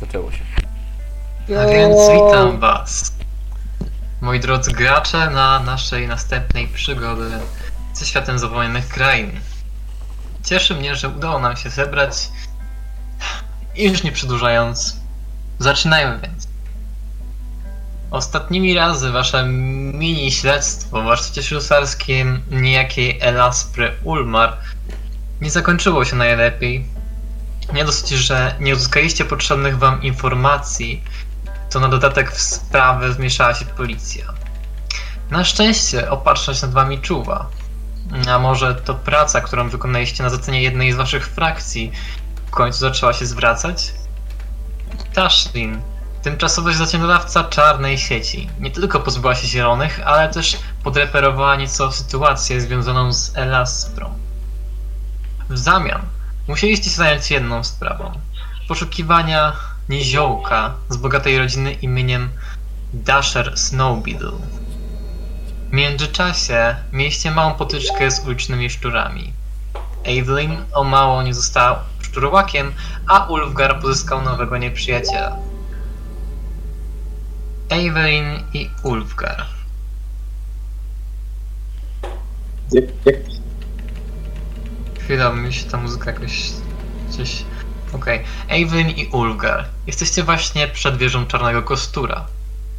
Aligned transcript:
zaczęło 0.00 0.32
się. 0.32 0.44
A 1.60 1.66
więc 1.66 1.96
witam 2.12 2.60
was, 2.60 3.12
moi 4.20 4.40
drodzy 4.40 4.72
gracze, 4.72 5.30
na 5.30 5.60
naszej 5.60 6.08
następnej 6.08 6.68
przygody 6.68 7.30
ze 7.94 8.06
światem 8.06 8.38
zawojnych 8.38 8.88
krain. 8.88 9.40
Cieszy 10.44 10.74
mnie, 10.74 10.96
że 10.96 11.08
udało 11.08 11.38
nam 11.38 11.56
się 11.56 11.70
zebrać 11.70 12.28
i 13.76 13.84
już 13.84 14.02
nie 14.02 14.12
przedłużając, 14.12 14.96
zaczynajmy 15.58 16.18
więc. 16.22 16.48
Ostatnimi 18.10 18.74
razy 18.74 19.10
wasze 19.10 19.44
mini 19.92 20.32
śledztwo 20.32 21.02
w 21.02 21.04
warsztacie 21.04 21.42
ślusarskim 21.42 22.42
niejakiej 22.50 23.18
Elaspry 23.20 23.92
Ulmar 24.04 24.56
nie 25.40 25.50
zakończyło 25.50 26.04
się 26.04 26.16
najlepiej. 26.16 26.97
Nie 27.72 27.84
dosyć, 27.84 28.08
że 28.08 28.54
nie 28.60 28.74
uzyskaliście 28.74 29.24
potrzebnych 29.24 29.78
wam 29.78 30.02
informacji, 30.02 31.04
to 31.70 31.80
na 31.80 31.88
dodatek 31.88 32.32
w 32.32 32.40
sprawę 32.40 33.10
wmieszała 33.12 33.54
się 33.54 33.64
policja. 33.64 34.24
Na 35.30 35.44
szczęście 35.44 36.10
opatrzność 36.10 36.62
nad 36.62 36.72
wami 36.72 36.98
czuwa. 36.98 37.50
A 38.28 38.38
może 38.38 38.74
to 38.74 38.94
praca, 38.94 39.40
którą 39.40 39.68
wykonaliście 39.68 40.22
na 40.22 40.30
zlecenie 40.30 40.62
jednej 40.62 40.92
z 40.92 40.96
waszych 40.96 41.26
frakcji, 41.26 41.92
w 42.46 42.50
końcu 42.50 42.78
zaczęła 42.78 43.12
się 43.12 43.26
zwracać? 43.26 43.92
Tashlin, 45.14 45.82
tymczasowy 46.22 46.74
zaciemnodawca 46.74 47.44
czarnej 47.44 47.98
sieci, 47.98 48.50
nie 48.60 48.70
tylko 48.70 49.00
pozbyła 49.00 49.34
się 49.34 49.48
zielonych, 49.48 50.00
ale 50.04 50.28
też 50.28 50.58
podreperowała 50.84 51.56
nieco 51.56 51.92
sytuację 51.92 52.60
związaną 52.60 53.12
z 53.12 53.36
Elasprą. 53.36 54.14
W 55.50 55.58
zamian 55.58 56.02
musieliście 56.48 56.90
się 56.90 56.96
zająć 56.96 57.30
jedną 57.30 57.64
sprawą. 57.64 58.12
Poszukiwania 58.68 59.52
niziołka 59.88 60.74
z 60.88 60.96
bogatej 60.96 61.38
rodziny 61.38 61.72
imieniem 61.72 62.30
Dasher 62.92 63.58
Snowbeetle. 63.58 64.32
W 65.70 65.72
międzyczasie 65.72 66.76
mieliście 66.92 67.30
małą 67.30 67.54
potyczkę 67.54 68.10
z 68.10 68.26
ulicznymi 68.26 68.70
szczurami. 68.70 69.32
Evelyn 70.04 70.56
o 70.72 70.84
mało 70.84 71.22
nie 71.22 71.34
została 71.34 71.84
szczurołakiem, 72.00 72.72
a 73.06 73.26
Ulfgar 73.26 73.80
pozyskał 73.80 74.22
nowego 74.22 74.58
nieprzyjaciela. 74.58 75.36
Evelyn 77.68 78.42
i 78.54 78.70
Ulfgar. 78.82 79.46
Jak, 82.72 82.84
jak, 83.04 83.37
Chwila, 85.08 85.32
mi 85.32 85.52
się 85.52 85.70
ta 85.70 85.78
muzyka 85.78 86.10
jakoś 86.10 86.50
coś... 87.10 87.44
Okej. 87.92 88.24
Evelyn 88.48 88.90
i 88.90 89.06
Ulfgar. 89.06 89.64
Jesteście 89.86 90.22
właśnie 90.22 90.68
przed 90.68 90.96
wieżą 90.96 91.26
Czarnego 91.26 91.62
Kostura. 91.62 92.26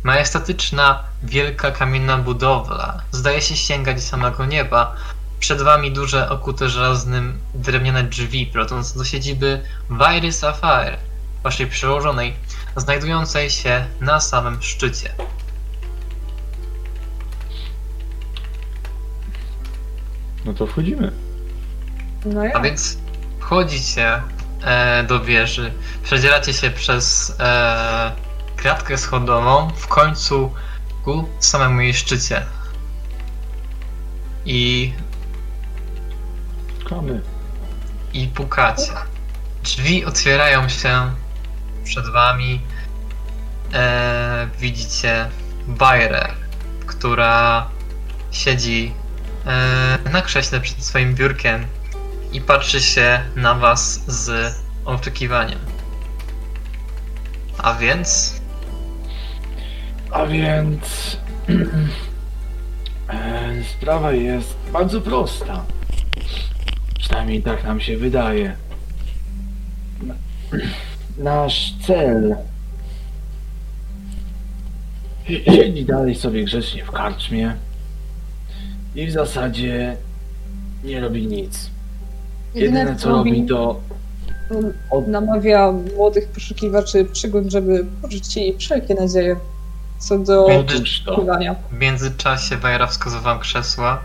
Majestatyczna, 0.03 1.03
wielka 1.23 1.71
kamienna 1.71 2.17
budowla 2.17 3.01
zdaje 3.11 3.41
się 3.41 3.55
sięgać 3.55 4.03
samego 4.03 4.45
nieba. 4.45 4.95
Przed 5.39 5.61
wami 5.61 5.91
duże, 5.91 6.29
okute 6.29 6.69
żelaznym 6.69 7.39
drewniane 7.53 8.03
drzwi 8.03 8.45
prowadzące 8.45 8.97
do 8.99 9.05
siedziby 9.05 9.61
Wajry 9.89 10.31
Sapphire, 10.31 10.97
waszej 11.43 11.67
przełożonej, 11.67 12.33
znajdującej 12.75 13.49
się 13.49 13.85
na 14.01 14.19
samym 14.19 14.61
szczycie. 14.61 15.13
no 20.45 20.53
to 20.53 20.67
wchodzimy. 20.67 21.28
No 22.25 22.41
A 22.41 22.45
ja. 22.45 22.59
więc 22.59 22.97
wchodzicie 23.39 24.21
e, 24.63 25.03
do 25.03 25.19
wieży, 25.19 25.71
przedzieracie 26.03 26.53
się 26.53 26.71
przez 26.71 27.35
e, 27.39 28.11
kratkę 28.55 28.97
schodową, 28.97 29.71
w 29.75 29.87
końcu 29.87 30.53
ku 31.03 31.29
samemu 31.39 31.81
jej 31.81 31.93
szczycie. 31.93 32.45
I, 34.45 34.93
Kamy. 36.89 37.21
i 38.13 38.27
pukacie. 38.27 38.91
Drzwi 39.63 40.05
otwierają 40.05 40.69
się 40.69 41.11
przed 41.83 42.11
wami. 42.11 42.61
E, 43.73 44.47
widzicie 44.59 45.29
Bajrę, 45.67 46.27
która 46.85 47.69
siedzi 48.31 48.93
e, 49.45 50.09
na 50.11 50.21
krześle 50.21 50.59
przed 50.59 50.83
swoim 50.83 51.15
biurkiem 51.15 51.65
i 52.33 52.41
patrzy 52.41 52.81
się 52.81 53.19
na 53.35 53.55
was 53.55 54.03
z 54.07 54.55
oczekiwaniem. 54.85 55.59
A 57.57 57.73
więc 57.73 58.39
A 60.11 60.25
więc 60.25 61.17
e, 63.09 63.63
sprawa 63.63 64.11
jest 64.11 64.55
bardzo 64.73 65.01
prosta. 65.01 65.65
Przynajmniej 66.99 67.43
tak 67.43 67.63
nam 67.63 67.81
się 67.81 67.97
wydaje. 67.97 68.55
Nasz 71.17 71.73
cel 71.87 72.35
si- 75.27 75.43
siedzi 75.45 75.85
dalej 75.85 76.15
sobie 76.15 76.43
grzecznie 76.43 76.85
w 76.85 76.91
karczmie 76.91 77.55
i 78.95 79.07
w 79.07 79.11
zasadzie 79.11 79.97
nie 80.83 80.99
robi 81.01 81.27
nic. 81.27 81.69
Jedyne 82.55 82.95
co 82.95 83.09
robi 83.09 83.45
to 83.45 83.79
od, 84.89 85.07
namawia 85.07 85.71
młodych 85.95 86.27
poszukiwaczy 86.27 87.05
przygód, 87.05 87.43
żeby 87.51 87.85
jej 88.35 88.57
wszelkie 88.57 88.95
nadzieje 88.95 89.35
co 89.99 90.17
do 90.19 90.47
poszukiwania. 90.67 91.55
w 91.71 91.77
międzyczasie 91.79 92.57
Wajra 92.57 92.87
wskazuje 92.87 93.21
wam 93.21 93.39
krzesła. 93.39 93.99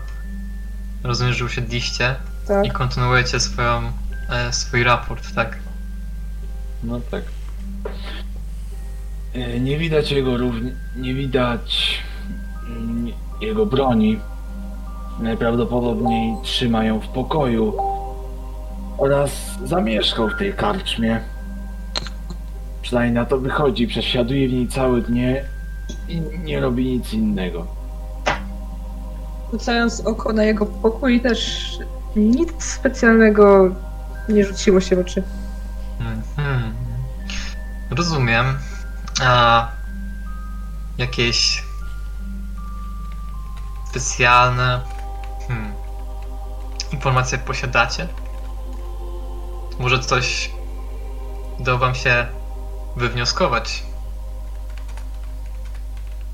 Rozumiem, 1.03 1.33
że 1.33 1.45
usiedliście 1.45 2.15
Tak. 2.47 2.65
i 2.65 2.71
kontynuujecie 2.71 3.39
swoją, 3.39 3.81
e, 4.29 4.53
swój 4.53 4.83
raport, 4.83 5.35
tak? 5.35 5.57
No 6.83 6.99
tak. 7.11 7.23
E, 9.33 9.59
Nie 9.59 9.77
widać 9.77 10.11
jego 10.11 10.37
równie, 10.37 10.71
nie 10.95 11.13
widać 11.13 11.97
mm, 12.67 13.11
jego 13.41 13.65
broni. 13.65 14.19
Najprawdopodobniej 15.19 16.35
trzyma 16.43 16.83
ją 16.83 16.99
w 16.99 17.07
pokoju 17.07 17.73
oraz 18.97 19.31
zamieszkał 19.63 20.29
w 20.29 20.37
tej 20.37 20.53
karczmie. 20.53 21.21
Przynajmniej 22.81 23.13
na 23.13 23.25
to 23.25 23.37
wychodzi, 23.37 23.87
przesiaduje 23.87 24.49
w 24.49 24.53
niej 24.53 24.67
całe 24.67 25.01
dnie 25.01 25.45
i 26.07 26.21
nie 26.43 26.59
robi 26.59 26.85
nic 26.85 27.13
innego. 27.13 27.67
Rzucając 29.51 30.05
oko 30.05 30.33
na 30.33 30.43
jego 30.43 30.65
pokój 30.65 31.21
też 31.21 31.69
nic 32.15 32.63
specjalnego 32.63 33.75
nie 34.29 34.45
rzuciło 34.45 34.81
się 34.81 34.95
w 34.95 34.99
oczy. 34.99 35.23
Mhm. 35.99 36.73
Rozumiem. 37.91 38.45
A 39.23 39.67
jakieś 40.97 41.63
specjalne 43.89 44.81
hmm, 45.47 45.73
informacje 46.91 47.37
posiadacie? 47.37 48.07
Może 49.79 49.99
coś 49.99 50.51
udało 51.59 51.77
wam 51.79 51.95
się 51.95 52.27
wywnioskować? 52.95 53.83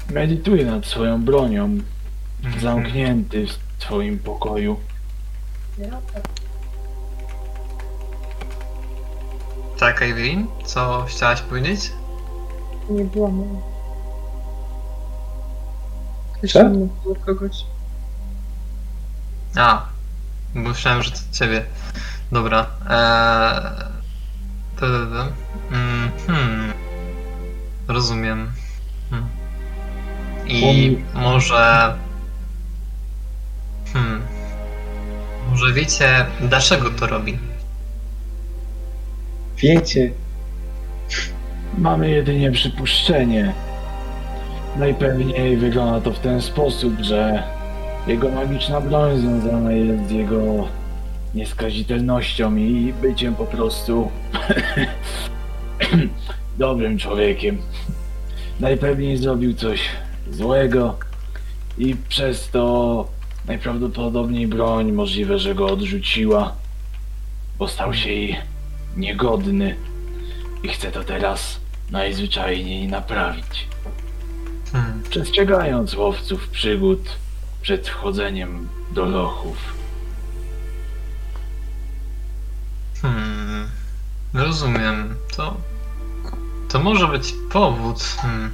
Medytuje 0.10 0.66
nad 0.66 0.86
swoją 0.86 1.26
bronią, 1.26 1.78
Mhm. 2.44 2.62
zamknięty 2.64 3.46
w 3.48 3.84
swoim 3.84 4.20
pokoju. 4.20 4.80
Tak, 9.80 10.02
Evelyn? 10.02 10.48
Co 10.66 11.06
chciałaś 11.08 11.42
powiedzieć? 11.42 11.92
Nie 12.90 13.04
mowa. 13.04 13.62
Ktoś 16.38 16.52
Co? 16.52 16.62
inny 16.62 16.90
było 17.04 17.16
kogoś. 17.16 17.66
A, 19.58 19.86
myślałem, 20.54 21.04
że 21.04 21.12
to 21.12 21.18
ciebie. 21.32 21.66
Dobra. 22.32 22.66
Eee. 22.90 23.92
Mm, 25.72 26.12
hmm. 26.28 26.74
Rozumiem. 27.88 28.52
Hmm. 29.10 29.30
I 30.48 30.98
może. 31.14 31.94
Hmm. 33.94 34.22
Może 35.50 35.74
wiecie, 35.74 36.26
dlaczego 36.42 36.90
to 36.90 37.08
robi? 37.08 37.40
Wiecie, 39.58 40.12
Mamy 41.78 42.10
jedynie 42.10 42.52
przypuszczenie. 42.52 43.54
Najpewniej 44.76 45.58
wygląda 45.58 46.02
to 46.02 46.12
w 46.12 46.20
ten 46.20 46.42
sposób, 46.42 46.94
że 47.00 47.44
jego 48.08 48.30
magiczna 48.30 48.82
broń 48.82 49.20
związana 49.20 49.72
jest 49.72 50.08
z 50.08 50.12
jego 50.12 50.68
nieskazitelnością 51.36 52.56
i 52.56 52.94
byciem 53.02 53.36
po 53.36 53.46
prostu 53.46 54.12
dobrym 56.58 56.98
człowiekiem. 56.98 57.58
Najpewniej 58.60 59.18
zrobił 59.18 59.54
coś 59.54 59.82
złego 60.32 60.98
i 61.78 61.96
przez 62.10 62.50
to 62.50 63.08
najprawdopodobniej 63.46 64.48
broń 64.48 64.92
możliwe, 64.92 65.40
że 65.40 65.56
go 65.56 65.68
odrzuciła, 65.68 66.56
bo 67.60 67.68
stał 67.68 67.94
się 67.94 68.10
jej 68.10 68.38
niegodny 68.98 69.76
i 70.64 70.68
chce 70.68 70.92
to 70.92 71.04
teraz 71.04 71.60
najzwyczajniej 71.92 72.88
naprawić. 72.88 73.68
Hmm. 74.72 75.04
Przestrzegając 75.10 75.94
łowców 75.94 76.50
przygód 76.50 77.00
przed 77.62 77.88
wchodzeniem 77.88 78.68
do 78.92 79.06
lochów. 79.06 79.81
Hmm. 83.02 83.70
Rozumiem. 84.34 85.16
To. 85.36 85.58
To 86.70 86.80
może 86.80 87.08
być 87.08 87.34
powód. 87.52 88.04
Hmm. 88.04 88.52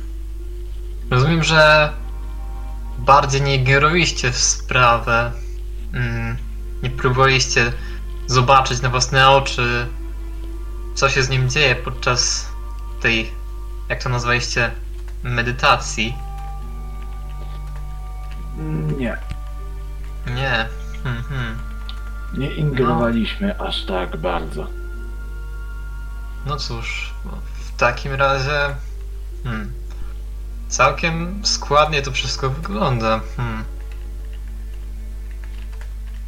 Rozumiem, 1.09 1.43
że 1.43 1.91
bardziej 2.97 3.41
nie 3.41 3.55
ignorowaliście 3.55 4.31
w 4.31 4.37
sprawę. 4.37 5.31
Hmm. 5.91 6.37
Nie 6.83 6.89
próbowaliście 6.89 7.73
zobaczyć 8.27 8.81
na 8.81 8.89
własne 8.89 9.29
oczy, 9.29 9.87
co 10.95 11.09
się 11.09 11.23
z 11.23 11.29
nim 11.29 11.49
dzieje 11.49 11.75
podczas 11.75 12.47
tej, 13.01 13.31
jak 13.89 14.03
to 14.03 14.09
nazwaliście, 14.09 14.71
medytacji. 15.23 16.15
Nie, 18.97 19.17
Nie. 20.35 20.67
Hmm, 21.03 21.23
hmm. 21.23 21.66
Nie 22.33 22.53
ingerowaliśmy 22.53 23.59
aż 23.59 23.85
tak 23.85 24.17
bardzo. 24.17 24.67
No 26.45 26.57
cóż, 26.57 27.13
no, 27.25 27.31
w 27.53 27.77
takim 27.77 28.13
razie. 28.13 28.75
Hmm, 29.43 29.71
całkiem 30.67 31.41
składnie 31.45 32.01
to 32.01 32.11
wszystko 32.11 32.49
wygląda. 32.49 33.19
Hmm. 33.37 33.63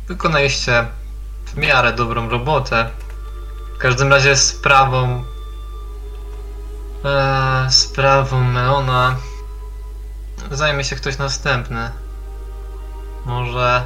Wykonaliście 0.07 0.85
w 1.45 1.57
miarę 1.57 1.93
dobrą 1.93 2.29
robotę. 2.29 2.89
W 3.75 3.77
każdym 3.77 4.09
razie 4.09 4.35
sprawą. 4.35 5.23
E, 7.05 7.67
sprawą 7.69 8.43
Meona 8.43 9.15
zajmie 10.51 10.83
się 10.83 10.95
ktoś 10.95 11.17
następny. 11.17 11.91
Może 13.25 13.85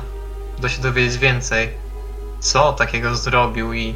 da 0.60 0.69
się 0.69 0.81
dowiedzieć 0.81 1.18
więcej, 1.18 1.77
co 2.43 2.73
takiego 2.73 3.15
zrobił 3.15 3.73
i 3.73 3.95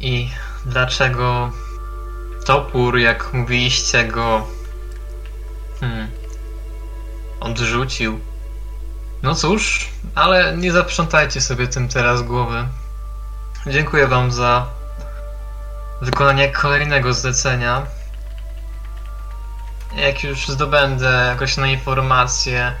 i 0.00 0.30
dlaczego 0.66 1.50
topór, 2.46 2.98
jak 2.98 3.32
mówiliście, 3.32 4.04
go 4.04 4.46
hmm, 5.80 6.08
odrzucił? 7.40 8.20
No 9.22 9.34
cóż, 9.34 9.88
ale 10.14 10.56
nie 10.56 10.72
zaprzątajcie 10.72 11.40
sobie 11.40 11.68
tym 11.68 11.88
teraz 11.88 12.22
głowy. 12.22 12.68
Dziękuję 13.66 14.06
wam 14.06 14.32
za 14.32 14.66
wykonanie 16.02 16.52
kolejnego 16.52 17.14
zlecenia. 17.14 17.86
Jak 19.96 20.24
już 20.24 20.48
zdobędę 20.48 21.26
jakoś 21.28 21.56
na 21.56 21.66
informacje, 21.66 22.74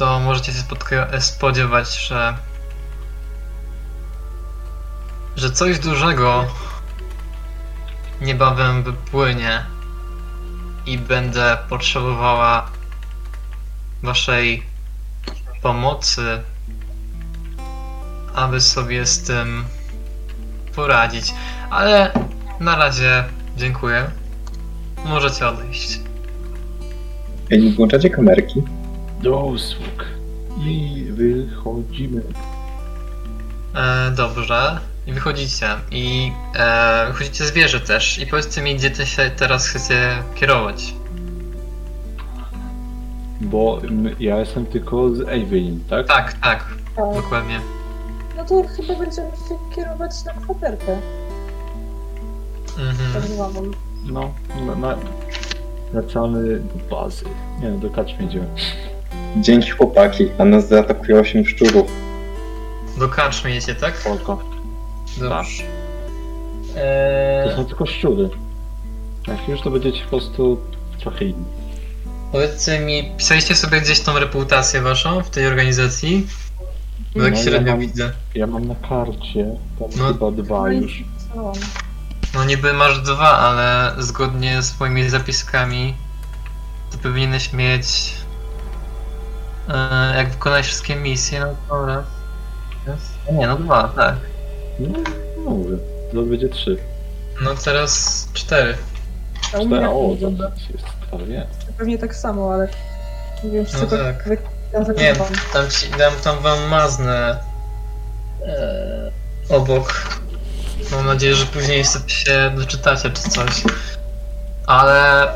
to 0.00 0.20
możecie 0.20 0.52
się 0.52 0.62
spodziewać, 1.20 1.96
że 1.96 2.36
że 5.36 5.50
coś 5.50 5.78
dużego 5.78 6.46
niebawem 8.20 8.82
wypłynie 8.82 9.64
i 10.86 10.98
będę 10.98 11.58
potrzebowała 11.68 12.70
waszej 14.02 14.62
pomocy, 15.62 16.42
aby 18.34 18.60
sobie 18.60 19.06
z 19.06 19.22
tym 19.22 19.64
poradzić. 20.74 21.34
Ale 21.70 22.12
na 22.60 22.76
razie 22.76 23.24
dziękuję. 23.56 24.10
Możecie 25.04 25.48
odejść. 25.48 26.00
Ej, 27.50 27.62
nie 27.62 27.70
włączacie 27.70 28.10
kamerki? 28.10 28.62
Do 29.22 29.36
usług. 29.44 30.04
I 30.66 31.04
wychodzimy. 31.10 32.22
E, 33.74 34.10
dobrze. 34.10 34.78
I 35.06 35.12
wychodzicie. 35.12 35.66
I 35.90 36.32
e, 36.56 37.06
wychodzicie 37.06 37.44
z 37.46 37.50
wieży 37.52 37.80
też. 37.80 38.18
I 38.18 38.26
powiedzcie 38.26 38.62
mi, 38.62 38.76
gdzie 38.76 38.90
ty 38.90 39.06
się 39.06 39.30
teraz 39.36 39.66
chcecie 39.68 40.10
kierować. 40.34 40.94
Bo 43.40 43.80
m- 43.84 44.16
ja 44.20 44.38
jestem 44.38 44.66
tylko 44.66 45.14
z 45.14 45.20
Evelyn, 45.20 45.80
tak? 45.90 46.06
Tak, 46.06 46.32
tak, 46.32 46.64
Tak. 46.96 47.14
dokładnie. 47.14 47.60
No 48.36 48.44
to 48.44 48.62
chyba 48.76 48.94
będziemy 48.98 49.30
się 49.30 49.74
kierować 49.76 50.10
na 50.26 50.32
kwaterkę, 50.32 50.98
tak 52.66 52.84
Mhm. 52.84 53.22
zwaną. 53.22 53.70
No, 54.06 54.32
na, 54.66 54.74
na, 54.74 54.96
wracamy 55.92 56.60
do 56.60 56.96
bazy. 56.96 57.24
Nie 57.62 57.68
no, 57.70 57.78
do 57.78 57.90
kaczmy 57.90 58.24
idziemy. 58.24 58.46
Dzięki 59.36 59.70
chłopaki, 59.70 60.28
a 60.38 60.44
nas 60.44 60.68
zaatakuje 60.68 61.20
8 61.20 61.46
szczurów. 61.46 61.90
Do 62.98 63.08
karczmy 63.08 63.50
jedzie, 63.50 63.74
tak? 63.74 63.96
Spoko. 63.98 64.42
Dobrze. 65.18 65.62
To 66.74 66.80
Eee, 66.80 67.56
są 67.56 67.64
tylko 67.64 67.86
szczury. 67.86 68.28
Jak 69.28 69.48
już 69.48 69.60
to 69.60 69.70
będziecie 69.70 70.02
po 70.04 70.08
prostu 70.08 70.60
trochę 71.00 71.24
inni. 71.24 71.44
powiedzcie 72.32 72.78
mi, 72.80 73.12
pisaliście 73.18 73.54
sobie 73.56 73.80
gdzieś 73.80 74.00
tą 74.00 74.18
reputację 74.18 74.80
waszą 74.80 75.22
w 75.22 75.30
tej 75.30 75.46
organizacji? 75.46 76.26
Bo 77.16 77.22
tak 77.22 77.32
No, 77.32 77.38
ja 77.38 77.44
średnio 77.44 77.72
mam- 77.72 77.80
widzę. 77.80 78.12
Ja 78.34 78.46
mam 78.46 78.68
na 78.68 78.74
karcie, 78.74 79.56
tam 79.78 79.88
No. 79.98 80.06
chyba 80.08 80.30
dwa 80.30 80.72
już. 80.72 81.04
No, 81.36 81.52
No 82.34 82.44
niby 82.44 82.72
masz 82.72 83.00
dwa, 83.00 83.38
ale 83.38 83.92
zgodnie 84.02 84.62
z 84.62 84.80
moimi 84.80 85.08
zapiskami 85.08 85.94
to 86.92 86.98
powinieneś 86.98 87.52
mieć 87.52 88.14
e, 89.68 90.16
jak 90.16 90.28
wykonać 90.30 90.66
wszystkie 90.66 90.96
misje, 90.96 91.40
no 91.40 91.54
to 91.68 91.86
raz. 91.86 92.04
raz. 92.86 92.98
a 93.28 93.32
Nie, 93.32 93.46
no 93.46 93.56
dwa, 93.56 93.88
tak. 93.96 94.14
No, 94.78 94.98
no 95.44 95.50
mówię. 95.50 95.76
To 96.14 96.22
będzie 96.22 96.48
trzy. 96.48 96.76
No 97.42 97.54
teraz 97.64 98.28
cztery. 98.32 98.76
A 99.54 99.58
u 99.58 99.66
mnie 99.66 99.76
Cztery, 99.76 99.88
o, 99.90 100.08
wygląda? 100.08 100.50
to 100.50 100.72
jest 100.72 100.86
prawie. 101.10 101.46
Pewnie 101.78 101.98
tak 101.98 102.14
samo, 102.16 102.54
ale 102.54 102.68
nie 103.44 103.50
wiem, 103.50 103.66
czy 103.66 103.72
No 103.74 103.80
tylko 103.80 103.96
tak. 104.04 104.28
wy... 104.28 104.38
ja 104.72 104.80
Nie, 104.80 105.14
tam, 105.52 105.70
ci, 105.70 105.90
dam, 105.98 106.12
tam 106.24 106.38
wam 106.38 106.68
maznę 106.68 107.38
e, 108.46 109.10
obok. 109.48 110.18
Mam 110.92 111.06
nadzieję, 111.06 111.34
że 111.34 111.46
później 111.46 111.84
sobie 111.84 112.08
się 112.10 112.50
doczytacie 112.56 113.10
czy 113.10 113.22
coś. 113.30 113.62
Ale 114.66 115.28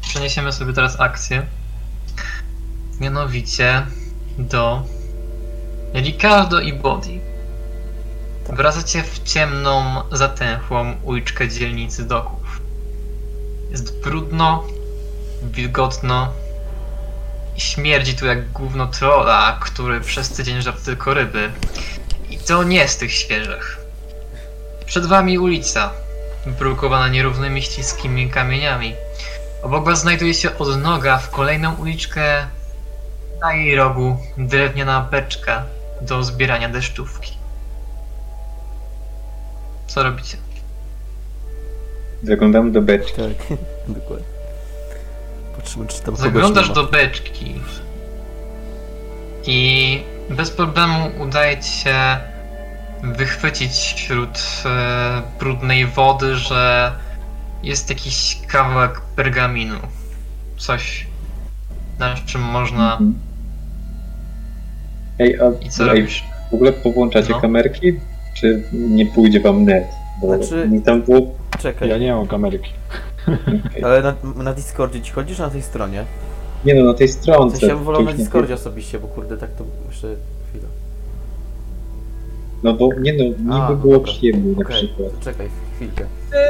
przeniesiemy 0.00 0.52
sobie 0.52 0.72
teraz 0.72 1.00
akcję. 1.00 1.46
Mianowicie 3.00 3.86
do 4.38 4.82
Ricardo 5.94 6.60
i 6.60 6.72
Body. 6.72 7.20
Wracacie 8.48 9.02
w 9.02 9.22
ciemną, 9.22 10.02
zatęchłą 10.12 10.94
uliczkę 11.02 11.48
dzielnicy 11.48 12.04
doków. 12.04 12.60
Jest 13.70 14.00
brudno, 14.00 14.64
wilgotno, 15.42 16.32
i 17.56 17.60
śmierdzi 17.60 18.14
tu 18.14 18.26
jak 18.26 18.52
gówno 18.52 18.86
trola, 18.86 19.58
który 19.60 20.00
przez 20.00 20.30
tydzień 20.30 20.62
żarł 20.62 20.76
tylko 20.84 21.14
ryby. 21.14 21.52
I 22.30 22.38
to 22.38 22.62
nie 22.62 22.88
z 22.88 22.96
tych 22.96 23.12
świeżych. 23.12 23.78
Przed 24.86 25.06
wami 25.06 25.38
ulica, 25.38 25.90
brukowana 26.46 27.08
nierównymi 27.08 27.62
śliskimi 27.62 28.30
kamieniami. 28.30 28.94
Obok 29.62 29.84
was 29.84 30.00
znajduje 30.00 30.34
się 30.34 30.58
odnoga 30.58 31.18
w 31.18 31.30
kolejną 31.30 31.74
uliczkę. 31.74 32.46
Na 33.44 33.54
jej 33.54 33.76
rogu 33.76 34.16
drewniana 34.38 35.00
beczka 35.00 35.64
do 36.00 36.22
zbierania 36.22 36.68
deszczówki. 36.68 37.32
Co 39.86 40.02
robicie? 40.02 40.36
Zaglądam 42.22 42.72
do 42.72 42.82
beczki. 42.82 43.12
Tak, 43.12 43.58
dokładnie. 44.00 44.26
Patrzymy, 45.56 45.86
czy 45.86 46.02
tam 46.02 46.16
Zaglądasz 46.16 46.70
do 46.70 46.84
beczki 46.84 47.60
i 49.46 50.02
bez 50.30 50.50
problemu 50.50 51.10
udaje 51.20 51.60
ci 51.62 51.70
się 51.70 51.96
wychwycić 53.02 53.72
wśród 53.72 54.38
e, 54.66 55.22
brudnej 55.38 55.86
wody, 55.86 56.36
że 56.36 56.92
jest 57.62 57.90
jakiś 57.90 58.38
kawałek 58.46 59.00
pergaminu. 59.00 59.78
Coś, 60.56 61.06
na 61.98 62.14
czym 62.14 62.40
można... 62.40 62.98
Mhm. 65.18 65.18
Ej, 65.18 65.40
a 65.40 65.64
I 65.66 65.70
co 65.70 65.82
ej, 65.82 65.88
robisz? 65.88 66.24
w 66.50 66.54
ogóle 66.54 66.72
powłączacie 66.72 67.32
No. 67.32 67.40
kamerki? 67.40 68.00
Czy 68.34 68.62
nie 68.72 69.06
pójdzie 69.06 69.40
wam 69.40 69.64
net? 69.64 69.84
Bo 70.22 70.36
Znaczy- 70.36 70.68
mi 70.68 70.82
tam 70.82 71.02
było... 71.02 71.18
Czekaj, 71.58 71.88
Ja 71.88 71.98
nie 71.98 72.12
mam 72.14 72.26
kamerki. 72.26 72.70
ale 73.84 74.02
na, 74.02 74.14
na 74.42 74.52
Discordzie 74.52 75.00
ci 75.00 75.12
chodzisz 75.12 75.38
na 75.38 75.50
tej 75.50 75.62
stronie? 75.62 76.04
Nie 76.64 76.74
no, 76.74 76.84
na 76.84 76.94
tej 76.94 77.08
W 77.08 77.10
stronce. 77.10 77.50
sensie 77.56 77.66
ja 77.66 77.74
bym 77.74 77.84
wolał 77.84 78.02
na 78.02 78.10
nie- 78.10 78.16
Discordzie 78.16 78.54
osobiście, 78.54 78.98
bo 78.98 79.06
kurde, 79.08 79.36
tak 79.36 79.50
to 79.52 79.64
jeszcze 79.90 80.08
chwilę. 80.50 80.66
No 82.62 82.72
bo 82.74 82.88
nie 83.00 83.12
no, 83.12 83.24
mi 83.24 83.34
A, 83.62 83.66
by 83.68 83.74
no 83.74 83.80
było 83.80 83.94
dobra. 83.94 84.12
przyjemniej 84.12 84.56
na 84.56 84.62
Okej, 84.62 84.76
przykład. 84.76 85.12
to 85.18 85.24
czekaj, 85.24 85.48
chwilkę. 85.76 86.04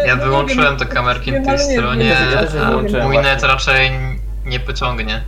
Ja 0.06 0.16
No 0.16 0.24
wyłączyłem 0.24 0.76
te 0.76 0.84
kamerki 0.86 1.32
na 1.32 1.44
tej 1.44 1.58
stronie, 1.58 2.04
nie 2.04 2.10
Ja 2.32 2.40
też 2.42 2.54
je 2.54 2.60
a 2.60 2.70
wyłączyłem 2.70 3.04
mój 3.06 3.16
net 3.16 3.24
właśnie. 3.24 3.48
raczej 3.48 3.90
nie 4.46 4.60
pociągnie. 4.60 5.20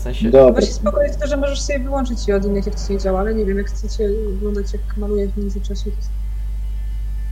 W 0.00 0.02
sensie, 0.02 0.30
Dobra. 0.30 0.52
Właśnie 0.52 0.72
spoko 0.74 1.02
jest 1.02 1.20
to, 1.20 1.26
że 1.26 1.36
możesz 1.36 1.60
sobie 1.60 1.78
wyłączyć 1.78 2.28
je 2.28 2.36
od 2.36 2.44
innych, 2.44 2.66
jak 2.66 2.74
ci 2.74 2.92
nie 2.92 2.98
działa, 2.98 3.20
ale 3.20 3.34
nie 3.34 3.44
wiem, 3.44 3.58
jak 3.58 3.66
chcecie 3.66 4.08
oglądać, 4.36 4.72
jak 4.72 4.96
maluję 4.96 5.28
w 5.28 5.36
międzyczasie, 5.36 5.90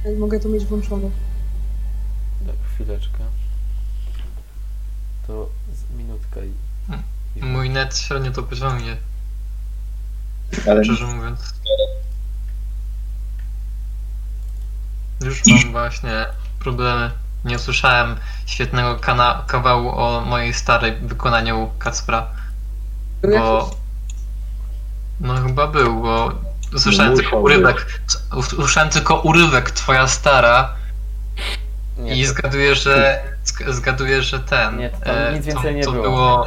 to 0.03 0.11
ja 0.11 0.19
mogę 0.19 0.41
to 0.41 0.49
mieć 0.49 0.65
włączone. 0.65 1.11
tak, 2.47 2.57
chwileczkę. 2.75 3.19
To 5.27 5.49
z 5.73 5.99
minutka 5.99 6.41
i... 6.45 6.53
i... 7.39 7.45
Mój 7.45 7.71
net 7.71 7.99
średnio 7.99 8.31
to 8.31 8.43
pociągnie, 8.43 8.97
Ale 10.71 10.85
szczerze 10.85 11.07
mówiąc. 11.07 11.41
Już 15.21 15.47
mam 15.47 15.73
właśnie 15.73 16.27
problemy. 16.59 17.11
Nie 17.45 17.57
usłyszałem 17.57 18.17
świetnego 18.47 18.97
kana- 18.97 19.45
kawału 19.47 19.89
o 19.89 20.21
mojej 20.21 20.55
starej 20.55 20.97
wykonaniu 20.97 21.71
Kacpra, 21.79 22.39
bo... 23.23 23.71
No 25.21 25.35
chyba 25.37 25.67
był, 25.67 26.03
bo 26.03 26.33
usłyszałem 26.77 27.17
tylko 27.17 27.41
urywek. 27.41 28.01
Usłyszałem 28.37 28.91
tylko 28.91 29.21
urywek 29.21 29.71
twoja 29.71 30.07
stara 30.09 30.75
Nie, 31.99 32.17
i 32.17 32.23
to- 32.25 32.29
zgaduję, 32.29 32.75
że 32.75 33.23
zg- 33.45 33.73
zgaduję, 33.73 34.23
że 34.23 34.41
ten. 34.41 34.77
Nie, 34.79 34.91
tam 34.91 35.17
e, 35.17 35.33
nic 35.33 35.47
to, 35.47 35.53
więcej 35.53 35.75
nie 35.75 35.83
to 35.85 35.93
było. 35.93 36.05
było. 36.05 36.47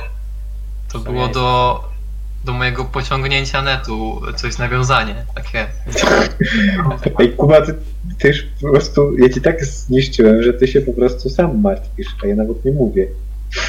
To 0.91 0.99
To 0.99 1.11
było 1.11 1.27
do, 1.27 1.83
do 2.45 2.53
mojego 2.53 2.85
pociągnięcia 2.85 3.61
netu 3.61 4.21
coś 4.35 4.57
nawiązanie 4.57 5.25
takie. 5.35 5.67
Ej, 7.19 7.33
Kuba, 7.35 7.61
ty, 7.61 7.75
ty 8.19 8.27
już 8.27 8.43
po 8.61 8.69
prostu, 8.71 9.17
ja 9.17 9.29
ci 9.29 9.41
tak 9.41 9.65
zniszczyłem, 9.65 10.43
że 10.43 10.53
ty 10.53 10.67
się 10.67 10.81
po 10.81 10.93
prostu 10.93 11.29
sam 11.29 11.61
martwisz, 11.61 12.07
a 12.23 12.27
ja 12.27 12.35
nawet 12.35 12.65
nie 12.65 12.71
mówię. 12.71 13.07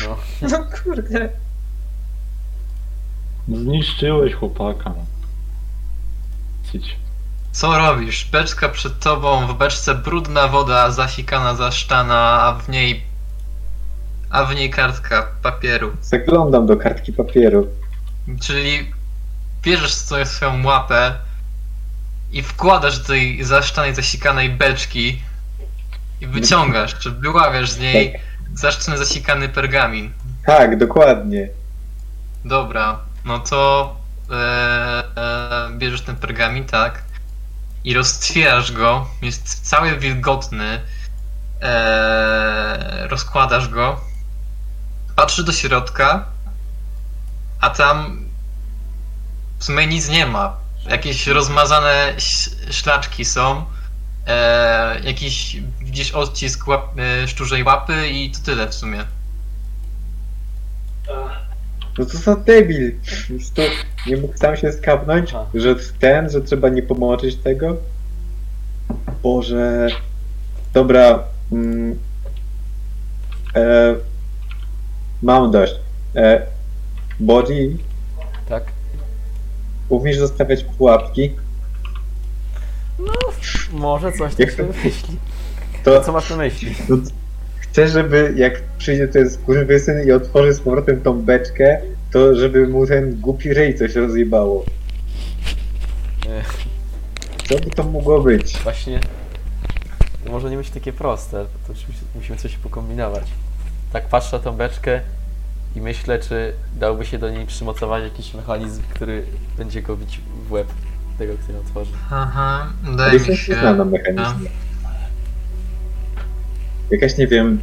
No. 0.08 0.16
No 0.50 0.64
kurde. 0.84 1.28
Zniszczyłeś 3.48 4.34
chłopaka. 4.34 4.90
no. 4.90 5.06
Syć. 6.72 6.96
Co 7.52 7.78
robisz? 7.78 8.30
Beczka 8.30 8.68
przed 8.68 8.98
tobą, 8.98 9.46
w 9.46 9.54
beczce 9.58 9.94
brudna 9.94 10.48
woda, 10.48 10.90
zasikana, 10.90 11.54
zaszczana, 11.54 12.42
a 12.42 12.54
w 12.54 12.68
niej. 12.68 13.02
A 14.30 14.44
w 14.44 14.54
niej 14.54 14.70
kartka 14.70 15.28
papieru. 15.42 15.92
Zaglądam 16.02 16.66
do 16.66 16.76
kartki 16.76 17.12
papieru. 17.12 17.66
Czyli 18.40 18.90
bierzesz 19.62 19.94
sobie 19.94 20.26
swoją 20.26 20.64
łapę 20.64 21.14
i 22.32 22.42
wkładasz 22.42 22.98
do 22.98 23.04
tej 23.04 23.44
zaszczanej, 23.44 23.94
zasikanej 23.94 24.50
beczki 24.50 25.22
i 26.20 26.26
wyciągasz, 26.26 26.98
czy 26.98 27.10
wyławiasz 27.10 27.70
z 27.70 27.78
niej 27.78 28.20
zaszczony, 28.54 28.98
zasikany 28.98 29.48
pergamin. 29.48 30.12
Tak, 30.46 30.78
dokładnie. 30.78 31.48
Dobra, 32.44 32.98
no 33.24 33.38
to 33.38 33.96
e, 34.30 34.34
e, 34.34 35.70
bierzesz 35.78 36.02
ten 36.02 36.16
pergamin, 36.16 36.64
tak? 36.64 37.04
I 37.84 37.94
roztwierasz 37.94 38.72
go, 38.72 39.06
jest 39.22 39.68
cały 39.68 39.98
wilgotny. 39.98 40.80
E, 41.62 43.08
rozkładasz 43.08 43.68
go, 43.68 44.00
patrzysz 45.16 45.44
do 45.44 45.52
środka, 45.52 46.26
a 47.60 47.70
tam 47.70 48.24
w 49.58 49.64
sumie 49.64 49.86
nic 49.86 50.08
nie 50.08 50.26
ma. 50.26 50.56
Jakieś 50.88 51.26
rozmazane 51.26 52.14
szlaczki 52.70 53.24
są. 53.24 53.64
E, 54.26 55.00
jakiś 55.00 55.56
widzisz 55.80 56.10
odcisk 56.12 56.68
łap, 56.68 56.98
e, 56.98 57.28
szczurzej 57.28 57.64
łapy 57.64 58.08
i 58.08 58.30
to 58.30 58.38
tyle 58.44 58.68
w 58.68 58.74
sumie. 58.74 59.04
No 61.98 62.04
to 62.06 62.18
za 62.18 62.36
debil. 62.36 62.92
Po 62.92 63.26
prostu 63.34 63.62
nie 64.06 64.16
mógł 64.16 64.36
sam 64.36 64.56
się 64.56 64.72
skapnąć, 64.72 65.30
Aha. 65.34 65.46
że 65.54 65.74
ten, 66.00 66.30
że 66.30 66.40
trzeba 66.40 66.68
nie 66.68 66.82
pomoczyć 66.82 67.36
tego. 67.36 67.76
Boże. 69.22 69.88
Dobra. 70.74 71.24
Mm, 71.52 71.98
e, 73.54 73.94
mam 75.22 75.50
dość. 75.50 75.74
E, 76.16 76.46
body, 77.20 77.76
Tak? 78.48 78.64
umiesz 79.88 80.18
zostawiać 80.18 80.64
pułapki? 80.64 81.32
Może 83.72 84.12
coś 84.12 84.34
tak 84.34 84.50
to- 84.50 84.56
sobie 84.56 84.68
myśli. 84.84 85.16
To 85.84 86.00
Co 86.00 86.12
masz 86.12 86.30
na 86.30 86.36
myśli? 86.36 86.74
No, 86.88 86.96
chcę, 87.72 87.88
żeby 87.88 88.32
jak 88.36 88.62
przyjdzie 88.78 89.08
ten 89.08 89.30
skurwysyn 89.30 90.08
i 90.08 90.12
otworzy 90.12 90.52
z 90.52 90.60
powrotem 90.60 91.00
tą 91.00 91.22
beczkę, 91.22 91.80
to 92.10 92.34
żeby 92.34 92.68
mu 92.68 92.86
ten 92.86 93.20
głupi 93.20 93.54
rej 93.54 93.74
coś 93.74 93.94
rozjebało. 93.94 94.64
Co 97.48 97.54
by 97.54 97.70
to 97.70 97.84
mogło 97.84 98.20
być? 98.22 98.58
Właśnie... 98.62 99.00
Może 100.30 100.50
nie 100.50 100.56
być 100.56 100.70
takie 100.70 100.92
proste, 100.92 101.46
to 101.66 101.72
oczywiście 101.72 102.02
musimy 102.14 102.38
coś 102.38 102.56
pokombinować. 102.56 103.24
Tak 103.92 104.08
patrzę 104.08 104.36
na 104.36 104.42
tą 104.42 104.52
beczkę 104.52 105.00
i 105.76 105.80
myślę, 105.80 106.18
czy 106.18 106.52
dałby 106.76 107.06
się 107.06 107.18
do 107.18 107.30
niej 107.30 107.46
przymocować 107.46 108.04
jakiś 108.04 108.34
mechanizm, 108.34 108.82
który 108.94 109.24
będzie 109.58 109.82
go 109.82 109.96
bić 109.96 110.20
w 110.48 110.52
łeb 110.52 110.66
tego, 111.18 111.34
który 111.34 111.54
ją 111.54 111.60
otworzy. 111.60 111.92
Aha, 112.10 112.66
daj 112.96 113.10
Ale 113.10 113.20
mi 113.20 113.26
się 113.26 113.36
się. 113.36 113.54
zna 113.54 113.72
na 113.74 113.84
mechanizmie. 113.84 114.50
Jakaś, 116.92 117.18
nie 117.18 117.26
wiem, 117.26 117.60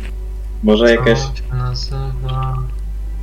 może 0.63 0.91
jakaś... 0.91 1.19
To 1.19 1.36
się 1.36 1.55
nazywa 1.55 2.57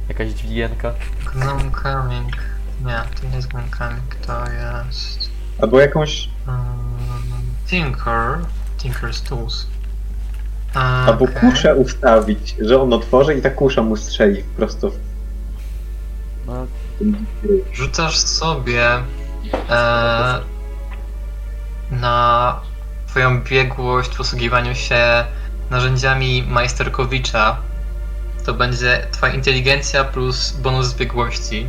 Jakaś 0.08 0.28
dźwigienka. 0.28 0.94
Gnome 1.32 1.70
Coming. 1.82 2.36
Nie, 2.84 3.02
to 3.20 3.28
nie 3.28 3.36
jest 3.36 3.48
Gnome 3.48 3.68
Coming, 3.78 4.14
to 4.26 4.44
jest... 4.50 5.30
Albo 5.62 5.80
jakąś... 5.80 6.28
Um, 6.48 6.56
Tinker. 7.66 8.38
Tinker's 8.78 9.28
Tools. 9.28 9.66
Albo 10.75 11.25
Okej. 11.25 11.36
kuszę 11.40 11.75
ustawić, 11.75 12.56
że 12.60 12.82
on 12.82 12.92
otworzy 12.92 13.34
i 13.34 13.42
ta 13.42 13.50
kusza 13.50 13.82
mu 13.82 13.96
strzeli 13.96 14.42
prosto 14.56 14.90
w 14.90 14.98
No, 16.46 16.66
Rzucasz 17.72 18.18
sobie 18.18 18.90
e, 19.70 20.40
na 21.90 22.60
twoją 23.06 23.42
biegłość 23.42 24.14
w 24.14 24.16
posługiwaniu 24.16 24.75
się 24.75 25.25
narzędziami 25.70 26.42
Majsterkowicza. 26.49 27.56
To 28.46 28.54
będzie 28.54 29.06
twoja 29.12 29.32
inteligencja 29.32 30.04
plus 30.04 30.52
bonus 30.52 30.94
biegłości. 30.94 31.66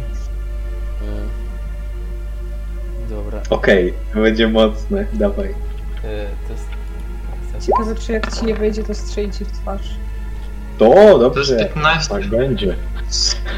y, 3.05 3.09
dobra. 3.09 3.41
Okej, 3.49 3.93
to 4.13 4.19
będzie 4.19 4.47
mocne, 4.47 5.05
dawaj. 5.13 5.49
Y, 5.49 5.53
to 6.47 6.53
jest... 6.53 6.67
Ciekawe, 7.67 7.95
czy 7.95 8.11
jak 8.11 8.35
ci 8.35 8.45
nie 8.45 8.55
wejdzie, 8.55 8.83
to 8.83 8.95
strzeli 8.95 9.31
ci 9.31 9.45
w 9.45 9.51
twarz. 9.51 9.95
To 10.77 10.85
To 10.89 10.95
jest 11.03 11.19
dobrze. 11.19 11.57
15. 11.57 12.09
Tak 12.09 12.25
będzie. 12.27 12.75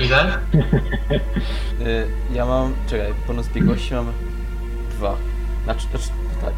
Ile? 0.01 0.37
Y, 1.81 2.07
ja 2.33 2.45
mam... 2.45 2.75
Czekaj, 2.89 3.13
bonus 3.27 3.47
biegłości 3.47 3.93
mam 3.93 4.13
dwa. 4.91 5.15
Znaczy, 5.63 5.87
znaczy 5.91 6.09
tak. 6.41 6.53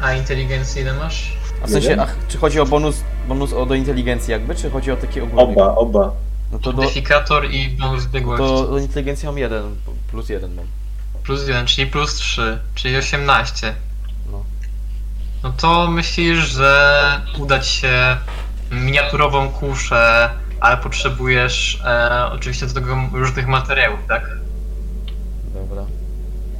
A 0.00 0.12
inteligencji 0.14 0.82
ile 0.82 0.94
masz? 0.94 1.36
A 1.62 1.66
w 1.66 1.70
sensie, 1.70 1.96
ach, 2.00 2.16
czy 2.28 2.38
chodzi 2.38 2.60
o 2.60 2.66
bonus, 2.66 3.00
bonus 3.28 3.52
o 3.52 3.66
do 3.66 3.74
inteligencji 3.74 4.32
jakby, 4.32 4.54
czy 4.54 4.70
chodzi 4.70 4.90
o 4.92 4.96
taki 4.96 5.20
ogólny? 5.20 5.42
Oba, 5.42 5.74
oba. 5.74 6.12
No 6.52 6.58
to 6.58 6.72
do, 6.72 6.82
Modyfikator 6.82 7.50
i 7.50 7.68
bonus 7.68 8.06
biegłości. 8.06 8.46
to 8.46 8.66
do 8.66 8.78
inteligencji 8.78 9.26
mam 9.26 9.38
jeden, 9.38 9.76
plus 10.10 10.28
jeden 10.28 10.54
mam. 10.54 10.66
Plus 11.22 11.48
1, 11.48 11.66
czyli 11.66 11.86
plus 11.86 12.14
3, 12.14 12.58
czyli 12.74 12.96
18. 12.96 13.74
No. 14.32 14.44
No 15.42 15.52
to 15.52 15.90
myślisz, 15.90 16.38
że 16.38 17.20
uda 17.38 17.60
ci 17.60 17.80
się 17.80 18.16
miniaturową 18.70 19.48
kuszę, 19.48 20.30
ale 20.60 20.76
potrzebujesz 20.76 21.82
e, 21.84 22.26
oczywiście 22.32 22.66
do 22.66 22.74
tego 22.74 22.96
różnych 23.12 23.46
materiałów, 23.48 24.00
tak? 24.08 24.30
Dobra. 25.54 25.82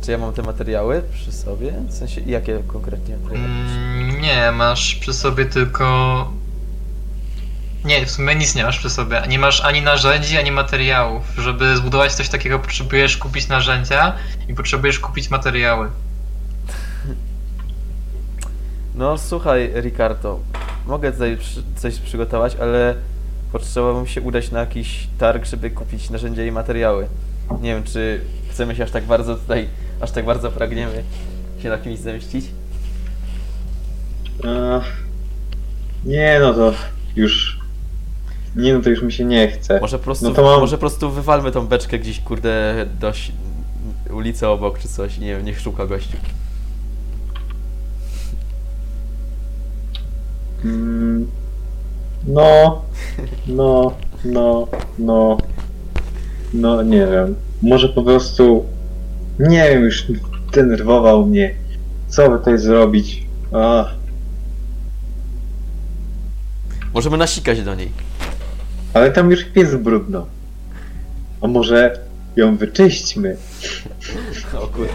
Czy 0.05 0.11
ja 0.11 0.19
mam 0.19 0.33
te 0.33 0.43
materiały 0.43 1.03
przy 1.13 1.33
sobie? 1.33 1.73
W 1.89 1.93
sensie, 1.95 2.21
jakie 2.27 2.63
konkretnie 2.67 3.17
materiały? 3.17 3.47
Mm, 3.47 4.21
nie, 4.21 4.53
masz 4.53 4.95
przy 4.95 5.13
sobie 5.13 5.45
tylko. 5.45 6.33
Nie, 7.85 8.07
w 8.07 8.11
sumie 8.11 8.35
nic 8.35 8.55
nie 8.55 8.65
masz 8.65 8.79
przy 8.79 8.91
sobie. 8.91 9.23
Nie 9.29 9.39
masz 9.39 9.61
ani 9.61 9.83
narzędzi, 9.83 10.39
ani 10.39 10.51
materiałów. 10.53 11.23
Żeby 11.39 11.77
zbudować 11.77 12.13
coś 12.13 12.29
takiego, 12.29 12.59
potrzebujesz 12.59 13.17
kupić 13.17 13.49
narzędzia 13.49 14.13
i 14.49 14.55
potrzebujesz 14.55 14.99
kupić 14.99 15.31
materiały. 15.31 15.89
No 18.95 19.19
słuchaj, 19.19 19.73
Ricardo, 19.75 20.41
mogę 20.87 21.13
tutaj 21.13 21.39
coś 21.77 21.99
przygotować, 21.99 22.57
ale 22.57 22.95
potrzebowałbym 23.53 24.07
się 24.07 24.21
udać 24.21 24.51
na 24.51 24.61
jakiś 24.61 25.09
targ, 25.19 25.45
żeby 25.45 25.71
kupić 25.71 26.11
narzędzia 26.11 26.45
i 26.45 26.53
materiały. 26.53 27.09
Nie 27.61 27.75
wiem, 27.75 27.85
czy 27.85 28.21
chcemy 28.51 28.77
się 28.77 28.85
aż 28.85 28.91
tak 28.91 29.05
bardzo 29.05 29.37
tutaj, 29.37 29.69
aż 30.03 30.11
tak 30.11 30.25
bardzo 30.25 30.51
pragniemy 30.51 31.03
się 31.63 31.69
na 31.69 31.79
kimś 31.79 31.99
zemścić. 31.99 32.45
Ach, 34.45 34.85
nie 36.05 36.39
no 36.41 36.55
to 36.55 36.73
już... 37.17 37.63
Nie 38.57 38.75
no 38.75 38.81
to 38.81 38.91
już 38.91 39.03
mi 39.03 39.13
się 39.13 39.25
nie 39.25 39.49
chce. 39.49 39.81
Może 39.81 39.99
po 39.99 40.05
prostu, 40.05 40.25
No 40.25 40.35
to 40.35 40.43
mam- 40.43 40.61
może 40.61 40.77
po 40.77 40.81
prostu 40.81 41.11
wywalmy 41.11 41.53
tą 41.53 41.67
beczkę 41.67 41.99
gdzieś, 41.99 42.21
kurde, 42.21 42.87
do 43.01 43.13
ulicy 44.15 44.49
obok 44.49 44.79
czy 44.79 44.89
coś, 44.89 45.19
nie 45.19 45.27
wiem, 45.27 45.45
niech 45.45 45.61
szuka 45.61 45.87
gościu. 45.87 46.17
Mm, 50.65 51.31
no, 52.27 52.83
no, 53.47 53.93
no, 54.25 54.69
no, 54.99 55.39
no 56.55 56.83
nie 56.83 57.07
wiem. 57.07 57.35
Może 57.63 57.89
po 57.89 58.03
prostu, 58.03 58.65
nie 59.49 59.71
wiem, 59.71 59.85
już 59.85 60.07
denerwował 60.53 61.27
mnie. 61.27 61.55
Co 62.09 62.31
by 62.31 62.39
tutaj 62.39 62.59
zrobić? 62.59 63.27
Ach, 63.53 63.95
Możemy 66.95 67.17
nasikać 67.17 67.63
do 67.63 67.75
niej. 67.75 67.91
ale 68.95 69.11
tam 69.11 69.31
już 69.31 69.47
jest 69.57 69.77
brudno. 69.77 70.27
A 71.41 71.47
może 71.47 71.99
ją 72.37 72.57
wyczyśćmy? 72.57 73.37
O 74.63 74.67
kurde. 74.67 74.93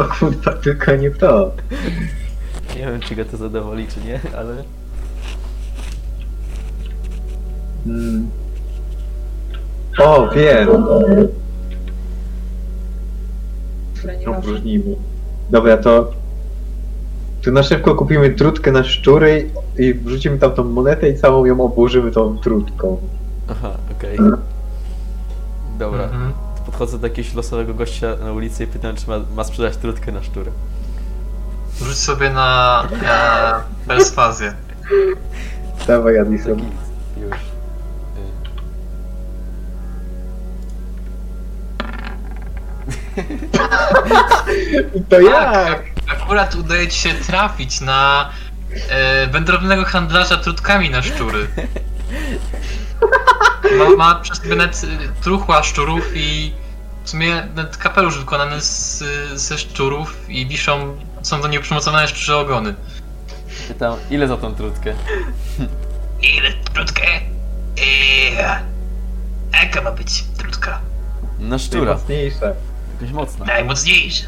O 0.00 0.04
kurwa, 0.04 0.52
tylko 0.52 0.96
nie 0.96 1.10
to. 1.10 1.52
Nie 2.76 2.80
wiem, 2.86 3.00
czy 3.00 3.14
go 3.14 3.24
to 3.24 3.36
zadowoli, 3.36 3.86
czy 3.86 4.00
nie, 4.00 4.20
ale... 4.38 4.62
Mm. 7.86 8.30
O, 9.98 10.28
wiem. 10.28 10.68
Które 14.06 14.18
nie 14.18 14.26
ważne. 14.26 14.38
Opróżnijmy. 14.38 14.96
Dobra, 15.50 15.76
to... 15.76 16.12
Tu 17.42 17.52
na 17.52 17.62
szybko 17.62 17.94
kupimy 17.94 18.30
trutkę 18.30 18.72
na 18.72 18.84
szczury 18.84 19.50
i 19.78 19.94
wrzucimy 19.94 20.38
tam 20.38 20.52
tą 20.52 20.64
monetę 20.64 21.08
i 21.08 21.16
całą 21.18 21.44
ją 21.44 21.60
obłożymy 21.60 22.10
tą 22.12 22.38
trutką. 22.38 22.96
Aha, 23.50 23.70
okej. 23.98 24.18
Dobra, 25.78 26.02
Mhm. 26.04 26.32
to 26.56 26.62
podchodzę 26.66 26.98
do 26.98 27.06
jakiegoś 27.06 27.34
losowego 27.34 27.74
gościa 27.74 28.16
na 28.24 28.32
ulicy 28.32 28.64
i 28.64 28.66
pytam, 28.66 28.96
czy 28.96 29.08
ma, 29.10 29.20
ma 29.36 29.44
sprzedać 29.44 29.76
trutkę 29.76 30.12
na 30.12 30.22
szczurę. 30.22 30.50
Rzuć 31.82 31.96
sobie 31.98 32.30
na 32.30 32.82
e, 33.06 33.86
perswazję. 33.88 34.52
Dawaj, 35.86 36.18
Addison. 36.18 36.56
Taki 36.56 36.66
już. 37.20 37.36
To 45.08 45.16
Tak, 45.30 45.82
akurat 46.08 46.54
udaje 46.54 46.88
ci 46.88 46.98
się 46.98 47.14
trafić 47.14 47.80
na 47.80 48.30
e, 48.90 49.26
wędrownego 49.26 49.84
handlarza 49.84 50.36
trutkami 50.36 50.90
na 50.90 51.02
szczury. 51.02 51.48
Ma, 53.78 53.96
ma 53.96 54.14
przez 54.14 54.38
sobie 54.38 54.56
nawet 54.56 54.84
y, 54.84 54.88
truchła 55.22 55.62
szczurów 55.62 56.10
i 56.14 56.52
w 57.04 57.10
sumie 57.10 57.48
nawet 57.54 57.76
kapelusz 57.76 58.18
wykonany 58.18 58.60
z, 58.60 59.04
ze 59.34 59.58
szczurów 59.58 60.30
i 60.30 60.46
wiszą, 60.46 60.96
są 61.22 61.40
do 61.40 61.48
niego 61.48 61.62
przymocowane 61.64 62.08
szczurze 62.08 62.36
ogony. 62.36 62.74
Pytam, 63.68 63.96
ile 64.10 64.28
za 64.28 64.36
tą 64.36 64.54
trutkę? 64.54 64.94
Ile 66.22 66.52
trutkę? 66.74 67.02
Eee, 67.78 68.36
jaka 69.52 69.82
ma 69.82 69.92
być 69.92 70.24
trutka? 70.38 70.80
Na 71.38 71.58
szczura. 71.58 71.84
Najmocniejsze. 71.84 72.54
Jakaś 73.00 73.12
mocna. 73.14 73.44
Najmocniejsza. 73.44 74.26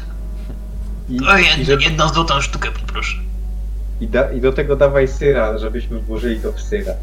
I, 1.09 1.19
O, 1.27 1.37
i, 1.37 1.45
jedną, 1.45 1.65
żeby, 1.65 1.83
jedną 1.83 2.09
złotą 2.09 2.41
sztukę 2.41 2.71
poproszę. 2.71 3.17
i, 4.01 4.07
da, 4.07 4.31
I 4.31 4.41
do 4.41 4.53
tego 4.53 4.75
dawaj 4.75 5.07
syra, 5.07 5.57
żebyśmy 5.57 5.99
włożyli 5.99 6.39
to 6.39 6.51
w 6.51 6.61
syra. 6.61 6.93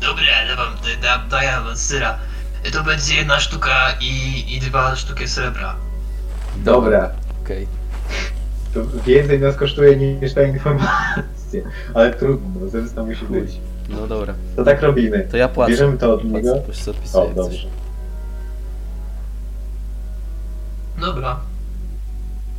Dobra, 0.00 0.24
dawam, 0.48 0.72
da, 1.02 1.18
daję 1.18 1.50
wam 1.64 1.76
syra. 1.76 2.18
To 2.72 2.82
będzie 2.84 3.14
jedna 3.14 3.40
sztuka 3.40 3.74
i, 4.00 4.44
i 4.56 4.60
dwa 4.60 4.96
sztuki 4.96 5.28
srebra. 5.28 5.76
Dobra. 6.56 7.10
Okej. 7.44 7.66
To 8.74 8.80
więcej 9.06 9.40
nas 9.40 9.56
kosztuje 9.56 9.96
niż 9.96 10.34
ta 10.34 10.42
informacja. 10.42 11.22
Ale 11.94 12.14
trudno, 12.14 12.68
zemsta 12.68 13.02
musi 13.04 13.24
być. 13.24 13.50
No 13.88 14.06
dobra. 14.06 14.34
To 14.56 14.64
tak 14.64 14.82
robimy. 14.82 15.28
To 15.30 15.36
ja 15.36 15.48
płacę. 15.48 15.70
Bierzemy 15.70 15.98
to 15.98 16.14
od 16.14 16.24
niego. 16.24 16.54
O, 17.12 17.34
coś. 17.34 17.66
Dobra. 21.00 21.36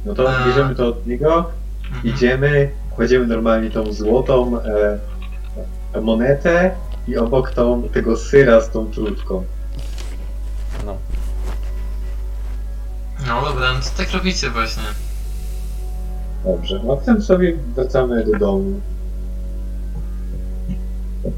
No 0.06 0.14
to 0.14 0.38
A. 0.38 0.46
bierzemy 0.46 0.76
to 0.76 0.88
od 0.88 1.08
niego, 1.08 1.46
Mhm. 1.88 2.04
idziemy, 2.16 2.72
kładziemy 2.96 3.28
normalnie 3.28 3.70
tą 3.72 3.94
złotą 3.94 4.60
e, 5.96 6.02
monetę 6.02 6.72
i 7.08 7.18
obok 7.18 7.52
tą, 7.52 7.84
tego 7.90 8.18
syra 8.18 8.62
z 8.62 8.70
tą 8.70 8.92
trutką. 8.92 9.44
No. 10.86 10.98
No 13.28 13.42
dobra, 13.42 13.74
no 13.74 13.80
to 13.80 13.90
tak 13.98 14.12
robicie 14.12 14.50
właśnie. 14.50 14.84
Dobrze, 16.46 16.80
a 16.84 16.96
potem 16.96 17.22
sobie 17.22 17.54
wracamy 17.76 18.26
do 18.26 18.40
domu. 18.40 18.82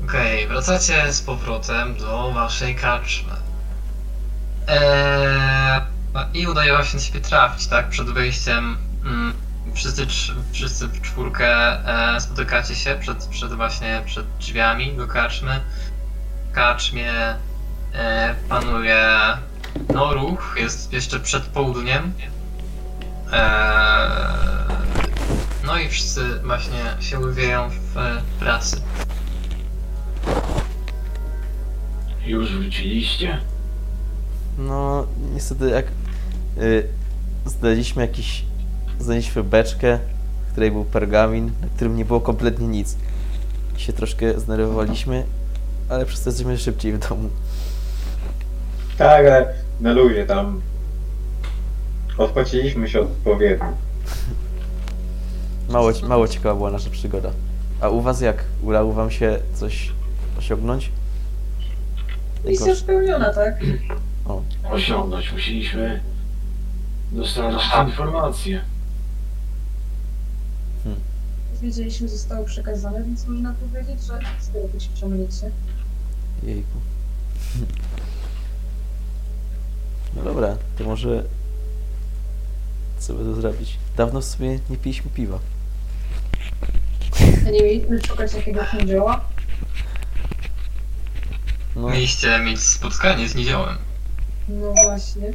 Okej, 0.08 0.47
wracacie 0.47 1.13
z 1.13 1.21
powrotem 1.21 1.95
do 1.97 2.31
waszej 2.31 2.75
karczmy. 2.75 3.34
Eee, 4.67 5.81
I 6.34 6.47
udaje 6.47 6.71
wam 6.71 6.86
się 6.86 6.97
na 6.97 7.04
siebie 7.04 7.21
trafić, 7.21 7.67
tak? 7.67 7.89
Przed 7.89 8.10
wyjściem 8.10 8.78
mm, 9.06 9.34
wszyscy, 9.73 10.08
wszyscy 10.51 10.88
w 10.88 11.01
czwórkę 11.01 11.47
e, 12.15 12.21
spotykacie 12.21 12.75
się 12.75 12.95
przed, 12.99 13.25
przed 13.25 13.54
właśnie 13.54 14.01
przed 14.06 14.25
drzwiami 14.39 14.97
do 14.97 15.08
karczmy. 15.08 15.62
W 16.51 16.56
karczmie 16.56 17.12
e, 17.93 18.36
panuje 18.49 19.08
no 19.93 20.13
ruch, 20.13 20.56
jest 20.58 20.93
jeszcze 20.93 21.19
przed 21.19 21.43
południem. 21.43 22.13
Eee, 23.32 24.36
no 25.65 25.78
i 25.78 25.89
wszyscy 25.89 26.39
właśnie 26.43 26.84
się 26.99 27.19
ływiają 27.19 27.69
w 27.69 27.97
e, 27.97 28.21
pracy. 28.39 28.82
Już 32.25 32.51
wróciliście? 32.51 33.39
No, 34.58 35.08
niestety 35.34 35.69
jak 35.69 35.86
znaleźliśmy 37.45 38.01
jakiś, 38.01 38.45
znaleźliśmy 38.99 39.43
beczkę, 39.43 39.99
w 40.47 40.51
której 40.51 40.71
był 40.71 40.85
pergamin, 40.85 41.51
na 41.61 41.67
którym 41.75 41.97
nie 41.97 42.05
było 42.05 42.21
kompletnie 42.21 42.67
nic. 42.67 42.97
I 43.77 43.79
się 43.79 43.93
troszkę 43.93 44.39
zdenerwowaliśmy, 44.39 45.23
ale 45.89 46.05
przez 46.05 46.23
to 46.23 46.29
jesteśmy 46.29 46.57
szybciej 46.57 46.93
w 46.93 47.09
domu. 47.09 47.29
Tak, 48.97 49.25
ale 49.25 49.53
na 49.81 49.93
luzie 49.93 50.25
tam 50.25 50.61
odpłaciliśmy 52.17 52.89
się 52.89 52.99
odpowiednio. 53.01 53.65
Mało, 55.69 55.91
mało 56.07 56.27
ciekawa 56.27 56.55
była 56.55 56.71
nasza 56.71 56.89
przygoda. 56.89 57.31
A 57.81 57.89
u 57.89 58.01
was 58.01 58.21
jak? 58.21 58.43
Udało 58.61 58.93
wam 58.93 59.11
się 59.11 59.39
coś 59.53 59.91
osiągnąć? 60.39 60.91
Misja 62.45 62.75
spełniona, 62.75 63.33
tak? 63.33 63.55
O, 64.25 64.41
Osiągnąć 64.71 65.31
musieliśmy 65.33 65.99
dostarczyć 67.11 67.63
informacje. 67.89 68.61
Wiedzieliśmy, 71.61 72.09
zostało 72.09 72.45
przekazane, 72.45 73.03
więc 73.03 73.27
można 73.27 73.53
powiedzieć, 73.53 74.03
że 74.03 74.19
z 74.39 74.47
tego 74.47 74.67
wyciągnięcie. 74.67 75.51
jejku. 76.43 76.77
No 80.15 80.23
dobra, 80.23 80.57
to 80.77 80.83
może 80.83 81.23
co 82.99 83.13
by 83.13 83.23
to 83.23 83.35
zrobić? 83.35 83.77
Dawno 83.97 84.21
w 84.21 84.25
sumie 84.25 84.59
nie 84.69 84.77
piliśmy 84.77 85.11
piwa. 85.11 85.39
A 87.47 87.49
nie 87.49 87.61
mieliśmy 87.61 88.01
szukać 88.01 88.33
jakiegoś 88.33 88.73
anioła? 88.73 89.25
No, 91.75 91.89
Mieliście 91.89 92.39
mieć 92.39 92.61
spotkanie 92.61 93.29
z 93.29 93.35
niziołem. 93.35 93.77
No 94.49 94.73
właśnie. 94.83 95.33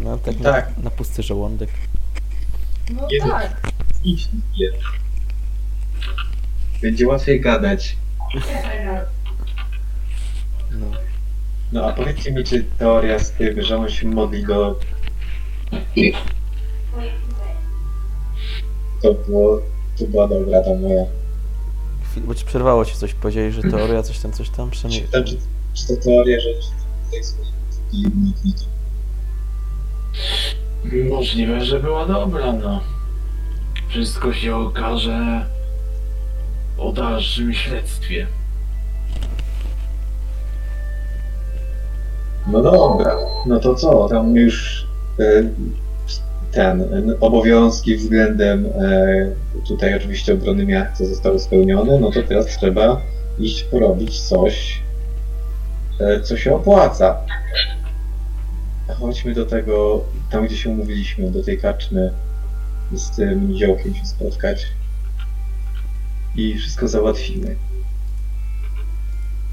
No 0.00 0.18
tak, 0.18 0.40
na, 0.40 0.52
Tak. 0.52 0.78
na 0.78 0.90
pusty 0.90 1.22
żołądek. 1.22 1.70
No 2.90 3.08
Jezu. 3.10 3.28
tak. 3.28 3.60
Idź. 4.04 4.28
Będzie 6.82 7.06
łatwiej 7.06 7.40
gadać. 7.40 7.96
No. 10.70 10.86
No 11.72 11.86
a 11.86 11.92
powiedzcie 11.92 12.32
mi, 12.32 12.44
czy 12.44 12.64
teoria 12.78 13.18
z 13.18 13.30
tym, 13.30 13.62
że 13.62 13.76
on 13.78 13.88
się 13.88 14.06
modli 14.06 14.46
do... 14.46 14.78
To, 19.02 19.14
było, 19.14 19.60
to 19.98 20.04
była 20.04 20.28
dobra 20.28 20.62
ta 20.62 20.74
moja. 20.74 21.04
Chwil, 22.10 22.22
bo 22.22 22.34
ci 22.34 22.44
przerwało 22.44 22.84
ci 22.84 22.94
coś, 22.96 23.14
powiedzieli, 23.14 23.52
że 23.52 23.62
teoria, 23.62 24.02
coś 24.02 24.18
tam, 24.18 24.32
coś 24.32 24.50
tam, 24.50 24.70
przynajmniej... 24.70 25.08
Czy, 25.12 25.24
czy, 25.24 25.38
czy 25.74 25.86
to 25.86 26.02
teoria, 26.02 26.40
że 26.40 26.48
i 27.92 28.52
to. 28.52 28.77
Możliwe, 31.10 31.64
że 31.64 31.80
była 31.80 32.06
dobra, 32.06 32.52
no. 32.52 32.80
Wszystko 33.88 34.32
się 34.32 34.56
okaże 34.56 35.44
po 36.76 36.92
dalszym 36.92 37.54
śledztwie. 37.54 38.26
No 42.52 42.62
dobra, 42.62 43.16
no 43.46 43.60
to 43.60 43.74
co? 43.74 44.08
Tam 44.08 44.36
już 44.36 44.86
e, 45.20 45.42
ten 46.52 46.84
obowiązki 47.20 47.96
względem 47.96 48.66
e, 48.66 49.32
tutaj 49.68 49.96
oczywiście 49.96 50.34
obrony 50.34 50.66
miasta 50.66 51.04
zostały 51.04 51.38
spełnione, 51.38 52.00
no 52.00 52.10
to 52.10 52.22
teraz 52.22 52.46
trzeba 52.46 53.00
iść 53.38 53.64
porobić 53.64 54.20
coś, 54.20 54.82
e, 56.00 56.20
co 56.20 56.36
się 56.36 56.54
opłaca. 56.54 57.16
Chodźmy 58.94 59.34
do 59.34 59.46
tego, 59.46 60.04
tam 60.30 60.46
gdzie 60.46 60.56
się 60.56 60.70
umówiliśmy, 60.70 61.30
do 61.30 61.44
tej 61.44 61.60
karczmy 61.60 62.12
z 62.92 63.10
tym 63.16 63.48
niziołkiem 63.48 63.94
się 63.94 64.06
spotkać 64.06 64.66
i 66.36 66.58
wszystko 66.58 66.88
załatwimy. 66.88 67.56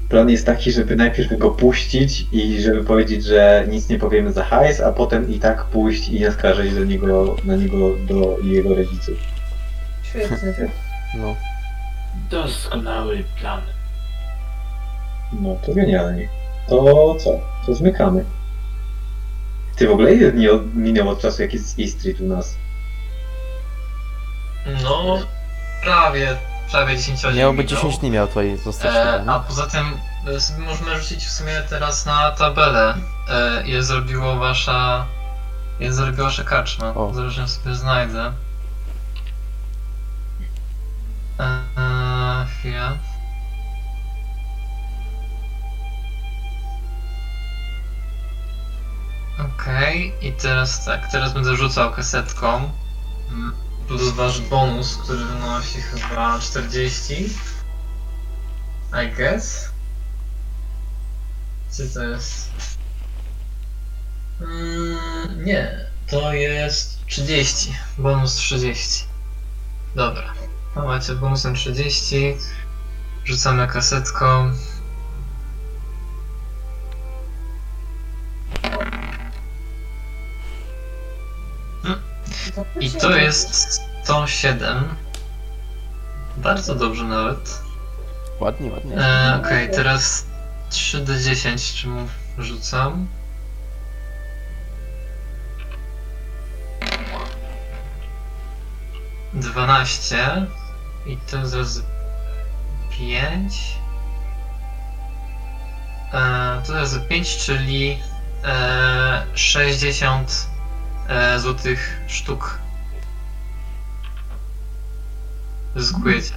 Plan 0.08 0.30
jest 0.30 0.46
taki, 0.46 0.72
żeby 0.72 0.96
najpierw 0.96 1.38
go 1.38 1.50
puścić 1.50 2.26
i 2.32 2.60
żeby 2.60 2.84
powiedzieć, 2.84 3.24
że 3.24 3.66
nic 3.68 3.88
nie 3.88 3.98
powiemy 3.98 4.32
za 4.32 4.44
hajs, 4.44 4.80
a 4.80 4.92
potem 4.92 5.30
i 5.30 5.38
tak 5.38 5.64
pójść 5.64 6.08
i 6.08 6.20
naskarżyć 6.20 6.74
do 6.74 6.84
niego, 6.84 7.36
na 7.44 7.56
niego 7.56 7.78
do 8.08 8.36
jego 8.44 8.74
rodziców. 8.74 9.18
Świetnie. 10.02 10.38
No. 11.18 11.36
Doskonały 12.30 13.24
plan. 13.40 13.60
No 15.32 15.56
to 15.66 15.74
genialnie. 15.74 16.28
To 16.68 17.14
co? 17.18 17.40
To 17.66 17.74
zmykamy. 17.74 18.24
Ty 19.76 19.88
w 19.88 19.90
ogóle 19.90 20.14
ile 20.14 20.32
dni 20.32 20.48
od- 20.48 20.74
minęło 20.74 21.12
od 21.12 21.20
czasu, 21.20 21.42
jak 21.42 21.52
jest 21.52 21.78
E 21.78 21.86
Street 21.88 22.20
u 22.20 22.24
nas? 22.24 22.56
No, 24.82 25.18
prawie, 25.82 26.36
prawie 26.70 26.96
10 26.96 27.22
godzin 27.22 27.38
Miało 27.38 27.52
być 27.52 27.70
minęło. 27.70 27.86
10 27.88 28.00
dni 28.00 28.10
miał 28.10 28.26
tutaj 28.28 28.58
zostać 28.64 28.90
E, 28.96 29.18
chyba, 29.18 29.34
a 29.34 29.40
poza 29.40 29.66
tym 29.66 29.86
e, 30.56 30.60
możemy 30.60 31.00
rzucić 31.00 31.24
w 31.24 31.30
sumie 31.30 31.62
teraz 31.70 32.06
na 32.06 32.30
tabelę, 32.30 32.94
e, 33.28 33.62
ile 33.66 33.82
zrobiło 33.82 34.36
wasza... 34.36 35.06
ile 35.80 35.92
zrobiła 35.92 36.26
wasza 36.26 36.44
karczma. 36.44 36.94
O. 36.94 37.14
Zależy, 37.14 37.48
sobie 37.48 37.74
znajdę. 37.74 38.32
E, 41.40 41.44
e, 41.44 42.46
chwila. 42.58 42.92
Okej, 49.38 50.14
i 50.20 50.32
teraz 50.32 50.84
tak, 50.84 51.12
teraz 51.12 51.32
będę 51.32 51.56
rzucał 51.56 51.92
kasetką. 51.92 52.72
Mm, 53.30 53.52
Plus 53.88 54.08
wasz 54.08 54.40
bonus, 54.40 54.96
który 54.96 55.24
wynosi 55.24 55.80
chyba 55.80 56.38
40. 56.38 57.30
I 59.04 59.16
guess. 59.16 59.70
Czy 61.76 61.88
to 61.88 62.02
jest? 62.02 62.50
Mm, 64.40 65.44
nie, 65.44 65.86
to 66.10 66.32
jest 66.32 67.06
30. 67.06 67.74
Bonus 67.98 68.34
30. 68.34 69.04
Dobra. 69.94 70.32
No 70.76 70.84
macie 70.86 71.14
bonusem 71.14 71.54
30. 71.54 72.36
Rzucamy 73.24 73.66
kasetką. 73.68 74.52
I 82.80 82.90
to 82.90 83.16
jest 83.16 83.80
107. 84.04 84.94
Bardzo 86.36 86.74
dobrze 86.74 87.04
nawet. 87.04 87.62
Ładnie, 88.40 88.70
ładnie. 88.70 88.96
E, 88.96 89.40
Okej, 89.40 89.70
teraz 89.70 90.26
3d10 90.70 91.80
czemu 91.82 92.08
rzucam. 92.38 93.06
Dwanaście 99.34 100.46
i 101.06 101.16
to 101.16 101.36
razy 101.58 101.82
pięć. 102.90 103.78
E, 106.12 106.62
to 106.66 106.72
razy 106.72 107.00
pięć, 107.00 107.36
czyli 107.36 107.98
e, 108.44 109.26
60 109.34 110.55
e, 111.08 111.38
złotych 111.40 111.96
sztuk. 112.06 112.58
Zyskujecie. 115.76 116.34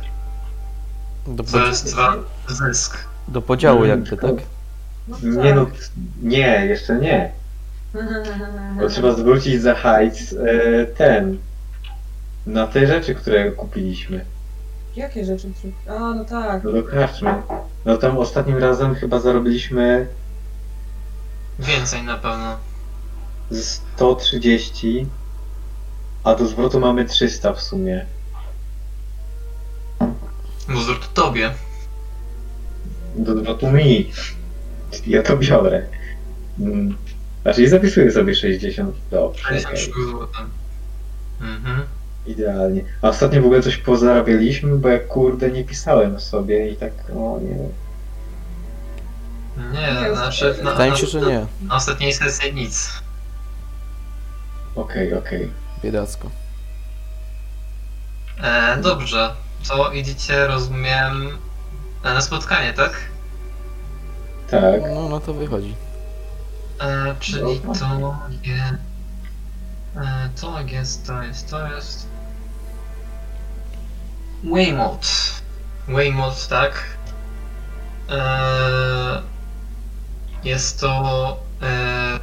Do, 1.28 1.44
To 1.44 1.66
jest 1.68 1.94
dwa 1.94 2.16
zysk. 2.48 2.98
do 3.28 3.42
podziału 3.42 3.84
Mm, 3.84 3.90
jakby, 3.90 4.18
tak? 4.18 4.36
Nie 5.24 5.54
no, 5.54 5.66
nie, 6.22 6.66
jeszcze 6.66 6.96
nie. 6.96 7.32
Bo 8.80 8.88
trzeba 8.90 9.14
zwrócić 9.14 9.62
za 9.62 9.76
hajs 9.76 10.34
e, 10.34 10.86
ten. 10.86 11.38
Na 12.48 12.68
te 12.68 12.88
rzeczy, 12.88 13.16
które 13.16 13.52
kupiliśmy. 13.52 14.26
Jakie 14.96 15.26
rzeczy? 15.26 15.48
A, 15.90 16.00
no 16.00 16.26
tak. 16.26 16.64
No 16.64 16.72
do 16.72 16.84
karczmy. 16.84 17.34
No 17.86 17.98
tam 17.98 18.18
ostatnim 18.18 18.58
razem 18.58 18.96
chyba 18.96 19.20
zarobiliśmy 19.20 20.08
Więcej 21.60 22.04
na 22.04 22.18
pewno. 22.18 22.58
Z 23.52 23.82
130, 23.96 25.06
a 26.24 26.36
do 26.36 26.48
zwrotu 26.48 26.80
mamy 26.80 27.06
300 27.06 27.54
w 27.54 27.62
sumie. 27.62 28.06
No 30.68 30.82
zrób 30.82 31.00
to 31.08 31.22
tobie. 31.24 31.52
Do 33.16 33.40
zwrotu 33.40 33.72
mi. 33.72 34.12
Ja 35.08 35.24
to 35.24 35.38
biorę. 35.38 35.86
Mm. 36.60 36.98
Znaczy 37.42 37.70
zapisuję 37.70 38.12
sobie 38.12 38.36
60. 38.36 38.96
Dobrze. 39.12 39.46
okej. 39.46 39.62
63 39.62 39.92
zł. 40.06 40.28
Mhm. 41.42 41.82
Idealnie. 42.28 42.84
A 43.02 43.10
ostatnio 43.10 43.42
w 43.42 43.46
ogóle 43.46 43.62
coś 43.62 43.78
pozarabialiśmy, 43.78 44.76
bo 44.78 44.90
jak 44.90 45.08
kurde 45.08 45.52
nie 45.52 45.64
pisałem 45.64 46.20
sobie 46.20 46.70
i 46.70 46.76
tak, 46.76 46.92
o 47.16 47.40
nie. 47.40 47.70
Nie, 49.74 50.16
znaczy 50.16 50.56
na, 50.64 50.72
Wydaje 50.72 50.92
mi 50.92 50.98
się, 50.98 51.08
że 51.08 51.22
nie. 51.22 51.46
na 51.62 51.76
ostatniej 51.76 52.14
sesji 52.14 52.54
nic. 52.54 52.92
Okej, 54.76 55.14
okej. 55.14 55.52
Biedacko. 55.84 56.30
E, 58.42 58.78
dobrze, 58.78 59.36
to 59.68 59.92
idziecie, 59.92 60.48
rozumiem, 60.48 61.38
e, 62.04 62.14
na 62.14 62.22
spotkanie, 62.22 62.74
tak? 62.74 62.92
Tak. 64.52 64.82
No, 64.96 65.10
no 65.10 65.20
to 65.20 65.34
wychodzi. 65.34 65.76
E, 66.82 67.16
czyli 67.20 67.60
to 67.60 67.70
jest... 67.70 67.84
E, 69.96 70.30
to 70.42 70.60
jest, 70.62 71.08
to 71.08 71.24
jest, 71.24 71.50
to 71.50 71.68
jest... 71.68 72.08
Waymot. 74.44 75.08
Waymot, 75.88 76.48
tak. 76.48 76.84
E, 78.10 79.22
jest 80.44 80.80
to 80.80 81.38
e, 81.62 82.20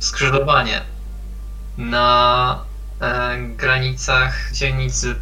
skrzyżowanie 0.00 0.80
na 1.78 2.64
e, 3.00 3.38
granicach 3.38 4.52
dzielnicy 4.52 5.14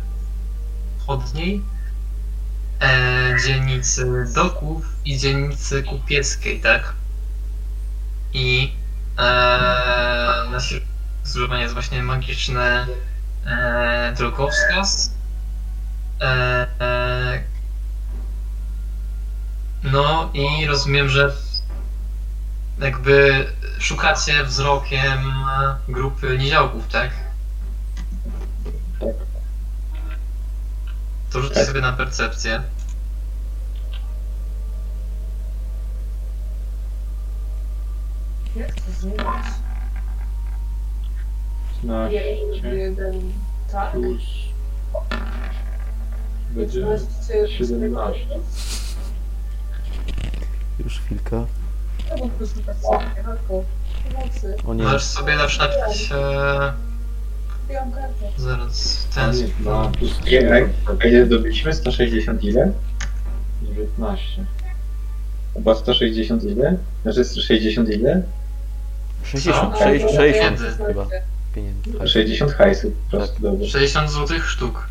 wschodniej, 0.99 1.62
e, 2.81 3.37
dzielnicy 3.45 4.25
doków 4.35 4.87
i 5.05 5.19
dzielnicy 5.19 5.83
kupieckiej, 5.83 6.61
tak? 6.61 6.93
I 8.33 8.73
e, 9.19 9.23
na 10.51 10.59
skrzyżowanie 11.25 11.62
jest 11.62 11.75
właśnie 11.75 12.03
magiczny 12.03 12.87
e, 13.47 14.14
drogowskaz. 14.17 15.14
E, 16.21 16.67
e, 16.81 17.43
no 19.83 20.31
i 20.35 20.67
rozumiem, 20.67 21.09
że 21.09 21.48
jakby 22.81 23.47
szukacie 23.79 24.45
wzrokiem 24.45 25.19
grupy 25.88 26.38
niziołków, 26.38 26.88
tak? 26.88 27.11
Tak. 29.01 29.14
To 31.33 31.41
rzućcie 31.43 31.55
Tak. 31.55 31.67
sobie 31.67 31.81
na 31.81 31.93
percepcję. 31.93 32.62
Jak 38.57 38.75
to 38.75 38.93
zrobić? 39.01 39.47
No, 41.83 42.11
Jeden. 42.11 43.33
Tak? 43.73 43.93
plus... 43.93 44.23
Będzie 46.51 46.87
Weźcie 46.87 47.49
17. 47.59 48.27
Już 50.85 51.01
chwilkę. 51.01 51.47
No 52.11 52.17
bo 52.19 52.29
plus 52.29 52.57
na 52.57 52.63
kartę. 52.63 53.23
Halko. 53.23 53.65
Pomocy. 54.13 54.57
O 54.67 54.75
nie, 54.75 54.83
Możesz 54.85 55.03
sobie 55.05 55.37
zawsze 55.37 55.63
napisać. 55.63 56.09
E, 56.13 56.73
kartę. 57.69 58.31
zaraz. 58.37 59.07
Ten. 59.15 59.33
2 59.61 59.89
plus 59.99 60.25
Nie, 60.25 60.69
A 61.01 61.05
ile 61.05 61.27
zdobyliśmy? 61.27 61.73
160 61.75 62.45
ile? 62.45 62.73
19. 63.63 64.45
Chyba 65.55 65.75
160 65.75 66.45
ile? 66.45 66.77
Znaczy 67.03 67.25
160 67.25 67.89
ile? 67.89 68.23
60, 69.25 69.75
Co? 69.75 69.79
60, 69.85 70.13
60 70.17 70.59
Kiedy? 70.59 70.85
chyba 70.87 71.07
pieniędzy. 71.55 72.09
60 72.09 72.53
hajsów 72.53 72.93
po 73.11 73.17
prostu, 73.17 73.43
dobra. 73.43 73.67
60 73.67 74.11
złotych 74.11 74.51
sztuk. 74.51 74.89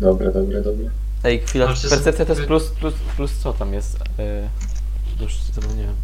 Dobra, 0.00 0.30
dobra, 0.30 0.60
dobra. 0.60 0.90
Ej, 1.24 1.40
chwila, 1.40 1.66
Możecie 1.66 1.88
percepcja 1.88 2.24
to 2.24 2.32
jest 2.32 2.38
sobie- 2.40 2.46
plus, 2.48 2.68
plus, 2.70 2.94
plus 3.16 3.38
co 3.38 3.52
tam 3.52 3.74
jest? 3.74 3.98
Yy, 4.18 5.24
już 5.24 5.42
zapomniałem. 5.42 5.94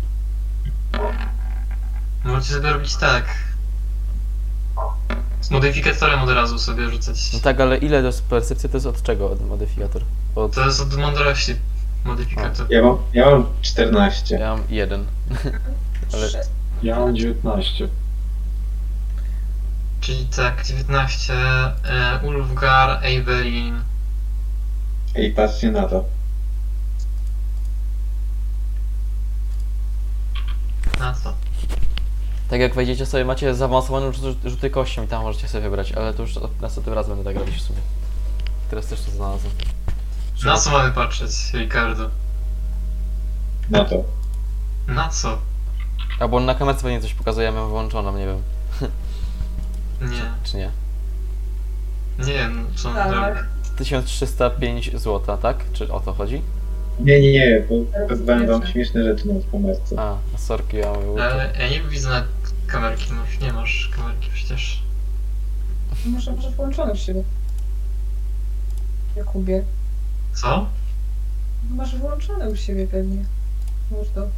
Możecie 2.25 2.55
sobie 2.55 2.73
robić 2.73 2.97
tak. 2.97 3.25
Z 5.41 5.51
modyfikatorem 5.51 6.21
od 6.21 6.31
razu 6.31 6.59
sobie 6.59 6.91
rzucać. 6.91 7.33
No 7.33 7.41
tak, 7.41 7.61
ale 7.61 7.77
ile 7.79 8.01
to 8.01 8.07
jest 8.07 8.23
percepcja, 8.23 8.69
to 8.69 8.77
jest 8.77 8.87
od 8.87 9.03
czego 9.03 9.31
od 9.31 9.47
modyfikator? 9.49 10.03
Od... 10.35 10.55
To 10.55 10.67
jest 10.67 10.81
od 10.81 10.97
mądrości 10.97 11.57
modyfikator. 12.05 12.67
Ja 12.71 12.83
mam, 12.83 12.99
ja 13.13 13.31
mam 13.31 13.47
14. 13.63 14.39
Ja 14.39 14.57
mam 14.57 14.63
jeden. 14.69 15.07
Ale-. 16.13 16.45
Ja 16.83 17.01
mam 17.01 17.17
19. 17.17 17.89
Czyli 20.01 20.27
tak, 20.37 20.65
19. 20.65 21.35
E, 21.35 22.21
Ulfgar, 22.27 22.99
Evelyn. 23.03 23.83
Ej, 25.15 25.31
patrzcie 25.33 25.71
na 25.71 25.83
to. 25.89 26.05
Na 30.99 31.15
co? 31.15 31.35
Tak 32.51 32.61
jak 32.61 32.75
wejdziecie 32.75 33.07
sobie, 33.07 33.25
macie 33.25 33.55
zaawansowane 33.55 34.07
rzut- 34.13 34.49
rzuty 34.49 34.71
kością 34.71 35.05
i 35.05 35.09
tam 35.09 35.23
możecie 35.23 35.49
sobie 35.49 35.63
wybrać, 35.65 35.93
ale 35.93 36.15
to 36.15 36.23
już 36.23 36.37
od- 36.37 36.61
następnym 36.61 36.95
razem 36.95 37.17
będę 37.17 37.31
tak 37.35 37.41
robić 37.41 37.57
w 37.57 37.67
sumie. 37.67 37.79
Teraz 38.71 38.87
też 38.87 39.01
to 39.01 39.11
znalazłem. 39.11 39.53
Na 40.45 40.57
co 40.59 40.71
mamy 40.71 40.93
patrzeć, 40.93 41.31
Ricardo? 41.55 42.11
Na 43.71 43.85
to. 43.85 44.05
Na 44.87 45.09
co? 45.09 45.39
A 46.21 46.29
bo 46.29 46.37
on 46.37 46.45
na 46.45 46.55
kamerce 46.55 46.83
pewnie 46.83 47.01
coś 47.01 47.15
pokazuje, 47.15 47.47
ja 47.47 47.53
mam 47.53 47.69
wyłączoną, 47.69 48.17
nie 48.19 48.27
wiem, 48.27 48.43
Nie. 50.01 50.23
czy 50.45 50.57
nie. 50.57 50.71
Nie 52.19 52.25
wiem, 52.35 52.67
co 52.77 52.89
on 52.89 52.95
Tak. 52.95 53.13
robi. 53.13 53.41
1305 53.77 54.91
zł, 54.95 55.39
tak? 55.43 55.57
Czy 55.73 55.93
o 55.93 56.01
to 56.01 56.13
chodzi? 56.13 56.43
Nie, 57.01 57.21
nie, 57.21 57.33
nie, 57.33 57.65
bo 57.69 58.01
pokazywałem 58.03 58.47
wam 58.47 58.67
śmieszne 58.67 59.05
rzeczy 59.05 59.29
na 59.29 59.35
kamerce. 59.53 60.01
A, 60.01 60.17
na 60.33 60.39
sorki, 60.39 60.77
ja 60.77 60.93
mówię. 60.93 61.23
Ale 61.25 61.53
ja 61.59 61.69
nie 61.69 61.81
widzę 61.81 62.09
na 62.09 62.25
kamerki, 62.67 63.05
no 63.13 63.47
nie 63.47 63.53
masz 63.53 63.91
kamerki 63.97 64.29
przecież. 64.35 64.83
Może, 66.07 66.33
może 66.33 66.51
połączone 66.51 66.95
w 66.95 66.99
siebie. 66.99 67.23
Jakubie. 69.17 69.65
Co? 70.35 70.69
Masz 71.71 71.97
włączone 71.97 72.49
u 72.51 72.57
siebie 72.57 72.87
pewnie. 72.87 73.25
Może 73.91 74.11
to. 74.11 74.29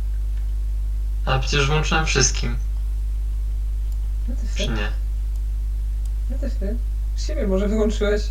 Ale 1.25 1.41
przecież 1.41 1.67
włączyłem 1.67 2.07
wszystkim, 2.07 2.57
No 4.29 4.35
ty 4.35 4.47
czy 4.57 4.67
fy. 4.67 4.73
nie? 4.73 4.89
No 6.31 6.37
ty 6.41 6.51
fy. 6.51 6.77
U 7.17 7.21
siebie 7.21 7.47
może 7.47 7.69
wyłączyłeś. 7.69 8.23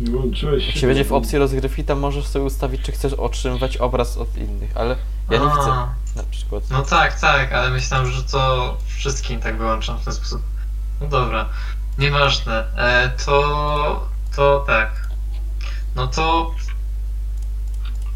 Wyłączyłeś 0.00 0.66
Jak 0.66 0.76
się 0.76 0.86
będzie 0.86 1.04
w 1.04 1.12
opcji 1.12 1.38
rozgrywki, 1.38 1.84
tam 1.84 1.98
możesz 1.98 2.26
sobie 2.26 2.44
ustawić, 2.44 2.82
czy 2.82 2.92
chcesz 2.92 3.12
otrzymywać 3.12 3.76
obraz 3.76 4.16
od 4.16 4.36
innych, 4.36 4.70
ale 4.76 4.96
ja 5.30 5.38
nie 5.38 5.46
A, 5.46 5.50
chcę 5.50 5.68
na 6.16 6.22
przykład. 6.30 6.62
No 6.70 6.82
tak, 6.82 7.20
tak, 7.20 7.52
ale 7.52 7.70
myślałem, 7.70 8.10
że 8.10 8.22
to 8.22 8.76
wszystkim 8.86 9.40
tak 9.40 9.58
wyłączam 9.58 9.98
w 9.98 10.04
ten 10.04 10.14
sposób. 10.14 10.42
No 11.00 11.06
dobra, 11.06 11.48
nieważne. 11.98 12.64
E, 12.76 13.10
to, 13.26 14.08
to 14.36 14.64
tak. 14.66 15.08
No 15.94 16.06
to... 16.06 16.54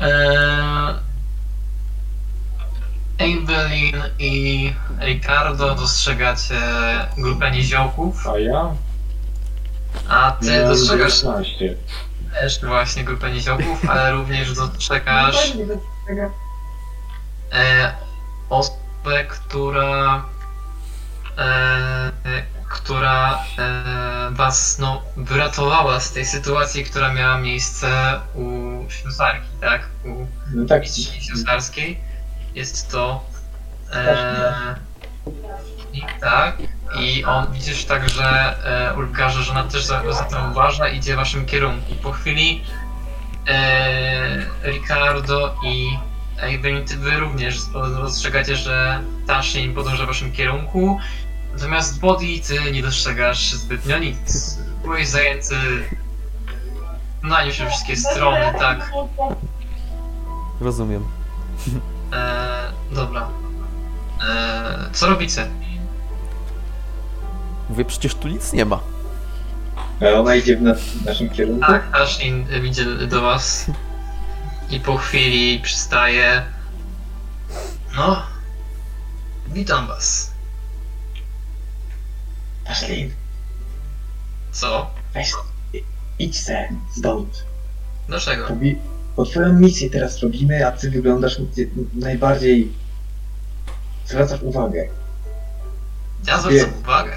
E, 0.01 0.95
i 4.18 4.75
Ricardo 5.01 5.75
dostrzegacie 5.75 6.61
grupę 7.18 7.51
niziołków, 7.51 8.27
A 8.27 8.38
ja? 8.38 8.75
A 10.09 10.33
ty 10.40 10.46
Miałem 10.50 10.68
dostrzegasz 10.68 11.20
19. 11.20 11.76
też 12.40 12.61
właśnie 12.64 13.05
grupę 13.05 13.31
niziołków, 13.31 13.88
ale 13.88 14.11
również 14.18 14.55
dostrzegasz 14.55 15.35
No, 15.35 15.40
fajnie, 15.40 15.66
tego. 16.07 16.31
e, 17.52 17.92
osobę, 18.50 19.24
która 19.28 20.24
e, 21.38 22.12
która 22.70 23.44
e, 23.59 23.83
was 24.31 24.78
no, 24.78 25.02
wyratowała 25.16 26.00
z 26.00 26.12
tej 26.12 26.24
sytuacji, 26.26 26.85
która 26.85 27.12
miała 27.12 27.38
miejsce 27.38 28.20
u 28.35 28.90
ślusarki, 28.90 29.48
tak? 29.61 29.83
U 30.05 30.26
No 30.55 30.66
tak, 30.66 30.83
mistrzyni 30.83 31.20
ślusarskiej. 31.22 32.00
Jest 32.55 32.90
to 32.90 33.24
e, 33.92 34.74
i 35.92 36.02
tak. 36.20 36.57
I 37.00 37.24
on 37.24 37.52
widzisz 37.52 37.85
także 37.85 38.57
e, 38.90 38.94
Ulfgarze, 38.94 39.42
że 39.42 39.52
ona 39.52 39.64
też 39.64 39.85
za, 39.85 40.12
za 40.12 40.24
to 40.24 40.37
uważa, 40.50 40.88
idzie 40.88 41.14
w 41.14 41.16
waszym 41.16 41.46
kierunku. 41.46 41.94
Po 42.02 42.12
chwili 42.12 42.64
e, 43.48 44.46
Ricardo 44.64 45.55
i 45.64 45.98
Evelyn, 46.37 46.85
ty 46.85 46.96
wy 46.96 47.11
również 47.11 47.59
dostrzegacie, 47.72 48.57
że 48.57 49.00
Tashin 49.26 49.74
podąża 49.74 50.05
w 50.05 50.07
waszym 50.07 50.33
kierunku. 50.33 50.98
Natomiast 51.52 52.00
Body 52.00 52.40
ty 52.46 52.72
nie 52.72 52.83
dostrzegasz 52.83 53.52
zbytnio 53.52 53.98
nic. 53.98 54.59
Byłeś 54.83 55.09
zajęty 55.09 55.57
na 57.22 57.44
nie 57.44 57.52
wszystkie 57.52 57.96
strony, 57.96 58.52
tak. 58.59 58.92
Rozumiem. 60.61 61.05
E, 62.12 62.72
dobra. 62.92 63.28
E, 64.28 64.90
co 64.92 65.07
robicie? 65.07 65.46
Mówię, 67.73 67.85
przecież 67.85 68.15
tu 68.15 68.29
nic 68.29 68.53
nie 68.53 68.65
ma. 68.65 68.81
a 70.01 70.19
ona 70.21 70.35
idzie 70.35 70.57
w, 70.57 70.63
nas, 70.63 70.81
w 70.81 71.05
naszym 71.05 71.31
kierunku. 71.31 71.67
Tak, 71.67 71.93
Tashin 71.93 72.47
idzie 72.65 72.85
do 72.85 73.21
was 73.23 73.67
i 74.71 74.81
po 74.81 74.97
chwili 74.97 75.61
przystaje. 75.61 76.43
No, 77.97 78.23
witam 79.49 79.87
was. 79.87 80.31
Ashley, 82.71 83.11
Co? 84.53 84.91
weź, 85.15 85.33
i- 85.73 85.85
idź 86.19 86.41
se 86.41 86.69
stąd. 86.99 87.45
Dlaczego? 88.09 88.49
Robi, 88.49 88.77
bo 89.17 89.25
twoją 89.27 89.53
misję 89.53 89.91
teraz 89.91 90.19
robimy, 90.23 90.67
a 90.67 90.73
ty 90.73 90.91
wyglądasz 90.91 91.37
najbardziej... 91.95 92.73
Zwracasz 94.07 94.43
uwagę. 94.43 94.89
Ja 96.27 96.41
zwracam 96.41 96.71
uwagę. 96.81 97.13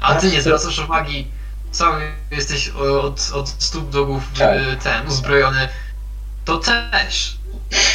A 0.00 0.14
ty 0.14 0.30
nie 0.30 0.42
zwracasz 0.42 0.78
uwagi. 0.78 1.30
Cały 1.70 2.02
jesteś 2.30 2.68
od, 2.68 3.30
od 3.34 3.48
stóp 3.48 3.90
do 3.90 4.06
głów 4.06 4.22
Tak. 4.38 4.58
y, 4.60 4.76
ten 4.82 5.06
uzbrojony. 5.06 5.68
To 6.44 6.58
też. 6.58 7.38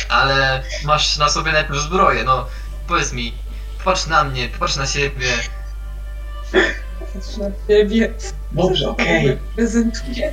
Ale 0.09 0.63
masz 0.85 1.17
na 1.17 1.29
sobie 1.29 1.51
najpierw 1.51 1.79
zbroję. 1.79 2.23
No, 2.23 2.45
powiedz 2.87 3.13
mi. 3.13 3.33
Popatrz 3.77 4.07
na 4.07 4.23
mnie, 4.23 4.47
popatrz 4.47 4.75
na 4.75 4.85
siebie. 4.87 5.27
Patrz 6.99 7.37
na 7.37 7.49
siebie. 7.67 8.13
Dobrze, 8.51 8.89
okej, 8.89 9.37
Prezentuje. 9.55 10.31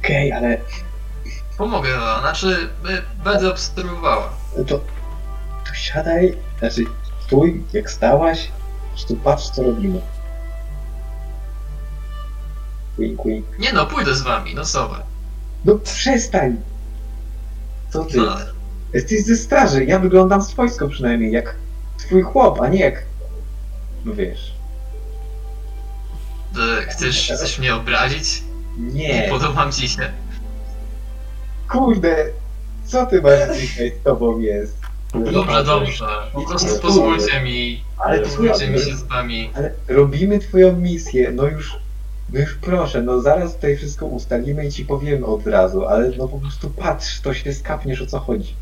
okej, 0.00 0.32
ale 0.32 0.58
Pomogę 1.58 1.98
wam, 1.98 2.20
znaczy 2.20 2.68
będę 3.24 3.50
obserwowała. 3.50 4.32
to, 4.68 4.78
to 5.66 5.74
siadaj, 5.74 6.36
znaczy 6.58 6.84
stój, 7.26 7.64
jak 7.72 7.90
stałaś, 7.90 8.48
po 8.82 8.88
prostu 8.88 9.16
patrz 9.16 9.48
co 9.50 9.62
robimy. 9.62 10.00
Wink, 13.00 13.24
wink. 13.24 13.46
Nie 13.58 13.72
no, 13.72 13.86
pójdę 13.86 14.14
z 14.14 14.22
wami, 14.22 14.54
no 14.54 14.64
co 14.64 14.88
wy. 14.88 14.96
No 15.64 15.74
przestań! 15.78 16.56
Co 17.90 18.04
ty? 18.04 18.16
No, 18.16 18.36
Jesteś 18.94 19.24
ze 19.24 19.36
straży, 19.36 19.84
ja 19.84 19.98
wyglądam 19.98 20.42
swojsko 20.42 20.88
przynajmniej, 20.88 21.32
jak 21.32 21.54
twój 21.98 22.22
chłop, 22.22 22.60
a 22.60 22.68
nie 22.68 22.80
jak... 22.80 23.02
No 24.04 24.14
wiesz. 24.14 24.54
y, 26.56 26.82
chcesz, 26.82 27.30
chcesz 27.34 27.58
mnie 27.58 27.74
obrazić? 27.74 28.42
Nie, 28.78 29.26
Podobam 29.30 29.72
ci 29.72 29.88
się. 29.88 30.12
kurde! 31.68 32.16
Co 32.84 33.06
ty 33.06 33.22
masz 33.22 33.58
dzisiaj 33.60 33.92
z 34.00 34.04
tobą 34.04 34.38
jest? 34.38 34.76
Dobrze, 35.32 35.64
dobrze. 35.64 36.06
Po 36.32 36.42
prostu 36.42 36.80
pozwólcie 36.82 37.40
mi, 37.40 37.84
Ale 37.98 38.20
pozwólcie 38.20 38.70
mi 38.70 38.78
się 38.78 38.96
z 38.96 39.02
wami. 39.02 39.50
Ale 39.54 39.74
robimy 39.88 40.38
twoją 40.38 40.76
misję, 40.76 41.30
no 41.32 41.46
już 41.46 41.76
No 42.32 42.40
już 42.40 42.54
proszę, 42.54 43.02
no 43.02 43.20
zaraz 43.20 43.54
tutaj 43.54 43.76
wszystko 43.76 44.06
ustalimy 44.06 44.66
i 44.66 44.72
ci 44.72 44.84
powiemy 44.84 45.26
od 45.26 45.46
razu, 45.46 45.86
ale 45.86 46.10
no 46.10 46.28
po 46.28 46.38
prostu 46.38 46.70
patrz, 46.70 47.20
to 47.20 47.34
się 47.34 47.54
skapniesz 47.54 48.02
o 48.02 48.06
co 48.06 48.18
chodzi. 48.18 48.54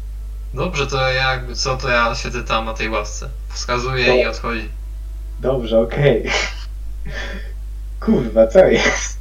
Dobrze, 0.55 0.87
to 0.87 1.11
jakby 1.11 1.55
co, 1.55 1.77
to 1.77 1.89
ja 1.89 2.15
siedzę 2.15 2.45
tam 2.45 2.65
na 2.65 2.75
tej 2.75 2.91
ławce. 2.91 3.29
Wskazuję 3.49 4.23
i 4.23 4.27
odchodzi. 4.27 4.69
Dobrze, 5.41 5.81
okej. 5.81 6.31
Kurwa, 8.01 8.47
co 8.47 8.59
jest? 8.59 9.19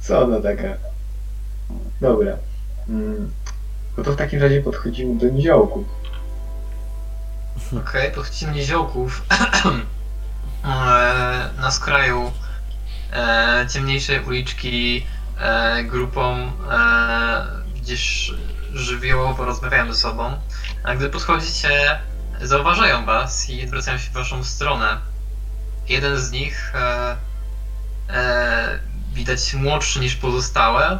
Co 0.00 0.22
ona 0.22 0.40
taka? 0.40 0.76
Dobra. 2.00 2.36
Mm. 2.88 3.30
No 3.96 4.04
to 4.04 4.12
w 4.12 4.16
takim 4.16 4.42
razie 4.42 4.62
podchodzimy 4.62 5.18
do 5.18 5.28
niziołków. 5.28 5.84
Okej, 7.78 8.10
podchodzimy 8.10 8.52
niziołków. 8.52 9.22
E, 10.64 11.50
na 11.60 11.70
skraju 11.70 12.32
e, 13.12 13.66
ciemniejszej 13.72 14.24
uliczki 14.24 15.06
e, 15.38 15.84
grupą 15.84 16.52
e, 16.70 17.46
gdzieś 17.76 18.32
żywiołowo 18.74 19.44
rozmawiają 19.44 19.92
ze 19.92 20.00
sobą. 20.00 20.40
A 20.84 20.94
gdy 20.94 21.08
podchodzicie, 21.08 21.98
zauważają 22.40 23.04
was 23.04 23.50
i 23.50 23.66
zwracają 23.66 23.98
się 23.98 24.10
w 24.10 24.12
waszą 24.12 24.44
stronę. 24.44 24.98
Jeden 25.88 26.16
z 26.18 26.30
nich 26.30 26.72
e, 26.74 27.16
e, 28.10 28.78
widać 29.12 29.54
młodszy 29.54 30.00
niż 30.00 30.14
pozostałe, 30.14 30.98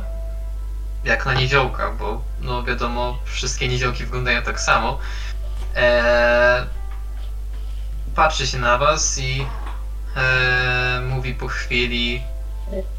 jak 1.04 1.26
na 1.26 1.34
niziołka, 1.34 1.90
bo 1.90 2.22
no 2.40 2.62
wiadomo, 2.62 3.18
wszystkie 3.24 3.68
niziołki 3.68 4.04
wyglądają 4.04 4.42
tak 4.42 4.60
samo. 4.60 4.98
Eee, 5.76 6.66
patrzy 8.14 8.46
się 8.46 8.58
na 8.58 8.78
was 8.78 9.18
i 9.18 9.46
eee, 10.18 11.00
mówi 11.08 11.34
po 11.34 11.48
chwili 11.48 12.22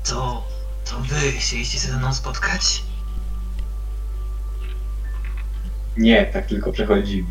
To, 0.04 0.44
to 0.90 1.00
wy 1.00 1.32
chcieliście 1.32 1.80
się 1.80 1.88
ze 1.88 1.98
mną 1.98 2.14
spotkać? 2.14 2.84
Nie, 5.98 6.26
tak 6.26 6.46
tylko 6.48 6.72
przechodzimy. 6.72 7.30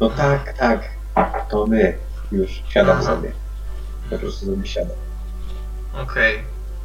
No 0.00 0.10
tak, 0.10 0.52
tak. 0.58 0.88
To 1.50 1.66
my. 1.66 1.98
Już 2.32 2.62
siadam 2.68 2.96
Aha. 2.96 3.06
sobie. 3.06 3.32
Po 4.10 4.18
prostu 4.18 4.46
sobie 4.46 4.66
siadam. 4.66 4.96
Okej. 5.94 6.36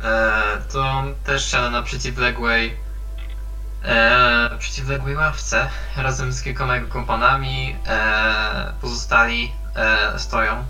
Eee, 0.03 0.61
to 0.71 1.03
też 1.25 1.45
siada 1.51 1.69
na 1.69 1.81
przeciwległej 1.83 2.77
eee, 3.85 4.57
przeciwległej 4.59 5.15
ławce 5.15 5.69
razem 5.97 6.33
z 6.33 6.41
kilkoma 6.41 6.75
jego 6.75 6.87
kompanami. 6.87 7.75
Eee, 7.87 8.73
pozostali 8.81 9.51
stoją 10.17 10.63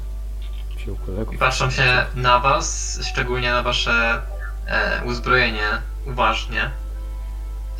Wziął 0.83 0.95
kolegów. 0.95 1.33
i 1.35 1.37
patrzą 1.37 1.71
się 1.71 2.05
na 2.15 2.39
was, 2.39 2.99
szczególnie 3.03 3.51
na 3.51 3.63
wasze 3.63 4.21
e, 4.67 5.01
uzbrojenie 5.05 5.67
uważnie. 6.07 6.71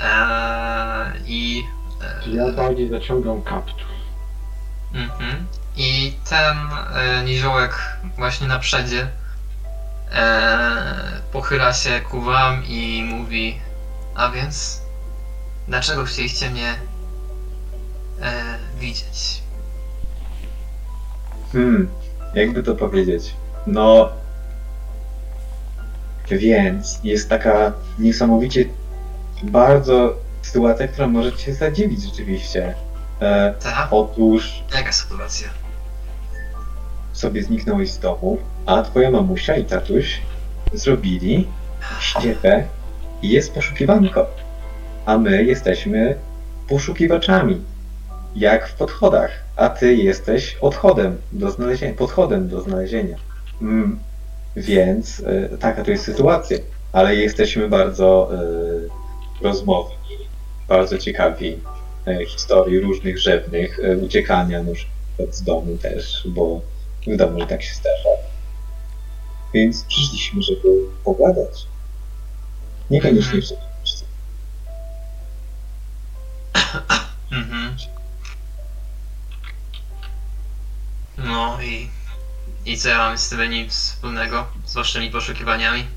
E, 0.01 1.13
I 1.25 1.63
e, 2.25 2.29
Ja 2.29 2.51
bardziej 2.51 2.89
zaciągam 2.89 3.41
kaptur. 3.41 3.87
mhm. 4.93 5.45
I 5.75 6.13
ten 6.29 6.57
e, 6.93 7.23
niziołek 7.23 7.97
właśnie 8.17 8.47
na 8.47 8.59
przedzie 8.59 9.07
e, 10.11 11.21
pochyla 11.31 11.73
się 11.73 12.01
ku 12.01 12.21
wam 12.21 12.63
i 12.65 13.03
mówi 13.09 13.59
A 14.15 14.29
więc, 14.29 14.81
dlaczego 15.67 16.03
chcieliście 16.05 16.49
mnie 16.49 16.75
e, 18.21 18.57
widzieć? 18.79 19.41
Hmm, 21.51 21.89
jakby 22.33 22.63
to 22.63 22.75
powiedzieć. 22.75 23.35
No. 23.67 24.09
Więc 26.29 26.99
jest 27.03 27.29
taka 27.29 27.73
niesamowicie 27.99 28.65
bardzo 29.43 30.13
sytuacja, 30.41 30.87
która 30.87 31.07
może 31.07 31.33
cię 31.33 31.53
zadziwić 31.53 32.01
rzeczywiście. 32.03 32.73
E, 33.21 33.53
Ta? 33.63 33.87
otóż 33.91 34.63
Jaka 34.75 34.91
sytuacja? 34.91 35.47
sobie 37.13 37.43
zniknąłeś 37.43 37.91
z 37.91 37.99
domu, 37.99 38.37
a 38.65 38.81
twoja 38.81 39.11
mamusia 39.11 39.55
i 39.55 39.65
tatuś 39.65 40.21
zrobili 40.73 41.47
ściepę 41.99 42.63
i 43.21 43.29
jest 43.29 43.53
poszukiwanko. 43.53 44.25
A 45.05 45.17
my 45.17 45.43
jesteśmy 45.43 46.15
poszukiwaczami. 46.69 47.61
Jak 48.35 48.67
w 48.67 48.73
podchodach. 48.73 49.42
A 49.55 49.69
ty 49.69 49.95
jesteś 49.95 50.57
odchodem 50.61 51.17
do 51.31 51.51
znalezienia, 51.51 51.93
podchodem 51.93 52.47
do 52.47 52.61
znalezienia. 52.61 53.17
Mm, 53.61 53.99
więc 54.55 55.19
e, 55.25 55.57
taka 55.57 55.83
to 55.83 55.91
jest 55.91 56.03
sytuacja. 56.03 56.57
Ale 56.91 57.15
jesteśmy 57.15 57.69
bardzo 57.69 58.29
e, 58.33 59.43
rozmowni, 59.43 59.95
bardzo 60.67 60.97
ciekawi 60.97 61.59
e, 62.07 62.25
historii 62.25 62.79
różnych 62.79 63.19
rzewnych, 63.19 63.79
uciekania 64.01 64.63
na 64.63 64.73
przykład 64.73 65.35
z 65.35 65.43
domu 65.43 65.77
też, 65.77 66.27
bo 66.27 66.61
Wiadomo, 67.07 67.39
że 67.39 67.47
tak 67.47 67.63
się 67.63 67.75
zdarza. 67.75 68.09
Więc 69.53 69.83
przyszliśmy, 69.83 70.41
żeby 70.41 70.69
pogadać. 71.03 71.65
Niekoniecznie 72.89 73.41
w 73.41 73.45
Mhm. 77.31 77.75
No 81.17 81.61
i. 81.61 81.89
I 82.65 82.77
co 82.77 82.89
ja 82.89 82.97
mam 82.97 83.17
z 83.17 83.29
tym 83.29 83.49
nic 83.51 83.73
wspólnego 83.73 84.47
z 84.65 84.73
waszymi 84.73 85.11
poszukiwaniami? 85.11 85.87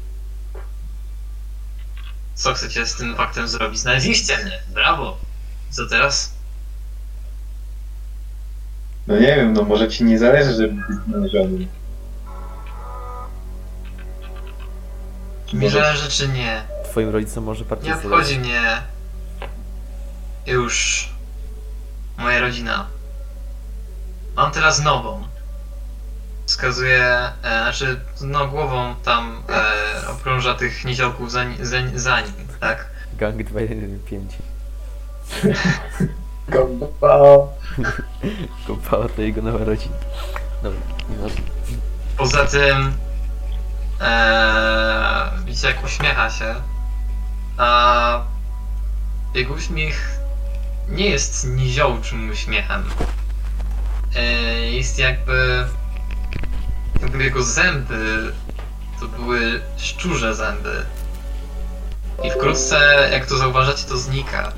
Co 2.35 2.55
chcecie 2.55 2.87
z 2.87 2.95
tym 2.95 3.17
faktem 3.17 3.49
zrobić? 3.49 3.79
Znaleźliście 3.79 4.39
mnie! 4.39 4.63
Brawo! 4.69 5.19
Co 5.71 5.87
teraz? 5.87 6.35
No 9.07 9.15
nie 9.19 9.37
wiem, 9.37 9.53
no 9.53 9.63
może 9.63 9.89
ci 9.89 10.05
nie 10.05 10.19
zależy, 10.19 10.53
żeby 10.53 10.75
być 10.75 10.99
znalezionym. 11.09 11.69
Mi 15.53 15.61
Może- 15.65 15.81
zależy 15.81 16.11
czy 16.11 16.29
nie. 16.29 16.63
Twoim 16.85 17.09
rodzicom 17.11 17.45
może 17.45 17.65
bardziej 17.65 17.89
Nie 17.91 17.97
obchodzi 17.97 18.39
mnie 18.39 18.83
już 20.47 21.09
moja 22.19 22.41
rodzina. 22.41 22.87
Mam 24.37 24.51
teraz 24.51 24.81
nową. 24.83 25.23
Wskazuje, 26.47 27.05
e, 27.05 27.33
znaczy 27.43 28.01
no 28.21 28.47
głową 28.49 28.95
tam 29.05 29.43
e, 29.49 30.09
okrąża 30.09 30.55
tych 30.55 30.85
niziołków 30.85 31.33
za, 31.33 31.45
ni- 31.45 31.67
za, 31.67 31.77
za 31.95 32.21
nim, 32.21 32.35
tak? 32.61 32.87
Gang 33.19 33.43
215. 33.43 34.39
Kompa. 36.53 37.19
Kopała 38.67 39.09
to 39.09 39.23
jego 39.23 39.43
nowa 39.43 39.65
rodzina. 39.65 39.97
Dobra, 40.63 40.81
nieważne. 41.11 41.41
Poza 42.17 42.45
tym 42.47 42.93
e, 44.01 45.31
widzicie 45.45 45.67
jak 45.69 45.85
uśmiecha 45.85 46.31
się, 46.31 46.55
a 47.59 48.21
jego 49.35 49.55
uśmiech 49.55 50.19
nie 50.89 51.11
jest 51.11 51.47
niziołczym 51.49 52.31
uśmiechem. 52.31 52.85
E, 54.17 54.23
jest 54.71 54.99
jakby, 54.99 55.67
jakby 57.03 57.25
jego 57.25 57.43
zęby 57.43 58.33
to 59.01 59.09
były 59.09 59.61
szczurze 59.77 60.35
zęby. 60.35 60.87
I 62.25 62.31
wkrótce, 62.31 63.09
jak 63.13 63.27
to 63.27 63.37
zauważacie, 63.37 63.85
to 63.89 63.97
znika. 63.97 64.53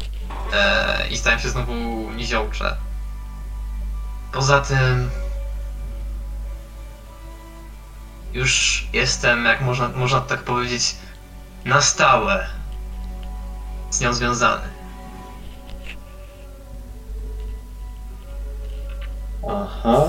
E, 0.53 1.09
I 1.11 1.19
stają 1.19 1.39
się 1.39 1.49
znowu 1.49 1.75
niziołcze. 2.17 2.77
Poza 4.33 4.61
tym 4.61 5.11
już 8.33 8.85
jestem, 8.93 9.45
jak 9.45 9.61
można, 9.61 9.89
można 9.89 10.21
tak 10.21 10.43
powiedzieć, 10.43 10.97
na 11.65 11.81
stałe 11.81 12.47
z 13.91 14.01
nią 14.01 14.13
związany. 14.13 14.78
Aha. 19.47 20.07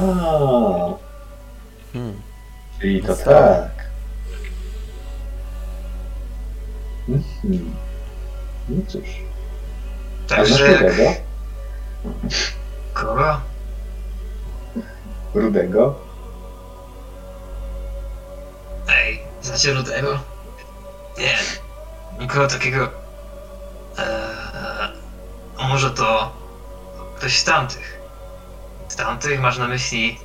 Hmm. 1.93 2.21
Czyli 2.79 3.03
to 3.03 3.15
Co? 3.15 3.23
tak. 3.25 3.69
Mhm. 7.09 7.75
No 8.69 8.81
cóż. 8.87 9.03
A 10.25 10.29
Także. 10.35 10.77
Rudego? 10.77 11.11
Kogo? 12.93 13.39
Rudego? 15.33 15.95
Ej, 18.87 19.19
znacie 19.41 19.73
Rudego? 19.73 20.19
Nie. 21.17 21.37
Nikogo 22.19 22.47
takiego... 22.47 22.89
Eee, 23.97 25.67
może 25.69 25.91
to... 25.91 26.31
Ktoś 27.17 27.37
z 27.39 27.43
tamtych. 27.43 27.98
Tamtych 28.99 29.41
masz 29.41 29.57
na 29.57 29.67
myśli... 29.67 30.19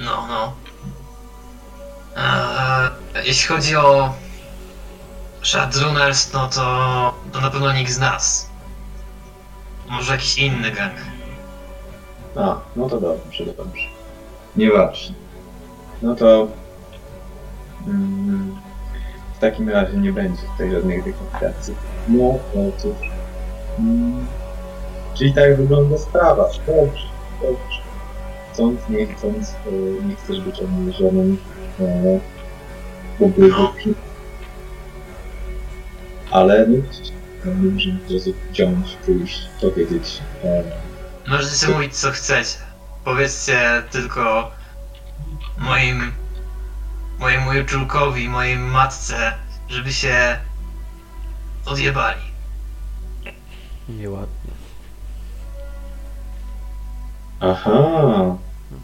No, 0.00 0.26
no. 0.28 0.52
Eee, 2.16 3.26
jeśli 3.26 3.48
chodzi 3.48 3.76
o 3.76 4.12
Shadrunners, 5.42 6.32
no 6.32 6.48
to, 6.48 7.14
to 7.32 7.40
na 7.40 7.50
pewno 7.50 7.72
nikt 7.72 7.90
z 7.90 7.98
nas. 7.98 8.50
Może 9.88 10.12
jakiś 10.12 10.38
inny 10.38 10.70
gang. 10.70 10.92
A, 12.36 12.56
no 12.76 12.88
to 12.88 13.00
dobrze, 13.00 13.46
dobrze. 13.46 13.88
Nieważne. 14.56 15.14
No 16.02 16.14
to... 16.14 16.48
Mm, 17.86 18.56
w 19.34 19.38
takim 19.38 19.68
razie 19.68 19.96
nie 19.96 20.12
będzie 20.12 20.42
tutaj 20.42 20.70
żadnych 20.70 21.04
dekontacji. 21.04 21.74
No, 22.08 22.34
no 22.54 22.72
cóż. 22.78 23.08
Mm, 23.78 24.26
czyli 25.14 25.34
tak 25.34 25.56
wygląda 25.56 25.98
sprawa. 25.98 26.48
Dobrze, 26.66 27.06
dobrze. 27.42 27.83
Chcąc, 28.54 28.80
nie 28.88 29.06
chcąc, 29.06 29.50
e, 29.50 30.06
nie 30.06 30.16
chcesz 30.16 30.40
być 30.40 30.60
obniżonym 30.60 31.38
e, 31.80 32.20
pobytki. 33.18 33.94
Ale 36.30 36.66
no, 36.66 36.76
no, 37.44 37.54
nie 37.54 37.70
możemy 37.70 37.98
po 37.98 38.08
prostu 38.08 38.34
wziąć, 38.52 38.96
pójść, 39.06 39.40
powiedzieć. 39.60 40.20
E, 40.44 40.64
Możecie 41.28 41.68
mówić 41.68 41.94
co 41.94 42.10
chcecie. 42.10 42.58
Powiedzcie 43.04 43.82
tylko 43.90 44.50
moim 45.58 46.12
mojemu 47.18 47.52
Julkowi, 47.52 48.28
mojej 48.28 48.56
matce, 48.58 49.32
żeby 49.68 49.92
się 49.92 50.38
odjebali. 51.66 52.20
Nieładnie. 53.88 54.43
Aha. 57.50 58.36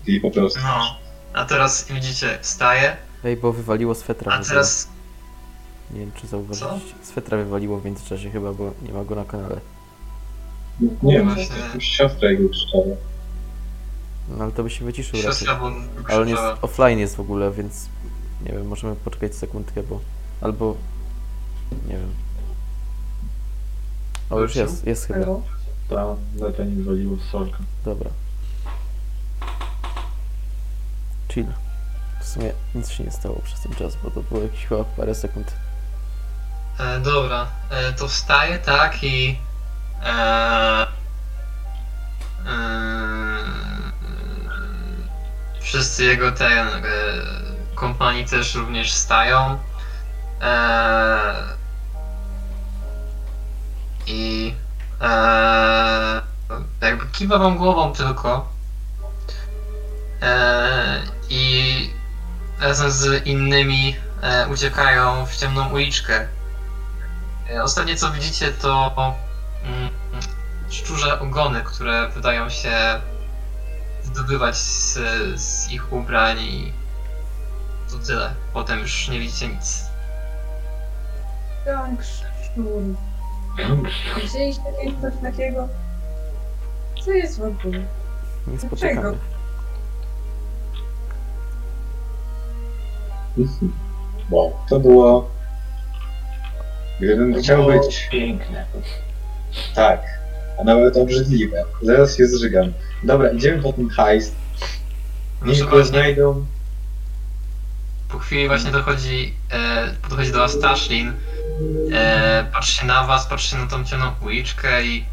I 0.06 0.20
po 0.20 0.30
prostu. 0.30 0.60
No. 0.62 0.96
A 1.34 1.44
teraz 1.44 1.92
widzicie, 1.92 2.38
wstaje, 2.42 2.96
Ej, 3.24 3.36
bo 3.36 3.52
wywaliło 3.52 3.94
swetra. 3.94 4.32
a 4.32 4.44
teraz 4.44 4.88
Nie 5.90 6.00
wiem, 6.00 6.12
czy 6.14 6.26
zauważyliście. 6.26 6.94
Swetra 7.02 7.38
wywaliło 7.38 7.78
w 7.80 7.84
międzyczasie 7.84 8.30
chyba, 8.30 8.52
bo 8.52 8.72
nie 8.82 8.92
ma 8.92 9.04
go 9.04 9.14
na 9.14 9.24
kanale. 9.24 9.60
Nie 11.02 11.12
wiem, 11.18 11.34
Właśnie. 11.34 11.56
jakąś 11.58 11.84
siostra 11.84 12.30
jego 12.30 12.48
krzyczała. 12.48 12.84
No 14.28 14.44
ale 14.44 14.52
to 14.52 14.62
by 14.62 14.70
się 14.70 14.84
wyciszył 14.84 15.16
raczej. 15.16 15.30
siostra 15.32 15.54
bo 15.54 15.70
Ale 16.08 16.20
on 16.20 16.28
jest 16.28 16.42
offline 16.62 16.98
jest 16.98 17.16
w 17.16 17.20
ogóle, 17.20 17.50
więc 17.50 17.86
nie 18.46 18.52
wiem, 18.52 18.66
możemy 18.68 18.96
poczekać 18.96 19.34
sekundkę, 19.34 19.82
bo 19.82 20.00
albo 20.40 20.76
nie 21.88 21.92
wiem. 21.94 22.10
O 24.30 24.40
już 24.40 24.56
jest, 24.56 24.86
jest 24.86 25.06
chyba. 25.06 25.20
Halo? 25.20 25.42
Ta 25.88 26.16
latanie 26.46 26.70
wywaliło 26.76 27.16
z 27.16 27.30
sorka. 27.30 27.58
Dobra. 27.84 28.10
Chill. 31.30 31.52
W 32.20 32.28
sumie 32.28 32.52
nic 32.74 32.90
się 32.90 33.04
nie 33.04 33.10
stało 33.10 33.40
przez 33.44 33.60
ten 33.60 33.74
czas, 33.74 33.96
bo 34.02 34.10
to 34.10 34.22
było 34.22 34.42
jakieś 34.42 34.66
chyba 34.66 34.84
parę 34.84 35.14
sekund. 35.14 35.54
E, 36.78 37.00
dobra, 37.00 37.46
e, 37.70 37.92
to 37.92 38.08
wstaje, 38.08 38.58
tak, 38.58 39.04
i 39.04 39.38
e, 40.02 40.86
e, 40.86 40.86
wszyscy 45.60 46.04
jego 46.04 46.32
ten 46.32 46.68
e, 46.68 46.80
kompanii 47.74 48.24
też 48.24 48.54
również 48.54 48.92
stają. 48.92 49.58
E, 50.42 51.34
I 54.06 54.54
jakby 56.80 57.06
kiwa 57.12 57.38
wam 57.38 57.56
głową 57.56 57.92
tylko. 57.92 58.48
I 61.30 61.90
razem 62.60 62.90
z 62.90 63.26
innymi 63.26 63.96
e, 64.22 64.48
uciekają 64.48 65.26
w 65.26 65.36
ciemną 65.36 65.68
uliczkę. 65.72 66.26
E, 67.50 67.62
Ostatnie 67.62 67.96
co 67.96 68.10
widzicie 68.10 68.52
to 68.52 68.92
mm, 69.64 69.90
szczurze 70.70 71.20
ogony, 71.20 71.62
które 71.64 72.08
wydają 72.08 72.50
się 72.50 73.00
zdobywać 74.02 74.56
z, 74.56 74.98
z 75.40 75.70
ich 75.70 75.92
ubrań 75.92 76.38
i 76.38 76.72
to 77.90 77.98
tyle. 77.98 78.34
Potem 78.52 78.78
już 78.78 79.08
nie 79.08 79.18
widzicie 79.18 79.48
nic. 79.48 79.84
Gang 81.66 82.00
szczur. 82.04 82.82
Widzieliście 84.22 84.62
kiedyś 84.82 85.00
coś 85.00 85.12
takiego? 85.22 85.68
Co 87.04 87.10
jest 87.10 87.38
w 87.38 87.42
ogóle? 87.42 87.80
Niespotykany. 88.46 89.18
Mhm. 93.40 93.72
Wow, 94.30 94.52
to 94.68 94.80
było. 94.80 95.30
Gdybym 97.00 97.42
chciał 97.42 97.62
było 97.64 97.80
być. 97.80 98.08
Piękne. 98.10 98.64
Tak, 99.74 100.00
a 100.60 100.64
nawet 100.64 100.96
obrzydliwe. 100.96 101.64
Zaraz 101.82 102.16
się 102.16 102.26
zżygam. 102.26 102.72
Dobra, 103.04 103.30
idziemy 103.30 103.62
po 103.62 103.72
ten 103.72 103.88
hajs. 103.88 104.32
Proszę 105.40 105.60
Niech 105.60 105.70
go 105.70 105.84
znajdą. 105.84 106.46
po 108.08 108.18
chwili 108.18 108.48
właśnie 108.48 108.70
dochodzi, 108.70 109.34
e, 109.52 109.88
podchodzi 110.02 110.32
do 110.32 110.38
was 110.38 110.60
Tashlin. 110.60 111.12
E, 111.94 112.46
patrzy 112.52 112.72
się 112.72 112.86
na 112.86 113.04
was, 113.04 113.26
patrzy 113.26 113.48
się 113.50 113.56
na 113.56 113.66
tą 113.66 113.84
ciemną 113.84 114.12
uliczkę 114.24 114.84
i... 114.84 115.04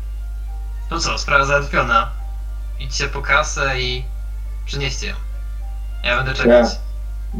No 0.92 1.00
co, 1.00 1.18
sprawa 1.18 1.46
załatwiona. 1.46 2.12
Idźcie 2.80 3.08
po 3.08 3.22
kasę 3.22 3.82
i 3.82 4.04
przynieście 4.66 5.08
ją. 5.08 5.16
Ja 6.04 6.18
będę 6.18 6.34
czekać. 6.34 6.68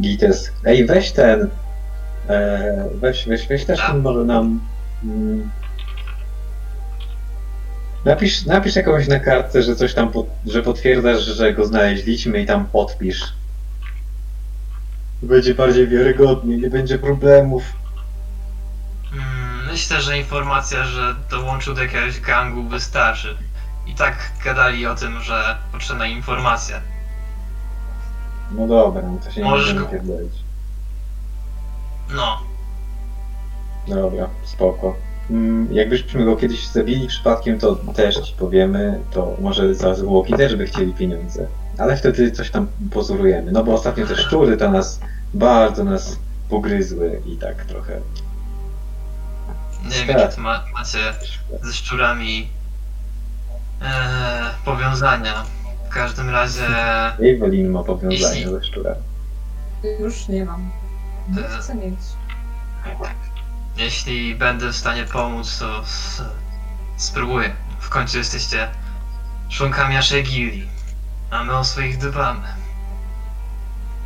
Gites. 0.02 0.52
Ej, 0.66 0.86
weź 0.86 1.12
ten. 1.12 1.50
E, 2.30 2.90
weź, 2.96 3.28
weź, 3.28 3.48
weź 3.48 3.66
też 3.66 3.80
ten 3.80 4.00
może 4.00 4.20
nam. 4.20 4.60
Mm, 5.04 5.50
napisz, 8.06 8.46
napisz 8.46 8.76
jakąś 8.76 9.08
na 9.08 9.20
kartce, 9.20 9.64
że 9.64 9.76
coś 9.76 9.94
tam, 9.94 10.12
że 10.46 10.62
potwierdzasz, 10.62 11.22
że 11.22 11.54
go 11.54 11.66
znaleźliśmy 11.66 12.42
i 12.42 12.46
tam 12.46 12.66
podpisz. 12.66 13.34
Będzie 15.24 15.56
bardziej 15.56 15.88
wiarygodnie, 15.88 16.58
nie 16.58 16.70
będzie 16.70 17.00
problemów. 17.00 17.64
Mm, 19.14 19.48
Myślę, 19.72 20.02
że 20.02 20.18
informacja, 20.18 20.84
że 20.84 21.16
dołączył 21.30 21.74
do 21.74 21.82
jakiegoś 21.82 22.20
gangu 22.20 22.64
wystarczy. 22.64 23.38
I 23.88 23.96
tak 23.96 24.32
gadali 24.46 24.86
o 24.88 24.96
tym, 24.96 25.22
że 25.22 25.58
potrzebna 25.72 26.08
informacja. 26.08 26.82
No 28.52 28.68
dobra, 28.68 29.02
no 29.02 29.18
to 29.24 29.32
się 29.32 29.42
nie 29.42 29.50
Możesz 29.50 29.66
możemy 29.68 29.86
go- 29.86 29.92
pierdolić. 29.92 30.34
No, 32.16 32.38
Dobra, 33.88 34.30
spoko. 34.44 34.96
Mm, 35.30 35.74
jakbyśmy 35.74 36.26
go 36.26 36.36
kiedyś 36.36 36.68
zabili 36.68 37.08
przypadkiem, 37.08 37.60
to 37.60 37.76
też 37.76 38.16
ci 38.16 38.34
powiemy, 38.34 39.00
to 39.12 39.36
może 39.42 39.76
za 39.76 39.96
zwłoki 39.96 40.34
też 40.34 40.56
by 40.56 40.66
chcieli 40.68 40.94
pieniądze. 40.94 41.48
Ale 41.78 41.98
wtedy 41.98 42.32
coś 42.32 42.52
tam 42.52 42.68
pozorujemy. 42.92 43.52
No 43.52 43.64
bo 43.64 43.74
ostatnio 43.74 44.08
te 44.08 44.16
szczury 44.16 44.58
to 44.58 44.72
nas 44.72 45.00
bardzo 45.34 45.84
nas 45.84 46.18
pogryzły 46.50 47.22
i 47.26 47.38
tak 47.38 47.66
trochę. 47.66 48.00
nie 49.84 49.90
wiem 49.90 50.08
Tak. 50.08 50.18
jakie 50.18 50.36
to 50.36 50.42
ma, 50.42 50.64
macie 50.78 51.00
ze 51.64 51.74
szczurami 51.74 52.50
e, 53.82 53.86
powiązania. 54.66 55.44
W 55.90 55.94
każdym 55.94 56.30
razie 56.30 56.68
Evelyn 57.36 57.70
ma 57.72 57.84
powiązania 57.84 58.36
Jeśli- 58.36 58.52
ze 58.52 58.64
szczurami. 58.64 59.02
Już 60.00 60.28
nie 60.28 60.46
mam. 60.46 60.72
Nie 61.30 61.46
E. 61.46 61.50
chcę 61.50 61.76
mieć. 61.76 62.00
jeśli 63.78 64.36
będę 64.36 64.72
w 64.72 64.76
stanie 64.76 65.04
pomóc, 65.06 65.60
to 65.60 65.80
s- 65.82 66.22
spróbuję. 66.98 67.56
W 67.80 67.90
końcu 67.90 68.18
jesteście 68.18 68.68
członkami 69.50 69.94
naszej 69.96 70.24
gildii. 70.24 70.70
A 71.32 71.44
my 71.44 71.58
o 71.58 71.64
swoich 71.64 71.98
dbamy. 71.98 72.48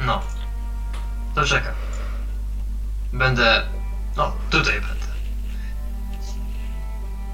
No. 0.06 0.22
To 1.36 1.46
czekam. 1.46 1.74
Będę... 3.14 3.62
No, 4.18 4.32
tutaj 4.50 4.74
będę. 4.74 5.06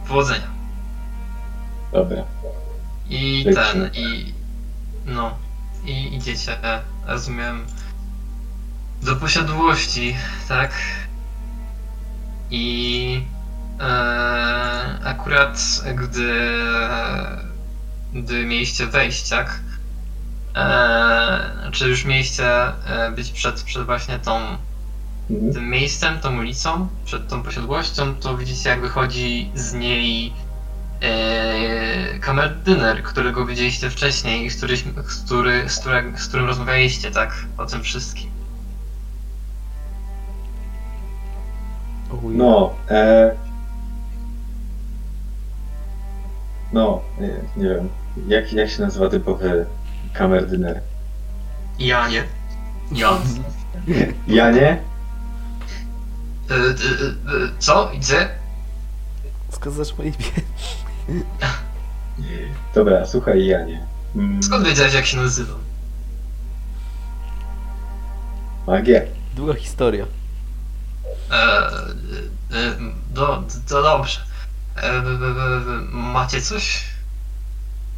Powodzenia. 0.08 0.48
Dobra. 1.94 2.24
I 3.10 3.44
Lecimy. 3.46 3.90
ten, 3.90 4.04
i... 4.04 4.34
No. 5.08 5.38
I 5.86 6.16
idziecie, 6.16 6.58
rozumiem, 7.06 7.66
do 9.02 9.16
posiadłości, 9.16 10.16
tak? 10.48 10.72
I... 12.52 13.26
E, 13.80 15.00
akurat 15.04 15.84
gdy... 15.96 16.52
Gdy 18.14 18.46
mieliście 18.46 18.86
wejść, 18.88 19.30
tak? 19.30 19.60
E, 20.56 21.70
czy 21.72 21.88
już 21.88 22.06
mieliście 22.06 22.48
e, 22.66 23.12
być 23.12 23.32
przed, 23.32 23.64
przed 23.64 23.86
właśnie 23.86 24.20
tą 24.20 24.58
Mhm. 25.30 25.54
tym 25.54 25.70
miejscem, 25.70 26.20
tą 26.20 26.38
ulicą, 26.38 26.88
przed 27.06 27.28
tą 27.28 27.44
posiadłością, 27.44 28.16
to 28.16 28.38
widzicie 28.38 28.70
jak 28.70 28.82
wychodzi 28.82 29.52
z 29.56 29.74
niej 29.74 30.34
e, 31.02 32.20
kamerdyner, 32.20 33.04
którego 33.04 33.46
widzieliście 33.46 33.90
wcześniej 33.90 34.46
i 34.46 34.50
z, 34.50 34.58
któryś, 34.58 34.84
z, 35.08 35.26
który, 35.26 35.70
z, 36.18 36.28
którym 36.28 36.46
rozmawialiście, 36.46 37.12
tak? 37.12 37.46
O 37.58 37.66
tym 37.66 37.84
wszystkim. 37.84 38.30
No, 42.24 42.74
e... 42.90 43.36
No, 46.74 47.02
nie, 47.20 47.64
nie 47.64 47.70
wiem. 47.70 47.90
Jak, 48.28 48.54
jak 48.54 48.70
się 48.70 48.82
nazywa 48.82 49.10
typowy 49.10 49.66
kamerdyner? 50.14 50.82
Ja 51.80 52.08
nie. 52.08 52.24
Jan. 52.92 53.22
Ja 54.28 54.52
nie? 54.52 54.70
E, 56.50 56.54
e, 56.54 56.58
e, 56.58 57.50
co? 57.60 57.92
Gdzie? 57.98 58.30
Wskazasz 59.50 59.98
moje 59.98 60.10
imię. 60.10 60.18
Dobra, 62.76 63.06
słuchaj, 63.06 63.46
Janie. 63.46 63.86
Mm, 64.16 64.44
Skąd 64.44 64.66
wiedziałeś 64.68 64.94
jak 64.94 65.06
się 65.06 65.18
nazywam? 65.18 65.60
Magia. 68.68 69.02
Długa 69.36 69.54
historia. 69.54 70.06
E, 71.32 71.36
e, 71.36 72.76
do, 73.10 73.44
to 73.70 73.84
dobrze. 73.84 74.20
E, 74.78 74.82
e, 74.84 74.96
e, 74.96 75.00
e, 75.00 75.02
macie 75.92 76.42
coś? 76.42 76.84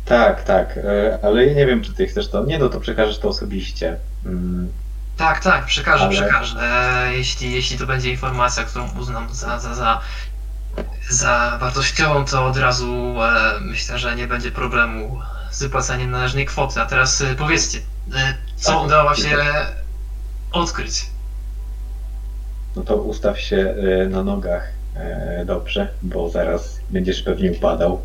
Tak, 0.05 0.43
tak, 0.43 0.77
e, 0.77 1.19
ale 1.23 1.45
ja 1.45 1.53
nie 1.53 1.65
wiem, 1.65 1.83
czy 1.83 1.93
ty 1.93 2.07
chcesz 2.07 2.29
to. 2.29 2.45
Nie, 2.45 2.59
no 2.59 2.69
to 2.69 2.79
przekażesz 2.79 3.19
to 3.19 3.27
osobiście. 3.29 3.97
Mm, 4.25 4.71
Tak, 5.17 5.43
tak, 5.43 5.65
przekażę, 5.65 6.03
Ale- 6.03 6.13
przekażę. 6.13 6.59
E, 6.61 7.13
jeśli, 7.15 7.51
jeśli 7.51 7.77
to 7.77 7.85
będzie 7.85 8.09
informacja, 8.11 8.63
którą 8.63 8.89
uznam 8.99 9.33
za, 9.33 9.59
za, 9.59 9.75
za, 9.75 10.01
za 11.09 11.57
wartościową, 11.61 12.25
to 12.25 12.45
od 12.45 12.57
razu 12.57 13.15
e, 13.21 13.59
myślę, 13.61 13.99
że 13.99 14.15
nie 14.15 14.27
będzie 14.27 14.51
problemu 14.51 15.19
z 15.51 15.63
wypłaceniem 15.63 16.11
należnej 16.11 16.45
kwoty. 16.45 16.81
A 16.81 16.85
teraz 16.85 17.21
e, 17.21 17.35
powiedzcie, 17.35 17.79
e, 18.15 18.33
co 18.55 18.71
Tak. 18.71 18.85
udało 18.85 19.15
się 19.15 19.37
odkryć? 20.51 21.05
No 22.75 22.83
to 22.83 22.95
ustaw 22.95 23.39
się 23.39 23.75
na 24.09 24.23
nogach 24.23 24.71
dobrze, 25.45 25.87
bo 26.01 26.29
zaraz 26.29 26.79
będziesz 26.89 27.21
pewnie 27.21 27.51
upadał. 27.51 28.01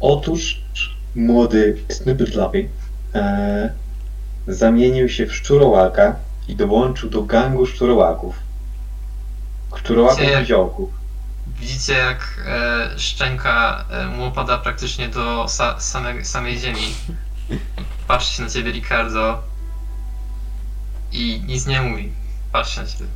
Otóż 0.00 0.60
młody 1.14 1.76
Snippetlappy 1.88 2.68
e, 3.14 3.70
zamienił 4.46 5.08
się 5.08 5.26
w 5.26 5.34
szczurołaka 5.34 6.16
i 6.48 6.56
dołączył 6.56 7.10
do 7.10 7.22
gangu 7.22 7.66
szczurołaków. 7.66 8.34
Szczurołaków 9.76 10.20
Gdzie? 10.20 10.40
niziołków. 10.40 10.90
Widzicie, 11.60 11.92
jak 11.92 12.40
e, 12.46 12.98
szczęka 12.98 13.84
e, 13.90 14.06
mu 14.06 14.24
opada 14.24 14.58
praktycznie 14.58 15.08
do 15.08 15.44
sa, 15.48 15.80
same, 15.80 16.24
samej 16.24 16.58
ziemi. 16.58 16.94
Patrzy 18.08 18.32
się 18.32 18.42
na 18.42 18.48
ciebie, 18.48 18.70
Ricardo. 18.72 19.42
I 21.12 21.42
nic 21.46 21.66
nie 21.66 21.80
mówi. 21.80 22.12
Patrzy 22.52 22.74
się 22.74 22.80
na 22.80 22.86
ciebie. 22.86 23.10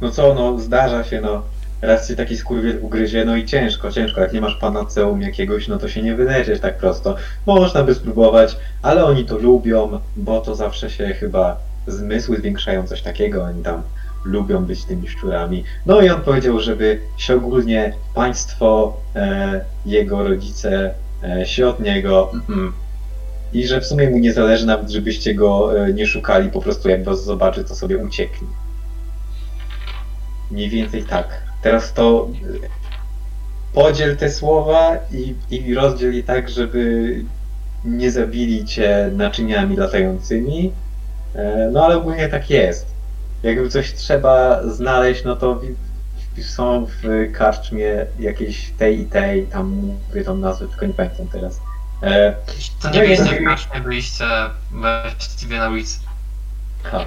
No 0.00 0.10
co, 0.10 0.34
no 0.34 0.58
zdarza 0.58 1.04
się, 1.04 1.20
no. 1.20 1.42
Raz 1.82 2.08
się 2.08 2.16
taki 2.16 2.36
skurwiel 2.36 2.78
ugryzie, 2.82 3.24
no 3.24 3.36
i 3.36 3.46
ciężko, 3.46 3.92
ciężko. 3.92 4.20
Jak 4.20 4.32
nie 4.32 4.40
masz 4.40 4.56
panaceum 4.56 5.22
jakiegoś, 5.22 5.68
no 5.68 5.78
to 5.78 5.88
się 5.88 6.02
nie 6.02 6.14
wylecieć 6.14 6.60
tak 6.60 6.78
prosto. 6.78 7.16
Można 7.46 7.82
by 7.82 7.94
spróbować, 7.94 8.56
ale 8.82 9.04
oni 9.04 9.24
to 9.24 9.38
lubią, 9.38 10.00
bo 10.16 10.40
to 10.40 10.54
zawsze 10.54 10.90
się 10.90 11.14
chyba 11.14 11.56
zmysły 11.86 12.36
zwiększają, 12.36 12.86
coś 12.86 13.02
takiego. 13.02 13.44
Oni 13.44 13.62
tam 13.62 13.82
lubią 14.24 14.64
być 14.64 14.84
tymi 14.84 15.08
szczurami. 15.08 15.64
No 15.86 16.00
i 16.00 16.10
on 16.10 16.20
powiedział, 16.20 16.60
żeby 16.60 17.00
się 17.16 17.34
ogólnie 17.36 17.94
państwo, 18.14 18.96
e, 19.16 19.64
jego 19.86 20.28
rodzice 20.28 20.94
e, 21.24 21.46
się 21.46 21.68
od 21.68 21.80
niego 21.80 22.32
mm, 22.48 22.72
i 23.52 23.66
że 23.66 23.80
w 23.80 23.86
sumie 23.86 24.10
mu 24.10 24.18
nie 24.18 24.32
zależy 24.32 24.66
nawet, 24.66 24.90
żebyście 24.90 25.34
go 25.34 25.80
e, 25.86 25.92
nie 25.92 26.06
szukali, 26.06 26.50
po 26.50 26.60
prostu 26.60 26.88
jak 26.88 27.04
was 27.04 27.24
zobaczy, 27.24 27.64
to 27.64 27.74
sobie 27.74 27.98
ucieknie. 27.98 28.48
Mniej 30.50 30.70
więcej 30.70 31.04
tak. 31.04 31.42
Teraz 31.62 31.92
to 31.92 32.28
y, 32.44 32.58
podziel 33.74 34.16
te 34.16 34.30
słowa 34.30 34.96
i, 35.12 35.34
i 35.50 35.74
rozdziel 35.74 36.14
je 36.14 36.22
tak, 36.22 36.48
żeby 36.50 37.14
nie 37.84 38.10
zabili 38.10 38.64
cię 38.64 39.10
naczyniami 39.12 39.76
latającymi. 39.76 40.72
E, 41.34 41.70
No 41.72 41.84
ale 41.84 41.96
ogólnie 41.96 42.28
tak 42.28 42.50
jest. 42.50 42.93
Jakby 43.44 43.68
coś 43.68 43.92
trzeba 43.92 44.62
znaleźć, 44.68 45.24
no 45.24 45.36
to 45.36 45.60
są 46.42 46.86
w 46.86 47.32
karczmie 47.32 48.06
jakieś 48.18 48.70
tej 48.78 49.00
i 49.00 49.06
tej, 49.06 49.46
tam 49.46 49.68
mówię 50.08 50.24
tą 50.24 50.36
nazwę, 50.36 50.68
tylko 50.68 50.86
nie 50.86 50.94
pamiętam 50.94 51.26
teraz. 51.32 51.60
E, 52.02 52.34
To 52.82 52.90
nie 52.90 53.00
byliście 53.00 53.24
w 53.40 53.44
karczmie, 53.44 53.80
byliście 53.80 54.24
właściwie 54.70 55.58
na 55.58 55.68
ulicy. 55.70 55.98
Ha. 56.82 57.04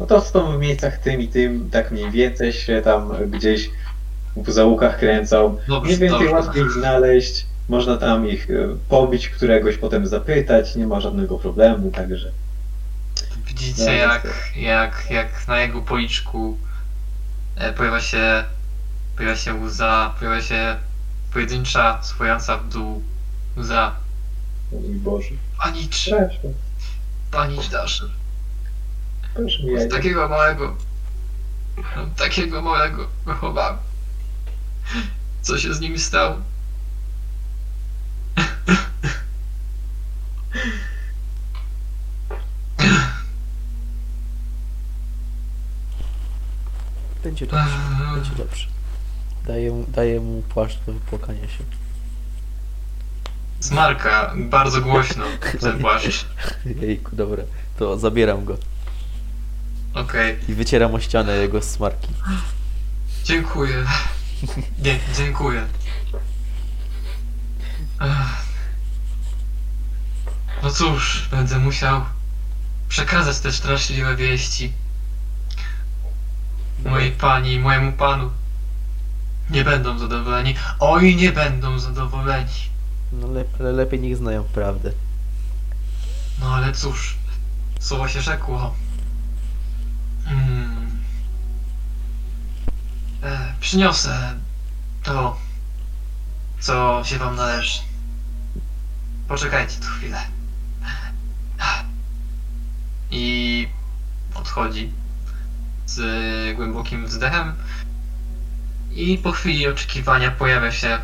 No 0.00 0.06
to 0.06 0.20
są 0.20 0.56
w 0.56 0.60
miejscach 0.60 0.98
tym 0.98 1.20
i 1.20 1.28
tym, 1.28 1.70
tak 1.70 1.90
mniej 1.90 2.10
więcej 2.10 2.52
się 2.52 2.82
tam 2.84 3.12
gdzieś 3.30 3.70
w 4.36 4.50
zaułkach 4.50 4.98
kręcą. 4.98 5.56
Dobrze, 5.68 5.86
Mniej 5.86 5.98
więcej 5.98 6.18
dobrze. 6.28 6.34
łatwiej 6.34 6.62
ich 6.62 6.70
znaleźć. 6.70 7.46
Można 7.68 7.96
tam 7.96 8.28
ich 8.28 8.50
e, 8.50 8.54
pobić, 8.88 9.28
któregoś 9.28 9.76
potem 9.76 10.06
zapytać, 10.06 10.76
nie 10.76 10.86
ma 10.86 11.00
żadnego 11.00 11.38
problemu, 11.38 11.90
także. 11.90 12.30
Widzicie, 13.50 13.84
No, 13.84 13.92
jak, 13.92 14.26
jak, 14.56 15.06
jak 15.10 15.48
na 15.48 15.60
jego 15.60 15.82
policzku 15.82 16.58
e, 17.56 17.72
pojawia 17.72 18.00
się, 18.00 18.44
pojawia 19.16 19.36
się 19.36 19.54
łza, 19.54 20.14
pojawia 20.18 20.42
się 20.42 20.76
pojedyncza, 21.32 21.98
spadająca 22.02 22.56
w 22.56 22.68
dół 22.68 23.02
łza. 23.56 23.94
Mój 24.72 24.94
Boże. 24.94 25.28
Panicz, 25.58 25.96
Straszne. 26.06 26.50
panicz 27.30 27.68
Dasher. 27.68 28.08
Z 29.86 29.90
takiego 29.90 30.28
małego, 30.28 30.76
takiego 32.16 32.62
małego 32.62 33.08
wychowałem. 33.26 33.76
Co 35.42 35.58
się 35.58 35.74
z 35.74 35.80
nim 35.80 35.98
stało? 35.98 36.36
Będzie 47.24 47.46
dobrze. 47.46 47.76
Będzie 48.14 48.30
dobrze. 48.30 48.66
Daję, 49.46 49.70
mu- 49.70 49.84
daję 49.88 50.20
mu 50.20 50.42
płaszcz 50.42 50.78
do 50.86 50.92
wypłakania 50.92 51.42
się. 51.48 51.64
Smarka, 53.60 54.34
bardzo 54.36 54.80
głośno 54.80 55.24
ten 55.60 55.78
płaszcz. 55.78 56.26
Jejku, 56.80 57.16
dobra. 57.16 57.42
To 57.78 57.98
zabieram 57.98 58.44
go 58.44 58.56
Okej, 59.94 60.36
i 60.48 60.54
wycieram 60.54 60.94
o 60.94 61.00
ścianę 61.00 61.36
jego 61.36 61.62
smarki. 61.62 62.08
dziękuję. 63.24 63.84
Nie, 64.78 64.98
dziękuję. 65.16 65.66
No 70.62 70.70
cóż, 70.70 71.28
będę 71.30 71.58
musiał 71.58 72.04
przekazać 72.88 73.38
te 73.38 73.52
straszliwe 73.52 74.16
wieści 74.16 74.72
mojej 76.84 77.12
pani 77.12 77.52
i 77.52 77.60
mojemu 77.60 77.92
panu. 77.92 78.30
Nie 79.50 79.64
będą 79.64 79.98
zadowoleni. 79.98 80.54
Oj, 80.80 81.16
nie 81.16 81.32
będą 81.32 81.78
zadowoleni. 81.78 82.70
No 83.12 83.28
le, 83.28 83.72
lepiej 83.72 84.00
niech 84.00 84.16
znają 84.16 84.44
prawdę. 84.44 84.92
No 86.40 86.54
ale 86.54 86.72
cóż, 86.72 87.16
słowo 87.80 88.08
się 88.08 88.20
rzekło. 88.20 88.74
Hmm. 90.24 90.90
E, 93.22 93.54
przyniosę 93.60 94.34
to, 95.02 95.36
co 96.60 97.02
się 97.04 97.18
wam 97.18 97.36
należy. 97.36 97.80
Poczekajcie 99.28 99.80
tu 99.80 99.86
chwilę. 99.86 100.20
I 103.10 103.68
odchodzi 104.34 104.92
z 105.94 106.56
głębokim 106.56 107.06
wzdechem. 107.06 107.52
I 108.94 109.18
po 109.18 109.32
chwili 109.32 109.68
oczekiwania 109.68 110.30
pojawia 110.30 110.72
się 110.72 110.98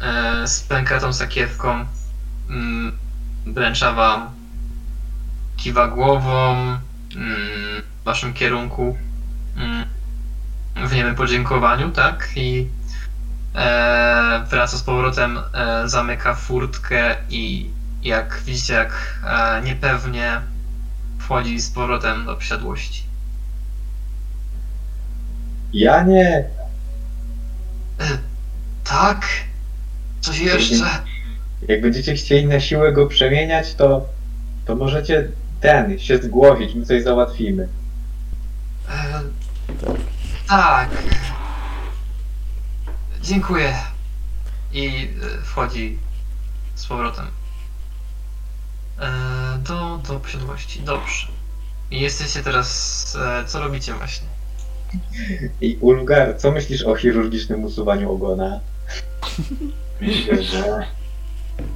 e, 0.00 0.48
z 0.48 0.60
pękatą 0.60 1.12
sakiewką. 1.12 1.86
Mm, 2.50 2.98
wręcza 3.46 3.92
wam 3.92 4.30
kiwa 5.56 5.88
głową 5.88 6.56
mm, 6.56 7.82
w 8.00 8.04
waszym 8.04 8.34
kierunku 8.34 8.98
mm, 9.56 9.84
w 10.88 10.94
niemym 10.94 11.14
podziękowaniu, 11.14 11.90
tak? 11.90 12.30
I 12.36 12.68
e, 13.54 14.44
wraca 14.50 14.76
z 14.76 14.82
powrotem, 14.82 15.38
e, 15.38 15.88
zamyka 15.88 16.34
furtkę 16.34 17.16
i 17.30 17.70
jak 18.02 18.40
widzicie, 18.44 18.74
jak 18.74 19.20
e, 19.24 19.62
niepewnie 19.64 20.40
wchodzi 21.18 21.60
z 21.60 21.70
powrotem 21.70 22.26
do 22.26 22.36
posiadłości. 22.36 23.07
Ja 25.72 26.02
nie. 26.02 26.44
Tak? 28.84 29.26
Coś 30.20 30.38
jeszcze? 30.38 30.84
Jak 31.68 31.80
będziecie 31.80 32.14
chcieli 32.14 32.46
na 32.46 32.60
siłę 32.60 32.92
go 32.92 33.06
przemieniać, 33.06 33.74
to, 33.74 34.06
to 34.66 34.76
możecie 34.76 35.28
ten 35.60 35.98
się 35.98 36.18
zgłosić, 36.18 36.74
my 36.74 36.86
coś 36.86 37.02
załatwimy. 37.02 37.68
E, 38.88 39.22
Tak. 40.48 40.88
Dziękuję. 43.22 43.74
I 44.72 45.08
e, 45.38 45.42
wchodzi 45.42 45.98
z 46.74 46.86
powrotem. 46.86 47.26
E, 49.00 49.08
do, 49.58 49.98
do 49.98 50.20
posiadłości. 50.20 50.80
Dobrze. 50.80 51.26
I 51.90 52.00
jesteście 52.00 52.42
teraz. 52.42 53.16
E, 53.20 53.44
co 53.44 53.60
robicie 53.60 53.94
właśnie? 53.94 54.26
I 55.60 55.76
Ulgar, 55.80 56.36
co 56.38 56.50
myślisz 56.50 56.82
o 56.82 56.94
chirurgicznym 56.94 57.64
usuwaniu 57.64 58.12
ogona? 58.12 58.60
Myślę, 60.00 60.42
że 60.42 60.86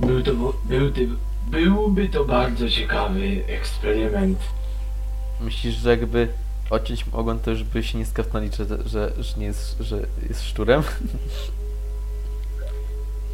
był 0.01 0.23
to, 0.23 0.33
był, 0.65 0.91
ty- 0.91 1.09
byłby 1.51 2.09
to 2.09 2.25
bardzo 2.25 2.71
ciekawy 2.71 3.45
eksperyment. 3.49 4.39
Myślisz, 5.41 5.75
że 5.75 5.91
jakby 5.91 6.29
odciąć 6.71 7.05
ogon, 7.13 7.39
to 7.39 7.51
już 7.51 7.65
by 7.65 7.83
się 7.83 7.99
nie 7.99 8.07
skapnęli, 8.07 8.51
że, 8.59 8.65
że, 8.89 9.13
że 9.19 9.39
nie 9.39 9.47
jest, 9.47 9.77
że 9.81 9.99
jest 10.29 10.43
szczurem? 10.43 10.83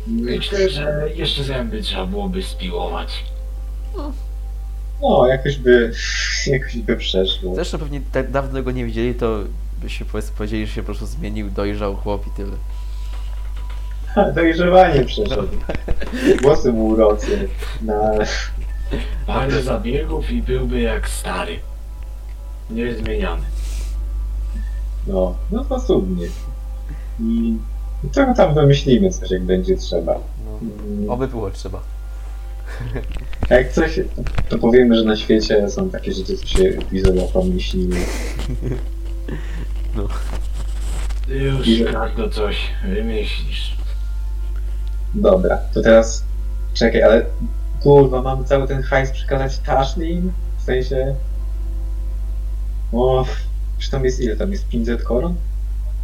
Myślę, 0.06 0.70
że 0.70 1.08
jeszcze 1.14 1.44
zęby 1.44 1.82
trzeba 1.82 2.06
byłoby 2.06 2.42
spiłować. 2.42 3.24
No, 5.02 5.26
jakoś 5.26 5.56
by, 5.56 5.92
jakoś 6.46 6.76
by 6.76 6.96
przeszło. 6.96 7.54
Zresztą 7.54 7.78
pewnie 7.78 8.00
tak 8.12 8.30
dawno 8.30 8.62
go 8.62 8.70
nie 8.70 8.84
widzieli, 8.84 9.14
to 9.14 9.38
by 9.82 9.90
się 9.90 10.04
powiedz- 10.04 10.30
powiedzieli, 10.30 10.66
że 10.66 10.72
się 10.72 10.82
po 10.82 10.86
prostu 10.86 11.06
zmienił, 11.06 11.50
dojrzał 11.50 11.96
chłop 11.96 12.26
i 12.26 12.30
tyle. 12.30 12.56
Dojrzewanie 14.34 15.04
przeszedł. 15.04 15.48
Głosy 16.42 16.72
mu 16.72 16.86
urosły. 16.86 17.48
Na... 17.82 18.12
Parę 19.26 19.62
zabiegów 19.62 20.30
i 20.30 20.42
byłby 20.42 20.80
jak 20.80 21.08
stary. 21.08 21.58
Niezmieniany. 22.70 23.42
No, 25.06 25.34
no 25.52 25.64
posudnie. 25.64 26.26
I 27.20 27.56
co 28.12 28.34
tam 28.34 28.54
wymyślimy 28.54 29.10
coś, 29.10 29.30
jak 29.30 29.42
będzie 29.42 29.76
trzeba. 29.76 30.14
No. 30.44 30.58
Mm, 30.62 31.10
Oby 31.10 31.28
było 31.28 31.50
trzeba. 31.50 31.80
Jak 33.50 33.72
coś, 33.72 34.00
to 34.48 34.58
powiemy, 34.58 34.96
że 34.96 35.04
na 35.04 35.16
świecie 35.16 35.70
są 35.70 35.90
takie 35.90 36.12
rzeczy, 36.12 36.36
co 36.36 36.46
się 36.46 36.64
izolatom 36.92 37.56
nie 37.56 37.60
śniły. 39.28 40.08
Ty 41.26 41.34
już 41.34 41.68
Ile? 41.68 41.92
każdo 41.92 42.28
coś 42.28 42.56
wymyślisz. 42.84 43.76
Dobra, 45.14 45.58
to 45.74 45.82
teraz 45.82 46.24
czekaj, 46.74 47.02
ale 47.02 47.26
kurwa, 47.80 48.22
mamy 48.22 48.44
cały 48.44 48.68
ten 48.68 48.82
hajs 48.82 49.10
przekazać 49.10 49.58
Tashlin? 49.58 50.32
W 50.58 50.62
sensie... 50.62 51.14
O, 52.92 53.26
czy 53.78 53.90
tam 53.90 54.04
jest 54.04 54.20
ile? 54.20 54.36
Tam 54.36 54.52
jest 54.52 54.68
500 54.68 55.02
koron? 55.02 55.34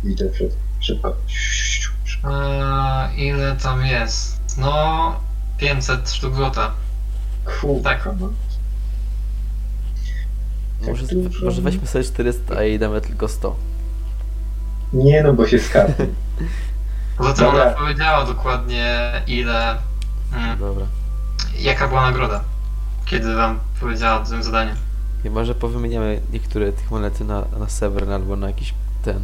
Liczę 0.04 0.24
przed, 0.24 0.56
szybko. 0.80 1.16
E, 2.24 3.14
ile 3.16 3.56
tam 3.56 3.86
jest? 3.86 4.58
No. 4.58 5.20
500 5.58 6.10
sztuk 6.10 6.34
złota. 6.34 6.72
Kurwa. 7.60 7.90
Tak. 7.90 8.08
no. 8.20 8.28
Może, 10.88 11.08
Tak 11.08 11.18
dużo. 11.18 11.44
może 11.44 11.62
weźmy 11.62 11.86
sobie 11.86 12.04
400, 12.04 12.56
a 12.56 12.62
jej 12.62 12.78
damy 12.78 13.00
tylko 13.00 13.28
100. 13.28 13.56
Nie 14.92 15.22
no, 15.22 15.32
bo 15.34 15.46
się 15.46 15.58
skarży. 15.58 15.94
Poza 17.18 17.32
tym 17.32 17.44
Dobra. 17.44 17.62
ona 17.64 17.70
powiedziała 17.72 18.24
dokładnie 18.26 19.12
ile. 19.26 19.76
Mm, 20.32 20.58
Dobra. 20.58 20.86
jaka 21.58 21.88
była 21.88 22.02
nagroda. 22.02 22.40
Kiedy 23.06 23.34
wam 23.34 23.58
powiedziała 23.80 24.20
o 24.22 24.26
tym 24.26 24.42
zadaniu. 24.42 24.74
I 25.24 25.30
może 25.30 25.54
powymieniamy 25.54 26.20
niektóre 26.32 26.72
tych 26.72 26.90
monety 26.90 27.24
na, 27.24 27.44
na 27.58 27.68
Severn 27.68 28.10
albo 28.12 28.36
na 28.36 28.46
jakiś 28.46 28.74
ten. 29.04 29.20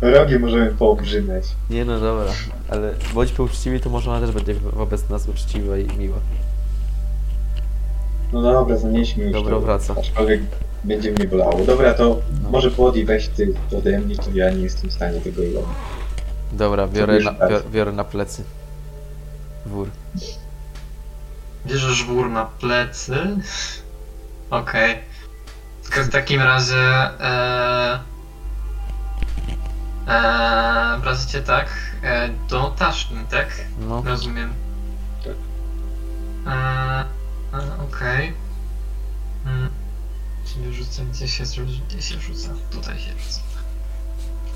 Rogi 0.00 0.38
możemy 0.38 0.70
poobrzymać. 0.70 1.44
Nie 1.70 1.84
no 1.84 2.00
dobra, 2.00 2.32
ale 2.68 2.94
bądźmy 3.14 3.44
uczciwi, 3.44 3.80
to 3.80 3.90
może 3.90 4.10
ona 4.10 4.20
też 4.26 4.34
będzie 4.34 4.54
wobec 4.54 5.08
nas 5.08 5.28
uczciwa 5.28 5.78
i 5.78 5.96
miła. 5.98 6.16
No 8.32 8.42
dobra, 8.42 8.76
zanieśmy 8.76 9.24
już 9.24 9.32
Dobra, 9.32 9.54
to. 9.54 9.60
wraca. 9.60 9.94
Aczkolwiek 9.98 10.40
będzie 10.84 11.12
mnie 11.12 11.24
bolało. 11.24 11.64
Dobra, 11.64 11.94
to 11.94 12.18
No. 12.42 12.50
może 12.50 12.70
Body 12.70 13.04
weź 13.04 13.28
ty 13.28 13.54
ode 13.78 13.98
mnie, 13.98 14.16
to 14.16 14.30
ja 14.34 14.50
nie 14.50 14.62
jestem 14.62 14.90
w 14.90 14.92
stanie 14.92 15.20
tego 15.20 15.42
robić. 15.42 15.60
Dobra, 16.52 16.88
biorę 16.88 17.18
na, 17.20 17.32
biorę, 17.32 17.62
biorę 17.72 17.92
na 17.92 18.04
plecy. 18.04 18.44
Wór. 19.66 19.88
Bierzesz 21.66 22.04
wór 22.04 22.30
na 22.30 22.44
plecy. 22.44 23.16
Okej. 24.50 24.98
Tylko 25.82 26.04
w 26.04 26.08
takim 26.08 26.40
razie. 26.40 26.76
E, 27.20 27.98
e, 30.08 31.00
wracacie 31.00 31.42
tak? 31.42 31.66
E, 32.02 32.28
do 32.48 32.74
tak? 33.30 33.48
No, 33.88 34.02
Rozumiem. 34.06 34.52
Tak. 35.24 35.34
E, 36.54 37.04
Okej. 37.52 38.32
Mm. 39.46 39.70
Czyli 40.46 40.74
rzucę, 40.74 41.04
gdzie 41.04 41.28
się, 41.28 41.44
gdzie 41.88 42.02
się 42.02 42.20
rzuca? 42.20 42.48
Tutaj 42.70 42.98
się 42.98 43.10
rzuca. 43.10 43.40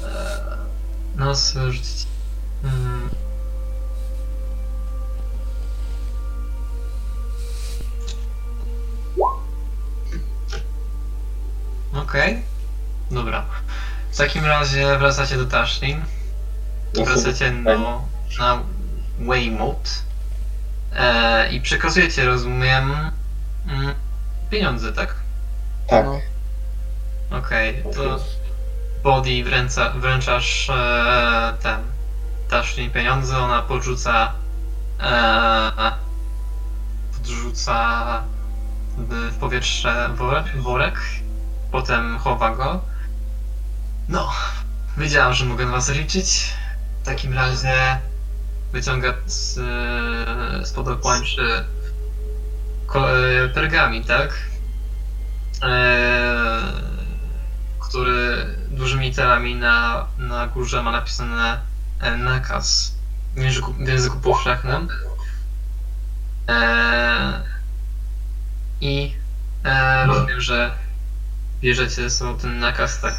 E, 0.05 0.57
no, 1.17 1.35
sobie 1.35 1.73
rzucić. 1.73 2.07
Mm. 2.65 3.11
Okej. 11.95 12.43
Dobra. 13.11 13.45
W 14.13 14.17
takim 14.17 14.45
razie 14.45 14.99
wracacie 14.99 15.37
do 15.37 15.47
Tashlin. 15.47 16.05
Wracacie 16.95 17.51
do, 17.51 18.03
na 18.39 18.63
Weymouth 19.19 20.06
e, 20.93 21.49
i 21.53 21.61
przekazujecie, 21.61 22.25
rozumiem, 22.27 23.11
mm, 23.67 23.95
pieniądze, 24.51 24.93
tak? 24.93 25.15
Tak. 25.87 26.05
no. 26.05 26.21
Okej, 27.39 27.83
to 27.95 28.19
Body 29.03 29.43
wręca, 29.45 29.91
wręczasz 29.91 30.71
e, 30.71 31.53
ten, 31.63 31.81
dasz 32.51 32.79
jej 32.79 32.91
pieniądze, 32.91 33.39
ona 33.39 33.63
podrzuca 33.63 34.33
e, 35.01 35.93
podrzuca 37.17 38.23
w- 38.97 39.31
w 39.33 39.37
powietrze 39.37 40.09
worek, 40.15 40.57
worek, 40.57 41.01
potem 41.71 42.19
chowa 42.19 42.51
go. 42.51 42.81
No, 44.09 44.33
wiedziałam, 44.97 45.33
że 45.33 45.45
mogę 45.45 45.65
na 45.65 45.71
was 45.73 45.89
liczyć. 45.89 46.53
W 47.03 47.07
takim 47.07 47.33
razie 47.33 47.99
wyciąga 48.77 49.13
z, 49.27 49.55
z 50.69 50.71
podokłańczy 50.71 51.65
ko- 52.87 53.11
e, 53.45 53.49
pergamin, 53.49 54.05
tak? 54.05 54.37
E, 55.63 56.73
który 57.81 58.47
dużymi 58.71 59.05
literami 59.05 59.55
na, 59.55 60.07
na 60.19 60.47
górze 60.47 60.83
ma 60.83 60.91
napisane 60.91 61.59
e, 62.01 62.17
nakaz 62.17 62.93
w 63.35 63.41
języku, 63.43 63.73
w 63.73 63.89
języku 63.89 64.19
powszechnym. 64.19 64.89
E, 66.49 67.43
I 68.81 69.15
e, 69.65 70.07
rozumiem, 70.07 70.41
że 70.41 70.75
bierzecie 71.61 71.95
ze 71.95 72.11
sobą 72.11 72.39
ten 72.39 72.59
nakaz, 72.59 73.01
tak? 73.01 73.15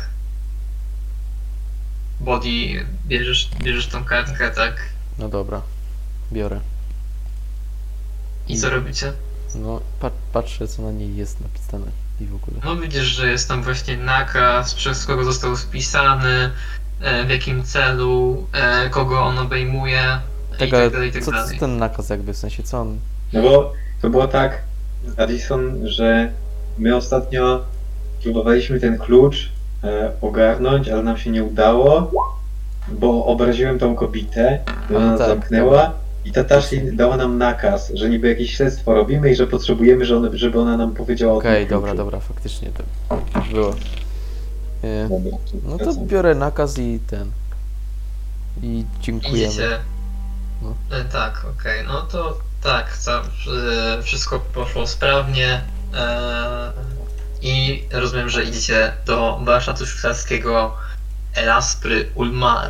Body, 2.20 2.86
bierzesz, 3.06 3.50
bierzesz 3.64 3.88
tą 3.88 4.04
kartkę, 4.04 4.52
tak? 4.52 4.97
No 5.20 5.30
dobra, 5.30 5.62
biorę. 6.32 6.60
I 8.48 8.58
co 8.58 8.70
robicie? 8.70 9.14
No, 9.56 9.82
pa 10.00 10.12
patrzę 10.34 10.68
co 10.68 10.82
na 10.82 10.92
niej 10.92 11.16
jest 11.16 11.42
napisane 11.42 11.86
i 12.22 12.26
w 12.26 12.36
ogóle. 12.36 12.58
No 12.66 12.76
widzisz, 12.76 13.04
że 13.06 13.32
jest 13.32 13.48
tam 13.48 13.64
właśnie 13.64 13.98
nakaz, 13.98 14.74
przez 14.74 15.06
kogo 15.06 15.24
został 15.24 15.58
spisany, 15.58 16.52
e, 17.02 17.26
w 17.26 17.30
jakim 17.30 17.64
celu, 17.64 18.48
e, 18.54 18.90
kogo 18.90 19.20
on 19.20 19.38
obejmuje 19.38 20.20
i 20.50 20.52
Tak, 20.52 20.60
tak 20.60 20.74
ale 20.74 20.92
dalej, 20.92 21.10
i 21.10 21.12
tak 21.14 21.24
co, 21.24 21.32
co 21.32 21.38
dalej. 21.38 21.60
ten 21.60 21.78
nakaz 21.78 22.10
jakby, 22.10 22.34
w 22.34 22.38
sensie 22.38 22.64
co 22.64 22.80
on... 22.82 23.00
No 23.34 23.42
bo 23.42 23.74
to 24.02 24.10
było 24.10 24.28
tak, 24.28 24.62
Addison, 25.18 25.88
że 25.88 26.32
my 26.78 26.96
ostatnio 26.96 27.66
próbowaliśmy 28.24 28.80
ten 28.80 28.98
klucz 28.98 29.50
e, 29.84 30.12
ogarnąć, 30.22 30.90
ale 30.90 31.04
nam 31.04 31.18
się 31.18 31.30
nie 31.30 31.44
udało, 31.44 32.12
bo 32.92 33.26
obraziłem 33.26 33.80
tą 33.80 33.96
kobietę, 33.96 34.60
i 34.90 34.96
ona 34.96 35.06
A, 35.06 35.10
nas 35.10 35.20
tak, 35.20 35.28
zamknęła 35.30 35.92
i 36.26 36.32
ta 36.32 36.44
Tashlin 36.44 36.96
dała 36.98 37.18
nam 37.18 37.38
nakaz, 37.38 37.92
że 37.94 38.10
niby 38.10 38.28
jakieś 38.30 38.56
śledztwo 38.56 38.94
robimy 38.94 39.32
i 39.32 39.36
że 39.36 39.48
potrzebujemy, 39.48 40.06
że 40.06 40.22
żeby 40.34 40.60
ona 40.60 40.78
nam 40.78 40.94
powiedziała 40.94 41.34
o 41.34 41.38
Okej, 41.38 41.66
tym 41.66 41.70
dobra, 41.76 41.92
kluczu. 41.92 42.04
dobra, 42.04 42.20
faktycznie 42.20 42.70
to 42.72 42.84
było. 43.52 43.76
E, 44.84 45.10
Dobra, 45.10 45.32
No 45.64 45.78
to 45.78 45.86
wracam. 45.86 46.08
biorę 46.08 46.36
nakaz 46.36 46.78
i 46.78 47.00
ten. 47.08 47.32
I 48.64 48.86
dziękujemy. 49.02 49.38
Idziecie. 49.54 49.70
No. 50.62 50.74
E, 50.98 51.04
tak, 51.06 51.46
okej, 51.60 51.86
no 51.88 52.02
to 52.02 52.38
tak, 52.64 52.98
ca- 52.98 53.22
e, 54.00 54.04
wszystko 54.04 54.40
poszło 54.54 54.88
sprawnie. 54.88 55.62
E, 55.96 56.72
I 57.42 57.84
rozumiem, 57.92 58.30
że 58.30 58.44
idziecie 58.44 58.92
do 59.06 59.40
warsztatu 59.44 59.86
szwajcarskiego 59.86 60.74
Elaspry 61.36 62.12
Ulmar. 62.16 62.70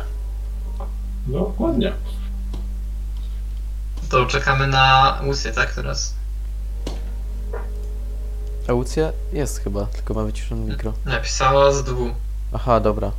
Dokładnie. 1.26 1.92
To 4.10 4.26
czekamy 4.26 4.66
na 4.66 5.18
Lucy, 5.22 5.52
tak? 5.52 5.74
Teraz. 5.74 6.14
Aucja 8.68 9.12
jest 9.32 9.58
chyba, 9.58 9.86
tylko 9.86 10.14
ma 10.14 10.22
wyciszone 10.24 10.66
mikro. 10.66 10.92
Napisała 11.04 11.72
z 11.72 11.84
dwóch. 11.84 12.12
Aha, 12.52 12.80
dobra. 12.80 13.12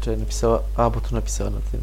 Czy 0.00 0.16
napisała. 0.16 0.62
A, 0.76 0.90
bo 0.90 1.00
tu 1.00 1.14
napisała 1.14 1.50
na 1.50 1.60
tym. 1.72 1.80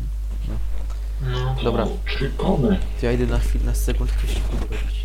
No. 0.47 1.55
Dobra. 1.63 1.83
O, 1.83 1.89
Czekamy. 2.19 2.79
To 2.99 3.05
ja 3.05 3.11
idę 3.11 3.25
na 3.25 3.39
chwilę, 3.39 3.65
na 3.65 3.75
sekundkę 3.75 4.27
się 4.27 4.39
robić. 4.61 5.04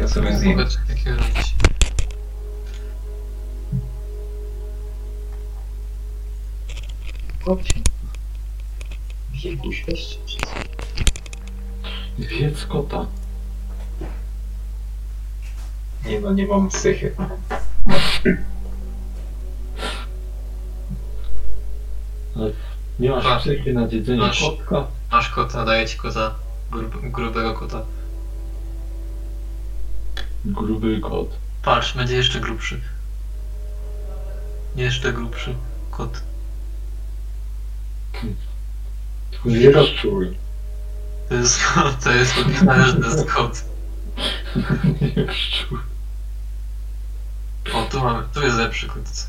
Ja 0.00 0.08
sobie 0.08 0.38
zjem. 0.38 0.58
Takiego 0.88 1.16
robić. 1.16 1.54
Weź. 9.88 10.18
Zjedz 12.18 12.66
kota. 12.66 13.06
Nie 16.06 16.20
no, 16.20 16.32
nie 16.32 16.46
mam 16.46 16.68
psychy. 16.68 17.14
Ale 22.36 22.52
nie 22.98 23.10
masz 23.10 23.24
Masz. 23.24 23.42
psychy 23.42 23.72
na 23.72 23.86
jedzenie 23.86 24.18
Masz. 24.20 24.40
kotka? 24.40 24.86
Masz 25.12 25.30
kota, 25.30 25.64
daję 25.64 25.86
ci 25.86 25.98
kota. 25.98 26.34
Grub, 26.70 27.10
grubego 27.10 27.54
kota. 27.54 27.82
Gruby 30.44 31.00
kot. 31.00 31.28
Patrz, 31.62 31.96
będzie 31.96 32.16
jeszcze 32.16 32.40
grubszy. 32.40 32.80
Jeszcze 34.76 35.12
grubszy 35.12 35.54
kot. 35.90 36.22
Tylko 39.30 39.48
nie 39.48 39.70
rozczuj. 39.70 40.36
To 41.28 41.34
jest, 41.34 41.60
to 42.04 42.12
jest 42.12 42.38
opisane, 42.38 42.84
że 42.86 42.94
to 42.94 43.06
jest 43.06 43.30
kot. 43.30 43.64
Nie. 45.00 45.26
O, 47.74 47.82
tu 47.90 48.00
mamy, 48.00 48.22
tu 48.34 48.42
jest 48.42 48.56
lepszy 48.56 48.88
kot. 48.88 49.26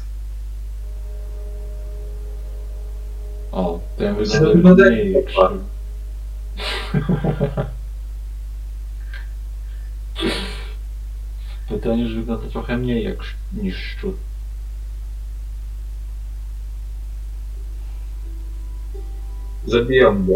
O, 3.52 3.80
ten 3.98 4.16
wygląda 4.16 4.54
wygląda 4.54 4.86
jak 4.92 5.26
już 12.00 12.16
wygląda 12.16 12.50
trochę 12.50 12.78
mniej 12.78 13.04
jak 13.04 13.18
niż 13.54 13.76
szczur. 13.78 14.14
Zabijam 19.68 20.26
go. 20.28 20.34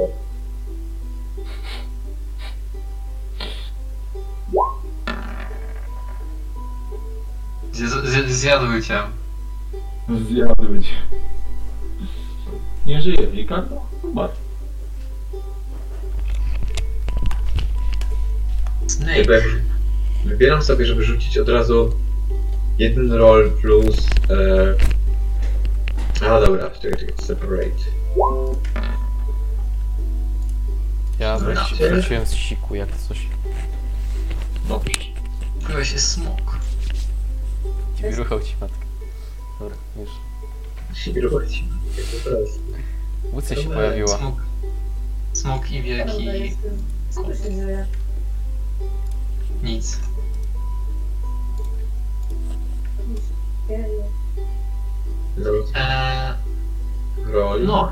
Zje- 7.74 8.06
zje- 8.06 8.30
Zjadły 8.30 8.82
cię. 8.82 9.00
Zjadły 10.30 10.82
cię. 10.82 10.96
Nie 12.86 13.02
żyje, 13.02 13.18
Ricardo? 13.34 13.86
Umarł. 14.04 14.34
Snake. 18.88 19.18
Jakby 19.18 19.62
wybieram 20.26 20.63
sobie, 20.63 20.86
żeby 20.86 21.03
rzucić 21.03 21.38
od 21.38 21.49
razu 21.49 21.95
jeden 22.80 23.11
roll 23.13 23.51
plus... 23.51 23.95
E... 24.30 24.76
A 26.30 26.41
dobra, 26.41 26.69
czekaj, 26.69 26.99
czekaj, 26.99 27.26
separate. 27.26 27.69
Ja 31.19 31.39
Dobra. 31.39 31.55
wróci- 31.55 31.89
wróciłem 31.89 32.26
z 32.26 32.34
siku, 32.34 32.76
jak 32.76 32.97
coś. 32.97 33.28
Dobrze. 34.69 34.91
Byłeś 35.67 35.91
jest 35.91 36.11
smok. 36.11 36.57
Wyruchał 38.01 38.39
ci 38.41 38.55
matkę. 38.61 38.86
Dobra, 39.59 39.78
już. 39.99 40.09
Świrować. 40.93 41.63
Łucja 43.34 43.55
się 43.55 43.63
Dobra, 43.63 43.78
pojawiła. 43.78 44.17
Smok. 44.17 44.36
Smok 45.34 45.71
i 45.71 45.82
wielki. 45.82 46.55
Co 47.09 47.23
tu 47.23 47.36
się 47.36 47.43
dzieje? 47.43 47.86
Nic. 49.63 49.99
No, 55.38 55.49
Eee, 55.76 56.34
no. 57.66 57.91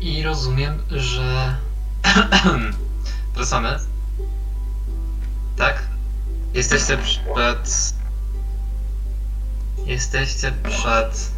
I 0.00 0.22
rozumiem, 0.22 0.82
że... 0.90 1.56
Wracamy. 3.34 3.78
Tak? 5.56 5.82
Jesteście 6.54 6.98
przed... 6.98 7.94
Jesteście 9.86 10.52
przed... 10.52 11.30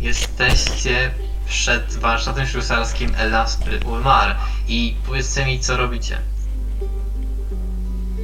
Jesteście 0.00 1.14
przed 1.46 1.96
warsztatem 1.96 2.46
szwajcarskim 2.46 3.14
Elaspry 3.14 3.80
Ulmar. 3.84 4.36
I 4.68 4.96
powiedzcie 5.06 5.46
mi, 5.46 5.60
co 5.60 5.76
robicie. 5.76 6.18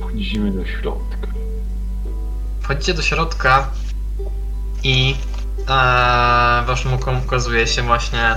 Wchodzimy 0.07 0.51
do 0.53 0.67
środka. 0.67 1.27
Wchodzicie 2.61 2.95
do 2.95 3.03
środka 3.03 3.71
i 4.83 5.17
e, 5.61 5.67
waszym 6.67 6.95
okom 6.95 7.19
ukazuje 7.25 7.67
się 7.67 7.83
właśnie 7.83 8.37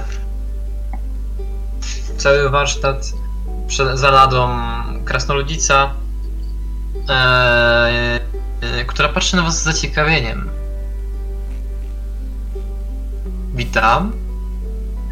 cały 2.17 2.49
warsztat 2.49 3.13
przed, 3.67 3.99
za 3.99 4.11
ladą 4.11 4.49
krasnoludzica, 5.05 5.93
e, 7.09 7.13
e, 8.61 8.85
która 8.85 9.09
patrzy 9.09 9.35
na 9.35 9.41
was 9.41 9.61
z 9.61 9.63
zaciekawieniem. 9.63 10.49
Witam. 13.55 14.11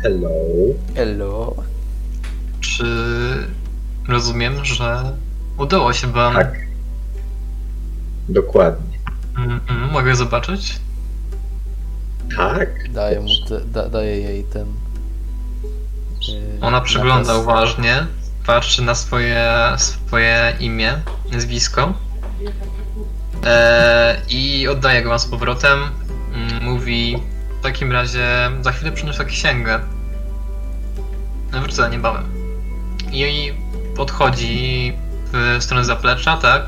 Hello. 0.03 0.29
Hello. 0.95 1.55
Czy 2.59 2.85
rozumiem, 4.07 4.65
że 4.65 5.17
udało 5.57 5.93
się 5.93 6.07
wam. 6.07 6.33
Tak. 6.33 6.53
Dokładnie. 8.29 8.97
Mhm, 9.37 9.91
mogę 9.91 10.15
zobaczyć? 10.15 10.79
Tak. 12.37 12.91
Daję 12.91 13.19
mu 13.19 13.27
te, 13.49 13.61
da, 13.65 13.89
daję 13.89 14.17
jej 14.17 14.43
ten. 14.43 14.67
yy, 16.27 16.59
Ona 16.61 16.81
przegląda 16.81 17.27
nakaz. 17.33 17.43
uważnie, 17.43 18.05
patrzy 18.45 18.81
na 18.81 18.95
swoje, 18.95 19.45
swoje 19.77 20.53
imię, 20.59 20.93
nazwisko 21.31 21.93
e, 23.45 24.21
i 24.29 24.67
oddaje 24.67 25.03
go 25.03 25.09
wam 25.09 25.19
z 25.19 25.25
powrotem. 25.25 25.79
Mm, 26.33 26.63
Mówi 26.63 27.17
w 27.59 27.63
takim 27.63 27.91
razie 27.91 28.27
za 28.61 28.71
chwilę 28.71 28.91
przyniosę 28.91 29.25
księgę. 29.25 29.79
Wrócę 31.51 31.89
niebawem. 31.89 32.23
I 33.11 33.53
podchodzi 33.95 34.93
w 35.33 35.57
stronę 35.59 35.85
zaplecza, 35.85 36.37
tak? 36.37 36.65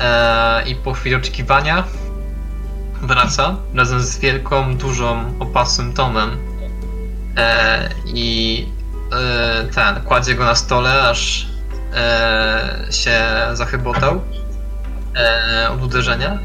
E, 0.00 0.62
I 0.68 0.74
po 0.74 0.92
chwili 0.92 1.14
oczekiwania 1.14 1.84
wraca 3.02 3.56
razem 3.74 4.00
z 4.00 4.18
wielką, 4.18 4.76
dużą, 4.76 5.38
opasłym 5.38 5.92
tomem 5.92 6.36
e, 7.36 7.88
i 8.06 8.68
e, 9.12 9.64
ten, 9.64 10.04
kładzie 10.04 10.34
go 10.34 10.44
na 10.44 10.54
stole, 10.54 11.02
aż 11.02 11.52
się 12.90 13.20
zachybotał 13.52 14.20
od 15.72 15.82
uderzenia 15.82 16.38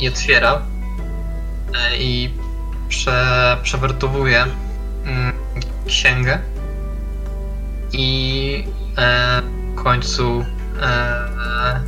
i 0.00 0.08
otwiera 0.08 0.62
i 1.98 2.30
prze, 2.88 3.56
przewertowuje 3.62 4.46
mm, 5.04 5.32
księgę 5.86 6.38
i 7.92 8.64
e, 8.98 9.42
w 9.72 9.74
końcu 9.82 10.44
e, 10.82 11.80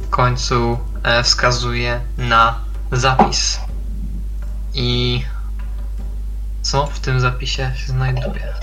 w 0.00 0.10
końcu 0.10 0.78
e, 1.02 1.22
wskazuje 1.22 2.00
na 2.18 2.60
zapis 2.92 3.60
i 4.74 5.22
co 6.62 6.86
w 6.86 7.00
tym 7.00 7.20
zapisie 7.20 7.72
się 7.76 7.86
znajduje. 7.86 8.54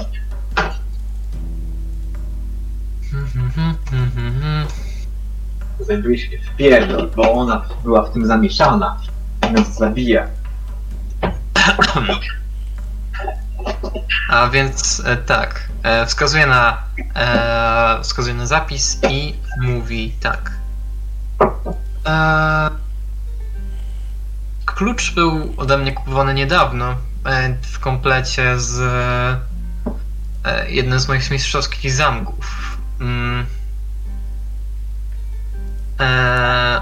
znajduje 5.80 6.18
się 6.18 6.38
w 6.38 6.56
pierdol, 6.58 7.10
bo 7.16 7.34
ona 7.34 7.66
była 7.84 8.04
w 8.04 8.14
tym 8.14 8.28
zamieszana 8.28 9.00
nas 9.52 9.78
zabija. 9.78 10.28
A 14.30 14.48
więc 14.48 15.02
e, 15.06 15.18
tak, 15.18 15.70
e, 15.84 16.06
wskazuje 16.06 16.48
na, 16.48 16.84
e, 17.16 18.04
wskazuje 18.04 18.36
na 18.36 18.48
zapis 18.48 19.00
i 19.10 19.36
mówi 19.62 20.14
tak. 20.20 20.52
Klucz 24.66 25.14
był 25.14 25.54
ode 25.58 25.78
mnie 25.78 25.92
kupowany 25.92 26.34
niedawno 26.34 26.96
w 27.62 27.80
komplecie 27.80 28.60
z 28.60 28.82
jednym 30.68 31.00
z 31.00 31.08
moich 31.08 31.32
mistrzowskich 31.32 31.92
zamków. 31.92 32.78
Mm. 33.02 33.46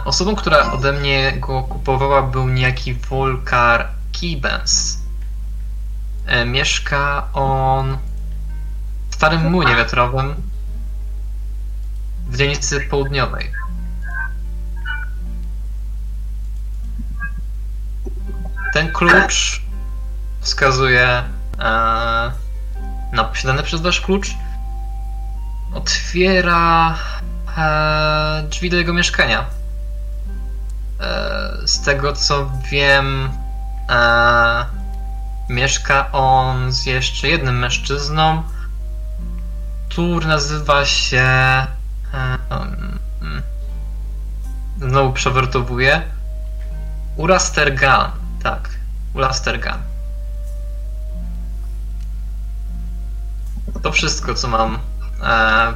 Osobą, 0.05 0.35
która 0.35 0.71
ode 0.71 0.93
mnie 0.93 1.33
go 1.39 1.63
kupowała 1.63 2.21
był 2.21 2.49
niejaki 2.49 2.93
Volkar 2.93 3.87
Kibens. 4.11 5.00
E, 6.31 6.45
Mieszka 6.45 7.27
on 7.33 7.97
w 9.09 9.15
starym 9.15 9.51
młynie 9.51 9.75
wiatrowym 9.75 10.35
w 12.29 12.37
dzielnicy 12.37 12.81
południowej. 12.81 13.51
Ten 18.73 18.91
klucz 18.91 19.61
wskazuje 20.41 21.07
e, 21.07 21.23
na 23.13 23.23
posiadany 23.23 23.63
przez 23.63 23.81
was 23.81 23.99
klucz. 23.99 24.33
Otwiera 25.73 26.95
e, 27.57 28.43
drzwi 28.49 28.69
do 28.69 28.77
jego 28.77 28.93
mieszkania. 28.93 29.45
Z 31.65 31.81
tego 31.81 32.13
co 32.13 32.51
wiem, 32.71 33.29
Mieszka 35.51 36.11
on 36.11 36.71
z 36.71 36.85
jeszcze 36.85 37.27
jednym 37.27 37.59
mężczyzną, 37.59 38.43
który 39.89 40.27
nazywa 40.27 40.85
się. 40.85 41.25
Znowu 44.79 45.13
przewertowuję. 45.13 46.01
Urastergan. 47.17 48.11
Tak, 48.43 48.69
Urastergan. 49.13 49.79
To 53.83 53.91
wszystko, 53.91 54.33
co 54.33 54.47
mam 54.47 54.75
e, 54.75 54.79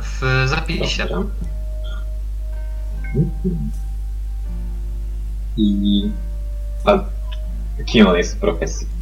w 0.01 0.45
zapisie. 0.45 1.07
I... 5.57 6.11
A 6.85 6.99
kim 7.85 8.07
on 8.07 8.17
jest 8.17 8.35
w 8.35 8.39
profesji? 8.39 8.94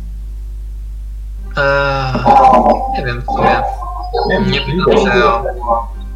E, 1.57 2.13
nie 2.97 3.05
wiem, 3.05 3.21
w 3.21 3.25
sumie. 3.25 3.61
Nie 4.51 4.61
pytam 4.61 4.97
się 5.13 5.25
o 5.25 5.43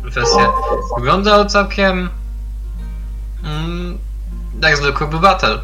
profesję. 0.02 0.48
Wyglądał 0.98 1.46
całkiem. 1.46 2.10
Mm, 3.44 3.98
jak 4.62 4.78
zwykły 4.78 5.08
obywatel. 5.08 5.62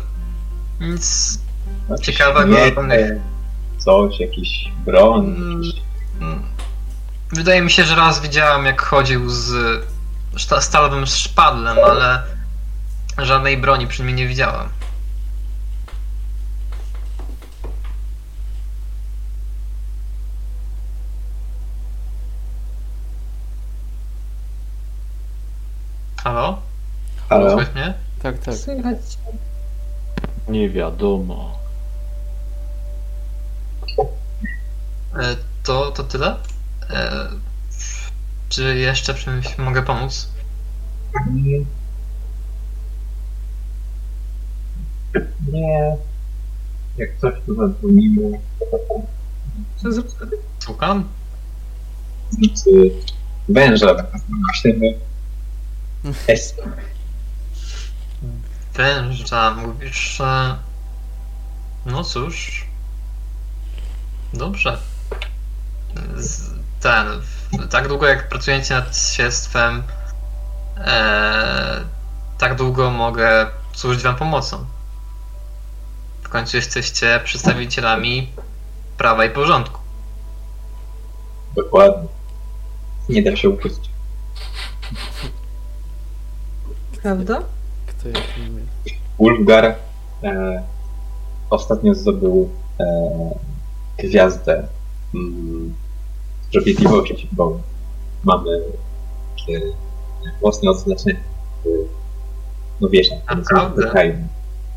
Nic. 0.82 1.40
Znaczy, 1.88 2.04
Ciekawego, 2.04 2.56
nie, 2.56 2.66
żadnych- 2.76 3.12
Coś, 3.78 4.20
jakiś 4.20 4.72
broń, 4.86 5.26
Mm. 5.26 5.62
mm, 6.22 6.44
Wydaje 7.32 7.62
mi 7.62 7.72
się, 7.72 7.84
że 7.84 7.96
raz 7.96 8.20
widziałem, 8.20 8.66
jak 8.66 8.82
chodził 8.82 9.30
z 9.30 9.52
szta- 10.36 10.62
stalowym 10.62 11.06
szpadlem, 11.06 11.78
ale 11.92 12.24
żadnej 13.18 13.58
broni 13.58 13.88
przy 13.88 14.04
mnie 14.04 14.14
nie 14.14 14.28
widziałem. 14.28 14.70
Halo? 26.24 26.62
Ale 27.34 27.52
Słychać 27.52 27.76
mnie? 27.76 27.94
Tak, 28.24 28.40
tak. 28.40 28.56
Słychać 28.56 28.98
cię. 29.10 29.18
Nie 30.50 30.70
wiadomo. 30.70 31.58
E, 35.20 35.36
To, 35.64 35.92
to 35.92 36.04
tyle? 36.04 36.36
E, 36.90 37.28
Czy 38.50 38.76
jeszcze 38.78 39.14
czymś 39.14 39.58
mogę 39.58 39.84
pomóc? 39.84 40.28
nie... 41.32 41.60
Jak 46.98 47.10
coś 47.22 47.34
tu 47.46 47.56
zadzwonimy, 47.56 48.40
Co 49.76 49.92
za... 49.92 50.02
Słucham? 50.60 51.10
znaczy 52.32 52.92
węża 53.50 53.96
myślimy 54.48 55.00
S. 56.28 56.56
Węża, 58.74 59.52
mówisz, 59.52 60.18
że... 60.18 60.58
No 61.86 62.04
cóż... 62.04 62.66
Dobrze. 64.34 64.78
Z, 66.18 66.50
ten... 66.80 67.08
w- 67.22 67.68
Tak 67.70 67.88
długo 67.88 68.08
jak 68.08 68.30
pracujecie 68.30 68.74
nad 68.74 68.98
świadstwem, 68.98 69.84
e, 70.78 71.82
tak 72.38 72.56
długo 72.56 72.92
mogę 72.92 73.48
służyć 73.74 74.04
wam 74.04 74.16
pomocą. 74.16 74.66
W 76.24 76.30
końcu 76.30 76.58
jesteście 76.58 77.22
przedstawicielami 77.24 78.32
prawa 78.98 79.26
i 79.26 79.30
porządku. 79.30 79.80
Dokładnie. 81.56 82.08
Nie 83.10 83.24
da 83.24 83.36
się 83.36 83.50
ukryć. 83.50 83.74
Prawda? 87.02 87.40
Jak 88.06 88.24
my? 88.54 88.62
Ulfgar 89.18 89.66
e, 90.24 90.64
ostatnio 91.50 91.94
zdobył 91.94 92.50
e, 92.80 92.86
gwiazdę 93.98 94.68
mm, 95.16 95.74
sprawiedliwości, 96.50 97.30
bo 97.32 97.60
mamy 98.24 98.50
takie 99.38 99.62
własne 100.42 100.70
odznaczenie. 100.72 101.20
e, 101.66 101.70
No 102.82 102.90
wiesz, 102.90 103.10
jak 103.10 103.38
Naprawdę? 103.38 103.90
kraju. 103.90 104.14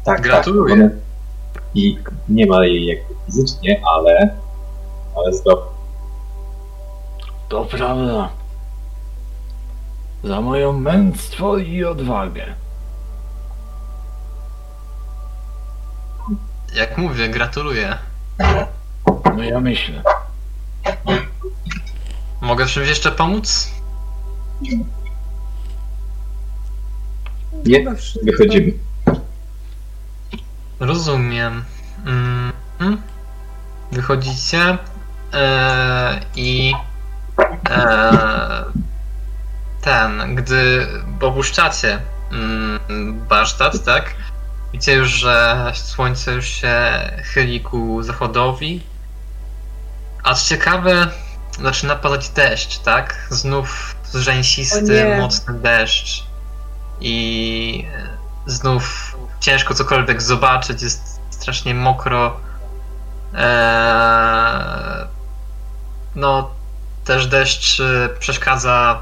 Tak, 0.05 0.21
Gratuluję. 0.23 0.77
tak. 0.83 0.93
I 1.75 1.99
nie 2.29 2.47
ma 2.47 2.67
jej 2.67 2.87
jakby 2.87 3.15
fizycznie, 3.27 3.81
ale, 3.97 4.37
ale 5.17 5.35
zdobył. 5.35 5.65
To 7.49 7.65
prawda. 7.65 8.29
Za 10.25 10.41
moją 10.41 10.73
męstwo 10.73 11.59
i 11.59 11.85
odwagę. 11.85 12.45
Jak 16.75 16.99
mówię, 16.99 17.29
gratuluję. 17.29 17.99
No 19.37 19.43
ja 19.43 19.61
myślę. 19.61 20.03
Mogę 22.41 22.67
w 22.67 22.71
czymś 22.71 22.89
jeszcze 22.89 23.13
pomóc? 23.13 23.71
Nie. 27.65 27.85
Wychodzimy. 28.23 28.73
Rozumiem. 30.81 31.65
Mm. 32.07 32.53
Wychodzicie 33.93 34.79
e, 35.35 36.21
i 36.37 36.73
e, 37.71 38.65
ten, 39.83 40.35
gdy 40.35 40.87
opuszczacie 41.21 41.99
mm, 42.33 42.81
warsztat, 43.29 43.85
tak? 43.85 44.15
Widzicie 44.73 44.93
już, 44.93 45.09
że 45.09 45.73
słońce 45.75 46.33
już 46.33 46.47
się 46.47 46.77
chyli 47.35 47.61
ku 47.61 48.03
zachodowi. 48.03 48.83
A 50.23 50.35
co 50.35 50.49
ciekawe, 50.49 51.11
zaczyna 51.63 51.97
padać 51.97 52.29
deszcz, 52.29 52.79
tak? 52.79 53.27
Znów 53.31 53.97
rzęsisty, 54.15 55.17
mocny 55.19 55.55
deszcz. 55.55 56.25
I 57.01 57.87
znów 58.47 59.17
ciężko 59.41 59.75
cokolwiek 59.75 60.23
zobaczyć, 60.23 60.83
jest 60.83 61.21
strasznie 61.31 61.75
mokro. 61.75 62.41
Eee, 63.35 65.07
no, 66.15 66.51
też 67.05 67.27
deszcz 67.27 67.81
y, 67.81 68.09
przeszkadza. 68.19 68.99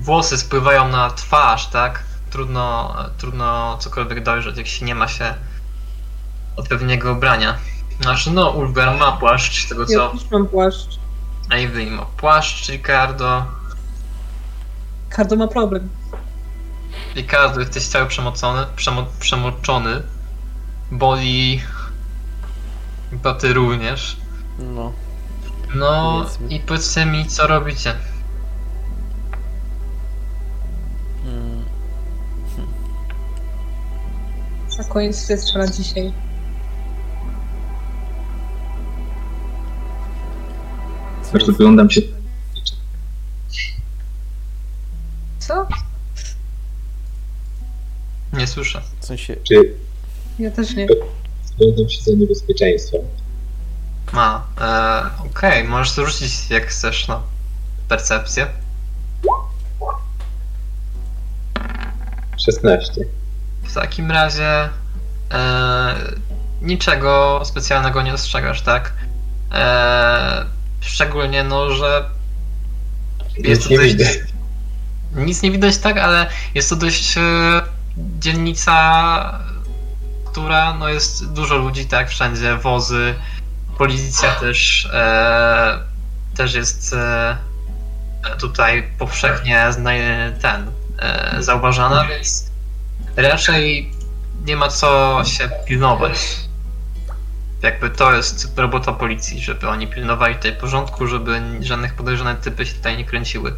Włosy 0.00 0.38
spływają 0.38 0.88
na 0.88 1.10
twarz, 1.10 1.66
tak? 1.66 2.02
Trudno, 2.30 2.94
trudno 3.18 3.76
cokolwiek 3.80 4.22
dojrzeć, 4.22 4.56
jak 4.56 4.66
się 4.66 4.84
nie 4.84 4.94
ma 4.94 5.08
się 5.08 5.34
odpowiedniego 6.56 7.12
ubrania. 7.12 7.58
Znaczy, 8.00 8.30
no, 8.30 8.50
Ulgar 8.50 8.98
ma 8.98 9.12
płaszcz, 9.12 9.64
z 9.64 9.68
tego 9.68 9.82
Ja 9.82 9.88
co 9.88 10.08
też 10.08 10.30
mam 10.30 10.46
płaszcz. 10.46 10.98
Avery 11.50 11.90
ma 11.90 12.04
płaszcz, 12.04 12.68
Ricardo. 12.68 13.44
Kardo 15.08 15.36
ma 15.36 15.48
problem. 15.48 15.88
Ricardo, 17.16 17.60
jesteś 17.60 17.86
cały 17.86 18.06
przemocony, 18.06 18.66
przemo, 18.76 19.06
przemoczony. 19.20 20.02
Boli. 20.92 21.62
Chyba 23.10 23.34
ty 23.34 23.52
również. 23.54 24.16
No. 24.58 24.92
No 25.74 26.12
Powiedzmy. 26.18 26.48
i 26.48 26.60
powiedzcie 26.60 27.06
mi, 27.06 27.26
co 27.26 27.46
robicie. 27.46 27.94
Mm, 31.24 31.57
Na 34.78 34.84
koniec 34.84 35.28
się 35.28 35.38
strzela 35.38 35.66
dzisiaj. 35.66 36.12
Aż 41.34 41.44
wyglądam 41.44 41.90
się. 41.90 42.00
Co? 45.38 45.66
Nie 48.32 48.46
słyszę. 48.46 48.82
w 49.00 49.04
sensie, 49.04 49.36
Czy 49.48 49.74
Ja 50.38 50.50
też 50.50 50.74
nie. 50.74 50.86
Rozglądam 51.60 51.88
się 51.88 52.02
za 52.02 52.10
niebezpieczeństwem. 52.10 53.00
A, 54.12 54.42
e, 54.60 55.22
okej, 55.26 55.64
możesz 55.64 55.94
rzucić 55.94 56.50
jak 56.50 56.66
chcesz 56.66 57.08
na 57.08 57.22
percepcję. 57.88 58.46
16. 62.36 63.17
W 63.68 63.74
takim 63.74 64.10
razie 64.10 64.68
e, 65.32 65.94
niczego 66.62 67.40
specjalnego 67.44 68.02
nie 68.02 68.12
dostrzegasz, 68.12 68.62
tak? 68.62 68.92
E, 69.52 70.44
szczególnie 70.80 71.44
no, 71.44 71.70
że 71.70 72.04
jest 73.38 73.60
Nic 73.60 73.64
to 73.64 73.70
nie 73.70 73.76
dość, 73.78 73.92
widzę. 73.94 74.10
nic 75.14 75.42
nie 75.42 75.50
widać, 75.50 75.78
tak, 75.78 75.98
ale 75.98 76.26
jest 76.54 76.70
to 76.70 76.76
dość 76.76 77.18
e, 77.18 77.20
dzielnica, 77.96 79.38
która 80.26 80.74
no 80.74 80.88
jest 80.88 81.32
dużo 81.32 81.56
ludzi, 81.56 81.86
tak, 81.86 82.08
wszędzie 82.08 82.56
wozy, 82.56 83.14
policja 83.78 84.34
też 84.34 84.88
e, 84.92 85.78
też 86.36 86.54
jest 86.54 86.92
e, 86.92 87.36
tutaj 88.38 88.90
powszechnie 88.98 89.66
ten 90.40 90.70
e, 90.98 91.42
zauważana, 91.42 92.04
więc 92.04 92.47
raczej 93.22 93.92
nie 94.46 94.56
ma 94.56 94.68
co 94.68 95.20
się 95.24 95.50
pilnować. 95.66 96.48
Jakby 97.62 97.90
to 97.90 98.12
jest 98.12 98.58
robota 98.58 98.92
policji, 98.92 99.40
żeby 99.40 99.68
oni 99.68 99.86
pilnowali 99.86 100.34
tutaj 100.34 100.56
porządku, 100.56 101.06
żeby 101.06 101.40
żadnych 101.60 101.94
podejrzanych 101.94 102.40
typy 102.40 102.66
się 102.66 102.74
tutaj 102.74 102.96
nie 102.96 103.04
kręciły. 103.04 103.54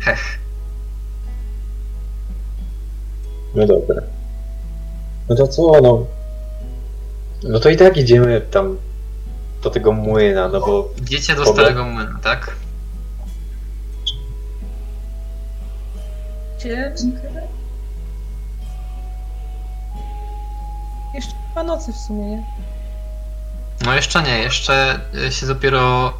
Hech. 0.00 0.38
No 3.54 3.66
dobra. 3.66 4.02
No 5.28 5.36
to 5.36 5.48
co, 5.48 5.80
no. 5.82 6.06
No 7.42 7.60
to 7.60 7.70
i 7.70 7.76
tak 7.76 7.96
idziemy 7.96 8.40
tam 8.40 8.76
do 9.62 9.70
tego 9.70 9.92
młyna, 9.92 10.48
no 10.48 10.60
bo 10.60 10.90
Idziecie 11.02 11.34
do 11.34 11.46
starego 11.46 11.84
młyna, 11.84 12.18
tak? 12.22 12.56
Gdzie? 16.58 16.94
Jeszcze 21.14 21.32
chyba 21.48 21.62
nocy 21.62 21.92
w 21.92 21.96
sumie, 21.96 22.24
nie? 22.24 22.44
No 23.84 23.94
jeszcze 23.94 24.22
nie, 24.22 24.38
jeszcze 24.38 25.00
y, 25.14 25.32
się 25.32 25.46
dopiero 25.46 26.12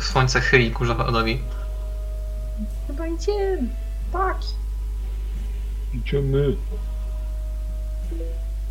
słońce 0.00 0.40
chyli 0.40 0.70
ku 0.70 0.86
zachodowi. 0.86 1.40
Chyba 2.86 3.06
idziemy. 3.06 3.68
Tak. 4.12 4.36
Idziemy. 5.94 6.56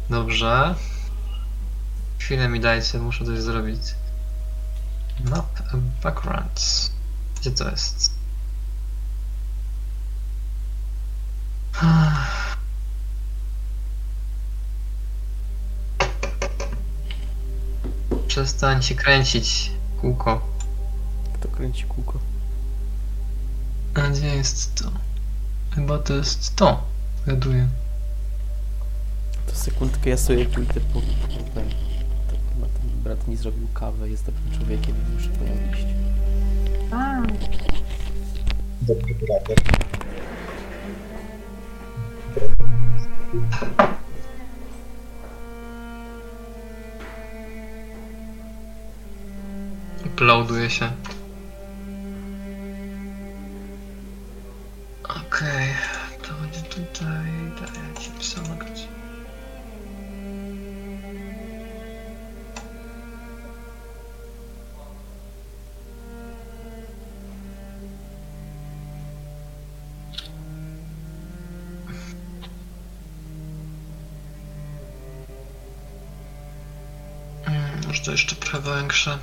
Dobrze. 0.09 0.75
Chwilę 2.19 2.49
mi 2.49 2.59
dajcie, 2.59 2.99
muszę 2.99 3.25
coś 3.25 3.39
zrobić. 3.39 3.82
Map 5.23 5.45
and 5.73 5.84
backgrounds. 6.03 6.91
Gdzie 7.39 7.51
to 7.51 7.69
jest? 7.69 8.11
Przestań 18.32 18.84
się 18.84 18.95
kręcić, 18.95 19.71
kółko. 20.01 20.41
kto 21.34 21.47
kręci 21.47 21.84
kółko? 21.84 22.19
A 23.93 24.09
gdzie 24.09 24.36
jest 24.36 24.75
to? 24.75 24.91
Chyba 25.75 25.97
to 25.97 26.13
jest 26.13 26.55
to. 26.55 26.84
Gaduję. 27.27 27.67
To 29.47 29.55
sekundkę 29.55 30.09
ja 30.09 30.17
sobie 30.17 30.45
pójdę 30.45 30.73
po... 30.73 31.01
po 31.01 31.43
ten, 31.53 31.69
to 32.29 32.36
chyba 32.53 32.67
ten 32.67 33.03
brat 33.03 33.27
mi 33.27 33.38
zrobił 33.38 33.67
kawę, 33.73 34.09
jest 34.09 34.25
dobrym 34.25 34.51
człowiekiem 34.57 34.95
i 34.95 35.13
muszę 35.13 35.29
po 35.29 35.43
nią 35.43 35.73
iść. 35.73 35.86
A, 36.91 37.21
Dobry 38.82 39.15
brater. 39.15 39.57
Uploaduje 50.22 50.69
się. 50.69 50.91
Okej, 55.03 55.74
to 56.22 56.34
będzie 56.34 56.61
tutaj. 56.61 57.26
Daję 57.59 57.95
ci 57.99 58.11
psalmograć. 58.19 58.88
Mm, 77.47 77.88
Może 77.88 78.01
to 78.03 78.11
jeszcze 78.11 78.36
trochę 78.36 78.76
większe. 78.76 79.17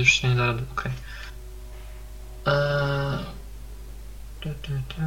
Już 0.00 0.12
się 0.12 0.28
nie 0.28 0.34
da 0.34 0.46
rady, 0.46 0.64
okej. 0.72 0.92
Eee... 2.46 3.24
tu, 4.40 4.48
tu. 4.88 5.02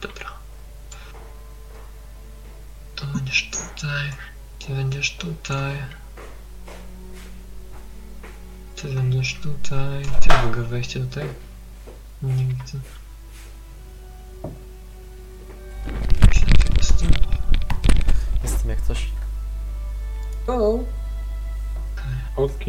Dobra. 0.00 0.32
To 2.96 3.06
będziesz 3.06 3.50
tutaj, 3.50 4.10
ty 4.58 4.74
będziesz 4.74 5.16
tutaj. 5.16 5.78
Ty 8.76 8.88
będziesz 8.88 9.34
tutaj. 9.34 10.02
Ty 10.20 10.46
mogę 10.46 10.62
wejście 10.62 11.00
tutaj? 11.00 11.28
Nie 12.22 12.44
widzę. 12.44 12.78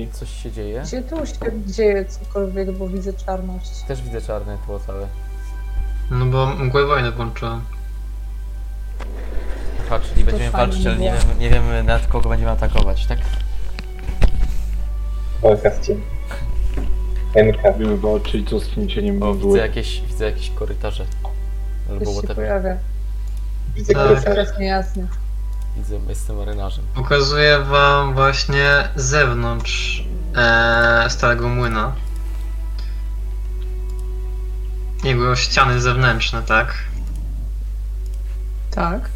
Olki. 0.02 0.14
coś 0.14 0.30
się 0.44 0.52
dzieje. 0.52 0.82
gdzie 0.86 1.02
tu 1.02 1.26
się 1.26 1.34
dzieje 1.68 2.06
cokolwiek, 2.06 2.72
bo 2.72 2.88
widzę 2.88 3.14
czarność. 3.14 3.70
Też 3.88 4.02
widzę 4.02 4.22
czarne 4.22 4.58
tło 4.66 4.80
całe. 4.80 5.08
No 6.12 6.26
bo 6.26 6.46
mgłę 6.48 6.86
wojny 6.86 7.12
włączyłem. 7.12 7.62
Aha, 9.86 10.00
czyli 10.10 10.24
będziemy 10.24 10.52
fajnie 10.52 10.68
walczyć, 10.68 10.86
ale 10.88 10.98
nie 10.98 11.10
było. 11.12 11.22
wiemy, 11.22 11.40
nie 11.40 11.50
wiemy 11.50 11.84
nad 11.84 12.08
kogo 12.08 12.30
będziemy 12.30 12.52
atakować, 12.52 13.06
tak? 13.06 13.20
walka 15.42 15.72
z 15.72 15.88
cieniem. 15.88 16.02
MK. 17.36 17.62
Będziemy 17.64 17.98
walczyć, 17.98 18.50
co 18.50 18.60
z 18.60 18.68
kim 18.68 18.90
cieniem 18.90 19.24
O, 19.24 19.34
widzę 19.34 19.46
mgły. 19.48 19.58
jakieś, 19.60 20.02
widzę 20.02 20.26
jakieś 20.26 20.50
korytarze. 20.50 21.06
Albo 21.90 22.06
Coś 22.06 22.14
się 22.14 22.20
whatever. 22.22 22.36
pojawia. 22.36 22.78
Widzę 23.76 23.94
Tak. 23.94 24.04
korytarz. 24.04 24.26
Teraz 24.26 24.60
niejasne. 24.60 25.08
Widzę, 25.78 26.00
jestem 26.10 26.38
marynarzem. 26.38 26.86
Pokazuję 26.96 27.60
wam 27.60 28.14
właśnie 28.14 28.90
zewnątrz 28.96 30.04
e, 30.36 31.06
starego 31.10 31.50
młyna. 31.50 31.94
Jego 35.04 35.36
ściany 35.36 35.82
zewnętrzne, 35.82 36.42
tak? 36.42 36.74
Tak. 38.72 39.10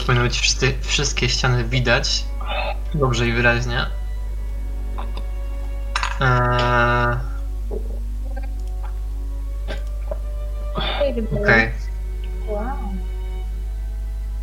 Teraz 0.00 0.06
powinny 0.06 0.28
być 0.28 0.40
wszyscy, 0.40 0.74
wszystkie 0.80 1.28
ściany 1.28 1.64
widać. 1.64 2.24
Dobrze 2.94 3.28
i 3.28 3.32
wyraźnie. 3.32 3.86
Eee, 6.20 7.16
Okej. 11.42 11.72
Wow. 12.46 12.64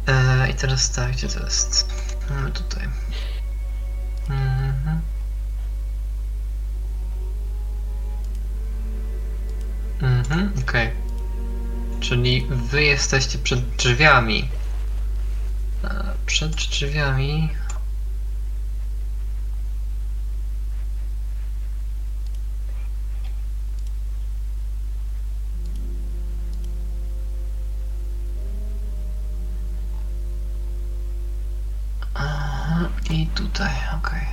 Eee, 0.08 0.52
I 0.52 0.54
teraz 0.54 0.92
tak, 0.92 1.12
gdzie 1.12 1.28
to 1.28 1.44
jest? 1.44 1.86
Mamy 2.30 2.52
tutaj. 2.52 2.84
Mhm. 4.30 5.02
Mhm, 10.02 10.54
okej. 10.68 10.92
Czyli 12.00 12.48
wy 12.50 12.84
jesteście 12.84 13.38
przed 13.38 13.70
drzwiami. 13.70 14.50
Przed 16.38 16.56
drzwiami. 16.56 17.50
I 33.10 33.28
tutaj, 33.28 33.72
okej. 33.98 34.26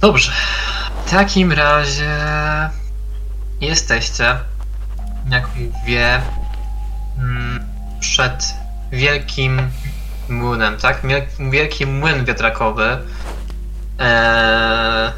Dobrze. 0.00 0.32
W 1.06 1.10
takim 1.10 1.52
razie 1.52 2.18
jesteście, 3.60 4.36
jak 5.30 5.48
mówię, 5.56 6.22
mm, 7.18 7.66
przed 8.00 8.59
wielkim 8.92 9.70
młynem, 10.28 10.76
tak? 10.76 11.02
Wielki 11.50 11.86
młyn 11.86 12.24
wiatrakowy. 12.24 12.98
Eee, 13.98 15.12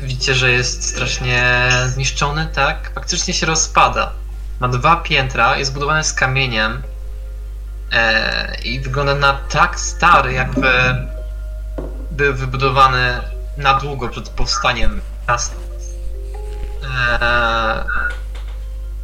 widzicie, 0.00 0.34
że 0.34 0.50
jest 0.50 0.84
strasznie 0.84 1.68
zniszczony, 1.86 2.48
tak? 2.54 2.90
Faktycznie 2.94 3.34
się 3.34 3.46
rozpada. 3.46 4.12
Ma 4.60 4.68
dwa 4.68 4.96
piętra, 4.96 5.56
jest 5.56 5.70
zbudowany 5.70 6.04
z 6.04 6.12
kamieniem. 6.12 6.82
E, 7.92 8.56
i 8.64 8.80
wygląda 8.80 9.14
na 9.14 9.32
tak 9.32 9.80
stary, 9.80 10.32
jakby 10.32 10.70
był 12.10 12.34
wybudowany 12.34 13.20
na 13.56 13.74
długo 13.74 14.08
przed 14.08 14.28
powstaniem 14.28 15.00
miasta. 15.28 15.56
E, 17.20 17.84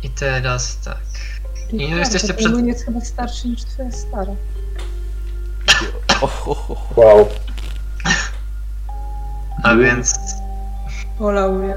I 0.03 0.11
teraz 0.11 0.79
tak. 0.81 1.12
I 1.73 1.91
no 1.91 1.97
jesteście 1.97 2.35
przed- 2.35 2.57
Ten 2.57 2.67
jest 2.67 2.85
chyba 2.85 3.01
starszy 3.01 3.49
niż 3.49 3.65
twoja 3.65 3.91
stara. 3.93 4.33
O, 6.21 6.25
o, 6.47 6.51
o, 6.69 6.73
o. 6.73 7.01
Wow. 7.01 7.29
A 9.63 9.75
więc 9.75 10.15
Wolałbym. 11.19 11.73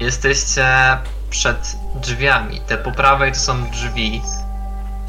jesteście 0.00 0.66
przed 1.30 1.76
drzwiami. 1.94 2.60
Te 2.60 2.78
po 2.78 2.92
prawej 2.92 3.32
to 3.32 3.38
są 3.38 3.70
drzwi 3.70 4.22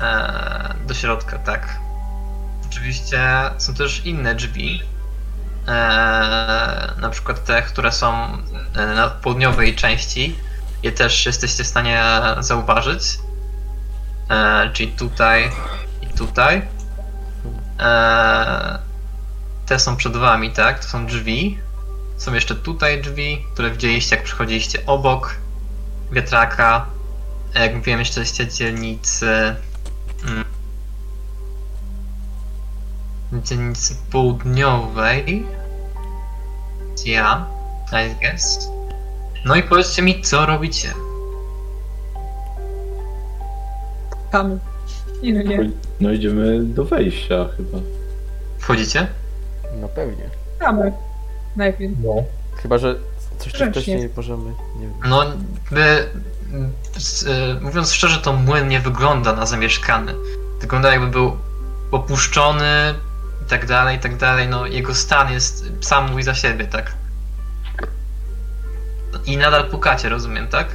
e, 0.02 0.74
do 0.88 0.94
środka, 0.94 1.38
tak. 1.40 1.80
Oczywiście 2.72 3.20
są 3.58 3.74
też 3.74 4.06
inne 4.06 4.36
drzwi. 4.36 4.82
E, 5.68 5.72
na 7.02 7.10
przykład 7.12 7.46
te, 7.46 7.62
które 7.62 7.92
są 7.92 8.14
e, 8.76 8.86
na 8.96 9.08
południowej 9.10 9.76
części. 9.76 10.36
Je 10.84 10.92
też 10.92 11.26
jesteście 11.26 11.64
w 11.64 11.68
stanie 11.68 12.04
zauważyć. 12.40 13.20
E, 14.30 14.70
czyli 14.74 14.92
tutaj 14.92 15.52
i 16.02 16.08
tutaj. 16.08 16.62
E, 17.80 18.80
te 19.66 19.80
są 19.80 19.96
przed 19.96 20.18
wami, 20.18 20.52
tak? 20.52 20.80
To 20.80 20.88
są 20.88 21.06
drzwi. 21.06 21.60
Są 22.18 22.34
jeszcze 22.34 22.56
tutaj 22.56 23.02
drzwi, 23.02 23.46
które 23.54 23.72
widzieliście 23.72 24.16
jak 24.16 24.26
przychodziliście 24.26 24.86
obok 24.86 25.36
wiatraka. 26.12 26.86
Jak 27.56 27.76
mówiłem, 27.76 28.00
jeszcze 28.00 28.20
jesteście 28.20 28.54
dzielnicy. 28.54 29.56
Mm, 30.26 30.46
dzielnicy 33.44 33.96
południowej. 34.12 35.46
Ja, 37.06 37.46
I 37.92 38.16
guess. 38.16 38.79
No 39.46 39.56
i 39.56 39.64
powiedzcie 39.64 40.02
mi, 40.02 40.22
co 40.22 40.46
robicie? 40.46 40.94
Kamy. 44.32 44.60
Nie 45.24 45.34
no 45.34 45.42
nie. 45.42 45.70
No 46.00 46.12
idziemy 46.12 46.64
do 46.64 46.86
wejścia 46.86 47.46
chyba. 47.58 47.78
Wchodzicie? 48.60 49.08
No 49.82 49.88
pewnie. 49.88 50.30
Kamy. 50.60 50.94
Najpierw. 51.56 51.94
No. 52.04 52.24
Chyba, 52.56 52.78
że 52.78 52.96
coś 53.38 53.54
tu 53.54 53.66
wcześniej 53.72 54.10
możemy, 54.18 54.50
nie 54.80 54.88
wiem. 54.88 54.94
No, 55.06 55.24
by, 55.72 56.10
z, 56.98 57.24
y, 57.24 57.62
mówiąc 57.62 57.92
szczerze, 57.94 58.18
to 58.18 58.34
młyn 58.34 58.68
nie 58.68 58.80
wygląda 58.80 59.34
na 59.34 59.46
zamieszkany. 59.46 60.14
Wygląda 60.62 60.92
jakby 60.92 61.08
był 61.08 61.38
opuszczony 61.92 62.94
i 63.46 63.50
tak 63.50 63.66
dalej, 63.66 63.98
i 63.98 64.00
tak 64.00 64.18
dalej. 64.18 64.48
No, 64.48 64.66
jego 64.66 64.96
stan 64.96 65.34
jest, 65.34 65.66
sam 65.82 66.12
mówi 66.12 66.24
za 66.24 66.36
siebie, 66.36 66.66
tak? 66.66 66.92
I 69.26 69.38
nadal 69.38 69.70
pukacie, 69.70 70.10
rozumiem, 70.10 70.48
tak? 70.48 70.68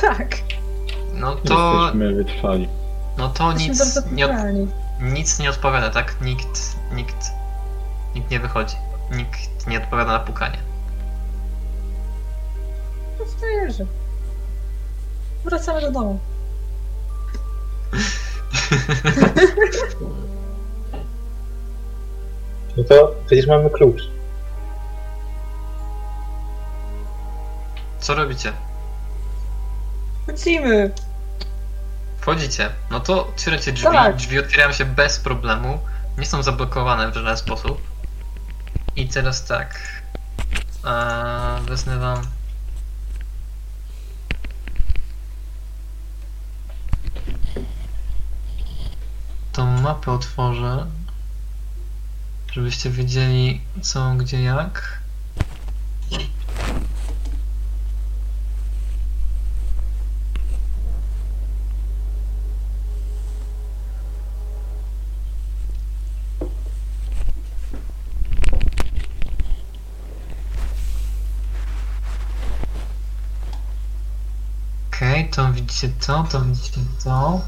Tak. 0.00 0.36
No 1.14 1.36
to, 1.36 1.80
Jesteśmy 1.82 2.14
wytrwali. 2.14 2.68
no 3.18 3.28
to 3.28 3.52
nic 3.52 4.02
nie, 4.12 4.26
od, 4.26 4.32
nic 5.00 5.38
nie 5.38 5.50
odpowiada, 5.50 5.90
tak? 5.90 6.20
Nikt, 6.20 6.76
nikt, 6.94 7.16
nikt 8.14 8.30
nie 8.30 8.40
wychodzi. 8.40 8.76
Nikt 9.10 9.66
nie 9.66 9.78
odpowiada 9.78 10.12
na 10.12 10.20
pukanie. 10.20 10.58
No 13.18 13.24
frajerzy. 13.24 13.86
Wracamy 15.44 15.80
do 15.80 15.90
domu. 15.90 16.18
No 22.76 22.84
to 22.84 23.14
przecież 23.26 23.46
mamy 23.46 23.70
klucz. 23.70 24.02
Co 28.02 28.14
robicie? 28.14 28.52
Chodzimy. 30.26 30.90
Wchodzicie. 32.20 32.70
No 32.90 33.00
to 33.00 33.26
otwieracie 33.26 33.72
drzwi. 33.72 33.88
Tak. 33.92 34.16
Drzwi 34.16 34.38
otwierają 34.38 34.72
się 34.72 34.84
bez 34.84 35.18
problemu. 35.18 35.78
Nie 36.18 36.26
są 36.26 36.42
zablokowane 36.42 37.10
w 37.10 37.14
żaden 37.14 37.36
sposób. 37.36 37.82
I 38.96 39.08
teraz 39.08 39.44
tak. 39.44 39.78
Eee, 40.84 41.62
wezmę 41.62 41.98
wam. 41.98 42.22
Tą 49.52 49.66
mapę 49.66 50.12
otworzę. 50.12 50.86
Żebyście 52.52 52.90
wiedzieli 52.90 53.60
co, 53.82 54.14
gdzie, 54.14 54.42
jak. 54.42 55.01
Okej, 75.78 75.92
to 76.06 76.22
to, 76.30 76.40
widzicie 76.40 76.80
to. 77.04 77.40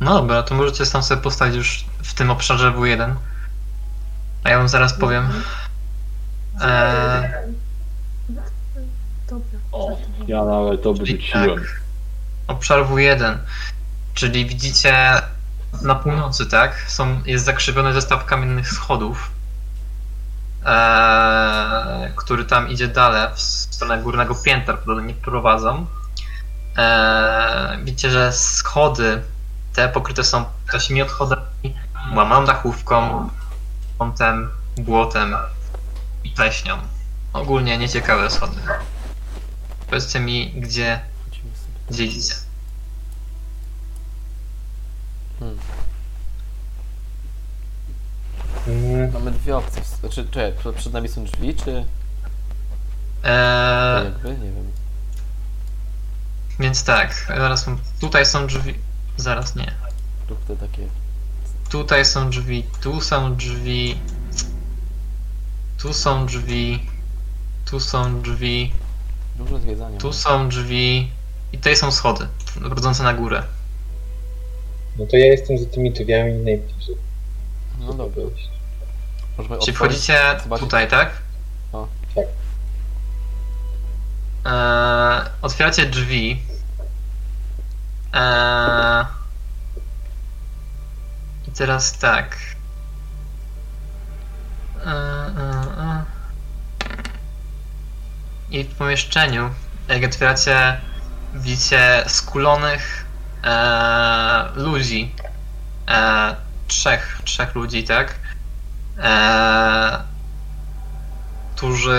No 0.00 0.14
dobra, 0.14 0.42
to 0.42 0.54
możecie 0.54 0.86
tam 0.86 1.02
sobie 1.02 1.22
postawić 1.22 1.56
już 1.56 1.84
w 2.02 2.14
tym 2.14 2.30
obszarze 2.30 2.70
W1. 2.72 3.14
A 4.44 4.50
ja 4.50 4.58
wam 4.58 4.68
zaraz 4.68 4.98
powiem. 4.98 5.28
Eee, 6.60 7.22
Dobra. 9.28 9.58
O, 9.72 9.98
ja 10.28 10.44
nawet 10.44 10.82
to 10.82 10.94
Czyli 10.94 11.16
wyrzuciłem. 11.16 11.60
tak. 11.60 11.80
Obszar 12.46 12.84
W1, 12.84 13.38
czyli 14.16 14.46
widzicie 14.46 15.22
na 15.82 15.94
północy, 15.94 16.46
tak? 16.46 16.84
Są, 16.88 17.22
jest 17.26 17.44
zakrzywiony 17.44 17.92
zestaw 17.92 18.24
kamiennych 18.24 18.68
schodów, 18.68 19.30
e, 20.66 22.12
który 22.16 22.44
tam 22.44 22.68
idzie 22.68 22.88
dalej 22.88 23.28
w 23.34 23.40
stronę 23.40 24.02
górnego 24.02 24.34
piętra, 24.34 24.76
które 24.76 25.02
nie 25.02 25.14
prowadzą. 25.14 25.86
E, 26.76 27.78
widzicie, 27.84 28.10
że 28.10 28.32
schody 28.32 29.22
te 29.74 29.88
pokryte 29.88 30.24
są 30.24 30.44
taśmi 30.72 31.02
odchodami, 31.02 31.76
łamaną 32.14 32.46
dachówką, 32.46 33.28
kątem, 33.98 34.50
błotem 34.76 35.36
i 36.24 36.30
pleśnią. 36.30 36.78
Ogólnie 37.32 37.78
nieciekawe 37.78 38.30
schody. 38.30 38.56
Powiedzcie 39.86 40.20
mi, 40.20 40.52
gdzie, 40.60 41.00
gdzie 41.90 42.04
idziecie. 42.04 42.45
Hmm. 45.40 45.58
Mm, 48.66 49.12
Mamy 49.12 49.30
dwie 49.30 49.56
opcje. 49.56 49.82
Znaczy, 50.00 50.24
czekaj, 50.30 50.52
przed- 50.58 50.76
przed 50.76 50.92
nami 50.92 51.08
są 51.08 51.24
drzwi, 51.24 51.54
czy 51.54 51.64
to 51.64 51.70
E, 53.28 54.04
jakby? 54.04 54.28
Nie 54.30 54.52
wiem. 54.52 54.70
więc 56.60 56.84
tak, 56.84 57.24
zaraz 57.28 57.62
są, 57.64 57.76
tutaj 58.00 58.26
są 58.26 58.46
drzwi. 58.46 58.74
Zaraz 59.16 59.56
nie. 59.56 59.74
Rób 60.28 60.44
te 60.44 60.56
takie. 60.56 60.82
Tutaj 61.70 62.04
są 62.04 62.30
drzwi, 62.30 62.66
tu 62.80 63.00
są 63.00 63.36
drzwi. 63.36 63.98
Tu 65.78 65.92
są 65.92 66.26
drzwi. 66.26 66.86
Tu 67.64 67.80
są 67.80 68.22
drzwi. 68.22 68.72
Dużo 69.36 69.58
zwiedzania. 69.58 69.98
Tu 69.98 70.12
są 70.12 70.48
drzwi. 70.48 71.10
I 71.52 71.56
tutaj 71.58 71.76
są 71.76 71.92
schody 71.92 72.28
prowadzące 72.60 73.02
na 73.02 73.14
górę. 73.14 73.42
No 74.98 75.06
to 75.06 75.16
ja 75.16 75.26
jestem 75.26 75.58
za 75.58 75.66
tymi 75.66 75.90
drzwiami 75.92 76.32
najbliżej. 76.32 76.96
No 77.78 77.92
dobra. 77.94 78.22
Możemy 79.38 79.58
Czyli 79.58 79.72
wchodzicie 79.76 80.20
zobaczyć- 80.42 80.60
tutaj, 80.64 80.88
tak? 80.88 81.10
O. 81.72 81.88
Tak. 82.14 82.24
Eee, 84.44 85.30
otwieracie 85.42 85.86
drzwi. 85.86 86.42
Eee, 88.12 89.04
I 91.48 91.50
teraz 91.50 91.98
tak. 91.98 92.36
Eee. 94.86 94.96
I 98.50 98.64
w 98.64 98.74
pomieszczeniu, 98.74 99.50
jak 99.88 100.04
otwieracie, 100.04 100.80
widzicie 101.34 102.04
skulonych 102.06 103.05
eee, 103.46 104.44
ludzi. 104.56 105.12
Eee, 105.88 106.34
trzech, 106.68 107.20
trzech 107.24 107.54
ludzi, 107.54 107.84
tak? 107.84 108.14
Eee, 108.98 109.98
którzy 111.56 111.98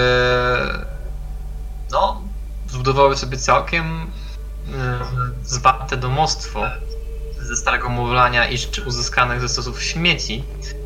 no, 1.91 2.22
zbudowały 2.68 3.18
sobie 3.18 3.38
całkiem 3.38 4.11
e, 4.74 4.99
zwarte 5.44 5.98
domostwo 5.98 6.64
ze 7.40 7.56
starego 7.56 7.90
mowlania 7.90 8.48
i 8.48 8.57
uzyskanych 8.86 9.41
ze 9.41 9.49
stosów 9.49 9.84
śmieci, 9.84 10.44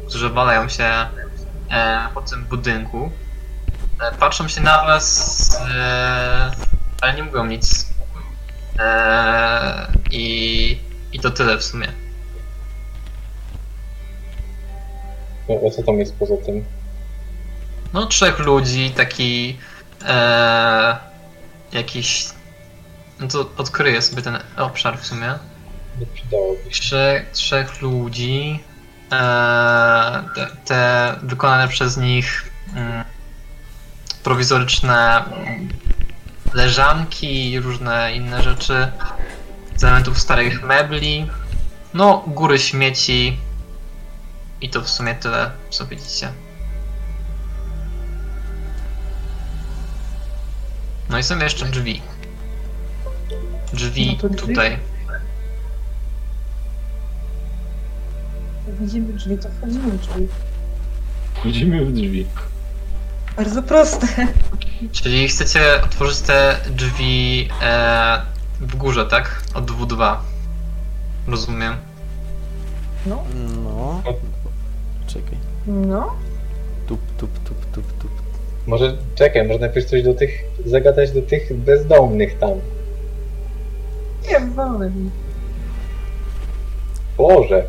którzy 0.07 0.29
balają 0.29 0.69
się 0.69 0.83
e, 0.83 2.07
po 2.13 2.21
tym 2.21 2.45
budynku. 2.45 3.11
E, 4.01 4.11
patrzą 4.17 4.47
się 4.47 4.61
na 4.61 4.83
was, 4.83 5.61
e, 5.75 6.51
ale 7.01 7.13
nie 7.13 7.23
mówią 7.23 7.45
nic. 7.45 7.90
E, 8.79 9.87
i, 10.11 10.77
I 11.13 11.19
to 11.19 11.31
tyle 11.31 11.57
w 11.57 11.63
sumie. 11.63 11.87
No, 15.49 15.55
a 15.67 15.71
co 15.71 15.83
tam 15.83 15.99
jest 15.99 16.15
poza 16.15 16.37
tym? 16.37 16.65
No, 17.93 18.05
trzech 18.05 18.39
ludzi, 18.39 18.91
taki 18.91 19.57
e, 20.07 20.97
jakiś. 21.71 22.29
No 23.19 23.27
to 23.27 23.49
odkryję 23.57 24.01
sobie 24.01 24.21
ten 24.21 24.39
obszar 24.57 24.99
w 24.99 25.05
sumie. 25.05 25.33
Nie 25.99 26.05
przydałoby 26.05 26.63
się. 26.63 26.69
Trzech, 26.81 27.31
trzech 27.31 27.81
ludzi. 27.81 28.59
E, 29.11 30.23
te, 30.35 30.47
te 30.65 31.15
wykonane 31.23 31.67
przez 31.67 31.97
nich 31.97 32.51
mm, 32.75 33.03
prowizoryczne 34.23 35.23
leżanki 36.53 37.51
i 37.51 37.59
różne 37.59 38.13
inne 38.15 38.43
rzeczy 38.43 38.91
z 39.75 39.83
elementów 39.83 40.19
starych 40.19 40.63
mebli. 40.63 41.29
No, 41.93 42.23
góry 42.27 42.59
śmieci. 42.59 43.37
I 44.61 44.69
to 44.69 44.81
w 44.81 44.89
sumie 44.89 45.15
tyle, 45.15 45.51
co 45.69 45.85
widzicie. 45.85 46.31
No 51.09 51.17
i 51.17 51.23
są 51.23 51.39
jeszcze 51.39 51.65
drzwi. 51.65 52.01
Drzwi 53.73 54.19
No 54.23 54.29
drzwi? 54.29 54.47
tutaj. 54.47 54.77
Jak 58.67 58.75
widzimy 58.79 59.13
drzwi, 59.13 59.37
to 59.37 59.49
wchodzimy 59.49 59.91
w 59.91 60.01
drzwi. 60.01 60.27
Wchodzimy 61.33 61.85
w 61.85 61.93
drzwi. 61.93 62.25
Bardzo 63.37 63.63
proste. 63.63 64.07
Czyli 64.91 65.27
chcecie 65.27 65.81
otworzyć 65.83 66.21
te 66.21 66.57
drzwi 66.69 67.49
e, 67.61 68.21
w 68.59 68.75
górze, 68.75 69.05
tak? 69.05 69.41
Od 69.53 69.71
W2. 69.71 70.15
Rozumiem. 71.27 71.75
No, 73.05 73.23
No. 73.63 74.01
Czekaj. 75.07 75.37
no. 75.67 76.15
Tup, 76.87 76.99
tup, 77.17 77.39
tup, 77.43 77.65
tup, 77.71 77.85
tup. 77.99 78.11
Może 78.67 78.97
czekaj, 79.15 79.47
może 79.47 79.59
najpierw 79.59 79.89
coś 79.89 80.03
do 80.03 80.13
tych, 80.13 80.31
zagadać 80.65 81.11
do 81.11 81.21
tych 81.21 81.53
bezdomnych 81.57 82.39
tam. 82.39 82.51
Nie, 84.29 84.39
mi. 84.89 85.09
Boże, 87.17 87.63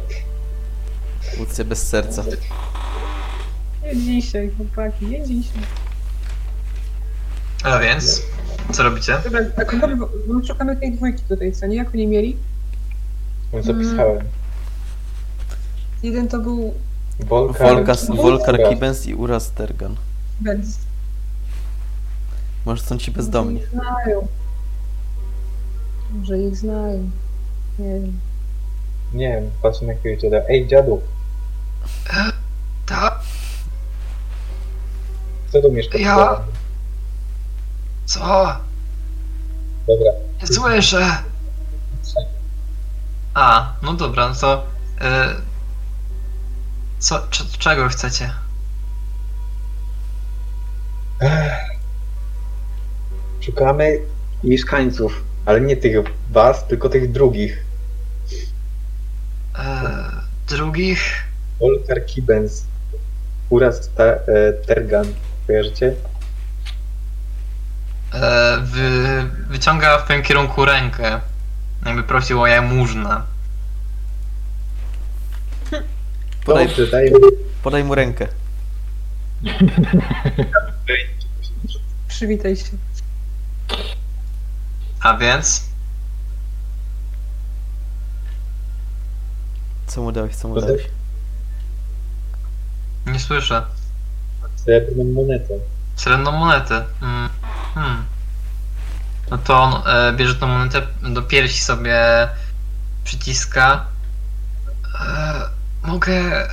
Łódźcie 1.39 1.65
bez 1.65 1.89
serca. 1.89 2.25
Nie 3.85 3.97
dzisiaj, 3.97 4.51
chłopaki, 4.57 5.07
nie 5.07 5.27
dzisiaj. 5.27 5.63
A 7.65 7.79
więc, 7.79 8.23
co 8.73 8.83
robicie? 8.83 9.19
Dobra, 9.25 9.41
bo 10.27 10.35
my 10.35 10.47
szukamy 10.47 10.77
tej 10.77 10.93
dwójki 10.93 11.23
tutaj, 11.29 11.53
co 11.53 11.67
nie? 11.67 11.77
Jak 11.77 11.89
oni 11.95 12.07
mieli? 12.07 12.37
zapisałem. 13.61 14.25
Jeden 16.03 16.29
to 16.29 16.39
był 16.39 16.75
Volkar, 17.21 17.75
Volkas, 17.75 18.07
Volkar 18.07 18.55
Uras. 18.55 18.69
Kibens 18.69 19.07
i 19.07 19.15
Uras 19.15 19.51
Tergan. 19.51 19.97
Benz. 20.41 20.79
Może 22.67 22.83
są 22.83 22.99
ci 22.99 23.11
bezdomni. 23.11 23.61
Może 23.61 23.69
ich 23.69 23.71
znają. 23.71 24.27
Może 26.11 26.39
ich 26.39 26.57
znają. 26.57 27.11
Nie 27.79 27.85
wiem. 28.01 28.19
Nie 29.15 29.29
wiem, 29.29 29.51
patrzę 29.63 29.87
na 29.87 29.93
jakiegoś 29.93 30.23
dziada. 30.23 30.37
Ej, 30.49 30.69
dziadu, 30.69 31.01
Tak? 32.87 33.21
Kto 35.53 35.63
tu 35.63 35.73
mieszka? 35.73 35.99
Ja. 35.99 36.41
Co? 38.07 38.21
Dobra, 39.87 40.13
Nie 40.41 40.47
słyszę. 40.47 41.19
A, 43.35 43.73
no 43.83 43.93
dobra, 43.95 44.29
no 44.29 44.35
to. 44.35 44.67
E, 45.01 45.35
co, 46.99 47.19
c- 47.31 47.59
czego 47.59 47.89
chcecie? 47.89 48.31
szukamy 53.41 53.99
mieszkańców, 54.45 55.25
ale 55.47 55.61
nie 55.61 55.77
tych 55.77 55.97
was, 56.31 56.67
tylko 56.67 56.89
tych 56.89 57.13
drugich. 57.13 57.65
E, 59.59 59.89
drugich? 60.49 61.25
Volkar 61.61 62.07
Kibens, 62.07 62.65
ta, 63.97 64.05
e, 64.05 64.53
Tergan, 64.67 65.07
kojarzycie? 65.47 65.95
E, 68.15 68.59
wy, 68.63 69.25
wyciąga 69.49 69.99
w 69.99 70.09
tym 70.09 70.23
kierunku 70.23 70.65
rękę. 70.65 71.21
Jakby 71.87 72.03
prosił 72.03 72.43
o 72.43 72.47
jałmużnę. 72.47 73.23
Podaj, 76.45 76.67
Dobrze, 76.69 76.87
daj 76.87 77.13
podaj 77.63 77.85
mu 77.85 77.95
rękę. 77.95 78.29
Przywitaj 82.09 82.57
się. 82.57 82.71
A 85.01 85.17
więc? 85.17 85.63
Co 89.87 90.03
mu 90.03 90.13
dałeś, 90.13 90.37
co 90.37 90.49
mu 90.49 90.61
dałeś? 90.61 90.83
Nie 93.07 93.21
słyszę. 93.21 93.67
Srebrną 94.65 95.05
monetę. 95.05 95.55
Srebrną 95.97 96.33
monetę. 96.33 96.85
Mm. 97.03 97.29
Hmm. 97.75 98.05
No 99.31 99.39
to 99.39 99.63
on 99.63 99.83
e, 99.87 100.13
bierze 100.13 100.35
tą 100.35 100.47
monetę 100.47 100.83
do 101.03 101.23
piersi 101.23 101.61
sobie 101.61 102.29
przyciska. 103.05 103.87
E, 105.01 105.41
mogę. 105.83 106.49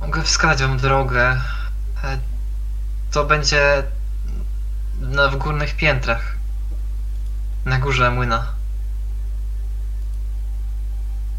Mogę 0.00 0.22
wskazać 0.22 0.62
wam 0.62 0.78
drogę. 0.78 1.40
E, 2.04 2.18
to 3.10 3.24
będzie 3.24 3.82
na, 5.00 5.28
w 5.28 5.36
górnych 5.36 5.76
piętrach. 5.76 6.34
Na 7.64 7.78
górze 7.78 8.10
młyna. 8.10 8.52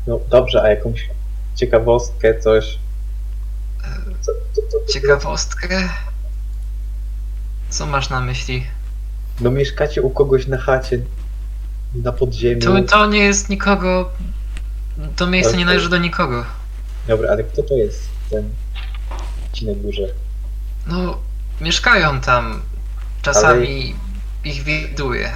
No 0.07 0.19
dobrze, 0.29 0.61
a 0.63 0.69
jakąś 0.69 1.09
ciekawostkę, 1.55 2.39
coś. 2.39 2.79
Co, 4.21 4.31
co, 4.53 4.61
co, 4.71 4.93
Ciekawostkę? 4.93 5.89
Co 7.73 7.85
masz 7.85 8.09
na 8.09 8.21
myśli? 8.21 8.67
No 9.41 9.51
mieszkacie 9.51 10.01
u 10.01 10.09
kogoś 10.09 10.47
na 10.47 10.57
chacie, 10.57 10.99
na 11.95 12.11
podziemiu. 12.11 12.61
To, 12.61 12.83
to 12.83 13.05
nie 13.05 13.19
jest 13.19 13.49
nikogo. 13.49 14.09
To 15.15 15.27
miejsce 15.27 15.57
nie 15.57 15.65
należy 15.65 15.89
do 15.89 15.97
nikogo. 15.97 16.45
Dobra, 17.07 17.31
ale 17.31 17.43
kto 17.43 17.63
to 17.63 17.75
jest 17.75 18.09
ten 18.29 18.49
ci 19.53 19.65
na 19.65 19.73
górze? 19.73 20.07
No, 20.87 21.17
mieszkają 21.61 22.21
tam. 22.21 22.61
Czasami 23.21 23.95
ich 24.43 24.63
widuję. 24.63 25.31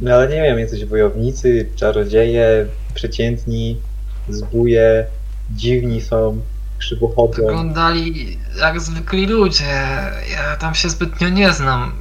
No 0.00 0.14
ale 0.14 0.28
nie 0.28 0.42
wiem, 0.42 0.58
jacyś 0.58 0.84
wojownicy, 0.84 1.68
czarodzieje, 1.76 2.66
przeciętni, 2.94 3.80
zbóje, 4.28 5.06
dziwni 5.50 6.00
są, 6.00 6.40
krzywo 6.78 7.08
chodzą. 7.08 7.36
Wyglądali 7.36 8.38
jak 8.56 8.80
zwykli 8.80 9.26
ludzie. 9.26 9.86
Ja 10.30 10.56
tam 10.56 10.74
się 10.74 10.90
zbytnio 10.90 11.28
nie 11.28 11.52
znam. 11.52 11.92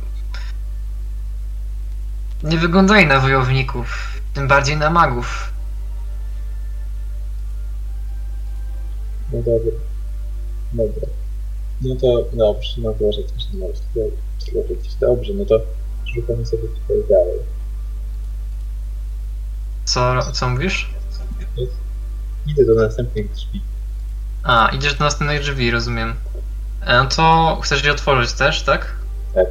Nie 2.43 2.57
wyglądali 2.57 3.05
na 3.05 3.19
wojowników, 3.19 4.19
tym 4.33 4.47
bardziej 4.47 4.77
na 4.77 4.89
magów. 4.89 5.53
No 9.33 9.37
dobra. 9.37 9.71
Dobra. 10.73 11.07
No 11.81 11.95
to 11.95 12.25
dobrze, 12.33 12.73
no 12.77 12.93
może 13.01 13.23
też 13.23 13.53
nie 13.53 13.59
możesz 13.59 13.79
powiedzieć. 14.53 14.95
Dobrze, 14.95 15.33
no 15.33 15.45
to 15.45 15.59
szukamy 16.15 16.45
sobie 16.45 16.63
tutaj 16.63 16.97
dalej. 17.09 17.39
Co, 19.85 20.31
co 20.31 20.49
mówisz? 20.49 20.89
Idę 22.47 22.65
do 22.65 22.73
następnych 22.73 23.31
drzwi. 23.31 23.61
A, 24.43 24.67
idziesz 24.67 24.93
do 24.93 25.05
następnej 25.05 25.39
drzwi, 25.39 25.71
rozumiem. 25.71 26.15
E, 26.81 26.97
No 26.97 27.05
to 27.05 27.59
chcesz 27.63 27.83
je 27.83 27.91
otworzyć 27.91 28.33
też, 28.33 28.63
tak? 28.63 28.93
Tak. 29.35 29.45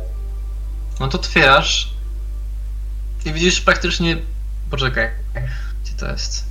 No 1.01 1.09
to 1.09 1.19
otwierasz 1.19 1.97
i 3.25 3.33
widzisz 3.33 3.61
praktycznie... 3.61 4.17
Poczekaj, 4.71 5.11
gdzie 5.85 5.93
to 5.93 6.11
jest? 6.13 6.45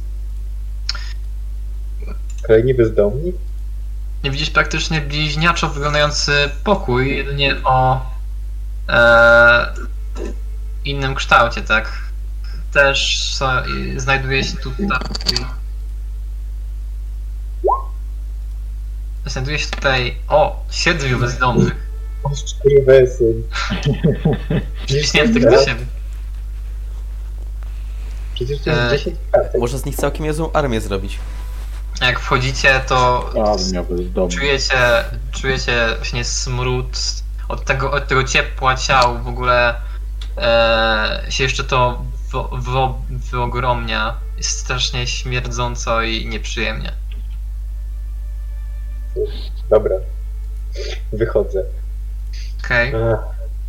Kolejni 2.47 2.73
bezdomni? 2.73 3.33
Nie 4.23 4.31
widzisz 4.31 4.49
praktycznie 4.49 5.01
bliźniaczo 5.01 5.69
wyglądający 5.69 6.49
pokój, 6.63 7.17
jedynie 7.17 7.55
o 7.63 8.05
e, 8.89 9.73
innym 10.85 11.15
kształcie, 11.15 11.61
tak? 11.61 11.91
Też 12.73 13.29
so, 13.33 13.65
i 13.65 13.99
znajduje 13.99 14.43
się 14.43 14.57
tutaj. 14.57 14.87
Znajduje 19.25 19.59
się 19.59 19.67
tutaj. 19.67 20.15
O! 20.27 20.63
Siedmiu 20.71 21.19
bezdomnych. 21.19 21.75
O, 22.23 22.35
skurwesyn. 22.35 23.43
Wciśniętych 24.83 25.43
do 25.43 25.65
siebie. 25.65 25.85
Przecież 28.33 28.59
to 28.61 28.69
jest 28.69 28.81
E, 28.93 28.97
10 28.97 29.17
kartek. 29.31 29.61
Można 29.61 29.77
z 29.79 29.85
nich 29.85 29.95
całkiem 29.95 30.25
niezłą 30.25 30.51
armię 30.51 30.81
zrobić. 30.81 31.19
Jak 32.01 32.19
wchodzicie, 32.19 32.81
to 32.87 33.29
czujecie, 34.29 35.03
czujecie 35.31 35.87
właśnie 35.97 36.23
smród 36.23 36.99
od 37.49 37.65
tego, 37.65 37.91
od 37.91 38.07
tego 38.07 38.23
ciepła 38.23 38.75
ciał 38.75 39.23
w 39.23 39.27
ogóle 39.27 39.75
e, 40.37 41.25
się 41.29 41.43
jeszcze 41.43 41.63
to 41.63 42.03
wyogromnia. 43.31 44.13
Jest 44.37 44.49
strasznie 44.49 45.07
śmierdząco 45.07 46.01
i 46.01 46.25
nieprzyjemnie. 46.27 46.93
Dobra. 49.69 49.95
Wychodzę. 51.13 51.63
Okej, 52.65 52.93
Ach, 53.13 53.19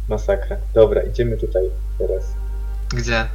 masakra. 0.09 0.56
Dobra, 0.74 1.02
idziemy 1.02 1.36
tutaj 1.36 1.62
teraz. 1.98 2.24
gdzie? 2.89 3.27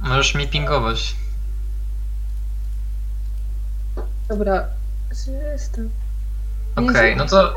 Możesz 0.00 0.34
mi 0.34 0.48
pingować. 0.48 1.16
Dobra. 4.28 4.68
Gdzie 5.10 5.32
jestem? 5.32 5.90
Okej, 6.76 7.16
no 7.16 7.26
to 7.26 7.54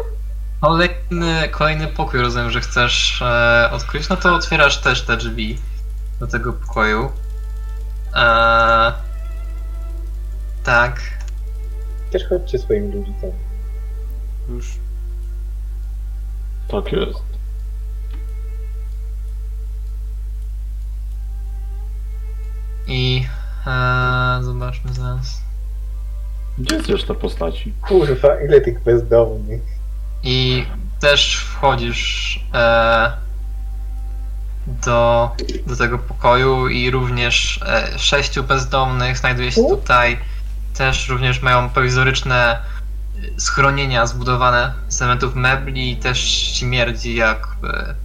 kolejny, 0.61 1.49
kolejny 1.51 1.87
pokój 1.87 2.19
rozumiem, 2.21 2.51
że 2.51 2.61
chcesz 2.61 3.21
e, 3.21 3.69
odkryć, 3.71 4.09
no 4.09 4.17
to 4.17 4.35
otwierasz 4.35 4.81
też 4.81 5.01
te 5.01 5.17
drzwi 5.17 5.59
do 6.19 6.27
tego 6.27 6.53
pokoju. 6.53 7.11
E, 8.15 8.93
tak. 10.63 11.16
Też 12.11 12.27
chodźcie 12.29 12.59
swoim 12.59 12.91
ludzi 12.91 13.13
tam. 13.21 13.31
Już. 14.49 14.79
Tak 16.67 16.91
jest. 16.91 17.19
I 22.87 23.25
e, 23.67 24.39
zobaczmy 24.43 24.93
zaraz. 24.93 25.41
Gdzie 26.57 26.75
jest 26.75 26.89
reszta 26.89 27.13
postaci? 27.13 27.73
Kurwa, 27.81 28.41
ile 28.41 28.61
tych 28.61 28.83
bezdomnych. 28.83 29.61
I 30.23 30.65
też 30.99 31.35
wchodzisz 31.35 32.39
e, 32.53 33.11
do, 34.67 35.31
do 35.67 35.75
tego 35.75 35.97
pokoju 35.97 36.67
i 36.67 36.91
również 36.91 37.59
e, 37.65 37.99
sześciu 37.99 38.43
bezdomnych 38.43 39.17
znajduje 39.17 39.51
się 39.51 39.61
tutaj. 39.69 40.17
Też 40.77 41.09
również 41.09 41.41
mają 41.41 41.69
prowizoryczne 41.69 42.35
e, 42.55 43.39
schronienia 43.39 44.05
zbudowane 44.05 44.73
z 44.87 45.01
elementów 45.01 45.35
mebli 45.35 45.91
i 45.91 45.97
też 45.97 46.19
śmierdzi 46.53 47.15
jakby... 47.15 47.95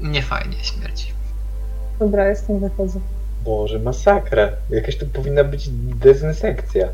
Niefajnie 0.00 0.64
śmierdzi. 0.64 1.12
Dobra, 1.98 2.28
jestem, 2.28 2.60
wychodzę. 2.60 3.00
Boże, 3.44 3.78
masakra. 3.78 4.48
Jakaś 4.70 4.98
tu 4.98 5.06
powinna 5.06 5.44
być 5.44 5.68
dezynsekcja. 5.72 6.88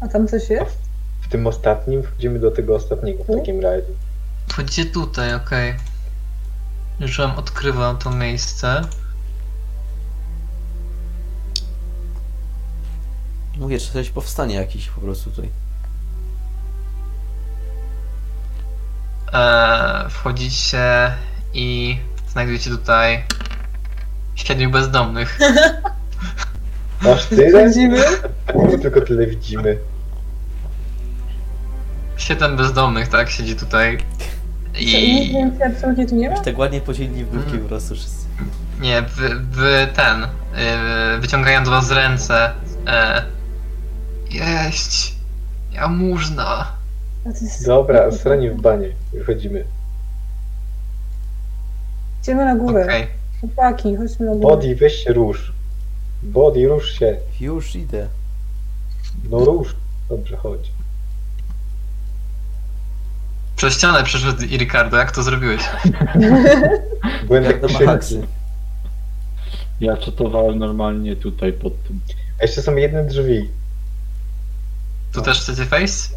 A 0.00 0.08
tam 0.08 0.28
coś 0.28 0.50
jest? 0.50 0.78
W 1.22 1.28
tym 1.28 1.46
ostatnim 1.46 2.02
wchodzimy 2.02 2.38
do 2.38 2.50
tego 2.50 2.74
ostatniego 2.74 3.24
w 3.24 3.26
takim 3.26 3.60
razie. 3.60 3.86
Wchodzicie 4.48 4.84
tutaj, 4.84 5.34
okej. 5.34 5.74
Już 7.00 7.18
wam 7.18 7.38
odkrywam 7.38 7.98
to 7.98 8.10
miejsce. 8.10 8.82
Mówię, 13.56 13.78
czy 13.78 13.92
coś 13.92 14.10
powstanie 14.10 14.54
jakiś 14.54 14.88
po 14.88 15.00
prostu 15.00 15.30
tutaj. 15.30 15.50
E, 19.32 20.06
wchodzicie 20.10 21.12
i 21.54 21.98
znajdujecie 22.28 22.70
tutaj 22.70 23.24
siedmiu 24.34 24.70
bezdomnych. 24.70 25.38
Aż 27.14 27.26
tyle? 27.26 27.64
Chodzimy? 27.64 28.00
My 28.54 28.78
tylko 28.78 29.00
tyle 29.00 29.26
widzimy. 29.26 29.78
Siedem 32.16 32.56
bezdomnych, 32.56 33.08
tak, 33.08 33.30
siedzi 33.30 33.56
tutaj. 33.56 33.98
I 34.78 35.24
I 35.28 35.32
więcej 35.32 35.62
absolutnie 35.66 36.06
tu 36.06 36.14
nie 36.14 36.28
ma? 36.30 36.36
Już 36.36 36.44
tak 36.44 36.58
ładnie 36.58 36.80
podzielili 36.80 37.24
w 37.24 37.30
grupki 37.30 37.50
Mm. 37.50 37.62
po 37.62 37.68
prostu 37.68 37.94
wszyscy. 37.94 38.26
nie, 38.80 39.02
wy, 39.02 39.34
wy 39.40 39.88
ten, 39.94 40.24
y, 40.24 40.28
wyciągają 41.20 41.64
do 41.64 41.70
was 41.70 41.90
ręce. 41.90 42.52
E, 42.86 43.22
jeść, 44.34 45.14
jałmużna. 45.72 46.72
A 47.26 47.32
to 47.32 47.44
jest... 47.44 47.66
Dobra, 47.66 48.12
srani 48.12 48.50
w 48.50 48.60
banie. 48.60 48.88
Wychodzimy. 49.12 49.64
Idziemy 52.22 52.44
na 52.44 52.56
górę. 52.56 52.84
Okej. 52.84 53.06
Chłopaki, 53.40 53.96
chodźmy 53.96 54.26
na 54.26 54.32
górę. 54.32 54.42
Body, 54.48 54.76
weź 54.76 55.04
się 55.04 55.12
rusz. 55.12 55.52
Body, 56.22 56.68
rusz 56.68 56.98
się. 56.98 57.16
Już 57.40 57.76
idę. 57.76 58.08
No 59.30 59.44
rusz. 59.44 59.76
Dobrze, 60.08 60.36
chodź. 60.36 60.70
Przez 63.56 63.74
ścianę 63.74 64.04
przeszedł 64.04 64.42
i 64.42 64.56
Ricardo, 64.58 64.96
jak 64.96 65.12
to 65.12 65.22
zrobiłeś? 65.22 65.62
Byłem 67.26 67.44
Jak 67.44 67.52
tak 67.52 67.60
do 67.60 67.68
przy... 67.68 67.84
Mahaksy. 67.84 68.26
Ja 69.80 69.96
czatowałem 69.96 70.58
normalnie 70.58 71.16
tutaj 71.16 71.52
pod 71.52 71.82
tym. 71.82 72.00
A 72.40 72.42
jeszcze 72.42 72.62
są 72.62 72.76
jedne 72.76 73.04
drzwi. 73.04 73.50
Tu 75.14 75.22
też 75.22 75.40
chcecie 75.40 75.64
face? 75.64 76.08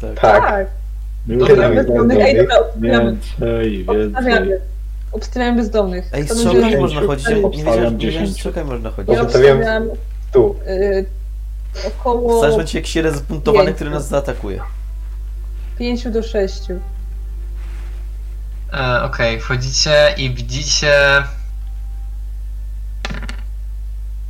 Tak. 0.00 0.20
Tak. 0.20 0.42
Tak. 0.42 0.66
Było 1.26 1.46
Dobra, 1.48 1.62
tam 1.64 1.74
bezdomnych. 1.74 2.18
Ej, 2.20 2.36
dobra, 2.36 2.58
obstawiamy. 2.58 3.10
Więcej, 3.12 3.84
więcej. 3.84 4.06
Obstawiamy. 4.14 4.60
Obstawiamy 5.12 5.56
bezdomnych. 5.56 6.08
Ej, 6.12 6.24
Kto 6.24 6.34
z 6.34 6.44
będzie 6.44 6.78
można 6.78 7.00
chodzić. 7.00 7.28
Nie 7.28 7.36
Obstawiam 7.36 7.52
wiedziałem, 7.52 7.98
nie 7.98 8.06
wiedziałem, 8.06 8.12
że 8.12 8.22
10. 8.22 8.32
strzałkami 8.32 8.70
można 8.70 8.90
chodzić. 8.90 9.14
Ja 9.14 9.22
Obstawiam- 9.22 9.56
obstawiam 9.58 9.88
Tu. 10.32 10.56
y, 10.68 11.06
około 11.86 12.40
Zaraz 12.40 12.56
będzie 12.56 12.78
jakiś 12.78 12.96
jeden 12.96 13.14
zbuntowany, 13.14 13.74
który 13.74 13.90
nas 13.90 14.08
zaatakuje. 14.08 14.60
5 15.78 16.10
do 16.10 16.22
6. 16.22 16.62
E, 18.72 19.02
Okej, 19.02 19.40
wchodzicie 19.40 20.14
i 20.16 20.34
widzicie 20.34 20.92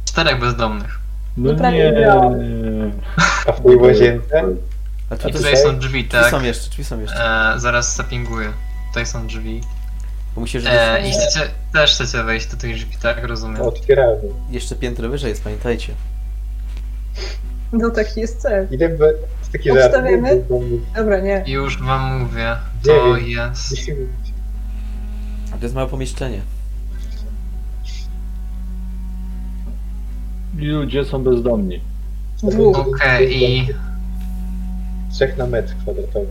czterech 0.05 0.41
bezdomnych. 0.41 0.99
No 1.37 1.53
No 1.53 1.59
prawie 1.59 1.93
nie. 1.93 2.13
A 3.47 3.53
w 3.53 3.63
tej 3.65 3.77
łazience? 3.77 4.45
A 5.11 5.15
I 5.15 5.19
tu 5.19 5.31
tutaj 5.31 5.43
drzwi 5.53 5.57
są 5.57 5.79
drzwi, 5.79 6.05
tak? 6.05 6.31
są 6.31 6.43
jeszcze, 6.43 6.71
drzwi 6.71 6.85
są 6.85 7.01
jeszcze. 7.01 7.25
E, 7.55 7.61
zaraz 7.61 7.97
zapinguję. 7.97 8.53
Tutaj 8.89 9.07
są 9.07 9.27
drzwi. 9.27 9.61
Bo 10.35 10.41
musisz, 10.41 10.65
E, 10.67 11.09
I 11.09 11.13
chcecie, 11.13 11.41
też 11.73 11.95
chcecie 11.95 12.23
wejść 12.23 12.47
do 12.47 12.57
tych 12.57 12.75
drzwi, 12.75 12.97
tak? 13.03 13.25
Rozumiem. 13.25 13.63
Otwieramy. 13.63 14.17
jeszcze 14.51 14.75
piętro 14.77 15.09
wyżej 15.09 15.31
jest, 15.31 15.45
pamiętajcie. 15.45 15.93
No 17.73 17.91
taki 17.91 18.21
jest 18.21 18.41
cel. 18.43 18.67
Idę 18.71 18.89
be... 18.89 19.13
z 19.43 19.49
taki 19.53 19.69
żart. 19.69 19.81
Obstawiamy? 19.85 20.45
Dobra, 20.97 21.21
nie. 21.21 21.45
Już 21.47 21.83
wam 21.83 22.19
mówię, 22.23 22.57
to 22.85 23.17
Dziewięć. 23.17 23.29
jest... 23.37 23.75
A 25.55 25.57
to 25.57 25.63
jest 25.63 25.75
małe 25.75 25.89
pomieszczenie. 25.89 26.41
Ludzie 30.59 31.05
są 31.05 31.23
bezdomni. 31.25 31.81
Dwóch. 32.43 32.79
Okej, 32.79 33.45
i 33.45 33.69
Trzech 35.13 35.37
na 35.37 35.47
metr 35.47 35.75
kwadratowy. 35.83 36.27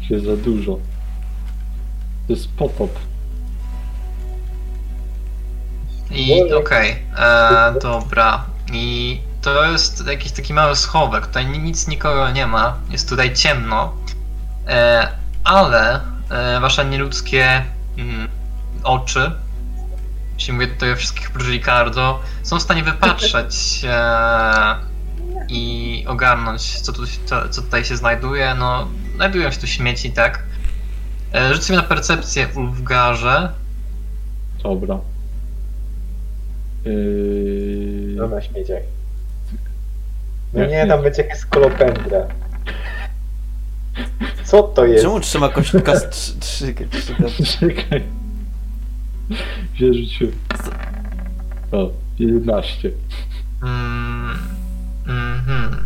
Się 0.08 0.20
za 0.20 0.36
dużo. 0.36 0.72
To 2.26 2.32
jest 2.32 2.48
potop. 2.48 2.98
I 6.10 6.52
okej, 6.52 6.96
e, 7.18 7.74
dobra. 7.82 8.44
I 8.72 9.20
to 9.42 9.64
jest 9.64 10.06
jakiś 10.06 10.32
taki 10.32 10.54
mały 10.54 10.76
schowek. 10.76 11.26
Tutaj 11.26 11.46
ni- 11.46 11.58
nic 11.58 11.88
nikogo 11.88 12.30
nie 12.30 12.46
ma. 12.46 12.76
Jest 12.90 13.08
tutaj 13.08 13.34
ciemno. 13.34 13.92
E, 14.68 15.08
ale 15.44 16.00
e, 16.30 16.60
wasze 16.60 16.84
nieludzkie 16.84 17.62
mm, 17.98 18.28
oczy, 18.82 19.32
jeśli 20.34 20.52
mówię 20.52 20.66
tutaj 20.66 20.92
o 20.92 20.96
wszystkich 20.96 21.30
oprócz 21.30 21.46
Ricardo, 21.46 22.20
są 22.42 22.58
w 22.58 22.62
stanie 22.62 22.82
wypatrzeć 22.82 23.84
e, 23.84 24.74
i 25.48 26.04
ogarnąć, 26.08 26.80
co, 26.80 26.92
tu, 26.92 27.02
co, 27.24 27.48
co 27.48 27.62
tutaj 27.62 27.84
się 27.84 27.96
znajduje. 27.96 28.54
No, 28.58 28.88
znajdują 29.14 29.50
się 29.50 29.58
tu 29.58 29.66
śmieci, 29.66 30.12
tak? 30.12 30.42
E, 31.34 31.54
rzuć 31.54 31.64
sobie 31.64 31.76
na 31.76 31.82
percepcję, 31.82 32.48
Ulfgarze. 32.54 33.52
Dobra. 34.62 34.98
Yy... 36.84 38.14
No 38.16 38.28
na 38.28 38.42
śmieciach. 38.42 38.82
No 40.52 40.60
Nie. 40.60 40.66
nie, 40.66 40.86
tam 40.86 41.02
będzie 41.02 41.22
jakaś 41.22 41.38
skolopendra. 41.38 42.18
Co 44.52 44.62
to 44.62 44.84
jest? 44.84 45.04
Czemu 45.04 45.20
trzyma 45.20 45.48
kościółka 45.48 45.96
z 45.96 46.10
trzy, 46.10 46.32
trzy, 46.40 46.74
trzy, 46.90 47.58
Czekaj. 47.60 48.02
Źle 49.76 49.94
rzuciłem. 49.94 50.32
O, 51.72 51.90
11. 52.18 52.90
Mm, 53.62 54.38
mhm. 55.06 55.76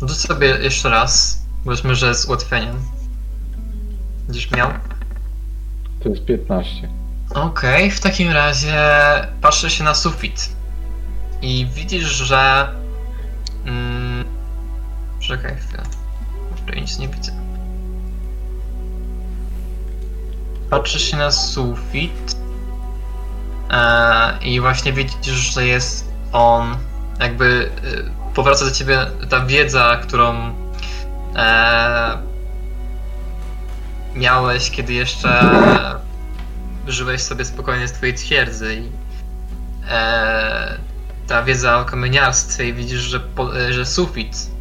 Rzuć 0.00 0.18
sobie 0.18 0.46
jeszcze 0.46 0.90
raz. 0.90 1.42
Powiedzmy, 1.64 1.94
że 1.94 2.14
z 2.14 2.26
ułatwieniem. 2.26 2.76
Będziesz 4.26 4.50
miał. 4.50 4.70
To 6.02 6.08
jest 6.08 6.24
15. 6.24 6.88
Okej, 7.34 7.90
w 7.90 8.00
takim 8.00 8.30
razie 8.30 8.76
patrzę 9.40 9.70
się 9.70 9.84
na 9.84 9.94
sufit. 9.94 10.48
I 11.42 11.66
widzisz, 11.74 12.08
że. 12.08 12.68
Mm, 13.66 14.24
czekaj 15.20 15.56
chwilę. 15.56 15.97
Może 16.68 16.80
nic 16.80 16.98
nie 16.98 17.08
widzę. 17.08 17.32
Patrzysz 20.70 21.10
się 21.10 21.16
na 21.16 21.30
sufit. 21.30 22.36
E, 23.70 24.38
I 24.42 24.60
właśnie 24.60 24.92
widzisz, 24.92 25.54
że 25.54 25.66
jest 25.66 26.12
on. 26.32 26.76
Jakby 27.20 27.70
e, 28.30 28.34
powraca 28.34 28.64
do 28.64 28.70
ciebie 28.70 29.06
ta 29.30 29.46
wiedza, 29.46 29.96
którą 30.02 30.54
e, 31.36 32.18
miałeś, 34.14 34.70
kiedy 34.70 34.92
jeszcze 34.92 35.50
żyłeś 36.86 37.22
sobie 37.22 37.44
spokojnie 37.44 37.88
z 37.88 37.92
twojej 37.92 38.14
twierdzy 38.14 38.74
i 38.74 38.90
e, 39.88 40.78
ta 41.26 41.42
wiedza 41.42 41.78
o 41.78 41.84
kamieniarstwie 41.84 42.68
i 42.68 42.74
widzisz, 42.74 43.00
że, 43.00 43.20
po, 43.20 43.60
e, 43.60 43.72
że 43.72 43.86
sufit 43.86 44.57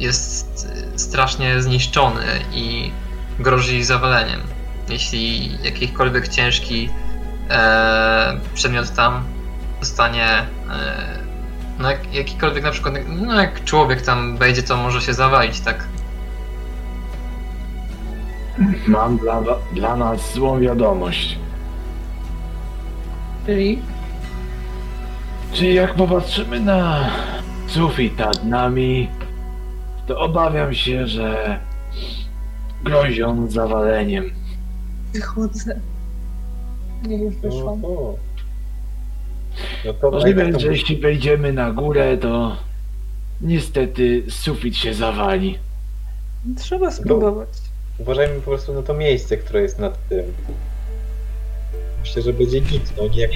jest 0.00 0.68
strasznie 0.96 1.62
zniszczony 1.62 2.24
i 2.52 2.90
grozi 3.38 3.84
zawaleniem. 3.84 4.40
Jeśli 4.88 5.50
jakikolwiek 5.64 6.28
ciężki 6.28 6.88
e, 7.50 8.40
przedmiot 8.54 8.94
tam 8.94 9.24
zostanie 9.80 10.26
e, 10.26 10.44
no 11.78 11.90
jak, 11.90 12.14
jakikolwiek 12.14 12.64
na 12.64 12.70
przykład, 12.70 12.94
no 13.08 13.40
jak 13.40 13.64
człowiek 13.64 14.02
tam 14.02 14.36
wejdzie, 14.36 14.62
to 14.62 14.76
może 14.76 15.00
się 15.00 15.14
zawalić, 15.14 15.60
tak? 15.60 15.84
Mam 18.86 19.18
dla, 19.18 19.42
dla 19.72 19.96
nas 19.96 20.34
złą 20.34 20.60
wiadomość. 20.60 21.38
Czyli? 23.46 23.82
Czyli 25.52 25.74
jak 25.74 25.94
popatrzymy 25.94 26.60
na 26.60 27.10
sufit 27.74 28.18
nad 28.18 28.44
nami, 28.44 29.08
to 30.06 30.18
obawiam 30.20 30.74
się, 30.74 31.06
że 31.06 31.58
grozi 32.84 33.22
on 33.22 33.50
zawaleniem. 33.50 34.30
Wychodzę. 35.14 35.80
Nie, 37.08 37.16
już 37.16 37.34
No, 37.42 37.50
wyszłam. 37.50 37.82
No 39.84 39.92
to 40.00 40.10
Możliwe, 40.10 40.52
to- 40.52 40.60
że 40.60 40.66
jeśli 40.66 40.96
wejdziemy 40.96 41.52
na 41.52 41.72
górę, 41.72 42.18
to 42.18 42.56
niestety 43.40 44.22
sufit 44.28 44.76
się 44.76 44.94
zawali. 44.94 45.58
Trzeba 46.56 46.90
spróbować. 46.90 47.48
Uważajmy 47.98 48.34
po 48.34 48.50
prostu 48.50 48.74
na 48.74 48.82
to 48.82 48.94
miejsce, 48.94 49.36
które 49.36 49.62
jest 49.62 49.78
nad 49.78 50.08
tym. 50.08 50.22
Myślę, 52.00 52.22
że 52.22 52.32
będzie 52.32 52.60
git, 52.60 52.92
no 52.96 53.08
nie 53.08 53.20
jak. 53.22 53.30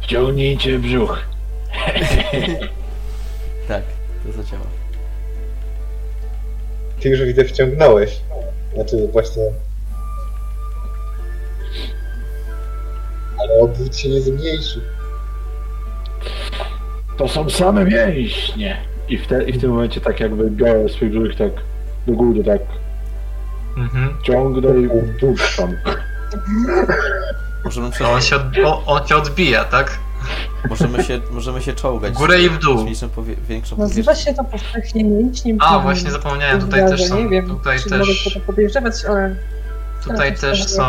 Wciągnijcie 0.00 0.78
brzuch. 0.78 1.18
Tak, 3.70 3.82
to 4.26 4.32
zadziała. 4.42 4.64
Ty 7.00 7.08
już 7.08 7.20
widzę 7.22 7.44
wciągnąłeś. 7.44 8.20
Znaczy 8.74 9.08
właśnie... 9.12 9.42
Ale 13.40 13.60
obwód 13.60 13.96
się 13.96 14.08
nie 14.08 14.20
zmniejszy. 14.20 14.80
To 17.16 17.28
są 17.28 17.50
same 17.50 17.84
mięśnie. 17.84 18.76
I 19.08 19.18
w, 19.18 19.26
te, 19.26 19.42
I 19.42 19.52
w 19.52 19.60
tym 19.60 19.70
momencie 19.70 20.00
tak 20.00 20.20
jakby 20.20 20.50
biorę 20.50 20.88
swój 20.88 21.08
brzuch 21.10 21.36
tak 21.38 21.52
do 22.06 22.12
góry, 22.12 22.44
tak 22.44 22.60
Mhm. 23.76 24.14
ciągnę 24.22 24.80
i 24.80 24.86
upuszczam. 24.86 25.76
Możemy, 27.64 27.90
prze... 27.90 28.04
No 28.04 28.10
on 28.12 28.20
się, 28.22 28.36
od, 28.36 28.42
o, 28.64 28.86
on 28.86 29.06
cię 29.06 29.16
odbija, 29.16 29.64
tak? 29.64 29.98
Możemy, 30.70 31.04
się, 31.04 31.20
możemy 31.30 31.62
się 31.62 31.72
czołgać. 31.72 32.14
W 32.14 32.16
górę 32.16 32.42
i 32.42 32.50
w 32.50 32.58
dół. 32.58 32.86
Powie... 33.14 33.36
większą 33.48 33.76
Nazywa 33.76 34.14
się 34.14 34.34
to 34.34 34.44
powszechnie 34.44 35.04
mięśniem. 35.04 35.56
A, 35.60 35.78
właśnie 35.78 36.10
zapomniałem, 36.10 36.60
tutaj 36.60 36.88
też 36.88 37.04
są, 37.04 37.22
Nie 37.22 37.28
wiem, 37.28 37.48
tutaj 37.48 37.78
czy 37.78 37.90
też, 37.90 37.98
mogę 38.24 38.40
to 38.40 38.46
podejrzewać, 38.46 39.04
ale 39.04 39.36
tutaj 40.04 40.36
też 40.36 40.68
są 40.68 40.82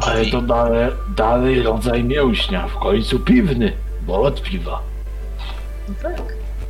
Ale 0.00 0.20
drzwi. 0.20 0.32
to 0.32 0.42
dalej, 0.42 0.92
dalej 1.16 1.62
rodzaj 1.62 2.04
mięśnia, 2.04 2.68
w 2.68 2.78
końcu 2.78 3.20
piwny, 3.20 3.72
bo 4.02 4.20
od 4.20 4.42
piwa. 4.42 4.82
no 5.88 5.94
tak. 6.02 6.22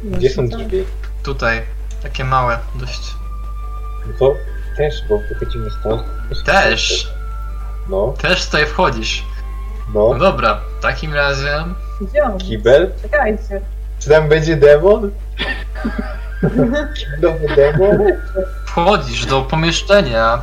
Gdzie 0.04 0.30
są 0.30 0.48
tak. 0.48 0.60
drzwi? 0.60 0.84
Tutaj, 1.22 1.62
takie 2.02 2.24
małe 2.24 2.58
dość. 2.74 3.14
No 4.06 4.12
to 4.18 4.34
też, 4.76 4.94
bo 5.08 5.18
wychodzimy 5.18 5.70
stąd. 5.70 6.02
Też, 6.46 7.08
No, 7.88 8.14
też 8.22 8.46
tutaj 8.46 8.66
wchodzisz. 8.66 9.24
No 9.94 10.08
no. 10.12 10.18
dobra, 10.18 10.60
w 10.78 10.82
takim 10.82 11.14
razie 11.14 11.64
Gdzie 12.00 12.24
on? 12.24 12.38
Kibel? 12.38 12.92
Czekajcie. 13.02 13.60
Czy 13.98 14.10
tam 14.10 14.28
będzie 14.28 14.56
demon? 14.56 15.10
Kiblowy 16.96 17.46
demon? 17.56 17.98
wchodzisz 18.66 19.26
do 19.26 19.42
pomieszczenia 19.42 20.38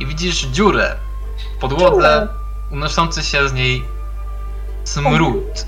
i 0.00 0.06
widzisz 0.06 0.46
dziurę 0.46 0.94
w 1.56 1.60
podłodze, 1.60 2.28
unoszący 2.72 3.22
się 3.22 3.48
z 3.48 3.52
niej 3.52 3.84
smród. 4.84 5.66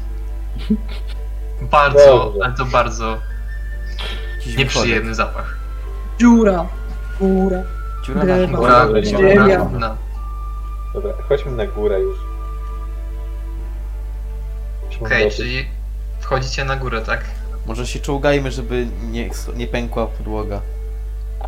Bardzo, 1.62 1.98
Dobrze. 2.24 2.44
ale 2.44 2.55
to 2.55 2.64
bardzo 2.64 3.18
nieprzyjemny 4.59 5.14
zapach. 5.14 5.56
Dziura. 6.18 6.66
Góra. 7.20 7.62
Dziura 8.06 8.24
na 8.24 8.47
Dobra, 8.47 8.86
ziemia. 9.02 9.56
gówna. 9.56 9.97
Dobra, 10.94 11.12
chodźmy 11.28 11.52
na 11.52 11.66
górę 11.66 12.01
już. 12.01 12.16
Okej, 15.01 15.31
czyli 15.31 15.66
wchodzicie 16.20 16.64
na 16.64 16.77
górę, 16.77 17.01
tak? 17.01 17.24
Może 17.66 17.86
się 17.86 18.01
czołgajmy, 18.01 18.51
żeby 18.51 18.86
nie, 19.10 19.31
nie 19.56 19.66
pękła 19.66 20.06
podłoga. 20.06 20.60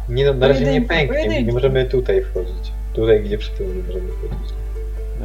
Nie 0.09 0.24
no, 0.24 0.35
na 0.35 0.49
razie 0.49 0.73
nie 0.73 0.83
pęknie, 0.83 1.43
nie 1.43 1.53
możemy 1.53 1.85
tutaj 1.85 2.24
wchodzić. 2.24 2.73
Tutaj, 2.93 3.23
gdzie 3.24 3.39
przed 3.39 3.59
tym 3.59 3.77
nie 3.77 3.83
możemy 3.83 4.09
wchodzić. 4.12 4.55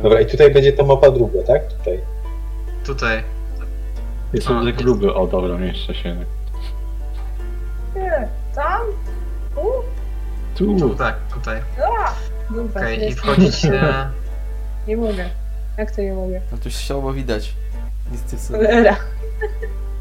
Dobra, 0.03 0.21
i 0.21 0.25
tutaj 0.25 0.53
będzie 0.53 0.73
ta 0.73 0.83
mapa 0.83 1.11
druga, 1.11 1.43
tak? 1.47 1.67
Tutaj. 1.67 1.99
Tutaj. 2.85 3.23
Jest 4.33 4.47
A, 4.47 4.63
za 4.63 4.69
jest. 4.69 4.77
gruby, 4.83 5.13
o 5.13 5.27
dobra, 5.27 5.57
mieszczę 5.57 5.95
się. 5.95 6.15
Nie, 7.95 8.27
tam? 8.55 8.81
U? 9.55 9.65
Tu, 10.57 10.79
Tu, 10.79 10.95
tak, 10.95 11.15
tutaj. 11.33 11.61
Okej, 12.75 12.99
i 12.99 13.01
jest. 13.01 13.17
wchodzicie... 13.19 13.81
Nie 14.87 14.97
mogę. 14.97 15.29
Jak 15.77 15.91
to 15.91 16.01
nie 16.01 16.13
mogę? 16.13 16.41
No 16.51 16.57
to 16.57 16.69
się 16.69 17.13
widać. 17.13 17.53
Nic 18.11 18.33
nie 18.33 18.39
sobie. 18.39 18.59
Cholera. 18.59 18.95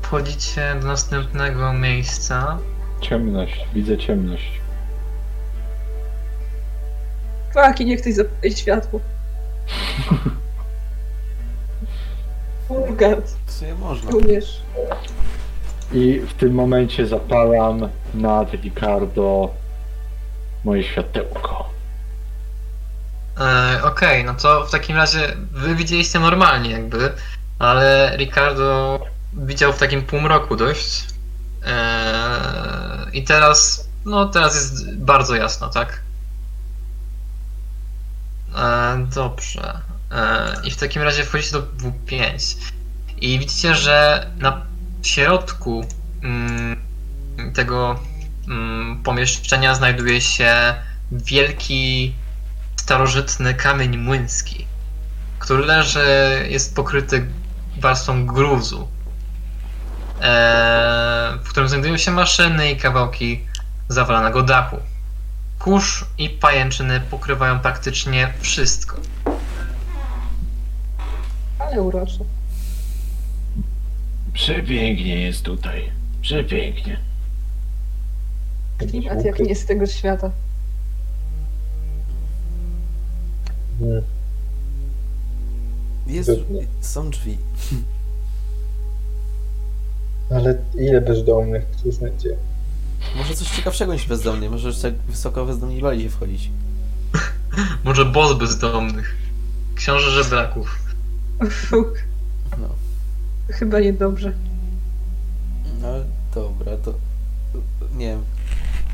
Wchodzicie 0.03 0.75
do 0.81 0.87
następnego 0.87 1.73
miejsca. 1.73 2.59
ciemność, 3.01 3.67
widzę 3.75 3.99
ciemność. 3.99 4.61
Kwaki, 7.51 7.87
niech 7.87 8.01
ktoś 8.01 8.15
zapali 8.15 8.57
światło. 8.57 9.01
God, 12.99 13.37
Co 13.47 13.65
je 13.67 13.75
można? 13.75 14.11
umiesz. 14.11 14.63
I 15.93 16.21
w 16.21 16.35
tym 16.35 16.55
momencie 16.55 17.07
zapalam 17.07 17.89
nad 18.15 18.53
Ricardo 18.53 19.55
moje 20.65 20.83
światełko. 20.83 21.69
E, 23.41 23.81
Okej, 23.85 24.25
no 24.25 24.35
to 24.35 24.67
w 24.67 24.71
takim 24.71 24.97
razie 24.97 25.21
wy 25.53 25.75
widzieliście 25.75 26.19
normalnie 26.21 26.71
jakby, 26.71 27.13
ale 27.59 28.17
Ricardo 28.17 29.01
widział 29.33 29.73
w 29.73 29.79
takim 29.79 30.03
półmroku 30.03 30.57
dość. 30.57 31.05
E, 31.67 33.11
I 33.13 33.25
teraz, 33.25 33.89
no 34.05 34.27
teraz 34.27 34.55
jest 34.55 34.97
bardzo 34.97 35.35
jasno, 35.35 35.69
tak? 35.69 36.03
E, 38.57 39.07
dobrze. 39.15 39.81
E, 40.13 40.55
I 40.65 40.71
w 40.71 40.77
takim 40.77 41.03
razie 41.03 41.25
wchodzicie 41.25 41.53
do 41.53 41.63
W5 41.63 42.57
i 43.21 43.39
widzicie, 43.39 43.75
że 43.75 44.27
na 44.37 44.63
środku 45.03 45.85
mm, 46.23 46.77
tego 47.55 48.01
mm, 48.49 49.03
pomieszczenia 49.03 49.75
znajduje 49.75 50.21
się 50.21 50.75
wielki 51.13 52.15
starożytny 52.77 53.55
kamień 53.55 53.97
młyński, 53.97 54.67
który 55.39 55.67
leży, 55.67 56.47
jest 56.49 56.77
pokryty 56.77 57.27
warstwą 57.81 58.27
gruzu, 58.27 58.89
e, 60.21 61.39
w 61.45 61.49
którym 61.49 61.69
znajdują 61.69 61.97
się 61.97 62.11
maszyny 62.11 62.71
i 62.71 62.77
kawałki 62.77 63.45
zawalanego 63.89 64.43
dachu. 64.43 64.77
Kurz 65.59 66.05
i 66.19 66.31
pajęczyny 66.31 67.01
pokrywają 67.01 67.59
praktycznie 67.59 68.33
wszystko. 68.41 68.97
Ale 71.59 71.83
urocze. 71.83 72.19
Przepięknie 74.33 75.21
jest 75.21 75.43
tutaj. 75.43 75.93
Przepięknie. 76.23 77.01
Klimat 78.79 79.25
jak 79.25 79.39
nie 79.39 79.55
z 79.55 79.67
tego 79.67 79.87
świata. 79.87 80.31
Jest, 86.07 86.31
są 86.81 87.11
drzwi. 87.11 87.39
Ale 90.31 90.59
ile 90.75 91.01
bezdomnych 91.01 91.65
tu 91.83 91.93
znajdzie? 91.93 92.37
Może 93.17 93.35
coś 93.35 93.49
ciekawszego 93.49 93.93
niż 93.93 94.07
bezdomnie. 94.07 94.51
Może 94.51 94.69
już 94.69 94.79
tak 94.79 94.95
wysoko 94.95 95.47
bezdomni 95.47 95.81
bali 95.81 96.03
się 96.03 96.11
wchodzić. 96.11 96.51
Może 97.85 98.05
boss 98.05 98.39
bezdomnych. 98.39 99.17
Książę 99.75 100.11
żebraków. 100.11 100.79
Fuk. 101.51 102.03
No. 102.59 102.69
Chyba 103.49 103.81
niedobrze. 103.81 104.33
No 105.83 105.89
dobra, 106.35 106.77
to 106.77 106.95
nie 107.95 108.07
wiem. 108.07 108.25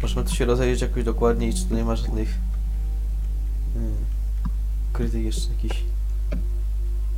Możemy 0.03 0.25
tu 0.25 0.35
się 0.35 0.45
rozejrzeć 0.45 0.83
jakoś 0.83 1.05
dokładniej, 1.05 1.55
czy 1.55 1.65
tu 1.65 1.75
nie 1.75 1.85
ma 1.85 1.97
żadnych 1.97 2.39
hmm, 3.75 3.95
ukrytych 4.91 5.25
jeszcze 5.25 5.51
jakichś... 5.53 5.83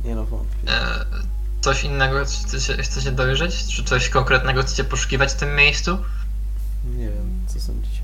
Nie 0.03 0.15
no, 0.15 0.25
wątpię. 0.25 0.71
E, 0.71 1.05
coś 1.65 1.83
innego 1.83 2.25
chcecie, 2.25 2.83
chcecie 2.83 3.11
dojrzeć? 3.11 3.67
Czy 3.67 3.83
coś 3.83 4.09
konkretnego 4.09 4.61
chcecie 4.61 4.83
poszukiwać 4.83 5.31
w 5.31 5.35
tym 5.35 5.55
miejscu? 5.55 5.97
Nie 6.97 7.05
wiem, 7.05 7.45
co 7.47 7.59
sądzicie? 7.59 8.01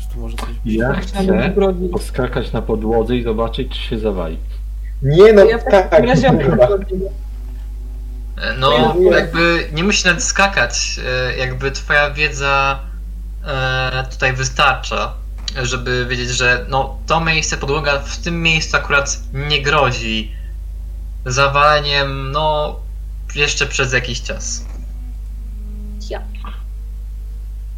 Czy 0.00 0.14
tu 0.14 0.20
może 0.20 0.36
coś 0.36 0.48
być? 0.48 0.74
Ja 0.74 0.92
chcę 0.92 1.54
poskakać 1.92 2.52
na 2.52 2.62
podłodze 2.62 3.16
i 3.16 3.22
zobaczyć, 3.22 3.72
czy 3.72 3.78
się 3.78 3.98
zawali. 3.98 4.38
Nie 5.02 5.32
no, 5.32 5.44
Ja 5.44 5.58
w 5.58 5.64
tak, 5.64 5.90
takim 5.90 6.08
razie 6.08 6.30
kurwa. 6.30 6.68
No, 8.58 8.94
jakby 9.12 9.68
nie 9.72 9.84
musisz 9.84 10.04
nawet 10.04 10.22
skakać, 10.22 11.00
e, 11.06 11.36
jakby 11.36 11.70
twoja 11.70 12.10
wiedza 12.10 12.78
e, 13.46 14.04
tutaj 14.10 14.32
wystarcza, 14.32 15.12
żeby 15.62 16.06
wiedzieć, 16.06 16.28
że 16.28 16.66
no 16.68 16.98
to 17.06 17.20
miejsce, 17.20 17.56
podłoga 17.56 17.98
w 17.98 18.18
tym 18.18 18.42
miejscu 18.42 18.76
akurat 18.76 19.18
nie 19.32 19.62
grozi 19.62 20.33
zawaleniem, 21.26 22.32
no 22.32 22.76
jeszcze 23.34 23.66
przez 23.66 23.92
jakiś 23.92 24.22
czas. 24.22 24.64
Ja. 26.10 26.22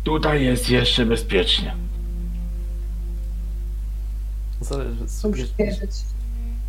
Tutaj 0.05 0.45
jest 0.45 0.71
jeszcze 0.71 1.07
bezpiecznie. 1.07 1.75
Zależy, 4.61 5.09
sobie, 5.09 5.45
wierzyć. 5.59 5.91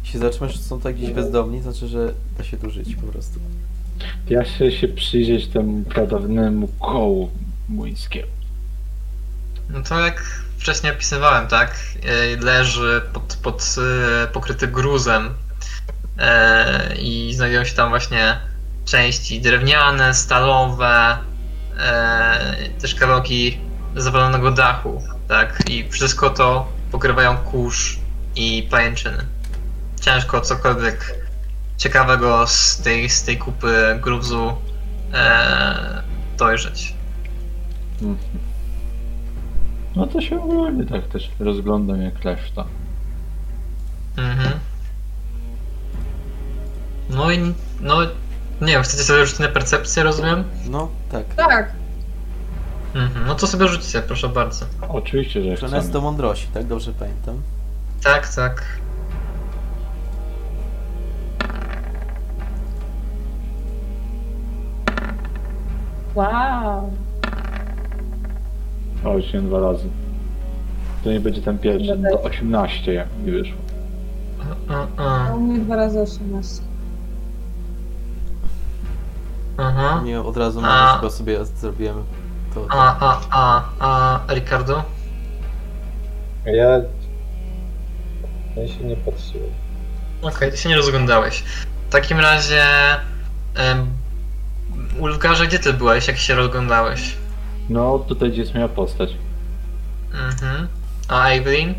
jeśli 0.03 0.19
zatrzymasz, 0.19 0.53
że 0.53 0.59
są 0.59 0.79
tak 0.79 0.95
gdzieś 0.95 1.11
bezdomni, 1.11 1.61
znaczy, 1.61 1.87
że 1.87 2.13
da 2.37 2.43
się 2.43 2.57
tu 2.57 2.69
żyć 2.69 2.95
po 2.95 3.07
prostu. 3.07 3.39
Ja 4.29 4.43
chcę 4.43 4.71
się 4.71 4.87
przyjrzeć 4.87 5.47
temu 5.47 5.83
pradawnemu 5.83 6.67
kołu 6.67 7.31
młyńskiemu. 7.69 8.31
No 9.69 9.81
to 9.81 9.99
jak 9.99 10.23
wcześniej 10.57 10.93
opisywałem, 10.93 11.47
tak? 11.47 11.75
E, 12.03 12.37
Leży 12.45 13.01
pod, 13.13 13.37
pod 13.43 13.75
e, 14.23 14.27
pokryty 14.27 14.67
gruzem 14.67 15.29
i 16.99 17.33
znajdują 17.33 17.65
się 17.65 17.75
tam 17.75 17.89
właśnie 17.89 18.37
części 18.85 19.41
drewniane, 19.41 20.13
stalowe, 20.13 21.17
e, 21.79 22.69
też 22.81 22.95
kawałki 22.95 23.57
zawalonego 23.95 24.51
dachu, 24.51 25.01
tak? 25.27 25.63
I 25.69 25.89
wszystko 25.89 26.29
to 26.29 26.67
pokrywają 26.91 27.37
kurz 27.37 27.99
i 28.35 28.67
pajęczyny. 28.71 29.25
Ciężko 30.01 30.41
cokolwiek 30.41 31.15
ciekawego 31.77 32.47
z 32.47 32.81
tej, 32.81 33.09
z 33.09 33.23
tej 33.23 33.37
kupy 33.37 33.99
gruzu 34.01 34.53
e, 35.13 36.03
dojrzeć. 36.37 36.93
Mhm. 38.01 38.17
No 39.95 40.07
to 40.07 40.21
się 40.21 40.43
ogólnie 40.43 40.85
tak 40.85 41.07
też 41.07 41.31
rozglądam 41.39 42.01
jak 42.01 42.23
reszta. 42.23 42.65
Mhm. 44.17 44.59
No 47.09 47.31
i 47.31 47.53
no 47.81 47.95
nie 48.61 48.67
wiem, 48.73 48.83
chcecie 48.83 49.03
sobie 49.03 49.25
rzucić 49.25 49.39
na 49.39 49.47
percepcję, 49.47 50.03
rozumiem? 50.03 50.43
No, 50.69 50.87
tak. 51.11 51.25
Tak, 51.35 51.71
Mhm. 52.95 53.27
No 53.27 53.35
to 53.35 53.47
sobie 53.47 53.67
rzućcie, 53.67 54.01
proszę 54.01 54.29
bardzo. 54.29 54.65
Oczywiście, 54.89 55.41
że 55.43 55.57
Że 55.57 55.67
nas 55.67 55.71
chcemy. 55.79 55.93
do 55.93 56.01
mądrości, 56.01 56.47
tak? 56.53 56.65
Dobrze 56.67 56.91
pamiętam. 56.99 57.41
Tak, 58.03 58.33
tak. 58.35 58.63
wow. 66.15 66.91
O, 69.05 69.17
już 69.17 69.33
nie 69.33 69.41
dwa 69.41 69.59
razy. 69.59 69.83
To 71.03 71.11
nie 71.11 71.19
będzie 71.19 71.41
ten 71.41 71.57
pierwszy. 71.59 71.97
To 72.11 72.21
18 72.21 72.93
jak 72.93 73.07
mi 73.25 73.31
wyszło. 73.31 73.57
A, 74.69 74.87
A 74.97 75.27
a, 75.29 75.33
u 75.35 75.39
mnie 75.39 75.59
dwa 75.59 75.75
razy 75.75 75.99
18. 76.01 76.61
aha. 79.57 80.01
Nie 80.03 80.21
od 80.21 80.37
razu 80.37 80.59
A. 80.59 80.61
na 80.61 80.93
tylko 80.93 81.09
sobie 81.09 81.45
zrobiłem 81.45 82.03
to. 82.53 82.65
A, 82.69 82.99
a, 82.99 83.21
a, 83.29 83.63
a, 83.79 84.33
Ricardo? 84.33 84.83
Ja... 86.45 86.69
Ja 88.55 88.67
się 88.67 88.83
nie 88.83 88.95
patrzyłem. 88.95 89.49
Okej, 90.21 90.51
ty 90.51 90.57
się 90.57 90.69
nie 90.69 90.75
rozglądałeś. 90.75 91.43
W 91.87 91.91
takim 91.91 92.19
razie... 92.19 92.63
Em, 93.55 93.87
Ulfgarze, 94.99 95.47
gdzie 95.47 95.59
ty 95.59 95.73
byłeś, 95.73 96.07
jak 96.07 96.17
się 96.17 96.35
rozglądałeś? 96.35 97.17
No, 97.69 97.99
tutaj 97.99 98.31
gdzie 98.31 98.41
jest 98.41 98.53
moja 98.53 98.67
postać. 98.67 99.09
Mhm. 100.13 100.67
A 101.07 101.29
Evelyn? 101.29 101.73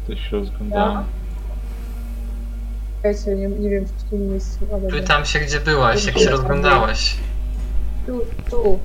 Tutaj 0.00 0.16
się 0.16 0.36
rozglądałem. 0.36 1.04
Czekajcie, 3.02 3.36
nie, 3.36 3.48
nie 3.48 3.70
wiem 3.70 3.84
w 3.84 3.92
którym 3.92 4.30
miejscu. 4.30 4.58
Dobra. 4.70 4.90
Pytam 4.90 5.24
się, 5.24 5.40
gdzie 5.40 5.60
byłaś, 5.60 6.04
jak 6.04 6.18
się 6.18 6.30
rozglądałeś. 6.30 7.16
Tu, 8.06 8.20
tu. 8.50 8.78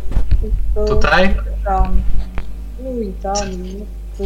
tu 0.76 0.86
Tutaj? 0.88 1.36
Tam. 1.66 2.02
Tu 2.78 3.02
i 3.02 3.14
tam. 3.14 3.54
i 3.54 3.86
Tu. 4.18 4.24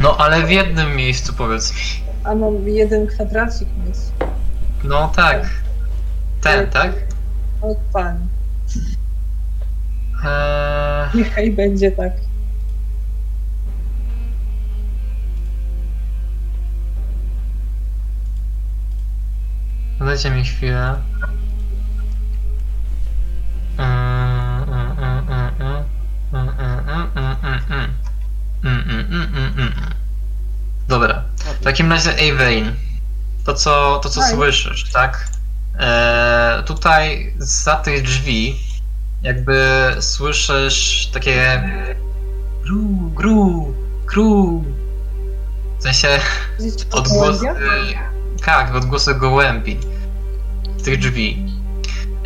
No 0.00 0.16
ale 0.16 0.42
w 0.42 0.50
jednym 0.50 0.96
miejscu 0.96 1.32
powiedz 1.34 1.72
mi. 1.72 2.04
A 2.24 2.34
mam 2.34 2.68
jeden 2.68 3.06
kwadracik 3.06 3.68
miejsc. 3.84 4.10
No 4.84 5.12
tak. 5.16 5.50
Ten, 6.42 6.70
tak? 6.70 6.92
O 7.62 7.74
pan. 7.92 8.18
Eee, 10.24 11.08
Niechaj 11.18 11.50
będzie 11.50 11.92
tak. 11.92 12.12
Mm, 29.10 29.34
mm, 29.34 29.52
mm. 29.58 29.72
Dobra. 30.88 31.24
W 31.60 31.64
takim 31.64 31.92
razie 31.92 32.10
Avein. 32.10 32.74
To 33.44 33.54
co, 33.54 34.00
to 34.02 34.08
co 34.08 34.22
słyszysz, 34.22 34.90
tak? 34.92 35.28
E, 35.78 36.62
tutaj 36.66 37.34
za 37.38 37.76
tych 37.76 38.02
drzwi 38.02 38.56
jakby 39.22 39.60
słyszysz 40.00 41.10
takie 41.12 41.62
gru, 42.62 43.10
gru, 43.14 43.74
gru. 44.06 44.64
W 45.78 45.82
sensie 45.82 46.20
gołębia? 46.90 48.07
Tak, 48.44 48.74
odgłosy 48.74 49.14
gołębi 49.14 49.76
z 50.76 50.82
tych 50.82 50.98
drzwi. 50.98 51.46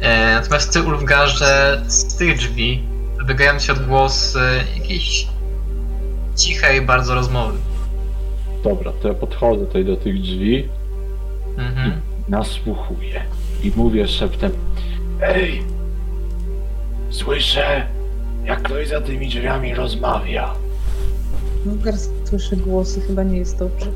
E, 0.01 0.35
natomiast 0.35 0.73
ty, 0.73 0.83
Ulfgarze, 0.83 1.83
z 1.87 2.17
tych 2.17 2.39
drzwi 2.39 2.83
wybiegają 3.19 3.59
się 3.59 3.73
odgłosy 3.73 4.41
jakiejś 4.79 5.27
cichej 6.37 6.83
bardzo 6.83 7.15
rozmowy. 7.15 7.59
Dobra, 8.65 8.93
to 9.03 9.09
ja 9.09 9.15
podchodzę 9.15 9.67
tutaj 9.67 9.85
do 9.85 9.97
tych 9.97 10.21
drzwi, 10.23 10.69
Mhm. 11.59 12.01
nasłuchuję 12.29 13.23
i 13.63 13.73
mówię 13.77 14.09
szeptem 14.09 14.53
Ej! 15.23 15.63
Słyszę, 17.11 17.87
jak 18.45 18.63
ktoś 18.63 18.89
za 18.89 19.01
tymi 19.01 19.29
drzwiami 19.29 19.75
rozmawia. 19.75 20.55
Wulgar 21.67 21.95
słyszy 22.25 22.57
głosy, 22.57 23.01
chyba 23.01 23.23
nie 23.23 23.37
jest 23.39 23.59
dobrze. 23.59 23.87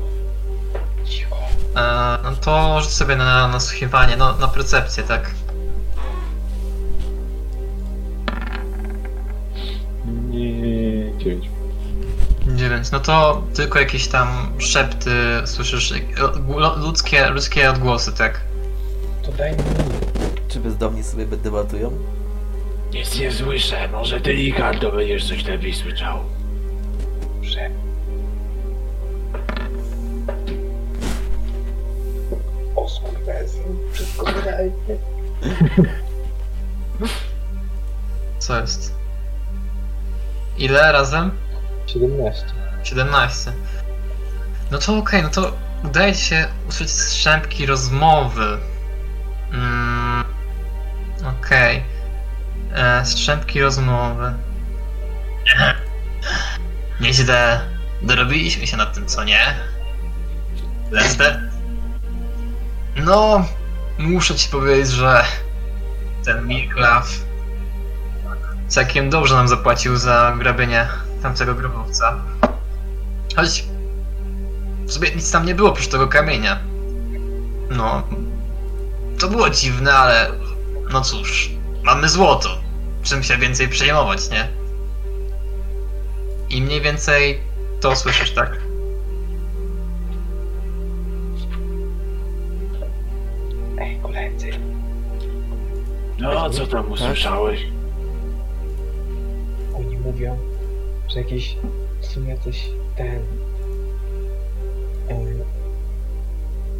E, 1.75 2.17
no 2.23 2.35
to 2.35 2.81
rzuć 2.81 2.91
sobie 2.91 3.15
na 3.15 3.47
nasłuchiwanie, 3.47 4.17
no 4.17 4.37
na 4.37 4.47
percepcję, 4.47 5.03
tak? 5.03 5.31
Nie, 10.29 11.17
dziewięć. 11.17 11.49
9. 12.47 12.91
No 12.91 12.99
to 12.99 13.43
tylko 13.53 13.79
jakieś 13.79 14.07
tam 14.07 14.27
szepty 14.57 15.11
słyszysz, 15.45 15.91
e, 15.91 15.95
lu- 16.47 16.79
ludzkie, 16.85 17.29
ludzkie 17.29 17.69
odgłosy, 17.69 18.13
tak? 18.13 18.41
To 19.25 19.31
daj 19.31 19.51
mi 19.51 19.57
Czy 20.47 20.59
bezdomni 20.59 21.03
sobie 21.03 21.25
debatują? 21.25 21.91
Nic 22.93 23.19
nie 23.19 23.31
słyszę, 23.31 23.87
może 23.87 24.21
ty 24.21 24.31
Ricardo 24.31 24.91
będziesz 24.91 25.27
coś 25.27 25.45
lepiej 25.45 25.73
słyszał. 25.73 26.19
Dobrze. 27.35 27.69
O 32.77 32.89
skurwesy. 32.89 33.59
Wszystko 33.93 34.25
wydaje. 34.25 34.71
Co 38.39 38.61
jest? 38.61 38.95
Ile 40.57 40.91
razem? 40.91 41.31
17. 41.87 42.45
17. 42.83 43.51
No 44.71 44.77
to 44.77 44.97
okej, 44.97 45.23
no 45.23 45.29
to 45.29 45.51
udaje 45.83 46.15
ci 46.15 46.21
się 46.25 46.47
usłyszeć 46.69 46.91
strzępki 46.95 47.65
rozmowy. 47.65 48.57
Mm, 49.53 50.23
okej. 51.39 51.83
E, 52.75 53.05
Strzępki 53.05 53.61
rozmowy. 53.61 54.33
Nieźle 57.01 57.59
dorobiliśmy 58.01 58.67
się 58.67 58.77
nad 58.77 58.93
tym, 58.93 59.05
co 59.05 59.23
nie? 59.23 59.39
Lester? 60.91 61.41
No, 63.05 63.45
muszę 63.97 64.35
ci 64.35 64.49
powiedzieć, 64.49 64.91
że 64.91 65.23
ten 66.25 66.47
Mirklaw 66.47 67.09
całkiem 68.67 69.09
dobrze 69.09 69.35
nam 69.35 69.47
zapłacił 69.47 69.97
za 69.97 70.35
grabienie 70.39 70.87
tamtego 71.21 71.55
grobowca. 71.55 72.15
Choć 73.35 73.65
w 74.85 74.93
sumie 74.93 75.11
nic 75.15 75.31
tam 75.31 75.45
nie 75.45 75.55
było 75.55 75.69
oprócz 75.69 75.87
tego 75.87 76.07
kamienia. 76.07 76.59
No, 77.69 78.07
to 79.19 79.27
było 79.27 79.49
dziwne, 79.49 79.93
ale 79.93 80.31
no 80.91 81.01
cóż, 81.01 81.51
mamy 81.83 82.09
złoto. 82.09 82.57
Czym 83.03 83.23
się 83.23 83.37
więcej 83.37 83.69
przejmować, 83.69 84.29
nie? 84.29 84.47
I 86.49 86.61
mniej 86.61 86.81
więcej 86.81 87.41
to 87.81 87.95
słyszysz, 87.95 88.31
tak? 88.31 88.66
Ej, 93.79 93.99
koledzy. 94.01 94.49
No, 96.19 96.49
co 96.49 96.67
tam 96.67 96.91
usłyszałeś? 96.91 97.67
Oni 99.75 99.97
mówią, 99.97 100.37
że 101.07 101.19
jakiś 101.19 101.57
w 102.01 102.05
sumie 102.05 102.29
jacyś 102.29 102.69
ten. 102.95 103.19
E, 105.09 105.15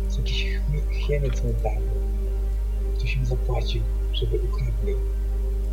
są 0.10 0.18
jakieś 0.19 0.44
chmi- 0.45 0.94
hieny 1.07 1.32
co 1.32 1.44
dały. 1.44 1.82
Ktoś 2.98 3.15
im 3.15 3.26
zapłacił, 3.26 3.82
żeby 4.14 4.38
ukradli 4.40 4.94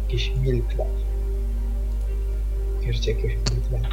jakiś 0.02 0.32
milklaw. 0.42 0.86
Wierzycie 2.80 3.10
jakiegoś 3.12 3.32
milklaw. 3.34 3.92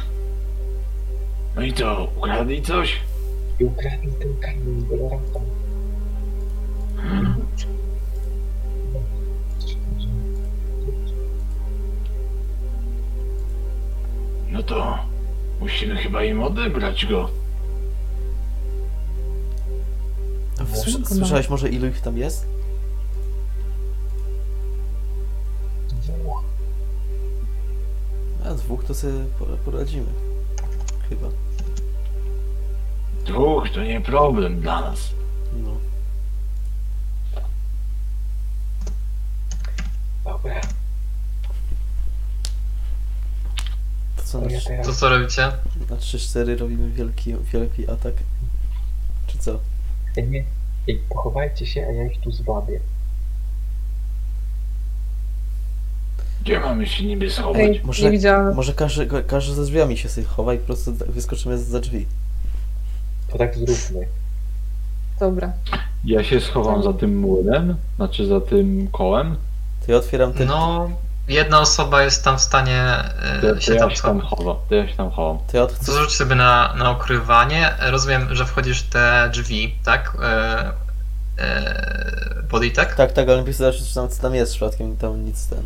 No 1.56 1.62
i 1.62 1.72
co, 1.72 2.08
ukradli 2.16 2.62
coś? 2.62 3.00
I 3.60 3.64
ukradli 3.64 4.12
ten 4.12 4.36
kamień 4.40 4.80
z 4.80 4.84
Dolorata. 4.88 5.40
No 14.50 14.62
to 14.62 14.98
musimy 15.60 15.96
chyba 15.96 16.24
im 16.24 16.42
odebrać 16.42 17.06
go. 17.06 17.28
Słysza- 20.74 21.06
Słyszałeś 21.14 21.48
może 21.48 21.68
ilu 21.68 21.86
ich 21.86 22.00
tam 22.00 22.18
jest? 22.18 22.46
Dwóch. 25.88 26.42
A 28.44 28.54
dwóch 28.54 28.84
to 28.84 28.94
sobie 28.94 29.12
po- 29.38 29.46
poradzimy. 29.64 30.06
Chyba. 31.08 31.28
Dwóch 33.26 33.70
to 33.70 33.82
nie 33.84 34.00
problem 34.00 34.60
dla 34.60 34.80
nas. 34.80 35.10
No. 35.64 35.70
Dobra, 40.32 40.60
To 44.16 44.22
co 44.22 44.40
to 44.40 44.48
ja 44.48 44.60
teraz 44.60 44.86
To 44.86 44.92
co 44.94 45.08
robicie? 45.08 45.42
na 45.90 45.96
3-4 45.96 46.58
robimy 46.58 46.90
wielki, 46.90 47.34
wielki 47.52 47.90
atak? 47.90 48.14
Czy 49.26 49.38
co? 49.38 49.58
Ej, 50.16 50.28
nie. 50.28 50.44
Ej, 50.88 51.00
pochowajcie 51.08 51.66
się, 51.66 51.86
a 51.88 51.92
ja 51.92 52.06
ich 52.06 52.20
tu 52.20 52.30
zwabię. 52.30 52.80
Gdzie 56.42 56.60
mamy 56.60 56.86
się 56.86 57.04
niby 57.06 57.30
schować? 57.30 57.60
Ej, 57.62 57.80
Może- 57.84 58.04
nie 58.04 58.10
widziałam. 58.10 58.54
Może 58.54 58.72
każdy, 58.74 59.06
ka- 59.06 59.22
każdy 59.22 59.54
ze 59.54 59.64
drzwiami 59.64 59.96
się 59.96 60.08
sobie 60.08 60.26
chowa 60.26 60.54
i 60.54 60.58
po 60.58 60.66
prostu 60.66 60.94
za- 60.96 61.04
wyskoczymy 61.04 61.58
za 61.58 61.80
drzwi. 61.80 62.06
To 63.30 63.38
tak 63.38 63.54
zróbmy. 63.58 64.06
Dobra. 65.20 65.52
Ja 66.04 66.24
się 66.24 66.40
schowam 66.40 66.82
za 66.82 66.92
tym 66.92 67.18
młynem, 67.18 67.76
znaczy 67.96 68.26
za 68.26 68.40
tym 68.40 68.88
kołem. 68.92 69.36
To 69.86 69.92
ja 69.92 69.98
otwieram 69.98 70.32
ten. 70.32 70.46
No, 70.48 70.90
jedna 71.28 71.60
osoba 71.60 72.02
jest 72.02 72.24
tam 72.24 72.38
w 72.38 72.40
stanie 72.40 72.82
e, 73.22 73.40
To, 73.40 73.54
to 73.54 73.60
się 73.60 73.74
ja 73.74 73.80
tam 73.80 73.90
się 73.90 74.02
tam 74.02 74.20
chowam, 74.20 74.56
to 74.68 74.74
ja 74.74 74.88
się 74.88 74.94
tam 74.96 75.10
chowam. 75.10 75.38
To 75.52 75.56
ja 75.56 75.66
To 75.66 75.72
odchodzę. 75.72 75.92
rzuć 75.98 76.12
sobie 76.12 76.34
na, 76.34 76.74
na 76.74 76.90
ukrywanie. 76.90 77.74
Rozumiem, 77.80 78.34
że 78.34 78.44
wchodzisz 78.46 78.82
w 78.82 78.88
te 78.90 79.30
drzwi, 79.32 79.74
tak? 79.84 80.16
E, 80.22 80.72
e, 81.38 82.42
Politek? 82.50 82.94
Tak, 82.94 83.12
tak, 83.12 83.28
ale 83.28 83.36
najpierw 83.36 83.56
zobaczyć, 83.56 83.88
czy 83.88 83.94
tam, 83.94 84.08
co 84.08 84.22
tam 84.22 84.34
jest 84.34 84.52
przypadkiem, 84.52 84.96
tam 84.96 85.24
nic 85.24 85.46
ten. 85.46 85.62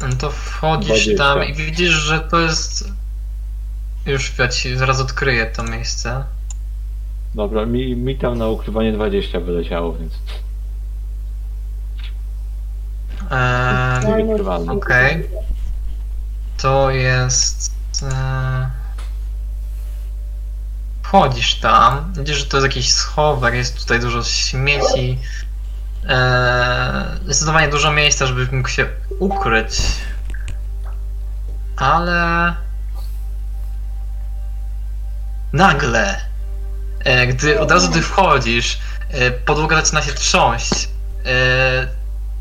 No 0.00 0.16
to 0.20 0.30
wchodzisz 0.30 1.06
20. 1.06 1.16
tam 1.24 1.44
i 1.44 1.54
widzisz, 1.54 1.90
że 1.90 2.20
to 2.20 2.40
jest. 2.40 2.84
Już 4.06 4.38
ja 4.38 4.48
ci 4.48 4.76
zaraz 4.76 5.00
odkryję 5.00 5.46
to 5.46 5.62
miejsce. 5.62 6.24
Dobra, 7.34 7.66
mi, 7.66 7.96
mi 7.96 8.18
tam 8.18 8.38
na 8.38 8.46
ukrywanie 8.48 8.92
20 8.92 9.40
wyleciało, 9.40 9.92
więc 9.92 10.12
Eee, 13.30 14.06
nie 14.06 14.24
wykrywalne. 14.24 14.72
Okej. 14.72 15.30
to 16.56 16.90
jest. 16.90 17.74
E... 18.02 18.70
Wchodzisz 21.02 21.54
tam, 21.54 22.12
widzisz, 22.16 22.38
że 22.38 22.46
to 22.46 22.56
jest 22.56 22.66
jakiś 22.66 22.92
schowek, 22.92 23.54
jest 23.54 23.80
tutaj 23.80 24.00
dużo 24.00 24.22
śmieci. 24.24 25.18
E... 26.08 27.18
Zdecydowanie 27.24 27.68
dużo 27.68 27.92
miejsca, 27.92 28.26
żeby 28.26 28.48
mógł 28.56 28.68
się 28.68 28.86
ukryć. 29.18 29.80
Ale. 31.76 32.54
Nagle, 35.52 36.20
e, 37.04 37.26
gdy 37.26 37.60
od 37.60 37.70
razu 37.70 37.92
ty 37.92 38.02
wchodzisz, 38.02 38.78
e, 39.10 39.30
podłoga 39.30 39.76
zaczyna 39.76 40.02
się 40.02 40.12
trząść. 40.12 40.88
E, 41.26 41.97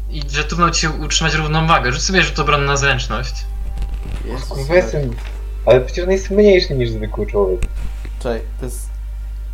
I 0.10 0.22
że 0.30 0.44
trudno 0.44 0.72
ci 0.72 0.88
utrzymać 0.88 1.34
równowagę. 1.34 1.92
Rzuć 1.92 2.02
sobie 2.02 2.24
rzut 2.24 2.40
obronny 2.40 2.68
na 2.68 2.78
zręczność. 2.78 3.46
Jezus. 4.26 4.68
Wesem. 4.68 5.16
Ale 5.66 5.82
przecież 5.82 6.06
on 6.06 6.12
jest 6.12 6.30
mniejszy 6.30 6.76
niż 6.76 6.90
zwykły 6.90 7.28
człowiek. 7.28 7.62
Czekaj, 8.20 8.42
to 8.60 8.66
jest... 8.66 8.90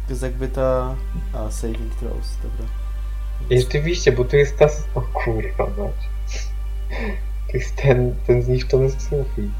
To 0.07 0.13
jest 0.13 0.23
jakby 0.23 0.47
ta... 0.47 0.95
A, 1.33 1.51
saving 1.51 1.95
throws, 1.95 2.37
dobra. 2.43 2.65
I 3.49 3.59
rzeczywiście, 3.59 4.11
bo 4.11 4.25
tu 4.25 4.35
jest 4.35 4.57
ta... 4.57 4.65
O 4.95 5.01
kurwa 5.01 5.65
mać. 5.77 6.09
To 7.51 7.57
jest 7.57 7.75
ten, 7.75 8.15
ten 8.27 8.41
zniszczony 8.43 8.91
sufit. 8.91 9.51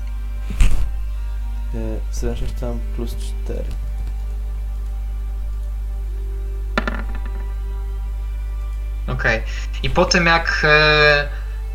E, 1.75 1.77
Zręczność 2.11 2.53
tam 2.59 2.79
plus 2.95 3.15
4. 3.45 3.63
Okej. 9.07 9.43
I 9.83 9.89
po 9.89 10.05
tym 10.05 10.25
jak 10.25 10.61
e, 10.63 11.27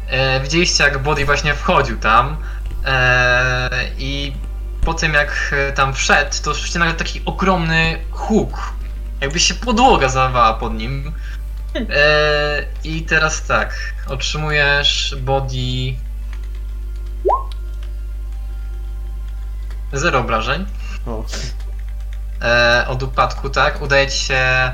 e, 0.09 0.41
widzieliście 0.41 0.85
jak 0.85 0.99
Body 0.99 1.25
właśnie 1.25 1.55
wchodził 1.55 1.99
tam 1.99 2.37
e, 2.85 3.71
i 3.99 4.33
po 4.85 4.95
tym 4.95 5.15
jak 5.15 5.55
e, 5.69 5.73
tam 5.73 5.95
wszedł, 5.95 6.31
to 6.45 6.55
słyszycie 6.55 6.79
nagle 6.79 6.95
taki 6.95 7.23
ogromny 7.25 7.99
huk. 8.11 8.73
Jakby 9.21 9.41
się 9.41 9.55
podłoga 9.55 10.09
zawała 10.09 10.55
pod 10.55 10.75
nim. 10.75 11.13
E, 11.75 12.65
I 12.85 13.03
teraz 13.03 13.43
tak, 13.43 13.75
otrzymujesz 14.07 15.17
Body... 15.21 15.95
Zero 19.93 20.19
obrażeń. 20.19 20.67
O, 21.07 21.25
e, 22.43 22.85
od 22.89 23.03
upadku, 23.03 23.51
tak? 23.51 23.83
Udaje 23.83 24.11
ci 24.11 24.19
się 24.19 24.73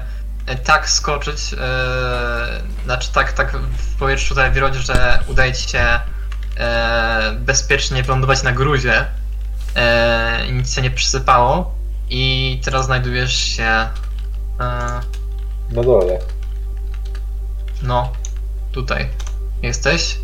tak 0.64 0.90
skoczyć, 0.90 1.38
e, 1.54 2.62
znaczy 2.84 3.12
tak, 3.12 3.32
tak 3.32 3.56
w 3.56 3.96
powietrzu 3.98 4.28
tutaj 4.28 4.52
wirować, 4.52 4.74
że 4.76 5.18
udaje 5.26 5.52
ci 5.52 5.68
się 5.68 6.00
e, 6.58 7.32
bezpiecznie 7.38 8.02
wylądować 8.02 8.42
na 8.42 8.52
gruzie 8.52 9.06
e, 9.76 10.46
i 10.46 10.52
nic 10.52 10.74
się 10.74 10.82
nie 10.82 10.90
przysypało 10.90 11.74
i 12.10 12.60
teraz 12.64 12.86
znajdujesz 12.86 13.34
się 13.34 13.64
e, 13.64 13.88
Na 15.70 15.82
dole. 15.82 16.18
no, 17.82 18.12
tutaj 18.72 19.08
jesteś. 19.62 20.18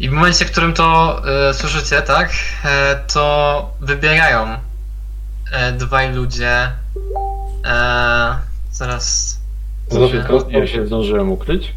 I 0.00 0.08
w 0.08 0.12
momencie, 0.12 0.44
w 0.44 0.50
którym 0.50 0.74
to 0.74 1.20
e, 1.48 1.54
słyszycie, 1.54 2.02
tak, 2.02 2.30
e, 2.64 2.96
to 3.12 3.70
wybiegają 3.80 4.56
e, 5.52 5.72
dwaj 5.72 6.12
ludzie. 6.12 6.72
E, 7.64 8.47
zaraz. 8.78 9.38
To 9.88 9.98
Dobrze. 9.98 10.24
prosto. 10.24 10.50
Ja 10.50 10.66
się 10.66 10.86
zdążyłem 10.86 11.32
ukryć? 11.32 11.74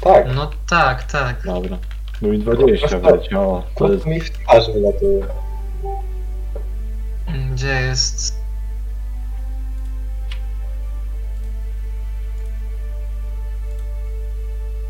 Tak. 0.00 0.26
No 0.34 0.50
tak, 0.68 1.04
tak. 1.04 1.42
Dobra. 1.44 1.78
No 2.22 2.32
i 2.32 2.38
20 2.38 2.98
wyleciało. 2.98 3.62
To 3.74 3.86
To 3.86 3.92
jest 3.92 4.06
mi 4.06 4.20
w 4.20 4.30
twarz 4.30 4.70
wylatuje. 4.72 5.26
Gdzie 7.52 7.66
jest. 7.80 8.34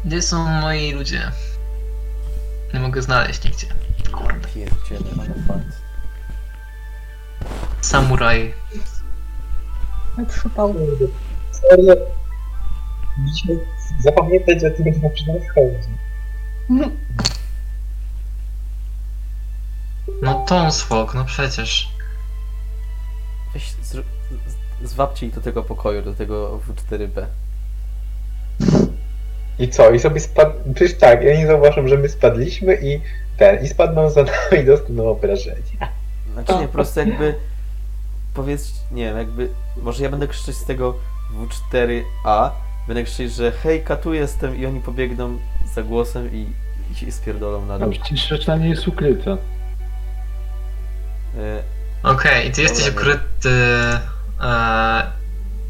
Gdzie 0.04 0.22
są 0.22 0.44
moi 0.44 0.92
ludzie? 0.92 1.30
Nie 2.74 2.80
mogę 2.80 3.02
znaleźć 3.02 3.44
nigdzie. 3.44 3.66
Kurde. 4.12 4.48
pierdziele, 4.48 5.10
ale 5.18 5.34
fakt. 5.48 5.82
Samuraj. 7.80 8.54
Jak 10.18 10.28
przypał. 10.28 10.74
Serio? 11.50 11.94
Musimy 13.18 13.60
zapamiętać, 14.00 14.60
że 14.60 14.70
tego 14.70 14.90
nie 14.90 15.10
przy 15.10 15.26
nas 15.26 15.42
chodzi. 15.54 15.94
No 20.22 20.44
Tonsfolk, 20.48 21.14
no 21.14 21.24
przecież. 21.24 21.88
Weź, 23.54 23.72
zr- 23.84 24.02
z- 24.82 24.88
zwabcie 24.90 25.26
ich 25.26 25.34
do 25.34 25.40
tego 25.40 25.62
pokoju, 25.62 26.02
do 26.02 26.14
tego 26.14 26.58
W4B. 26.68 27.26
I 29.58 29.68
co? 29.68 29.90
I 29.90 30.00
sobie 30.00 30.20
spadł. 30.20 30.52
Przecież 30.74 30.98
tak, 30.98 31.22
ja 31.22 31.36
nie 31.36 31.46
zauważam, 31.46 31.88
że 31.88 31.96
my 31.98 32.08
spadliśmy 32.08 32.74
i 32.82 33.00
ten. 33.36 33.64
I 33.64 33.68
spadną 33.68 34.10
za 34.10 34.22
nami 34.22 34.36
i 34.62 34.64
dostaną 34.64 35.08
obrażenia. 35.10 35.88
Znaczy 36.32 36.54
nie, 36.60 36.66
po 36.66 36.72
prostu 36.72 37.00
jakby 37.00 37.34
powiedz, 38.34 38.72
nie 38.90 39.04
wiem, 39.04 39.18
jakby 39.18 39.48
może 39.76 40.04
ja 40.04 40.10
będę 40.10 40.28
krzyczeć 40.28 40.56
z 40.56 40.64
tego 40.64 40.94
W4A, 41.34 42.50
będę 42.88 43.04
krzyczeć, 43.04 43.32
że 43.32 43.52
hejka, 43.52 43.96
tu 43.96 44.14
jestem 44.14 44.56
i 44.56 44.66
oni 44.66 44.80
pobiegną 44.80 45.38
za 45.74 45.82
głosem 45.82 46.34
i, 46.34 46.52
i 46.92 46.94
się 46.94 47.12
spierdolą 47.12 47.66
na 47.66 47.78
dół. 47.78 47.90
przecież 47.90 48.30
reszta 48.30 48.56
nie 48.56 48.68
jest 48.68 48.88
ukryta. 48.88 49.30
E, 49.30 49.36
Okej, 52.02 52.48
i 52.48 52.52
ty 52.52 52.62
jesteś 52.62 52.84
Dobra, 52.86 53.00
ukryty. 53.02 53.50
E, 54.40 55.06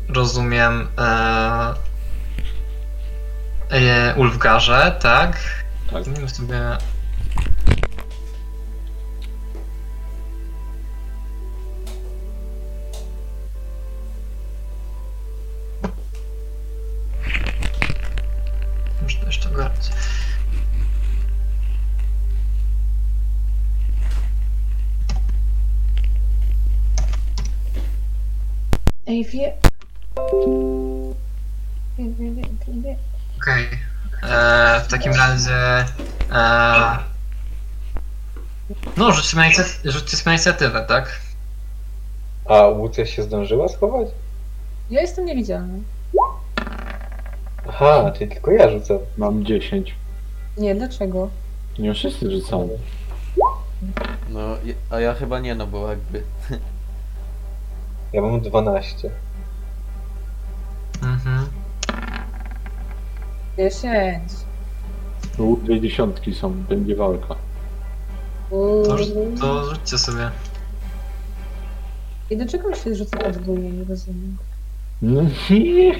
rozumiem. 0.09 0.89
E, 0.99 1.75
e, 3.71 4.15
Ulfgarze, 4.17 4.97
tak? 5.01 5.37
Tak. 5.91 6.05
Zmienimy 6.05 6.29
sobie. 6.29 6.61
Muszę 19.05 19.19
to 19.21 19.27
jeszcze 19.27 19.49
ogarnąć. 19.51 19.91
Ej, 29.07 29.25
wie... 29.25 29.53
Wie, 31.99 32.05
wie, 32.19 32.31
wie, 32.31 32.43
wie, 32.67 32.83
wie. 32.83 32.97
Okej. 33.43 33.69
E, 34.23 34.81
W 34.85 34.89
takim 34.91 35.13
razie. 35.15 35.85
E, 36.33 36.99
no, 38.97 39.13
rzućmy 39.13 39.43
inicjaty- 39.43 39.91
inicjatywę, 40.31 40.85
tak? 40.89 41.21
A 42.49 42.67
Łucja 42.67 43.07
się 43.07 43.23
zdążyła 43.23 43.69
schować? 43.69 44.09
Ja 44.91 45.01
jestem 45.01 45.25
niewidzialny. 45.27 45.81
Aha, 47.69 48.13
czyli 48.19 48.31
tylko 48.31 48.51
ja 48.51 48.71
rzucę. 48.71 48.99
Mam 49.17 49.45
10. 49.45 49.95
Nie, 50.57 50.75
dlaczego? 50.75 51.29
Nie 51.79 51.95
wszyscy 51.95 52.31
rzucamy. 52.31 52.69
no, 54.29 54.41
je- 54.65 54.75
a 54.91 55.01
ja 55.01 55.15
chyba 55.15 55.41
nie, 55.41 55.55
no 55.55 55.67
bo 55.67 55.91
jakby 55.91 56.23
Ja 58.13 58.23
mam 58.23 58.41
12. 58.41 59.11
Mhm. 61.03 61.47
Dziesięć. 63.57 64.33
Tu 65.37 65.57
dwie 65.65 65.81
dziesiątki 65.81 66.35
są, 66.35 66.53
będzie 66.53 66.97
walka. 66.97 67.35
To, 68.87 68.97
rzu- 68.97 69.41
to 69.41 69.65
rzućcie 69.75 69.99
sobie. 69.99 70.31
I 72.31 72.37
dlaczego 72.37 72.69
mi 72.69 72.77
się 72.77 72.95
rzuca 72.95 73.17
podwójnie? 73.19 73.71
Nie 73.71 73.85
rozumiem. 73.85 74.37
No 75.03 75.23
nie. 75.51 75.95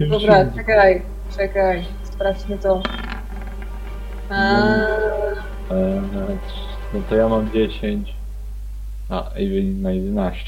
Dobra, 0.00 0.46
czekaj, 0.56 1.02
czekaj. 1.36 1.84
Sprawdźmy 2.04 2.58
to. 2.58 2.82
A, 4.30 4.62
Eee, 5.70 6.00
No 6.94 7.00
to 7.08 7.14
ja 7.16 7.28
mam 7.28 7.52
10. 7.52 8.14
A, 9.08 9.30
Evelyn 9.30 9.82
ma 9.82 9.90
11. 9.90 10.44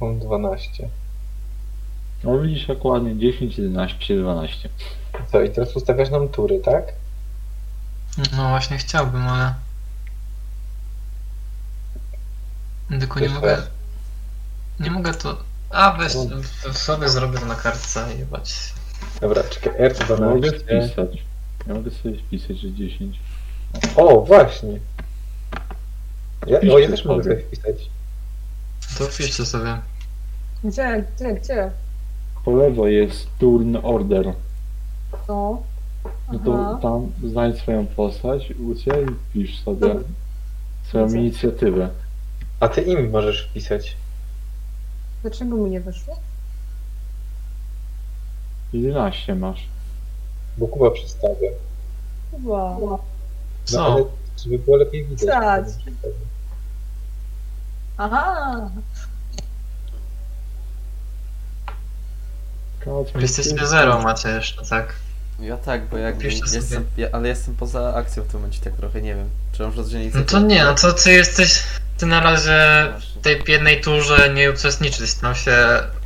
Mam 0.00 0.18
12. 0.18 0.88
No 2.24 2.38
widzisz 2.38 2.68
jak 2.68 2.84
ładnie, 2.84 3.16
10, 3.16 3.58
11, 3.58 4.16
12. 4.16 4.68
Co, 5.32 5.42
i 5.42 5.50
teraz 5.50 5.76
ustawiasz 5.76 6.10
nam 6.10 6.28
tury, 6.28 6.58
tak? 6.58 6.92
No 8.18 8.48
właśnie 8.48 8.78
chciałbym, 8.78 9.28
ale... 9.28 9.54
Tylko 13.00 13.20
nie 13.20 13.28
mogę... 13.28 13.62
Nie 14.80 14.90
mogę 14.90 15.14
to... 15.14 15.36
A, 15.70 15.92
weź, 15.98 16.12
w- 16.72 16.78
sobie 16.78 17.08
zrobię 17.08 17.38
to 17.38 17.46
na 17.46 17.54
kartce 17.54 18.14
i 18.14 18.18
jebać. 18.18 18.74
Dobra, 19.20 19.42
czekaj, 19.44 19.72
Ja 20.08 20.16
mogę 20.16 20.48
R12. 20.50 20.58
wpisać. 20.60 21.24
Ja 21.66 21.74
mogę 21.74 21.90
sobie 21.90 22.18
wpisać, 22.18 22.58
że 22.58 22.72
10. 22.72 23.20
O, 23.96 24.20
właśnie. 24.20 24.78
Ja, 26.46 26.58
o, 26.74 26.78
ja 26.78 26.88
też 26.88 27.04
mogę 27.04 27.22
sobie. 27.22 27.36
sobie 27.36 27.46
wpisać. 27.46 27.90
To 28.98 29.04
wpiszcie 29.04 29.46
sobie. 29.46 29.78
Gdzie, 30.64 31.04
gdzie, 31.16 31.34
gdzie? 31.34 31.70
Po 32.44 32.50
lewo 32.50 32.86
jest 32.86 33.26
turn 33.38 33.76
order. 33.82 34.32
No. 35.28 35.62
No 36.32 36.38
to 36.38 36.54
Aha. 36.68 36.78
tam 36.82 37.12
znajdź 37.30 37.58
swoją 37.58 37.86
postać, 37.86 38.52
uciekaj 38.70 39.04
i 39.04 39.06
wpisz 39.30 39.60
sobie 39.64 39.94
swoją 40.88 41.06
Widzę. 41.06 41.18
inicjatywę. 41.18 41.88
A 42.60 42.68
ty 42.68 42.82
im 42.82 43.10
możesz 43.10 43.48
wpisać. 43.50 43.96
Dlaczego 45.22 45.56
mi 45.56 45.70
nie 45.70 45.80
wyszło? 45.80 46.16
11 48.72 49.34
masz. 49.34 49.66
Bo 50.58 50.68
Kuba 50.68 50.90
przedstawia. 50.90 51.50
Chyba. 52.30 52.76
No 52.80 52.98
Co? 53.64 53.86
ale 53.94 54.04
żeby 54.44 54.58
było 54.58 54.76
lepiej 54.76 55.04
widać. 55.04 55.26
Tak. 55.28 55.64
Aha! 57.98 58.70
Kacper, 62.80 63.22
Jesteście 63.22 63.54
ty- 63.56 63.66
zero 63.66 64.02
macie 64.02 64.28
jeszcze, 64.28 64.64
tak? 64.64 64.94
Ja 65.40 65.56
tak, 65.56 65.86
bo 65.86 65.96
jakby 65.98 66.22
Piszcie 66.24 66.46
sobie. 66.46 66.56
jestem, 66.58 66.84
ja, 66.96 67.08
ale 67.12 67.28
jestem 67.28 67.56
poza 67.56 67.94
akcją 67.94 68.22
w 68.22 68.26
tym 68.26 68.40
momencie 68.40 68.60
tak 68.60 68.72
trochę, 68.76 69.02
nie 69.02 69.14
wiem. 69.14 69.28
Czy 69.52 69.62
mam 69.62 69.74
rozdzielenie 69.76 70.10
No 70.14 70.22
to 70.22 70.40
nie, 70.40 70.64
no 70.64 70.74
to 70.74 70.92
ty 70.92 71.12
jesteś... 71.12 71.62
Ty 71.98 72.06
na 72.06 72.20
razie 72.20 72.86
w 73.18 73.20
tej 73.22 73.42
jednej 73.48 73.80
turze 73.80 74.34
nie 74.34 74.50
uczestniczysz, 74.50 75.14
tam 75.14 75.34
się 75.34 75.56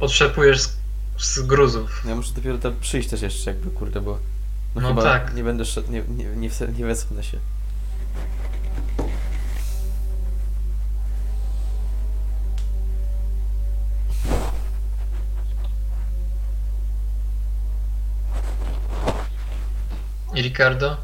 otrzepujesz 0.01 0.61
z, 0.63 0.77
z 1.19 1.39
gruzów. 1.41 2.03
Ja 2.09 2.15
muszę 2.15 2.33
dopiero 2.35 2.59
tam 2.59 2.75
przyjść 2.81 3.09
też 3.09 3.23
jeszcze 3.23 3.51
jakby, 3.51 3.71
kurde, 3.71 4.01
bo... 4.01 4.19
No, 4.75 4.81
No 4.81 4.89
chyba 4.89 5.03
tak. 5.03 5.35
nie 5.35 5.45
będę 5.45 5.65
szedł, 5.65 5.93
nie, 5.93 6.03
nie, 6.09 6.25
nie, 6.25 6.51
wse- 6.51 6.79
nie 6.79 6.85
wezmę 6.85 7.23
się. 7.23 7.39
Ricardo? 20.45 20.97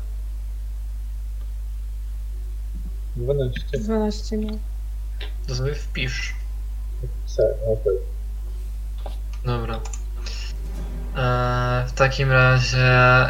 12. 3.16 3.78
12 3.78 4.36
miał. 4.36 4.58
To 5.46 5.54
sobie 5.54 5.74
wpisz. 5.74 6.34
Se, 7.26 7.42
okej. 7.42 7.96
Dobra. 9.44 9.80
Eee, 11.16 11.88
w 11.88 11.92
takim 11.92 12.32
razie... 12.32 12.78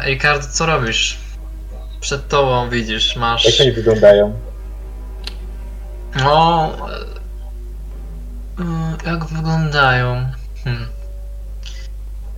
Ricardo, 0.05 0.47
co 0.47 0.65
robisz? 0.65 1.17
Przed 1.99 2.27
tobą 2.27 2.69
widzisz, 2.69 3.15
masz... 3.15 3.45
Jak 3.45 3.61
oni 3.61 3.71
wyglądają? 3.71 4.39
No. 6.15 6.71
e, 8.59 8.61
mm, 8.61 8.97
Jak 9.05 9.25
wyglądają? 9.25 10.31
Hmm. 10.63 10.87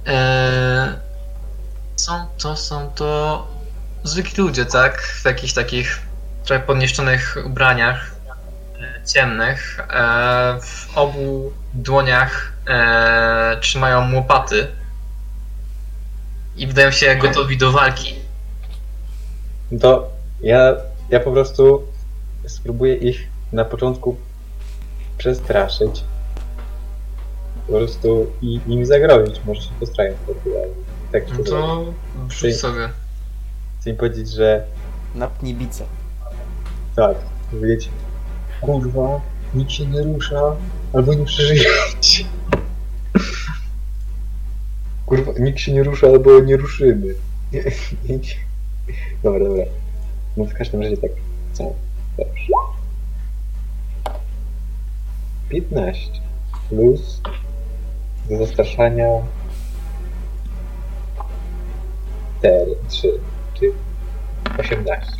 E, 0.07 0.99
są 1.95 2.25
to, 2.37 2.55
są 2.57 2.89
to 2.91 3.47
zwykli 4.03 4.43
ludzie, 4.43 4.65
tak? 4.65 5.01
W 5.01 5.25
jakichś 5.25 5.53
takich 5.53 5.99
trochę 6.43 6.63
podniszczonych 6.63 7.37
ubraniach 7.45 8.15
e, 8.79 9.05
ciemnych. 9.05 9.79
E, 9.79 10.59
w 10.61 10.97
obu 10.97 11.53
dłoniach 11.73 12.53
e, 12.67 13.57
trzymają 13.61 14.15
łopaty 14.15 14.67
i 16.57 16.67
wydają 16.67 16.91
się 16.91 17.15
gotowi 17.15 17.57
do 17.57 17.71
walki. 17.71 18.15
To 19.81 20.09
ja, 20.41 20.75
ja 21.09 21.19
po 21.19 21.31
prostu 21.31 21.83
spróbuję 22.47 22.95
ich 22.95 23.27
na 23.51 23.65
początku 23.65 24.17
przestraszyć. 25.17 26.03
Po 27.67 27.73
prostu 27.73 28.31
i 28.41 28.59
im 28.67 28.85
zagrozić. 28.85 29.41
Może 29.45 29.61
się 29.61 29.69
postrają 29.79 30.13
wtedy, 30.23 30.57
ale 30.57 30.67
tak 31.11 31.37
No 31.37 31.43
to 31.43 31.85
wrzuć 32.27 32.55
sobie. 32.55 32.89
Chcę 33.83 33.89
im 33.89 33.97
powiedzieć, 33.97 34.29
że 34.29 34.65
Napnij 35.15 35.53
bica. 35.53 35.85
tak, 36.95 37.17
powiedzieć 37.51 37.89
kurwa, 38.61 39.21
nikt 39.53 39.71
się 39.71 39.85
nie 39.85 40.01
rusza, 40.01 40.55
albo 40.93 41.13
nie 41.13 41.25
przeżyjecie. 41.25 42.25
Kurwa, 45.05 45.31
nikt 45.39 45.59
się 45.59 45.73
nie 45.73 45.83
rusza, 45.83 46.07
albo 46.07 46.39
nie 46.39 46.57
ruszymy. 46.57 47.15
Dobra, 49.23 49.45
dobra. 49.45 49.65
No 50.37 50.45
w 50.45 50.53
każdym 50.53 50.81
razie 50.81 50.97
tak. 50.97 51.11
Co? 51.53 51.73
Dobrze. 52.17 52.47
15 55.49 56.11
plus 56.69 57.21
do 58.29 58.37
zastraszania 58.37 59.07
4, 62.39 62.75
3, 62.87 63.01
czyli 63.01 63.32
18. 64.57 65.11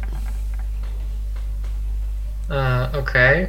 E, 2.52 2.90
Okej. 3.00 3.48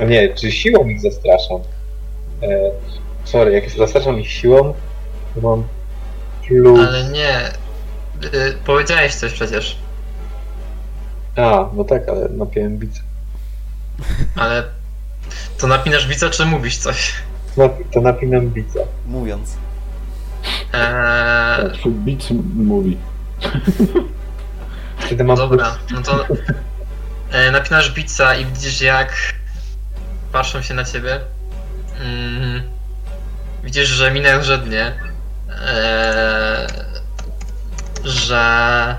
A 0.00 0.04
nie, 0.04 0.34
czy 0.34 0.52
siłą 0.52 0.88
ich 0.88 1.00
zastraszam? 1.00 1.60
E, 2.42 2.70
sorry, 3.24 3.52
jak 3.52 3.70
zastraszam 3.70 4.20
ich 4.20 4.30
siłą, 4.30 4.74
to 5.34 5.40
mam 5.40 5.64
plus... 6.46 6.80
Ale 6.88 7.04
nie. 7.04 7.48
Y, 8.24 8.54
powiedziałeś 8.66 9.14
coś 9.14 9.32
przecież. 9.32 9.76
A, 11.36 11.68
no 11.72 11.84
tak, 11.84 12.08
ale 12.08 12.28
napiłem 12.28 12.78
bicę. 12.78 13.00
Ale 14.36 14.64
to 15.58 15.66
napinasz 15.66 16.08
bica, 16.08 16.30
czy 16.30 16.46
mówisz 16.46 16.76
coś? 16.76 17.14
To 17.92 18.00
napinam 18.00 18.48
bicę. 18.50 18.86
Mówiąc. 19.06 19.56
Eee, 20.72 21.70
Twój 21.70 21.92
beat 21.92 22.30
mówi. 22.54 22.98
Wtedy 24.98 25.24
mam 25.24 25.36
dobra, 25.36 25.78
no 25.90 26.02
to 26.02 26.26
e, 27.30 27.50
napinasz 27.50 27.90
bica 27.90 28.34
i 28.34 28.44
widzisz 28.46 28.80
jak 28.80 29.12
patrzą 30.32 30.62
się 30.62 30.74
na 30.74 30.84
ciebie. 30.84 31.20
Mm, 32.00 32.62
widzisz, 33.64 33.88
że 33.88 34.10
minę 34.10 34.44
żednie. 34.44 34.92
E, 35.66 36.66
że 38.04 38.96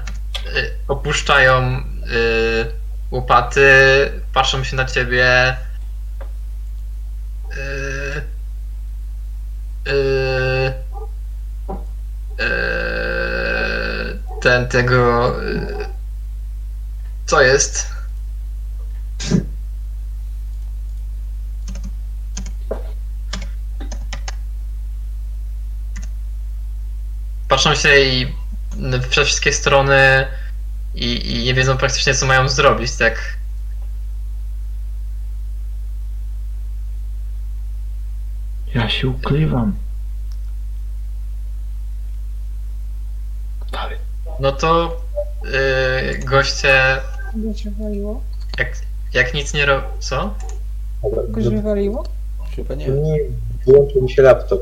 y, 0.56 0.72
opuszczają 0.88 1.84
y, 2.12 2.72
łopaty, 3.12 4.12
patrzą 4.34 4.64
się 4.64 4.76
na 4.76 4.86
ciebie. 4.86 5.58
Y, 9.88 10.74
ten 14.42 14.68
tego. 14.68 15.34
y, 15.44 15.86
Co 17.26 17.42
jest? 17.42 17.88
Patrzą 27.48 27.76
się 27.76 28.00
i 28.00 28.36
w 28.78 29.08
wszystkie 29.10 29.54
strony 29.54 30.28
i, 30.96 31.36
i 31.36 31.44
nie 31.44 31.54
wiedzą 31.54 31.78
praktycznie 31.78 32.14
co 32.14 32.26
mają 32.26 32.50
zrobić, 32.50 32.92
tak? 32.92 33.38
Ja 38.76 38.90
się 38.90 39.08
ukrywam. 39.08 39.76
No 44.42 44.52
to 44.52 45.02
yy, 45.44 46.20
goście 46.26 46.98
Kogoś 47.32 47.64
wywaliło? 47.64 48.22
jak, 48.60 48.78
jak 49.14 49.34
nic 49.34 49.54
nie 49.54 49.66
robią. 49.66 49.88
Co? 50.00 50.34
No, 51.04 51.50
wywaliło? 51.52 52.04
Chyba 52.56 52.76
nie. 52.76 52.88
nie, 52.88 53.20
wyłączył 53.68 54.02
mi 54.02 54.12
się 54.12 54.22
laptop. 54.22 54.62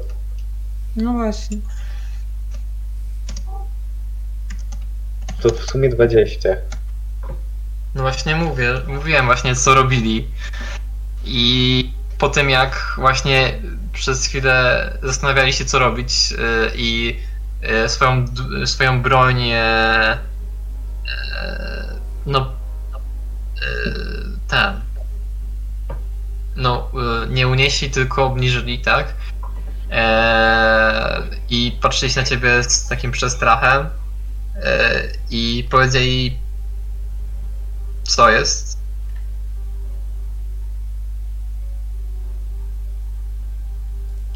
No 0.95 1.14
właśnie. 1.14 1.57
To 5.41 5.49
w 5.49 5.69
sumie 5.72 5.89
20. 5.89 6.49
No 7.95 8.01
właśnie 8.01 8.35
mówię, 8.35 8.73
mówiłem 8.88 9.26
właśnie 9.26 9.56
co 9.56 9.76
robili. 9.76 10.27
I 11.26 11.91
po 12.18 12.30
tym 12.30 12.49
jak 12.49 12.93
właśnie 12.97 13.60
przez 13.93 14.26
chwilę 14.26 14.93
zastanawiali 15.03 15.53
się 15.53 15.65
co 15.65 15.80
robić 15.80 16.31
yy, 16.31 16.38
i 16.76 17.19
swoją, 17.88 18.26
d- 18.26 18.68
swoją 18.68 19.02
broń 19.02 19.41
e, 19.49 19.57
e, 19.57 20.19
no 22.26 22.40
e, 22.40 22.52
ten 24.48 24.81
no 26.56 26.91
e, 27.23 27.27
nie 27.30 27.48
unieśli, 27.48 27.90
tylko 27.90 28.26
obniżyli, 28.26 28.80
tak? 28.80 29.14
E, 29.91 31.22
I 31.49 31.77
patrzyli 31.81 32.15
na 32.15 32.23
ciebie 32.23 32.64
z 32.64 32.88
takim 32.88 33.11
przestrachem 33.11 33.90
e, 34.56 35.02
i 35.30 35.68
powiedzieli 35.72 36.38
co 38.03 38.30
jest. 38.30 38.80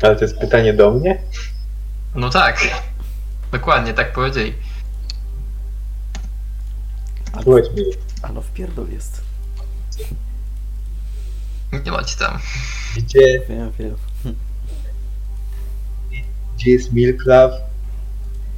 Ale 0.02 0.16
to 0.16 0.22
jest 0.22 0.38
pytanie 0.38 0.74
do 0.74 0.92
mnie? 0.92 1.22
No 2.16 2.30
tak, 2.30 2.68
dokładnie 3.54 3.94
tak 3.94 4.14
powiedzieli. 4.14 4.54
Słuchaj 7.44 7.62
mi. 7.76 7.84
A 8.22 8.32
no 8.32 8.42
wpierdol 8.42 8.90
jest. 8.90 9.22
Nie 11.86 11.92
macie 11.92 12.16
tam. 12.18 12.40
Gdzie, 12.98 13.42
Wiem, 13.50 13.72
wiem. 13.80 13.96
gdzie 16.56 16.72
jest 16.72 16.94
Milklaw? 16.94 17.52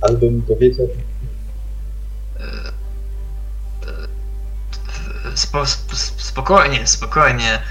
Albo 0.01 0.25
mi 0.31 0.41
powiedział, 0.41 0.87
Spo, 5.35 5.61
sp, 5.73 5.87
sp- 6.03 6.21
spokojnie, 6.21 6.87
spokojnie. 6.87 7.61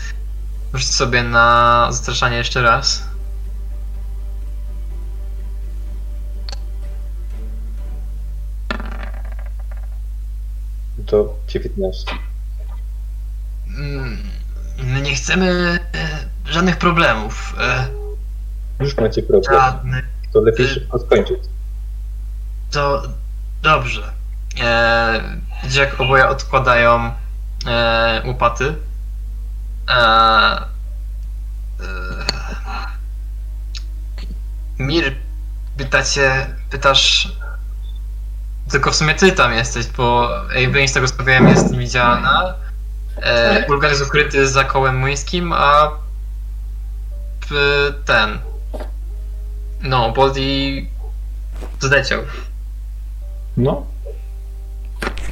Rzuć 0.74 0.90
sobie 0.94 1.22
na 1.22 1.86
zastraszanie 1.90 2.36
jeszcze 2.36 2.62
raz. 2.62 3.02
To 11.06 11.35
19. 11.48 12.12
Mm, 13.78 14.18
My 14.85 15.01
nie 15.02 15.14
chcemy 15.14 15.78
e, 15.94 16.52
żadnych 16.52 16.76
problemów. 16.76 17.55
E, 17.60 17.89
Już 18.81 18.97
macie 18.97 19.22
problem. 19.22 19.60
żadnych. 19.60 20.05
To 20.32 20.40
lepiej 20.40 20.68
szybko 20.68 20.98
skończyć. 20.98 21.39
To 22.70 23.02
dobrze. 23.62 24.12
E, 24.60 25.39
jak 25.70 26.01
oboje 26.01 26.28
odkładają 26.28 27.12
e, 27.66 28.22
łopaty. 28.26 28.74
E, 29.90 29.94
e, 29.97 30.64
Mir, 34.78 35.16
pytacie, 35.76 36.47
pytasz. 36.70 37.32
Tylko 38.74 38.90
w 38.90 38.96
sumie 38.96 39.14
ty 39.14 39.32
tam 39.32 39.52
jesteś, 39.52 39.86
bo 39.86 40.28
Avery 40.51 40.88
z 40.88 40.92
tego 40.92 41.09
co 41.09 41.24
wiem 41.24 41.48
jest 41.48 41.70
niewidzialna. 41.70 42.55
E, 43.16 43.66
Bulgar 43.66 43.90
jest 43.90 44.02
ukryty 44.02 44.48
za 44.48 44.64
kołem 44.64 44.98
młyńskim, 44.98 45.52
a 45.52 45.90
p, 47.48 47.55
ten. 48.05 48.38
No, 49.82 50.12
Body 50.12 50.40
zleciał. 51.80 52.22
No, 53.56 53.86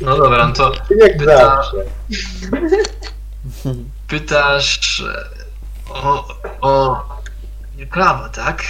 No 0.00 0.16
dobra, 0.16 0.46
no 0.48 0.52
to 0.54 0.72
Jak 0.98 1.16
Pyta- 1.16 1.36
zawsze. 1.38 1.76
pytasz 4.08 5.00
e, 5.00 5.92
o, 5.94 6.28
o 6.60 7.02
Klawa, 7.90 8.28
tak? 8.28 8.62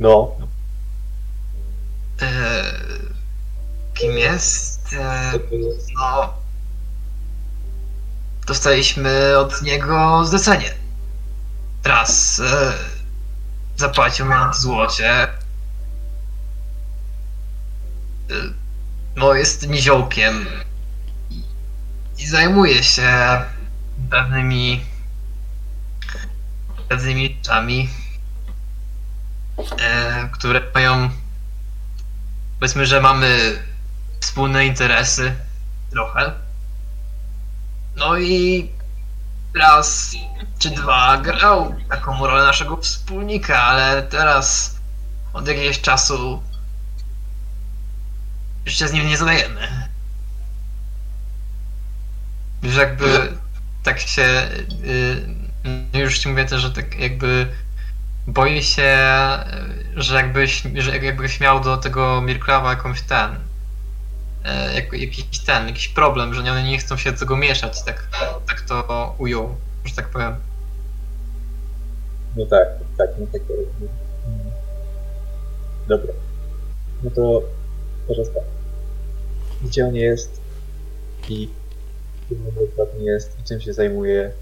No, 0.00 0.36
E, 0.40 0.49
kim 3.94 4.18
jest? 4.18 4.92
E, 4.92 5.32
no. 5.98 6.34
Dostaliśmy 8.46 9.38
od 9.38 9.62
niego 9.62 10.24
zlecenie. 10.26 10.74
Raz 11.84 12.40
e, 12.40 12.72
zapłacił 13.76 14.26
nam 14.26 14.52
w 14.52 14.56
złocie. 14.56 15.22
E, 15.22 15.28
no, 19.16 19.34
jest 19.34 19.68
niziołkiem 19.68 20.46
i, 22.18 22.26
zajmuje 22.26 22.82
się 22.82 23.40
pewnymi 24.10 24.84
pewnymi 26.88 27.36
rzeczami, 27.36 27.88
e, 29.78 30.28
które 30.32 30.60
mają 30.74 31.10
powiedzmy, 32.60 32.86
że 32.86 33.00
mamy 33.00 33.62
wspólne 34.20 34.66
interesy 34.66 35.34
trochę. 35.90 36.32
No 37.96 38.18
i 38.18 38.70
raz 39.54 40.16
czy 40.58 40.70
dwa 40.70 41.18
grał 41.18 41.74
taką 41.88 42.26
rolę 42.26 42.44
naszego 42.44 42.76
wspólnika, 42.76 43.62
ale 43.62 44.02
teraz 44.02 44.76
od 45.32 45.48
jakiegoś 45.48 45.80
czasu 45.80 46.42
już 48.66 48.74
się 48.74 48.88
z 48.88 48.92
nim 48.92 49.08
nie 49.08 49.16
zadajemy. 49.16 49.88
Już 52.62 52.76
jakby 52.76 53.32
tak 53.82 54.00
się. 54.00 54.50
Yy, 55.92 56.00
już 56.00 56.18
ci 56.18 56.28
mówię 56.28 56.44
też, 56.44 56.62
że 56.62 56.70
tak 56.70 56.98
jakby 56.98 57.54
boję 58.26 58.62
się, 58.62 58.98
że 59.96 60.14
jakbyś, 60.16 60.62
że 60.74 60.98
jakbyś 60.98 61.40
miał 61.40 61.60
do 61.60 61.76
tego 61.76 62.20
Mirklawa 62.20 62.70
jakąś 62.70 63.02
ten. 63.02 63.30
e, 64.44 64.74
Jak, 64.74 64.92
jakiś 64.92 65.38
ten, 65.46 65.66
jakiś 65.68 65.88
problem, 65.88 66.34
że 66.34 66.40
one 66.40 66.62
nie 66.62 66.78
chcą 66.78 66.96
się 66.96 67.12
do 67.12 67.18
tego 67.18 67.36
mieszać, 67.36 67.82
tak, 67.84 68.08
tak 68.48 68.60
to 68.60 69.14
ujął, 69.18 69.54
że 69.84 69.94
tak 69.94 70.08
powiem. 70.08 70.34
no 72.36 72.46
tak, 72.46 72.68
tak, 72.98 73.10
no 73.18 73.26
tak. 73.32 73.42
Dobra. 75.88 76.12
No 77.02 77.10
to 77.10 77.42
teraz 78.08 78.26
tak. 78.34 78.42
Gdzie 79.62 79.86
on 79.86 79.94
jest 79.94 80.40
i 81.28 81.50
kim 82.28 82.38
on 82.48 82.54
dokładnie 82.66 83.04
jest 83.04 83.36
i 83.40 83.44
czym 83.48 83.60
się 83.60 83.72
zajmuje? 83.72 84.32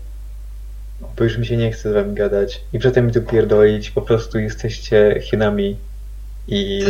Bo 1.01 1.25
już 1.25 1.39
mi 1.39 1.47
się 1.47 1.57
nie 1.57 1.73
chce 1.73 1.91
z 1.91 1.95
wami 1.95 2.15
gadać 2.15 2.61
i 2.73 2.79
przedtem 2.79 3.07
mi 3.07 3.12
tu 3.12 3.23
pierdolić, 3.23 3.91
po 3.91 4.03
prostu 4.03 4.39
jesteście 4.39 5.20
Chinami 5.23 5.77
i 6.49 6.85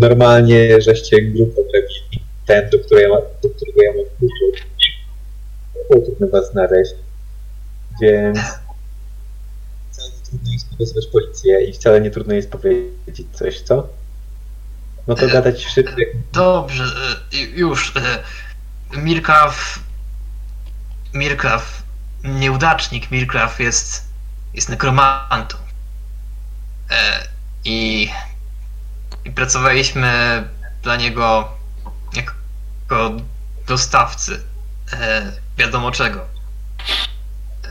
normalnie 0.00 0.80
żeście 0.80 1.22
grupę 1.22 1.52
zrobili. 1.54 2.22
Ten, 2.46 2.70
do 2.70 2.78
którego 2.78 3.02
ja, 3.14 3.20
ma- 3.20 3.26
do 3.42 3.48
którego 3.50 3.82
ja 3.82 3.90
mam 5.90 6.02
trudno 6.04 6.28
was 6.28 6.50
znaleźć. 6.52 6.92
Więc 8.02 8.38
wcale 9.90 10.08
nie 10.10 10.22
trudno 10.30 10.52
jest 10.52 10.78
wezwać 10.78 11.06
policję 11.06 11.64
i 11.64 11.72
wcale 11.72 12.00
nie 12.00 12.10
trudno 12.10 12.34
jest 12.34 12.50
powiedzieć 12.50 13.26
coś, 13.32 13.60
co? 13.60 13.88
No 15.06 15.14
to 15.14 15.28
gadać 15.28 15.64
szybko 15.64 15.92
Dobrze, 16.32 16.84
e, 16.84 17.36
już. 17.38 17.96
e, 17.96 18.18
Mirklaw. 18.98 19.78
Mirklaw. 21.14 21.81
Nieudacznik 22.24 23.10
Mirklaw 23.10 23.60
jest. 23.60 24.08
jest 24.54 24.68
nekromantą. 24.68 25.56
E, 26.90 27.26
I. 27.64 28.10
I 29.24 29.30
pracowaliśmy 29.30 30.42
dla 30.82 30.96
niego 30.96 31.48
jako 32.14 33.10
dostawcy. 33.66 34.42
E, 34.92 35.32
wiadomo 35.58 35.90
czego. 35.90 36.26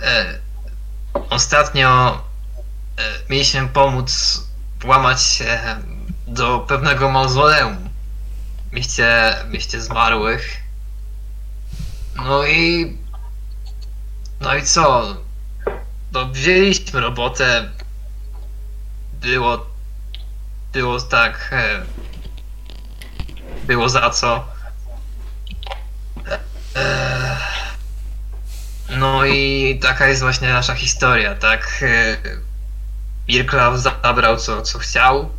E, 0.01 0.39
ostatnio 1.29 2.13
e, 2.97 3.01
mieliśmy 3.29 3.67
pomóc 3.67 4.41
włamać 4.79 5.23
się 5.23 5.59
do 6.27 6.59
pewnego 6.59 7.09
mauzoleum 7.09 7.89
w 8.69 8.73
mieście, 8.73 9.35
mieście 9.49 9.81
zmarłych. 9.81 10.61
No 12.15 12.45
i. 12.45 12.97
No 14.41 14.55
i 14.55 14.63
co? 14.63 15.15
No, 16.11 16.25
wzięliśmy 16.25 16.99
robotę. 16.99 17.69
Było. 19.13 19.65
Było 20.73 21.01
tak. 21.01 21.49
E, 21.51 21.81
było 23.63 23.89
za 23.89 24.09
co. 24.09 24.47
E, 26.75 27.37
no 28.89 29.25
i 29.25 29.79
taka 29.81 30.07
jest 30.07 30.21
właśnie 30.21 30.49
nasza 30.49 30.75
historia, 30.75 31.35
tak? 31.35 31.83
E, 31.83 32.17
Mirklaw 33.27 33.79
zabrał 33.79 34.37
co, 34.37 34.61
co 34.61 34.79
chciał, 34.79 35.29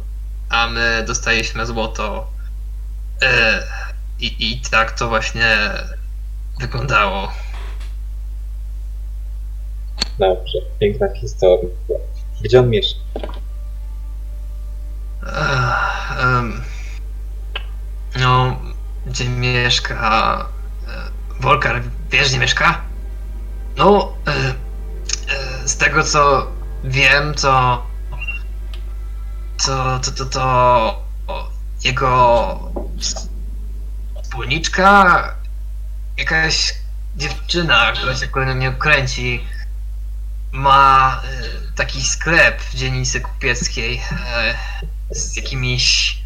a 0.48 0.66
my 0.68 1.04
dostaliśmy 1.06 1.66
złoto. 1.66 2.30
E, 3.22 3.62
I, 4.20 4.52
I 4.52 4.60
tak 4.60 4.92
to 4.92 5.08
właśnie 5.08 5.58
wyglądało. 6.60 7.32
Dobrze, 10.22 10.58
piękna 10.80 11.14
historia. 11.14 11.68
Gdzie 12.40 12.60
on 12.60 12.70
mieszka? 12.70 13.00
No, 18.20 18.60
gdzie 19.06 19.28
mieszka... 19.28 20.48
e, 20.88 21.40
Wolkar, 21.40 21.82
wiesz 22.10 22.28
gdzie 22.28 22.38
mieszka? 22.38 22.80
No, 23.76 24.12
e, 24.26 24.30
e, 24.32 25.68
z 25.68 25.76
tego 25.76 26.04
co 26.04 26.46
wiem, 26.84 27.34
to... 27.34 27.86
To, 29.66 29.98
to, 29.98 30.10
to, 30.10 30.24
to... 30.24 31.02
Jego... 31.84 32.58
Wspólniczka... 34.22 35.34
Jakaś 36.16 36.74
dziewczyna, 37.16 37.92
która 37.92 38.14
się 38.16 38.28
kolejno 38.28 38.54
mnie 38.54 38.72
kręci, 38.72 39.44
ma 40.52 41.22
e, 41.24 41.72
taki 41.74 42.02
sklep 42.02 42.62
w 42.62 42.74
dzielnicy 42.74 43.20
kupieckiej 43.20 44.02
e, 44.26 44.54
z 45.10 45.36
jakimiś 45.36 46.18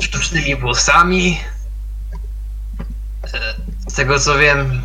sztucznymi 0.00 0.56
włosami. 0.56 1.40
E, 3.34 3.54
z 3.88 3.94
tego 3.94 4.20
co 4.20 4.38
wiem, 4.38 4.82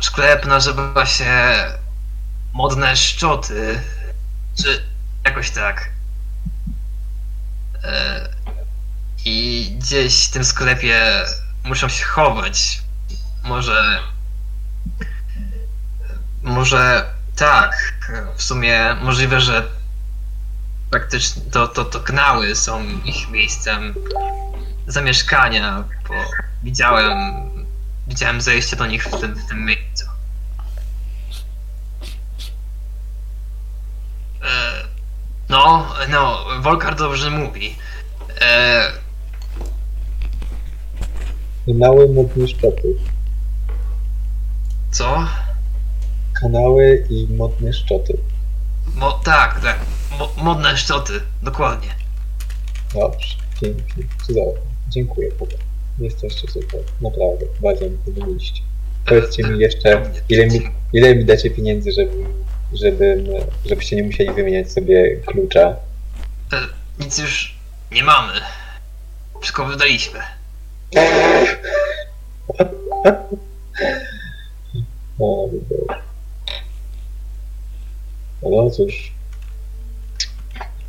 sklep 0.00 0.46
nazywa 0.46 1.06
się 1.06 1.54
Modne 2.52 2.96
Szczoty, 2.96 3.80
czy 4.62 4.82
jakoś 5.24 5.50
tak. 5.50 5.90
I 9.24 9.76
gdzieś 9.78 10.26
w 10.26 10.30
tym 10.30 10.44
sklepie 10.44 11.24
muszą 11.64 11.88
się 11.88 12.04
chować. 12.04 12.82
Może 13.42 14.00
może 16.42 17.14
tak, 17.40 17.94
w 18.36 18.42
sumie 18.42 18.96
możliwe, 19.02 19.40
że 19.40 19.68
praktycznie 20.90 21.42
to, 21.42 21.68
to, 21.68 21.84
to 21.84 22.00
kanały 22.00 22.56
są 22.56 22.82
ich 23.04 23.30
miejscem 23.30 23.94
zamieszkania, 24.86 25.84
bo 26.08 26.14
widziałem, 26.62 27.16
widziałem 28.06 28.40
zejście 28.40 28.76
do 28.76 28.86
nich 28.86 29.04
w 29.04 29.20
tym, 29.20 29.34
w 29.34 29.48
tym 29.48 29.64
miejscu. 29.64 30.06
E, 34.42 34.84
no, 35.48 35.94
no, 36.08 36.44
Volkar 36.60 36.94
dobrze 36.94 37.30
mówi. 37.30 37.76
E, 38.40 38.92
Kanały 41.66 42.08
modne 42.08 42.48
szczoty. 42.48 42.88
co? 44.90 45.28
Kanały 46.40 47.06
i 47.10 47.26
modne 47.26 47.72
szczoty. 47.72 48.18
Mo, 48.94 49.20
tak, 49.24 49.60
tak. 49.62 49.78
Mo, 50.18 50.32
modne 50.36 50.76
szczoty, 50.76 51.12
dokładnie. 51.42 51.88
Dobrze, 52.94 53.34
pięknie, 53.60 54.04
cudownie. 54.26 54.60
Dziękuję, 54.88 55.30
Boga. 55.38 55.56
Jesteście 55.98 56.48
super, 56.48 56.80
naprawdę, 57.00 57.46
bardzo 57.60 57.84
mi 57.84 57.98
pomogliście. 57.98 58.62
Powiedzcie 59.06 59.42
mi 59.42 59.58
jeszcze, 59.58 60.10
ile 60.28 60.46
mi, 60.46 60.60
ile 60.92 61.14
mi 61.14 61.24
dacie 61.24 61.50
pieniędzy, 61.50 61.92
żeby, 61.92 62.12
żebym, 62.72 63.26
żebyście 63.66 63.96
nie 63.96 64.02
musieli 64.02 64.34
wymieniać 64.34 64.72
sobie 64.72 65.16
klucza. 65.16 65.76
E, 66.52 66.56
nic 66.98 67.18
już 67.18 67.58
nie 67.92 68.04
mamy. 68.04 68.32
Wszystko 69.40 69.64
wydaliśmy. 69.64 70.20
O, 75.22 75.48
Boże. 75.48 76.00
No 78.42 78.70
cóż. 78.70 79.12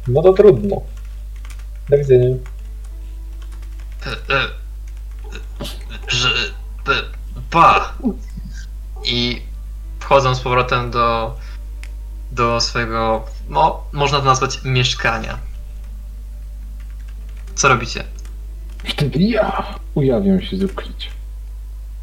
No 0.07 0.21
to 0.21 0.33
trudno. 0.33 0.81
Do 1.89 1.97
widzenia. 1.97 2.35
E, 4.05 4.35
e, 4.35 4.47
że. 6.07 6.29
P, 6.85 6.91
pa! 7.49 7.93
I 9.03 9.41
wchodzą 9.99 10.35
z 10.35 10.39
powrotem 10.39 10.91
do. 10.91 11.35
do 12.31 12.61
swojego. 12.61 13.25
No, 13.49 13.83
można 13.91 14.19
to 14.19 14.25
nazwać 14.25 14.63
mieszkania. 14.63 15.39
Co 17.55 17.67
robicie? 17.67 18.03
Wtedy 18.85 19.19
ja 19.19 19.75
ujawniam 19.95 20.41
się 20.41 20.57
z 20.57 20.63
ukrycia. 20.63 21.09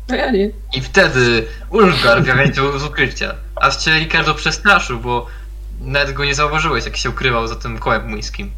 No 0.09 0.17
ja 0.17 0.31
nie. 0.31 0.51
I 0.75 0.81
wtedy 0.81 1.47
Ulgar 1.71 2.27
się 2.55 2.79
z 2.79 2.85
ukrycia. 2.85 3.35
A 3.57 3.71
cię 3.71 3.91
Ricardo 3.91 4.35
przestraszył, 4.35 5.01
bo 5.01 5.27
nawet 5.81 6.13
go 6.13 6.25
nie 6.25 6.35
zauważyłeś, 6.35 6.85
jak 6.85 6.97
się 6.97 7.11
ukrywał 7.11 7.49
za 7.49 7.57
tym 7.57 7.79
kołem 7.79 8.09
młyńskim. 8.09 8.51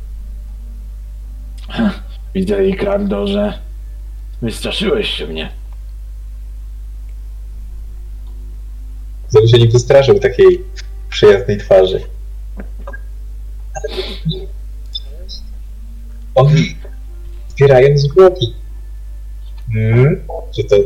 Widzę, 2.34 2.56
Ricardo, 2.56 3.26
że 3.26 3.58
wystraszyłeś 4.42 5.10
się 5.10 5.26
mnie. 5.26 5.52
Żeby 9.34 9.48
się 9.48 9.58
nie 9.58 9.68
wystraszył 9.68 10.18
takiej 10.18 10.64
przyjaznej 11.08 11.58
twarzy. 11.58 12.00
Oni 16.34 16.76
zbierają 17.48 17.98
zwłoki. 17.98 18.54
Hmm? 19.72 20.20
Czy 20.56 20.64
to... 20.64 20.76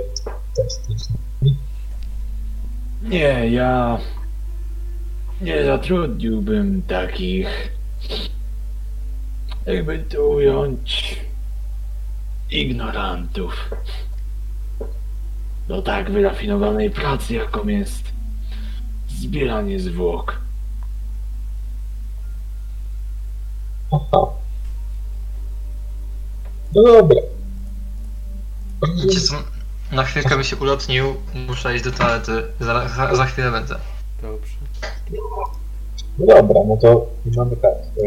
Nie, 3.03 3.51
ja 3.51 3.99
nie 5.41 5.65
zatrudniłbym 5.65 6.83
takich, 6.83 7.71
jakby 9.67 9.99
to 9.99 10.29
ująć, 10.29 11.21
ignorantów 12.51 13.71
do 15.69 15.83
tak 15.83 16.11
wyrafinowanej 16.11 16.91
pracy, 16.91 17.35
jaką 17.35 17.69
jest 17.69 18.05
zbieranie 19.09 19.81
zwłok. 19.81 20.41
Aha. 23.93 24.27
No 26.75 26.83
dobra. 26.83 27.21
Wiecie 29.05 29.21
co? 29.21 29.54
Na 29.93 30.05
chwilkę 30.05 30.37
by 30.37 30.45
się 30.45 30.57
ulotnił, 30.57 31.05
muszę 31.49 31.75
iść 31.75 31.85
do 31.85 31.93
toalety. 31.93 32.43
Za, 32.61 32.89
za, 32.89 33.17
za 33.17 33.25
chwilę 33.25 33.51
będę. 33.51 33.75
Dobrze. 34.23 34.55
No 36.19 36.27
dobra, 36.27 36.61
no 36.69 36.77
to 36.77 37.07
mamy 37.37 37.57
tak. 37.57 37.73
E, 37.75 38.05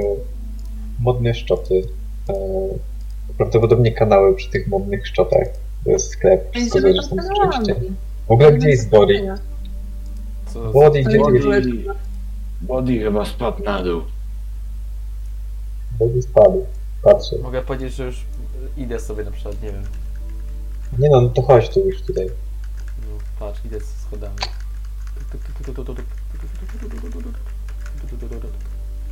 modne 1.00 1.34
szczoty. 1.34 1.82
E, 2.30 2.34
prawdopodobnie 3.38 3.92
kanały 3.92 4.36
przy 4.36 4.50
tych 4.50 4.68
modnych 4.68 5.08
szczotach. 5.08 5.48
To 5.84 5.90
jest 5.92 6.10
sklep, 6.12 6.52
wszystko 6.52 6.82
Będziemy 6.82 7.02
zależy 7.02 7.10
tam 7.10 7.20
rozmawiali. 7.20 7.72
oczywiście. 7.72 7.94
W 8.28 8.32
ogóle 8.32 8.54
gdzie 8.54 8.70
jest 8.70 8.90
Body? 8.90 9.28
Co, 10.54 10.72
Body, 10.72 11.04
gdzie 11.04 11.20
ty 11.26 11.32
jest? 11.34 11.46
Body, 11.46 11.84
body 12.62 13.00
chyba 13.00 13.26
spadł 13.26 13.64
na 13.64 13.84
dół. 13.84 14.02
Body 16.00 16.22
spadł. 16.22 16.66
Patrzę. 17.04 17.36
mogę 17.44 17.62
powiedzieć, 17.62 17.94
że 17.94 18.06
już 18.06 18.22
idę 18.78 19.00
sobie 19.00 19.24
na 19.24 19.32
przykład, 19.32 19.62
nie 19.62 19.72
wiem. 19.72 19.84
Nie 21.00 21.10
no, 21.10 21.22
no 21.22 21.30
to 21.30 21.42
chodź 21.42 21.70
tu 21.70 21.80
już 21.80 22.02
tutaj. 22.02 22.30
No, 23.02 23.18
patrz, 23.40 23.66
idę 23.66 23.80
z 23.80 24.02
schodami. 24.02 24.36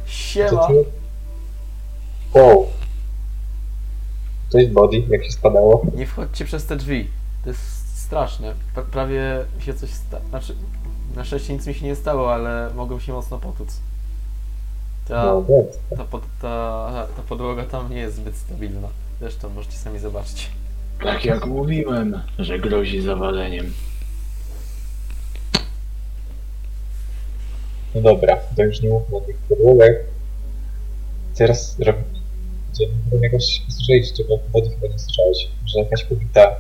Siema! 0.06 0.68
ty? 0.68 0.86
Wow. 2.34 2.68
To 4.50 4.58
jest 4.58 4.72
Body, 4.72 5.04
jak 5.10 5.24
się 5.26 5.32
spadało. 5.32 5.86
Nie 5.96 6.08
wchodźcie 6.08 6.46
przez 6.46 6.66
te 6.66 6.76
drzwi. 6.76 7.10
To 7.44 7.50
jest 7.50 7.62
straszne. 8.00 8.54
Pra 8.74 8.84
prawie 8.84 9.46
się 9.60 9.74
coś 9.74 9.90
stało. 9.90 10.24
Znaczy, 10.30 10.56
na 11.16 11.26
szczęście 11.26 11.54
nic 11.54 11.68
mi 11.68 11.74
się 11.74 11.86
nie 11.86 11.96
stało, 11.96 12.34
ale 12.34 12.70
mogłem 12.76 13.00
się 13.00 13.14
mocno 13.14 13.38
potłuc. 13.38 13.80
Ta, 15.08 15.24
No, 15.26 15.44
ta, 15.98 16.04
pod, 16.04 16.22
ta, 16.42 17.08
ta 17.16 17.22
podłoga 17.22 17.64
tam 17.66 17.90
nie 17.90 17.98
jest 17.98 18.16
zbyt 18.16 18.36
stabilna. 18.36 18.88
Zresztą 19.20 19.50
możecie 19.50 19.78
sami 19.78 20.00
zobaczyć. 20.00 20.52
Tak 21.04 21.26
jak 21.26 21.46
mówiłem, 21.46 22.22
że 22.40 22.60
grozi 22.60 23.02
zawaleniem. 23.02 23.74
No 27.96 28.02
dobra, 28.02 28.38
to 28.56 28.64
już 28.64 28.82
nie 28.82 28.90
mówmy 28.90 29.18
o 29.18 29.22
tych 29.22 29.38
podłogach. 29.38 29.92
Teraz 31.38 31.78
będziemy 31.78 32.04
jakoś 33.22 33.62
słyszeć, 33.68 34.14
czego 34.14 34.38
Body 34.54 34.70
chyba 34.70 34.94
nie 34.94 35.00
słyszałeś, 35.00 35.48
że 35.66 35.80
jakaś 35.80 36.04
kobieta, 36.04 36.56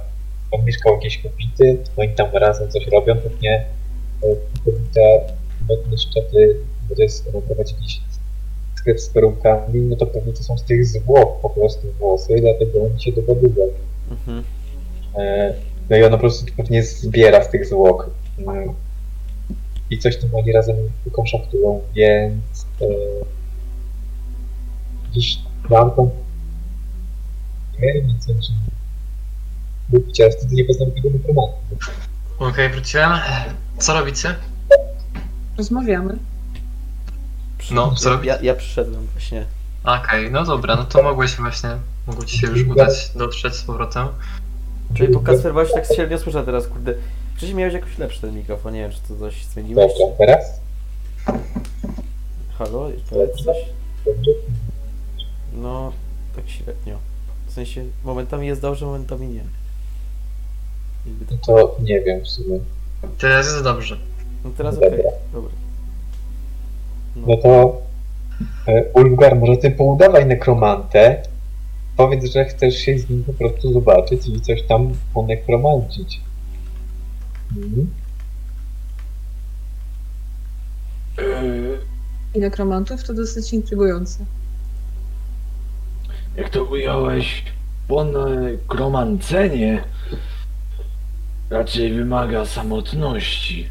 mieszkał 0.65 0.93
jakiejś 0.93 1.17
kobiety, 1.17 1.83
oni 1.97 2.15
tam 2.15 2.27
razem 2.33 2.71
coś 2.71 2.87
robią, 2.87 3.15
pewnie 3.15 3.65
e, 4.23 4.27
kobieta 4.65 5.33
modne 5.69 5.97
szczepy, 5.97 6.59
bo 6.89 6.95
to 6.95 7.01
jest, 7.01 7.29
prowadzi 7.47 7.73
jakiś 7.75 8.01
sklep 8.75 8.99
z 8.99 9.09
perukami, 9.09 9.81
no 9.81 9.95
to 9.95 10.05
pewnie 10.05 10.33
to 10.33 10.43
są 10.43 10.57
z 10.57 10.63
tych 10.63 10.85
zwłok 10.85 11.41
po 11.41 11.49
prostu 11.49 11.91
włosy, 11.99 12.35
dlatego 12.41 12.83
oni 12.83 13.01
się 13.01 13.11
dogadują. 13.11 13.67
Mhm. 14.11 14.43
E, 15.17 15.53
No 15.89 15.97
i 15.97 16.03
ona 16.03 16.17
po 16.17 16.21
prostu 16.21 16.45
pewnie 16.57 16.83
zbiera 16.83 17.43
z 17.43 17.49
tych 17.49 17.65
zwłok. 17.65 18.09
Mm. 18.37 18.73
I 19.89 19.99
coś 19.99 20.17
tam 20.17 20.29
oni 20.35 20.51
razem 20.51 20.75
konszachtują, 21.11 21.81
więc 21.95 22.65
e, 22.81 22.85
gdzieś 25.11 25.39
lampą 25.69 26.09
Nie, 27.81 27.93
nie 27.93 28.19
co, 28.19 28.33
że... 28.33 28.55
Wtedy 30.31 30.55
nie 30.55 30.65
poznam 30.65 30.91
tego 30.91 31.09
nekromanta. 31.09 31.57
Okej, 32.39 32.69
wróciłem. 32.69 33.11
Co 33.77 33.93
robicie? 33.99 34.35
Rozmawiamy. 35.57 36.17
No, 37.71 37.95
co 37.95 38.09
robicie? 38.09 38.27
Ja, 38.27 38.41
ja 38.41 38.55
przyszedłem 38.55 39.07
właśnie. 39.07 39.45
Okej, 39.83 40.31
no 40.31 40.43
dobra, 40.43 40.75
no 40.75 40.85
to 40.85 41.03
mogłeś 41.03 41.35
właśnie, 41.35 41.69
mogło 42.07 42.25
ci 42.25 42.37
się 42.37 42.47
już 42.47 42.67
udać 42.67 43.11
dotrzeć 43.15 43.55
z 43.55 43.63
powrotem. 43.63 44.07
Czyli 44.93 45.13
po 45.13 45.19
Kasper 45.19 45.53
właśnie 45.53 45.75
tak 45.75 45.95
średnio 45.95 46.19
słyszę 46.19 46.43
teraz, 46.43 46.67
kurde. 46.67 46.93
Wcześniej 47.35 47.57
miałeś 47.57 47.73
jakoś 47.73 47.97
lepszy 47.97 48.21
ten 48.21 48.35
mikrofon, 48.35 48.73
nie 48.73 48.79
wiem 48.79 48.91
czy 48.91 48.99
to 49.07 49.19
coś 49.19 49.45
zmieniłeś. 49.45 49.91
Dobra, 49.99 50.15
teraz? 50.17 50.59
Halo, 52.57 52.89
powiedz 53.09 53.35
coś. 53.35 53.57
No, 55.53 55.91
tak 56.35 56.49
średnio. 56.49 56.97
W 57.47 57.51
sensie 57.51 57.83
momentami 58.03 58.47
jest 58.47 58.61
dobrze, 58.61 58.85
momentami 58.85 59.27
nie. 59.27 59.43
No 61.05 61.11
tak. 61.29 61.39
to 61.45 61.75
nie 61.83 62.01
wiem 62.01 62.21
w 62.21 62.27
sumie. 62.27 62.59
Teraz 63.17 63.45
jest 63.45 63.63
dobrze. 63.63 63.97
No 64.43 64.51
teraz 64.57 64.77
okej, 64.77 65.03
dobra. 65.33 65.51
No, 67.15 67.27
No 67.27 67.37
to... 67.37 67.81
E, 68.67 68.83
Ulfgar, 68.93 69.35
może 69.35 69.57
ty 69.57 69.71
poudawaj 69.71 70.25
nekromantę. 70.25 71.23
Powiedz, 71.97 72.25
że 72.33 72.45
chcesz 72.45 72.75
się 72.77 72.99
z 72.99 73.09
nim 73.09 73.23
po 73.23 73.33
prostu 73.33 73.73
zobaczyć 73.73 74.27
i 74.27 74.41
coś 74.41 74.63
tam 74.63 74.93
ponekromancić. 75.13 76.21
Mhm. 77.57 77.87
I 82.35 82.39
nekromantów 82.39 83.03
to 83.03 83.13
dosyć 83.13 83.53
intrygujące. 83.53 84.25
jak 86.37 86.49
to 86.49 86.63
ująłeś, 86.63 87.43
ponekromancenie 87.87 89.83
raczej 91.49 91.93
wymaga 91.93 92.45
samotności. 92.45 93.69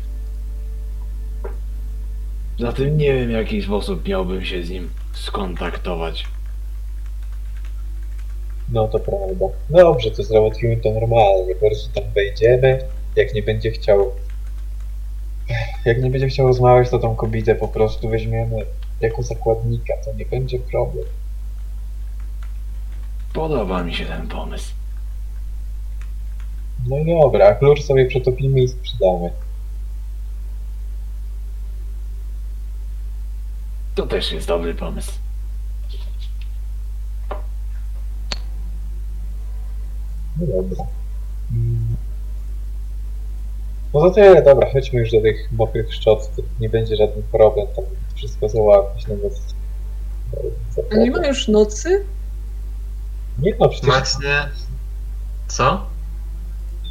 Zatem 2.61 2.99
nie 2.99 3.15
wiem, 3.15 3.29
w 3.29 3.31
jaki 3.31 3.63
sposób 3.63 4.09
miałbym 4.09 4.45
się 4.45 4.63
z 4.63 4.71
nim 4.71 4.91
skontaktować. 5.13 6.34
No 8.69 8.89
to 8.89 8.99
prawda. 8.99 9.47
Dobrze, 9.71 10.11
to 10.11 10.23
załatwimy 10.23 10.77
to 10.77 10.93
normalnie. 10.93 11.55
Po 11.55 11.67
prostu 11.67 12.01
tam 12.01 12.05
wejdziemy. 12.15 12.79
Jak 13.17 13.35
nie 13.35 13.43
będzie 13.43 13.71
chciał. 13.71 14.13
Jak 15.85 16.03
nie 16.03 16.11
będzie 16.11 16.29
chciał 16.29 16.47
rozmawiać, 16.47 16.91
to 16.91 16.99
tą 16.99 17.17
kobietę 17.17 17.55
po 17.55 17.69
prostu 17.69 18.09
weźmiemy 18.09 18.67
jako 19.01 19.23
zakładnika. 19.23 19.95
To 20.05 20.13
nie 20.13 20.27
będzie 20.27 20.59
problem. 20.59 21.05
Podoba 23.33 23.83
mi 23.83 23.95
się 23.95 24.05
ten 24.05 24.29
pomysł. 24.29 24.73
No 26.89 26.99
i 26.99 27.07
dobra, 27.07 27.49
a 27.49 27.55
klucz 27.55 27.83
sobie 27.83 28.07
przetopimy 28.07 28.61
i 28.61 28.69
sprzedamy. 28.69 29.31
To 33.95 34.07
też 34.07 34.33
jest 34.33 34.49
dobry 34.49 34.75
pomysł. 34.75 35.13
No 40.41 40.47
dobra. 40.47 40.85
Mm. 41.53 41.97
No 43.95 44.01
to 44.01 44.11
tyle, 44.11 44.43
dobra, 44.43 44.73
chodźmy 44.73 45.01
już 45.01 45.11
do 45.11 45.21
tych 45.21 45.53
mokrych 45.53 45.95
szczot. 45.95 46.31
To 46.37 46.43
nie 46.61 46.69
będzie 46.69 46.97
żaden 46.97 47.23
problem, 47.33 47.67
tam 47.77 47.85
wszystko 48.15 48.49
załatwić. 48.49 49.07
No 49.07 49.15
bo... 49.17 49.29
A 50.93 50.97
nie 50.97 51.11
ma 51.11 51.27
już 51.27 51.49
nocy? 51.49 52.05
Nie 53.39 53.55
no, 53.61 53.69
przecież 53.69 53.89
Właśnie... 53.91 54.49
Co? 55.49 55.87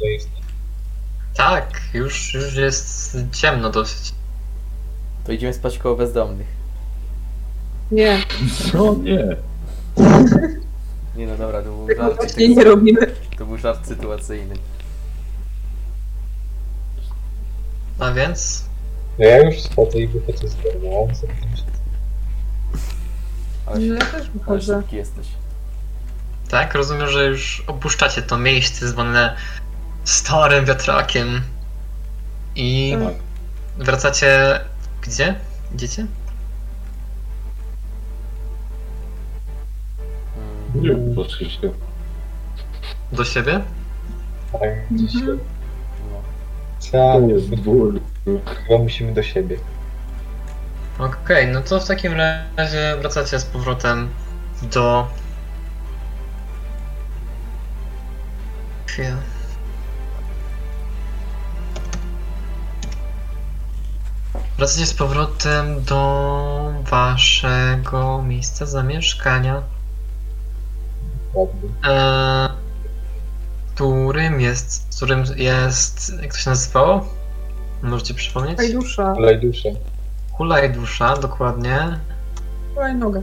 to 0.00 0.06
jest 0.06 0.28
Tak, 1.36 1.80
już, 1.94 2.34
już 2.34 2.54
jest 2.56 3.16
ciemno 3.32 3.70
dosyć. 3.70 4.14
to 5.26 5.32
idziemy 5.32 5.52
spać 5.52 5.78
koło 5.78 5.96
bezdomnych. 5.96 6.46
Nie, 7.90 8.18
Co? 8.72 8.94
Nie. 9.02 9.36
Nie 11.16 11.26
no 11.26 11.36
dobra, 11.36 11.62
to 11.62 11.70
był 11.70 11.86
tego 11.86 12.02
żart, 12.02 12.16
właśnie 12.16 12.48
nie 12.48 12.64
robimy. 12.64 13.00
to 13.38 13.46
był 13.46 13.58
żart 13.58 13.86
sytuacyjny. 13.86 14.54
A 17.98 18.12
więc? 18.12 18.64
No 19.18 19.24
ja 19.24 19.42
już 19.42 19.60
schodzę 19.62 19.98
i 19.98 20.08
wychodzę 20.08 20.48
z 20.48 20.56
domu, 20.56 21.08
a. 23.66 23.70
Ale, 23.70 23.80
No 23.80 23.94
ja 23.94 24.00
też 24.00 24.14
ale 24.14 24.24
wychodzę. 24.34 24.80
szybki 24.80 24.96
jesteś. 24.96 25.26
Tak, 26.48 26.74
rozumiem, 26.74 27.08
że 27.08 27.24
już 27.26 27.64
opuszczacie 27.66 28.22
to 28.22 28.38
miejsce 28.38 28.88
zwane 28.88 29.36
starym 30.04 30.64
wiatrakiem. 30.64 31.42
I 32.56 32.96
Tak. 33.04 33.14
wracacie... 33.86 34.60
Gdzie? 35.02 35.34
Idziecie? 35.74 36.06
Nie, 40.74 41.14
poszliście. 41.14 41.70
Do 43.12 43.24
siebie? 43.24 43.60
Tak, 44.52 44.88
gdzieś 44.90 45.14
Mhm. 45.14 45.38
no. 46.10 46.16
trzeba, 46.80 47.12
To 47.12 47.20
jest 47.28 47.46
chyba 48.66 48.78
musimy 48.78 49.12
do 49.12 49.22
siebie. 49.22 49.56
Okej, 50.98 51.46
no 51.46 51.60
to 51.62 51.80
w 51.80 51.86
takim 51.88 52.12
razie 52.56 52.96
wracacie 53.00 53.38
z 53.38 53.44
powrotem 53.44 54.08
do... 54.62 55.06
Chwilę. 58.86 59.16
Wracacie 64.58 64.86
z 64.86 64.94
powrotem 64.94 65.84
do 65.84 66.72
waszego 66.90 68.22
miejsca 68.22 68.66
zamieszkania. 68.66 69.62
E, 71.84 72.48
którym 73.74 74.40
jest, 74.40 74.96
którym 74.96 75.24
jest, 75.36 76.12
jak 76.22 76.32
to 76.32 76.38
się 76.38 76.50
nazywało? 76.50 77.06
Możecie 77.82 78.14
przypomnieć? 78.14 78.56
Daj 78.56 78.72
dusza, 78.72 79.12
Olej 79.12 79.40
duszę. 79.40 79.68
Hula 80.32 80.64
i 80.64 80.70
dusza, 80.70 81.16
dokładnie. 81.16 81.98
daj 82.76 82.94
nogę. 82.94 83.22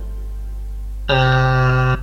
Eee... 1.07 1.97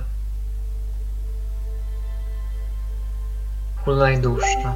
Hula 3.85 4.11
i 4.11 4.17
dusza. 4.17 4.75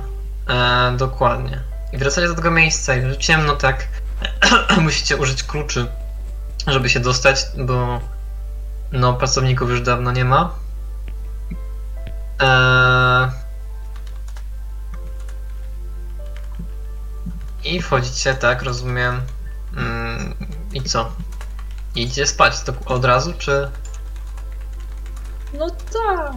Eee, 0.50 0.98
dokładnie. 0.98 1.60
I 1.94 1.98
wracacie 1.98 2.28
do 2.28 2.36
tego 2.36 2.52
miejsca 2.52 2.96
i 2.96 3.02
że 3.02 3.18
ciemno 3.18 3.56
tak. 3.56 3.88
Musicie 4.82 5.18
użyć 5.18 5.44
kluczy, 5.44 5.86
żeby 6.68 6.90
się 6.90 7.00
dostać, 7.00 7.46
bo 7.58 8.00
no 8.92 9.14
pracowników 9.14 9.70
już 9.70 9.82
dawno 9.82 10.12
nie 10.12 10.26
ma. 10.26 10.63
Eee... 12.44 13.44
I 17.64 17.82
wchodzicie, 17.82 18.34
tak, 18.34 18.64
rozumiem. 18.64 19.22
Mm, 19.78 20.36
I 20.74 20.82
co? 20.82 21.12
Idziecie 21.96 22.28
spać 22.28 22.62
to 22.62 22.74
od 22.86 23.06
razu, 23.06 23.34
czy... 23.38 23.70
No 25.54 25.70
tak. 25.70 26.34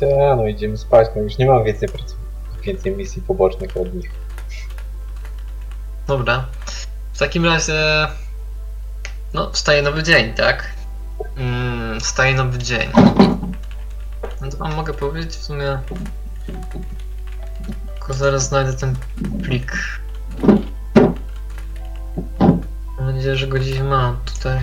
Ja, 0.00 0.36
no 0.36 0.46
idziemy 0.46 0.76
spać, 0.76 1.08
no 1.16 1.22
już 1.22 1.38
nie 1.38 1.46
mam 1.46 1.64
więcej 1.64 1.88
pracy, 1.88 2.14
więcej 2.62 2.96
misji 2.96 3.22
pobocznych 3.22 3.76
od 3.76 3.94
nich. 3.94 4.10
Dobra. 6.06 6.46
W 7.12 7.18
takim 7.18 7.44
razie. 7.44 8.06
No, 9.34 9.50
wstaje 9.52 9.82
nowy 9.82 10.02
dzień, 10.02 10.34
tak? 10.34 10.70
Mm, 11.36 12.00
wstaje 12.00 12.34
nowy 12.34 12.58
dzień. 12.58 12.92
No 14.44 14.50
to 14.50 14.56
wam 14.56 14.74
mogę 14.74 14.94
powiedzieć 14.94 15.36
w 15.36 15.44
sumie. 15.44 15.78
Tylko 17.94 18.14
zaraz 18.14 18.48
znajdę 18.48 18.72
ten 18.72 18.96
plik. 19.42 19.72
Mam 22.98 23.14
nadzieję, 23.14 23.36
że 23.36 23.46
go 23.46 23.58
gdzieś 23.58 23.80
mam 23.80 24.16
tutaj. 24.24 24.60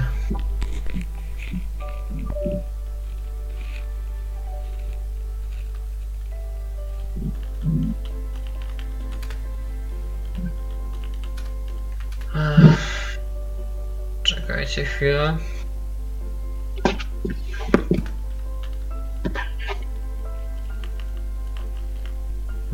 Czekajcie 14.23 14.85
chwilę. 14.85 15.37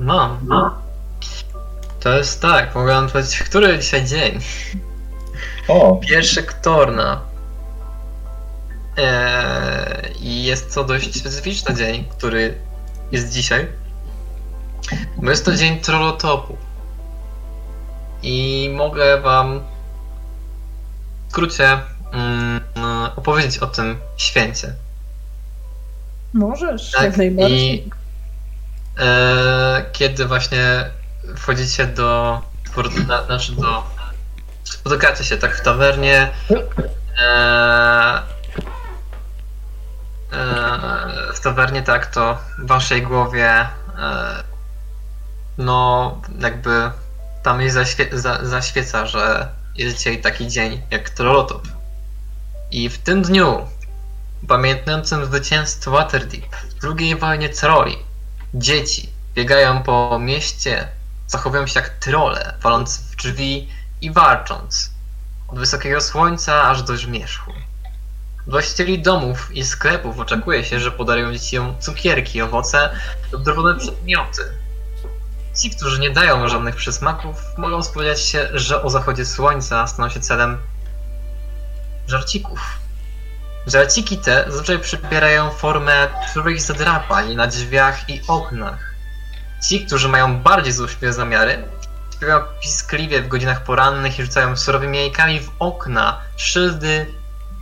Mam. 0.08 0.48
To 2.00 2.10
jest 2.18 2.42
tak, 2.42 2.76
mogę 2.76 2.94
wam 2.94 3.10
powiedzieć, 3.10 3.40
który 3.40 3.80
dzisiaj 3.80 4.06
dzień. 4.06 4.40
O, 5.68 5.96
Pierwszy 5.96 6.44
Ktorna. 6.44 7.22
Eee, 8.98 10.14
I 10.22 10.44
jest 10.44 10.74
to 10.76 10.84
dość 10.84 11.20
specyficzny 11.20 11.76
dzień, 11.76 12.06
który 12.18 12.58
jest 13.12 13.30
dzisiaj. 13.34 13.68
Bo 15.18 15.30
jest 15.30 15.46
to 15.46 15.56
dzień 15.56 15.80
Trollotopu. 15.80 16.58
I 18.24 18.70
mogę 18.76 19.22
wam 19.22 19.60
w 21.28 21.32
skrócie 21.32 21.80
mm, 22.14 22.62
opowiedzieć 23.16 23.58
o 23.58 23.68
tym 23.68 23.98
święcie. 24.18 24.74
Możesz, 26.34 26.92
Tak, 26.92 27.04
jak 27.04 27.18
najbardziej. 27.18 27.88
i 27.88 27.90
kiedy 29.92 30.26
właśnie 30.26 30.90
wchodzicie 31.36 31.88
do, 31.88 32.42
na, 33.08 33.24
znaczy 33.24 33.52
do, 33.52 33.84
spotykacie 34.64 35.24
się 35.24 35.38
tak 35.38 35.58
w 35.58 35.62
tawernie, 35.62 36.30
e, 37.20 38.22
e, 40.32 41.34
w 41.34 41.40
tawernie 41.40 41.84
tak, 41.84 42.06
to 42.06 42.38
w 42.58 42.68
waszej 42.68 43.02
głowie 43.02 43.50
e, 43.50 43.68
no 45.58 46.22
jakby 46.40 46.92
tam 47.44 47.62
jest 47.62 47.78
zaświe- 47.78 48.18
za, 48.18 48.46
zaświeca, 48.46 49.06
że 49.06 49.48
jest 49.76 49.98
dzisiaj 49.98 50.22
taki 50.22 50.48
dzień 50.48 50.82
jak 50.92 51.10
Trolotop. 51.10 51.68
I 52.72 52.90
w 52.90 52.98
tym 52.98 53.22
dniu 53.22 53.66
pamiętającym 54.48 55.26
zwycięstwo 55.26 55.92
Waterdeep 55.92 56.56
w 56.82 56.86
II 57.00 57.16
wojnie 57.16 57.50
troli. 57.50 58.07
Dzieci 58.54 59.10
biegają 59.36 59.84
po 59.84 60.20
mieście, 60.20 60.88
zachowują 61.28 61.68
się 61.68 61.80
jak 61.80 61.90
trole, 61.90 62.54
waląc 62.62 62.98
w 62.98 63.16
drzwi 63.16 63.70
i 64.02 64.12
warcząc. 64.12 64.92
Od 65.48 65.60
wysokiego 65.60 66.02
słońca 66.02 66.64
aż 66.64 66.84
do 66.84 66.98
zmierzchu. 66.98 67.52
Właścicieli 68.48 69.02
domów 69.02 69.56
i 69.56 69.66
sklepów 69.66 70.20
oczekuje 70.20 70.64
się, 70.66 70.80
że 70.80 70.92
podarują 70.92 71.34
dzieciom 71.34 71.76
cukierki, 71.80 72.42
owoce 72.42 72.90
lub 73.32 73.44
drobne 73.44 73.76
przedmioty. 73.76 74.42
Ci, 75.62 75.70
którzy 75.70 76.00
nie 76.00 76.10
dają 76.10 76.48
żadnych 76.48 76.76
przysmaków, 76.76 77.44
mogą 77.58 77.84
spodziewać 77.84 78.22
się, 78.22 78.50
że 78.54 78.84
o 78.84 78.90
zachodzie 78.90 79.26
słońca 79.26 79.88
staną 79.88 80.10
się 80.10 80.20
celem 80.20 80.58
żarcików. 82.08 82.60
Żarciki 83.68 84.18
te 84.18 84.46
zazwyczaj 84.48 84.80
przybierają 84.80 85.50
formę 85.50 86.08
których 86.32 86.62
zadrapań 86.62 87.36
na 87.36 87.48
drzwiach 87.48 88.10
i 88.10 88.22
oknach. 88.28 88.96
Ci, 89.68 89.86
którzy 89.86 90.08
mają 90.08 90.40
bardziej 90.40 90.74
złośliwe 90.74 91.14
zamiary, 91.14 91.64
śpiewają 92.16 92.42
piskliwie 92.62 93.22
w 93.22 93.28
godzinach 93.28 93.64
porannych 93.64 94.20
i 94.20 94.24
rzucają 94.24 94.58
surowymi 94.58 94.98
jajkami 94.98 95.40
w 95.40 95.52
okna, 95.60 96.22
szyldy 96.38 97.06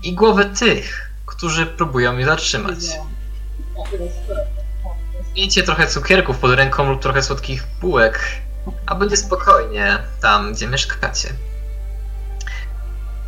i 0.04 0.14
głowy 0.14 0.46
tych, 0.46 1.10
którzy 1.26 1.66
próbują 1.66 2.18
je 2.18 2.26
zatrzymać. 2.26 2.78
Miejcie 5.36 5.64
trochę 5.64 5.88
cukierków 5.88 6.38
pod 6.38 6.52
ręką 6.52 6.90
lub 6.90 7.02
trochę 7.02 7.24
słodkich 7.24 7.64
bułek, 7.82 8.20
a 8.86 8.96
będzie 8.96 9.18
spokojnie 9.18 9.98
tam, 10.22 10.54
gdzie 10.54 10.68
mieszkacie. 10.68 11.30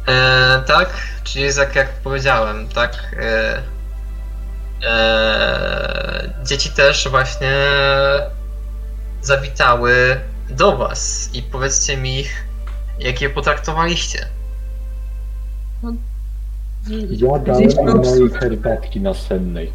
E, 0.07 0.61
tak, 0.67 0.89
czyli 1.23 1.45
jest 1.45 1.57
jak, 1.57 1.75
jak 1.75 1.89
powiedziałem, 1.89 2.67
tak. 2.67 3.15
E, 3.19 3.61
e, 4.87 6.29
dzieci 6.43 6.69
też 6.69 7.07
właśnie 7.09 7.55
zawitały 9.21 10.19
do 10.49 10.77
was 10.77 11.29
i 11.33 11.41
powiedzcie 11.41 11.97
mi, 11.97 12.23
jak 12.99 13.21
je 13.21 13.29
potraktowaliście. 13.29 14.25
Ja 17.09 17.39
dałem 17.39 17.63
im 17.69 17.97
mojej 17.97 18.29
herbatki 18.29 19.01
nasennej. 19.01 19.73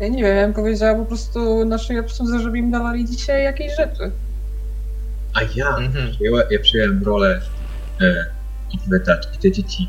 Ja 0.00 0.08
nie 0.08 0.22
wiem, 0.22 0.36
ja 0.36 0.42
bym 0.44 0.54
powiedziała 0.54 0.94
po 0.98 1.04
prostu 1.04 1.64
naszej 1.64 1.98
obsłudze, 2.00 2.40
żeby 2.40 2.58
im 2.58 2.70
dawali 2.70 3.04
dzisiaj 3.04 3.44
jakieś 3.44 3.76
rzeczy. 3.76 4.10
A 5.34 5.40
ja, 5.54 5.68
Mhm. 5.76 6.08
ja, 6.20 6.30
ja 6.50 6.58
przyjąłem 6.62 7.04
rolę 7.04 7.40
e, 8.00 8.26
opowiadaczki. 8.76 9.38
Te 9.38 9.52
dzieci 9.52 9.88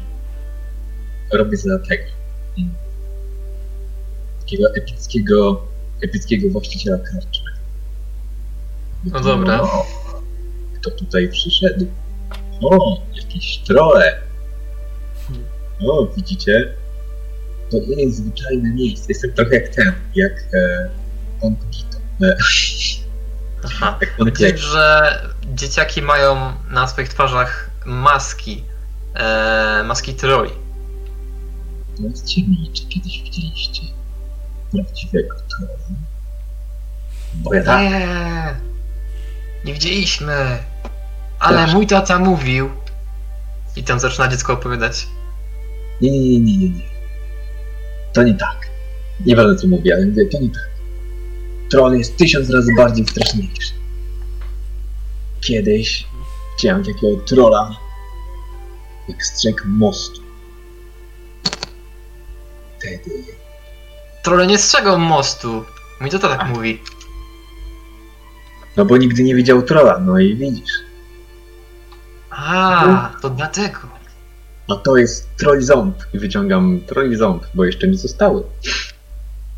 robię 1.33 1.57
za 1.57 1.79
tego. 1.79 2.03
Takiego 4.39 4.75
epickiego, 4.75 5.67
epickiego 6.01 6.49
właściciela 6.49 6.97
karczmy. 6.97 7.51
No 9.05 9.19
dobra. 9.19 9.61
O, 9.61 9.85
kto 10.75 10.91
tutaj 10.91 11.29
przyszedł? 11.29 11.87
O, 12.61 13.01
jakieś 13.13 13.57
trole. 13.57 14.21
O, 15.87 16.07
widzicie? 16.07 16.73
To 17.71 17.77
nie 17.77 18.03
jest 18.03 18.17
zwyczajne 18.17 18.69
miejsce. 18.73 19.05
Jestem 19.09 19.33
trochę 19.33 19.55
jak 19.55 19.75
ten, 19.75 19.93
jak 20.15 20.33
e, 20.53 20.89
on 21.41 21.55
Kogito. 21.55 21.97
E, 22.21 22.37
Aha. 23.65 23.99
Klek. 24.33 24.57
że 24.57 25.01
dzieciaki 25.53 26.01
mają 26.01 26.53
na 26.69 26.87
swoich 26.87 27.09
twarzach 27.09 27.69
maski, 27.85 28.63
e, 29.17 29.83
maski 29.83 30.13
troli. 30.13 30.51
Powiedzcie 31.97 32.41
mi, 32.41 32.71
czy 32.73 32.85
kiedyś 32.87 33.21
widzieliście 33.23 33.81
prawdziwego 34.71 35.35
trolla? 35.35 35.73
Bo 37.33 37.53
ja 37.53 37.63
tak. 37.63 37.81
Nie, 37.81 38.07
nie 39.65 39.73
widzieliśmy. 39.73 40.57
Ale 41.39 41.57
Proszę. 41.57 41.73
mój 41.73 41.87
tata 41.87 42.19
mówił. 42.19 42.69
I 43.75 43.83
tam 43.83 43.99
zaczyna 43.99 44.27
dziecko 44.27 44.53
opowiadać. 44.53 45.07
Nie, 46.01 46.11
nie, 46.11 46.19
nie, 46.19 46.39
nie, 46.39 46.57
nie, 46.57 46.69
nie. 46.69 46.83
To 48.13 48.23
nie 48.23 48.33
tak. 48.33 48.67
Nieważne 49.25 49.55
co 49.55 49.67
mówię, 49.67 49.95
ale 49.95 50.05
mówię, 50.05 50.25
to 50.25 50.39
nie 50.39 50.49
tak. 50.49 50.69
Troll 51.71 51.97
jest 51.97 52.17
tysiąc 52.17 52.49
razy 52.49 52.71
bardziej 52.77 53.07
straszniejszy. 53.07 53.73
Kiedyś 55.41 56.07
widziałem 56.57 56.83
takiego 56.83 57.21
trolla, 57.25 57.77
jak 59.07 59.23
strzeg 59.23 59.65
mostu. 59.65 60.21
Wtedy 62.79 63.37
Trole 64.23 64.47
nie 64.47 64.57
strzegą 64.57 64.97
mostu. 64.97 65.65
Mój 66.01 66.09
tata 66.09 66.37
tak 66.37 66.49
mówi. 66.49 66.81
No 68.77 68.85
bo 68.85 68.97
nigdy 68.97 69.23
nie 69.23 69.35
widział 69.35 69.61
trolla, 69.61 69.99
no 69.99 70.19
i 70.19 70.35
widzisz. 70.35 70.71
A, 72.29 73.11
to 73.21 73.29
dlatego. 73.29 73.79
A 74.69 74.75
to 74.75 74.97
jest 74.97 75.35
troll 75.37 75.61
ząb. 75.61 75.95
I 76.13 76.19
wyciągam 76.19 76.81
troll 76.87 77.15
ząb, 77.15 77.43
bo 77.53 77.65
jeszcze 77.65 77.87
nie 77.87 77.97
zostały. 77.97 78.43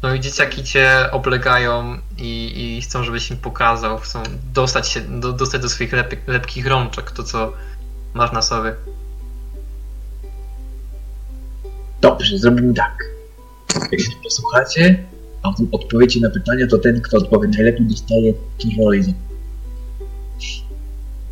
No 0.02 0.14
i 0.14 0.20
dzieciaki 0.20 0.64
cię 0.64 1.10
oblegają 1.12 1.98
i, 2.18 2.78
i 2.78 2.82
chcą, 2.82 3.04
żebyś 3.04 3.32
im 3.32 3.38
pokazał. 3.38 3.98
Chcą 3.98 4.24
dostać 4.54 4.88
się, 4.90 5.02
do, 5.02 5.34
dostać 5.34 5.62
do 5.62 5.70
swoich 5.70 5.94
lep, 5.94 6.28
lepkich 6.28 6.68
rączek, 6.68 7.12
to 7.12 7.24
co 7.24 7.54
masz 8.14 8.32
na 8.32 8.42
sobie. 8.42 8.76
Dobrze, 12.02 12.38
zrobimy 12.38 12.74
tak. 12.74 12.98
Jak 13.92 14.02
się 14.02 14.08
posłuchacie, 14.24 15.04
a 15.44 15.52
potem 15.52 15.68
odpowiecie 15.72 16.20
na 16.20 16.30
pytania, 16.30 16.68
to 16.68 16.78
ten, 16.78 17.02
kto 17.02 17.18
odpowie 17.18 17.48
najlepiej, 17.48 17.86
dostaje 17.86 18.34
ząb. 19.04 19.18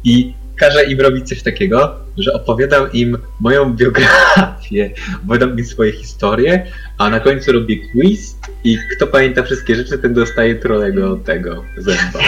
I 0.04 0.34
każę 0.56 0.84
im 0.84 1.02
robić 1.02 1.30
coś 1.30 1.44
takiego, 1.44 1.96
że 2.18 2.34
opowiadam 2.34 2.92
im 2.92 3.18
moją 3.40 3.76
biografię, 3.76 4.92
opowiadam 5.24 5.60
im 5.60 5.66
swoje 5.66 5.92
historie, 5.92 6.72
a 6.98 7.10
na 7.10 7.20
końcu 7.20 7.52
robię 7.52 7.78
quiz 7.92 8.36
i 8.64 8.78
kto 8.96 9.08
pamięta 9.08 9.44
wszystkie 9.44 9.76
rzeczy, 9.76 9.98
ten 9.98 10.14
dostaje 10.14 10.56
trolego 10.56 11.16
tego 11.16 11.64
zęba. 11.78 12.20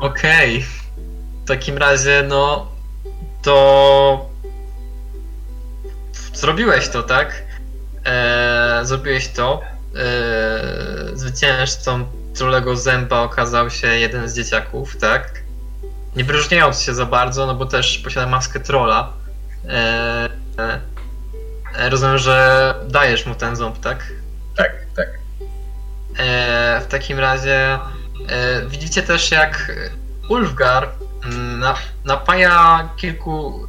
Okej. 0.00 0.62
W 1.44 1.48
takim 1.48 1.78
razie, 1.78 2.24
no. 2.28 2.66
To. 3.42 4.28
Zrobiłeś 6.38 6.88
to, 6.88 7.02
tak? 7.02 7.42
E, 8.04 8.80
zrobiłeś 8.82 9.28
to. 9.28 9.62
E, 9.96 11.16
zwycięzcą 11.16 12.04
trolego 12.34 12.76
zęba 12.76 13.20
okazał 13.20 13.70
się 13.70 13.86
jeden 13.86 14.28
z 14.28 14.34
dzieciaków, 14.34 14.96
tak? 14.96 15.42
Nie 16.16 16.24
wyróżniając 16.24 16.82
się 16.82 16.94
za 16.94 17.06
bardzo, 17.06 17.46
no 17.46 17.54
bo 17.54 17.66
też 17.66 17.98
posiada 17.98 18.26
maskę 18.26 18.60
trola. 18.60 19.12
E, 19.68 20.28
e, 20.58 20.80
e, 21.76 21.90
rozumiem, 21.90 22.18
że 22.18 22.74
dajesz 22.88 23.26
mu 23.26 23.34
ten 23.34 23.56
ząb, 23.56 23.80
tak? 23.80 24.12
Tak, 24.56 24.72
tak. 24.96 25.08
E, 26.18 26.80
w 26.80 26.86
takim 26.86 27.18
razie 27.18 27.78
e, 28.28 28.66
widzicie 28.68 29.02
też 29.02 29.30
jak 29.30 29.72
Ulfgar 30.28 30.88
mm, 31.24 31.58
na, 31.58 31.74
napaja 32.04 32.88
kilku 32.96 33.66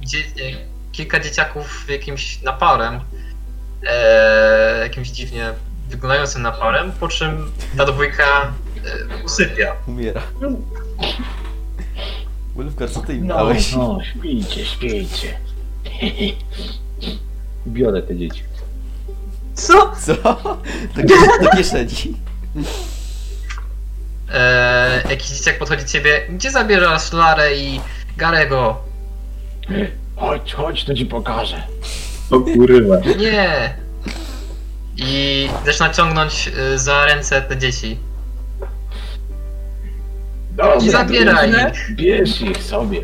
dzie, 0.00 0.18
e, 0.18 0.75
kilka 0.96 1.20
dzieciaków 1.20 1.84
jakimś 1.90 2.42
naparem, 2.42 3.00
e, 3.86 4.78
jakimś 4.82 5.08
dziwnie 5.08 5.52
wyglądającym 5.88 6.42
naparem, 6.42 6.92
po 6.92 7.08
czym 7.08 7.52
ta 7.76 7.84
dwójka 7.86 8.24
e, 9.20 9.24
usypia. 9.24 9.72
Umiera. 9.86 10.22
Wolfgar, 12.54 12.90
co 12.90 13.00
ty 13.00 13.14
im 13.14 13.26
No, 13.26 13.34
dałeś? 13.36 13.72
no, 13.72 13.98
śpijcie, 14.04 14.64
śpijcie. 14.66 15.38
Biorę 17.66 18.02
te 18.02 18.16
dzieci. 18.16 18.42
Co? 19.54 19.92
Co? 20.00 20.14
Do, 20.94 21.02
kie- 21.02 21.42
do 21.42 21.50
kieszeni. 21.56 22.16
E, 24.32 25.02
jakiś 25.10 25.28
dzieciak 25.28 25.58
podchodzi 25.58 25.82
do 25.82 25.88
ciebie. 25.88 26.26
Gdzie 26.30 26.50
zabierasz 26.50 27.12
Larę 27.12 27.54
i 27.56 27.80
Garego? 28.16 28.84
Chodź, 30.16 30.52
chodź, 30.52 30.84
to 30.84 30.94
ci 30.94 31.06
pokażę. 31.06 31.62
O 32.30 32.40
kurwa. 32.40 32.96
Nie! 33.18 33.74
I 34.96 35.48
zaczyna 35.66 35.90
ciągnąć 35.90 36.48
y, 36.74 36.78
za 36.78 37.04
ręce 37.06 37.42
te 37.42 37.56
dzieci. 37.56 37.98
Dobra, 40.50 40.76
Nie 40.76 40.90
zabieraj 40.90 41.50
ich. 41.50 41.96
Bierz 41.96 42.40
ich 42.40 42.62
sobie. 42.62 43.00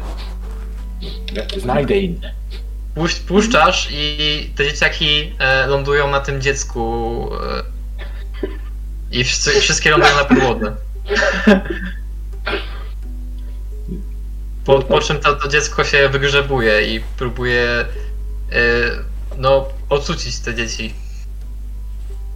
Znajdę 1.56 1.96
inne. 1.98 2.32
Puś- 2.96 3.20
Puszczasz 3.20 3.88
i 3.92 4.50
te 4.56 4.64
dzieciaki 4.64 5.32
e, 5.38 5.66
lądują 5.66 6.10
na 6.10 6.20
tym 6.20 6.40
dziecku. 6.42 7.28
E, 7.34 7.62
I 9.18 9.24
wszyscy, 9.24 9.60
wszystkie 9.60 9.90
lądują 9.90 10.16
na 10.16 10.24
podłodze. 10.24 10.76
Po, 14.64 14.82
po 14.82 15.00
czym 15.00 15.18
to, 15.20 15.34
to 15.36 15.48
dziecko 15.48 15.84
się 15.84 16.08
wygrzebuje 16.08 16.94
i 16.94 17.00
próbuje 17.18 17.68
e, 17.70 17.84
no, 19.38 19.68
odsucić 19.88 20.38
te 20.38 20.54
dzieci. 20.54 20.94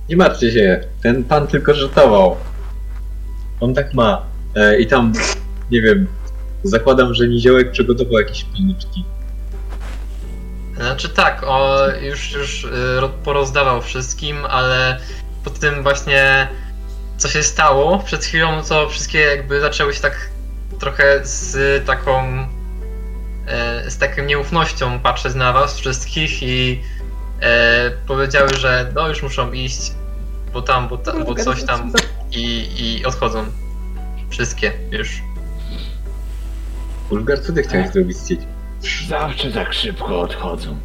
Nie 0.09 0.17
martwcie 0.17 0.53
się, 0.53 0.85
ten 1.03 1.25
pan 1.25 1.47
tylko 1.47 1.75
żartował. 1.75 2.37
On 3.61 3.75
tak 3.75 3.95
ma. 3.95 4.23
E, 4.55 4.79
I 4.81 4.87
tam, 4.87 5.13
nie 5.71 5.83
wiem, 5.83 6.07
zakładam, 6.65 7.15
że 7.15 7.29
Niziołek 7.29 7.71
przygotował 7.73 8.13
jakieś 8.13 8.45
pilniczki. 8.45 9.05
Znaczy 10.77 11.09
tak, 11.09 11.43
o, 11.47 11.89
już, 12.03 12.33
już 12.33 12.67
ro- 12.97 13.09
porozdawał 13.25 13.83
wszystkim, 13.83 14.45
ale 14.45 15.01
po 15.45 15.51
tym 15.51 15.83
właśnie 15.83 16.49
co 17.17 17.29
się 17.29 17.43
stało 17.43 17.99
przed 17.99 18.25
chwilą, 18.25 18.63
to 18.65 18.89
wszystkie 18.89 19.19
jakby 19.19 19.61
zaczęły 19.61 19.95
się 19.95 20.01
tak 20.01 20.31
trochę 20.79 21.21
z 21.23 21.87
taką 21.87 22.47
e, 23.47 23.91
z 23.91 23.99
taką 23.99 24.23
nieufnością 24.23 25.01
patrzeć 25.01 25.35
na 25.35 25.53
was 25.53 25.79
wszystkich 25.79 26.43
i 26.43 26.83
e, 27.41 27.91
powiedziały, 28.07 28.49
że 28.55 28.93
no 28.95 29.09
już 29.09 29.23
muszą 29.23 29.53
iść, 29.53 29.93
bo 30.53 30.63
tam, 30.63 30.89
bo, 30.89 30.99
ta, 30.99 31.25
bo 31.25 31.35
coś 31.35 31.65
tam 31.65 31.93
i, 32.33 32.69
i 32.79 33.05
odchodzą. 33.05 33.45
Wszystkie 34.31 34.73
już. 34.91 35.23
Ulgar, 37.11 37.43
co 37.43 37.53
ty 37.53 37.63
chciałeś 37.63 37.91
zrobić 37.91 38.17
z? 38.17 38.33
Zawsze 39.09 39.53
tak 39.53 39.73
szybko 39.73 40.21
odchodzą. 40.21 40.77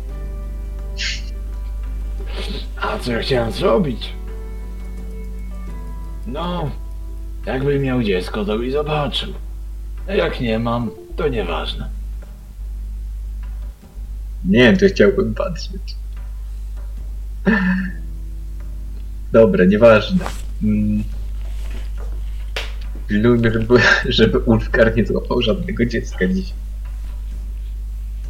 A 2.82 3.00
co 3.00 3.12
ja 3.12 3.20
chciałem 3.20 3.52
zrobić? 3.52 4.14
No, 6.28 6.72
jakbym 7.46 7.82
miał 7.82 8.04
dziecko, 8.04 8.46
to 8.46 8.58
by 8.58 8.72
zobaczył. 8.72 9.34
Jak 10.16 10.42
nie 10.42 10.60
mam, 10.60 10.90
to 11.16 11.28
nieważne. 11.28 11.90
Nie, 14.46 14.78
to 14.78 14.86
chciałbym 14.86 15.36
patrzeć. 15.36 15.96
Dobra, 19.32 19.66
nieważne. 19.66 20.26
Mm. 20.64 21.04
Pilnujmy, 23.08 23.52
żeby, 23.52 23.80
żeby 24.06 24.40
nie 24.96 25.06
złapał 25.06 25.42
żadnego 25.42 25.86
dziecka 25.86 26.28
dziś. 26.28 26.54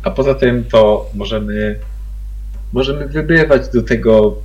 A 0.04 0.12
poza 0.12 0.36
tym 0.36 0.64
to 0.64 1.10
możemy 1.14 1.80
możemy 2.74 3.08
wybywać 3.08 3.70
do 3.70 3.82
tego 3.82 4.36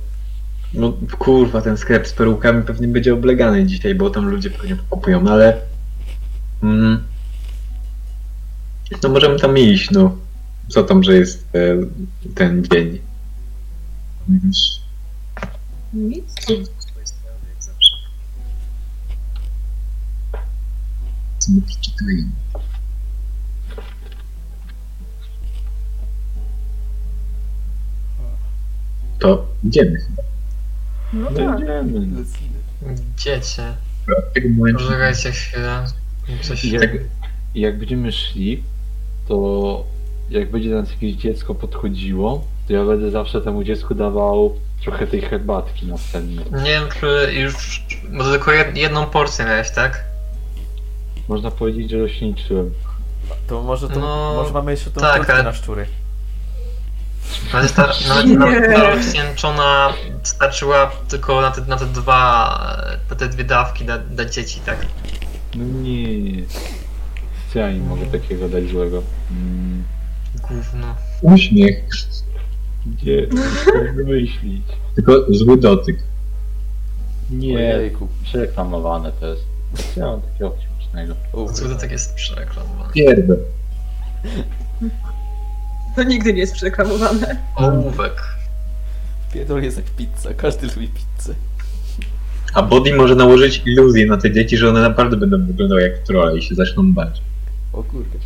no 0.73 0.93
kurwa, 1.19 1.61
ten 1.61 1.77
sklep 1.77 2.07
z 2.07 2.13
perukami 2.13 2.63
pewnie 2.63 2.87
będzie 2.87 3.13
oblegany 3.13 3.65
dzisiaj, 3.65 3.95
bo 3.95 4.09
tam 4.09 4.29
ludzie 4.29 4.49
pewnie 4.49 4.77
kupują, 4.89 5.21
no 5.21 5.31
ale 5.31 5.57
mm, 6.63 7.03
no 9.03 9.09
możemy 9.09 9.39
tam 9.39 9.57
iść, 9.57 9.91
no. 9.91 10.17
Co 10.67 10.83
tam, 10.83 11.03
że 11.03 11.15
jest 11.15 11.47
e, 11.55 11.59
ten 12.35 12.63
dzień? 12.63 12.99
Już 14.29 14.57
Nic. 15.93 16.33
co 21.39 21.51
my 21.51 21.61
przeczytajemy. 21.61 22.31
To 29.19 29.47
idziemy 29.63 29.99
chyba. 29.99 30.23
No 31.13 31.29
No 31.29 31.37
tak. 31.37 31.59
idziemy. 31.59 32.23
Dziecię. 33.17 33.73
Poczekajcie 34.73 35.31
chwilę. 35.31 35.85
Coś... 36.41 36.65
Jak, 36.65 36.91
jak 37.55 37.79
będziemy 37.79 38.11
szli, 38.11 38.63
to 39.27 39.83
jak 40.29 40.51
będzie 40.51 40.69
nas 40.69 40.91
jakieś 40.91 41.13
dziecko 41.15 41.55
podchodziło, 41.55 42.43
to 42.67 42.73
ja 42.73 42.85
będę 42.85 43.11
zawsze 43.11 43.41
temu 43.41 43.63
dziecku 43.63 43.95
dawał 43.95 44.55
trochę 44.83 45.07
tej 45.07 45.21
herbatki 45.21 45.85
następnej. 45.87 46.45
Nie 46.51 46.69
wiem, 46.71 46.83
czy 46.99 47.33
już. 47.33 47.83
Bo 48.17 48.23
to 48.23 48.31
tylko 48.31 48.51
jed- 48.51 48.75
jedną 48.77 49.05
porcję 49.05 49.45
miałeś, 49.45 49.71
tak? 49.71 50.03
Można 51.27 51.51
powiedzieć, 51.51 51.91
że 51.91 51.97
rośniczyłem. 51.97 52.71
To 53.47 53.61
może 53.61 53.89
to, 53.89 53.99
No, 53.99 54.33
może 54.35 54.53
mamy 54.53 54.71
jeszcze 54.71 54.91
tą 54.91 55.01
tak, 55.01 55.29
ale- 55.29 55.43
na 55.43 55.53
szczury. 55.53 55.85
Nawet 57.53 57.73
ta, 57.75 57.93
nawet, 58.37 58.75
ta 58.75 58.89
rozcieńczona 58.95 59.93
starczyła 60.23 60.91
tylko 61.07 61.41
na 61.41 61.51
te, 61.51 61.61
na 61.61 61.77
te 61.77 61.85
dwa. 61.85 62.59
na 63.09 63.15
te 63.15 63.27
dwie 63.27 63.43
dawki 63.43 63.85
dla, 63.85 63.97
dla 63.97 64.25
dzieci, 64.25 64.59
tak? 64.65 64.85
No 65.55 65.63
nie, 65.81 66.21
nie. 66.21 66.43
Co 67.53 67.59
ja 67.59 67.71
im 67.71 67.87
mogę 67.87 68.05
takiego 68.05 68.49
dać 68.49 68.69
złego? 68.69 69.03
Mm, 69.31 69.83
Gówno. 70.41 70.95
Uśmiech, 71.21 71.83
gdzie? 72.85 73.27
Muszę 73.31 73.93
wymyślić. 73.93 74.63
tylko 74.95 75.25
zły 75.29 75.57
dotyk. 75.57 75.97
Nie, 77.29 77.75
Ojejku. 77.75 78.07
przereklamowane 78.23 79.11
to 79.19 79.27
jest. 79.27 79.43
Co 79.93 79.99
ja 79.99 80.05
mam 80.05 80.21
takiego 80.21 80.53
śmiesznego? 80.79 81.13
U, 81.33 81.47
to 81.47 81.75
tak 81.81 81.91
jest 81.91 82.13
przereklamowane? 82.15 82.93
Pierdol. 82.93 83.37
To 85.95 86.03
nigdy 86.03 86.33
nie 86.33 86.39
jest 86.39 86.53
przereklamowane. 86.53 87.37
Ołówek. 87.55 88.13
Pierdol 89.33 89.63
jest 89.63 89.77
jak 89.77 89.85
pizza, 89.85 90.33
każdy 90.37 90.67
lubi 90.67 90.87
pizzę. 90.87 91.33
A 92.53 92.61
Body 92.63 92.93
może 92.93 93.15
nałożyć 93.15 93.61
iluzję 93.65 94.05
na 94.05 94.17
te 94.17 94.31
dzieci, 94.31 94.57
że 94.57 94.69
one 94.69 94.81
naprawdę 94.81 95.17
będą 95.17 95.45
wyglądały 95.47 95.81
jak 95.81 95.97
trolle 95.99 96.37
i 96.37 96.41
się 96.41 96.55
zaczną 96.55 96.93
bać. 96.93 97.21
O 97.73 97.83
kurde. 97.83 98.17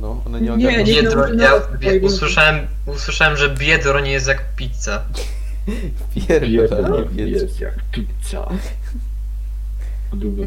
No, 0.00 0.22
one 0.26 0.40
nie 0.40 0.46
Nie, 0.46 0.52
ogarną. 0.54 0.78
nie. 0.78 0.84
Biedro, 0.84 1.26
no, 1.34 1.42
ja 1.44 1.50
no, 1.50 1.78
wie, 1.78 2.00
no. 2.00 2.06
usłyszałem, 2.06 2.66
usłyszałem, 2.86 3.36
że 3.36 3.54
biedro 3.54 4.00
nie 4.00 4.10
jest 4.12 4.26
jak 4.28 4.54
pizza. 4.56 5.02
Pierdol, 6.14 6.68
Pierdol 6.68 7.08
nie 7.16 7.22
jest 7.24 7.60
jak 7.60 7.74
pizza. 7.92 8.48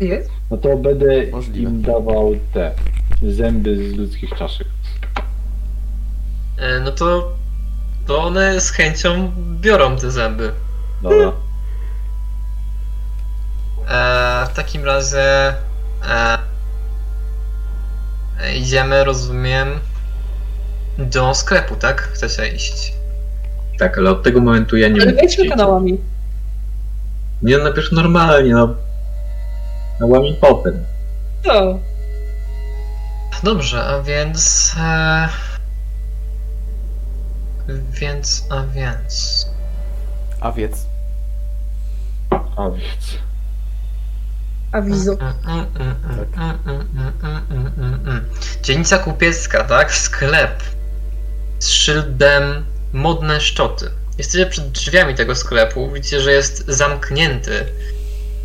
Jest? 0.02 0.30
No 0.52 0.58
to 0.58 0.78
będę 0.78 1.06
Możliwe. 1.32 1.70
im 1.72 1.82
dawał 1.82 2.36
te 2.54 2.72
zęby 3.24 3.90
z 3.90 3.94
ludzkich 3.98 4.30
czaszek. 4.38 4.68
E, 6.58 6.80
No 6.80 6.92
to, 6.92 7.34
to 8.08 8.24
one 8.24 8.62
z 8.62 8.70
chęcią 8.72 9.32
biorą 9.62 9.98
te 9.98 10.12
zęby. 10.12 10.52
Dobra. 11.02 11.32
E, 13.90 14.48
w 14.52 14.54
takim 14.56 14.86
razie 14.86 15.48
e, 16.10 16.38
idziemy, 18.56 19.04
rozumiem, 19.04 19.80
do 20.98 21.34
sklepu, 21.34 21.76
tak? 21.76 22.02
Chcecie 22.02 22.48
iść. 22.48 22.94
Tak, 23.80 23.98
ale 23.98 24.10
od 24.10 24.24
tego 24.24 24.42
momentu 24.42 24.78
ja 24.78 24.88
nie 24.88 25.02
Ale 25.02 25.14
wejdźmy 25.14 25.50
kanałami. 25.50 25.98
Nie, 27.42 27.58
no 27.58 27.64
najpierw 27.64 27.92
normalnie, 27.92 28.54
no. 28.54 28.76
No 30.00 30.08
łami 30.08 30.38
potem. 30.42 30.86
Co? 31.46 31.80
Dobrze, 33.44 33.84
a 33.84 34.02
więc. 34.02 34.72
E, 34.80 35.30
więc, 37.92 38.48
a 38.50 38.64
więc. 38.64 39.46
A 40.40 40.52
wiedz. 40.52 40.86
A 42.56 42.70
więc. 42.70 43.31
Awizo. 44.72 45.16
Tak. 45.16 45.36
Dzielnica 48.62 48.98
kupiecka, 48.98 49.64
tak? 49.64 49.94
Sklep 49.94 50.64
z 51.60 51.70
szyldem 51.70 52.66
modne 52.94 53.42
szczoty. 53.42 53.92
Jesteście 54.18 54.46
przed 54.46 54.72
drzwiami 54.72 55.16
tego 55.16 55.36
sklepu, 55.36 55.92
widzicie, 55.92 56.22
że 56.22 56.32
jest 56.32 56.68
zamknięty 56.68 57.66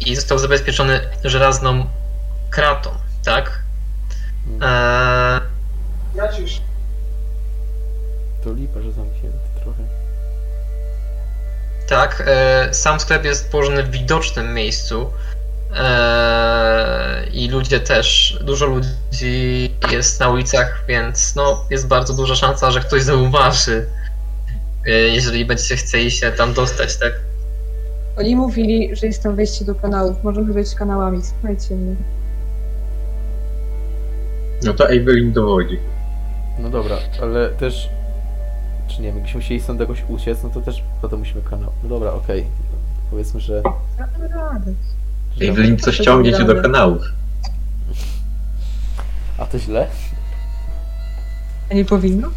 i 0.06 0.16
został 0.16 0.38
zabezpieczony 0.38 1.00
żelazną 1.24 1.86
kratą, 2.50 2.90
tak? 3.24 3.62
Mm. 4.46 4.62
Eee... 4.62 5.40
Tracisz. 6.14 6.60
To 8.44 8.52
lipa, 8.52 8.80
że 8.80 8.92
zamknięty 8.92 9.38
trochę. 9.62 9.82
Tak, 11.88 12.22
e, 12.26 12.74
sam 12.74 13.00
sklep 13.00 13.24
jest 13.24 13.50
położony 13.50 13.82
w 13.82 13.90
widocznym 13.90 14.54
miejscu, 14.54 15.10
E, 15.76 17.26
I 17.32 17.48
ludzie 17.48 17.80
też, 17.80 18.38
dużo 18.44 18.66
ludzi 18.66 19.70
jest 19.90 20.20
na 20.20 20.28
ulicach, 20.28 20.84
więc 20.88 21.34
no, 21.36 21.64
jest 21.70 21.88
bardzo 21.88 22.14
duża 22.14 22.34
szansa, 22.34 22.70
że 22.70 22.80
ktoś 22.80 23.02
zauważy, 23.02 23.86
e, 24.86 24.90
jeżeli 24.90 25.44
będziecie 25.44 25.76
chcieli 25.76 26.10
się 26.10 26.32
tam 26.32 26.54
dostać, 26.54 26.96
tak? 26.96 27.12
Oni 28.18 28.36
mówili, 28.36 28.96
że 28.96 29.06
jest 29.06 29.22
tam 29.22 29.36
wejście 29.36 29.64
do 29.64 29.74
kanałów. 29.74 30.24
Możemy 30.24 30.52
wejść 30.52 30.74
kanałami, 30.74 31.22
słuchajcie 31.22 31.74
mnie. 31.74 31.96
No 34.62 34.74
to 34.74 34.88
Evelyn 34.88 35.32
dowodzi. 35.32 35.78
No 36.58 36.70
dobra, 36.70 36.96
ale 37.22 37.48
też... 37.48 37.88
Czy 38.88 39.02
nie 39.02 39.08
wiem, 39.08 39.16
jakbyśmy 39.16 39.40
chcieli 39.40 39.60
stąd 39.60 39.80
jakoś 39.80 40.04
uciec, 40.08 40.42
no 40.42 40.50
to 40.50 40.60
też 40.60 40.82
potem 41.02 41.18
musimy 41.18 41.42
kanał. 41.42 41.72
No 41.82 41.88
dobra, 41.88 42.12
okej. 42.12 42.46
Powiedzmy, 43.10 43.40
że... 43.40 43.62
Damy 43.98 44.28
radę. 44.28 44.72
Że 45.40 45.48
Evelyn 45.48 45.78
coś 45.78 45.98
ciągnie 45.98 46.32
cię 46.32 46.44
do 46.44 46.62
kanałów. 46.62 47.02
A 49.38 49.46
to 49.46 49.58
źle? 49.58 49.86
A 51.70 51.74
nie 51.74 51.84
powinno? 51.84 52.28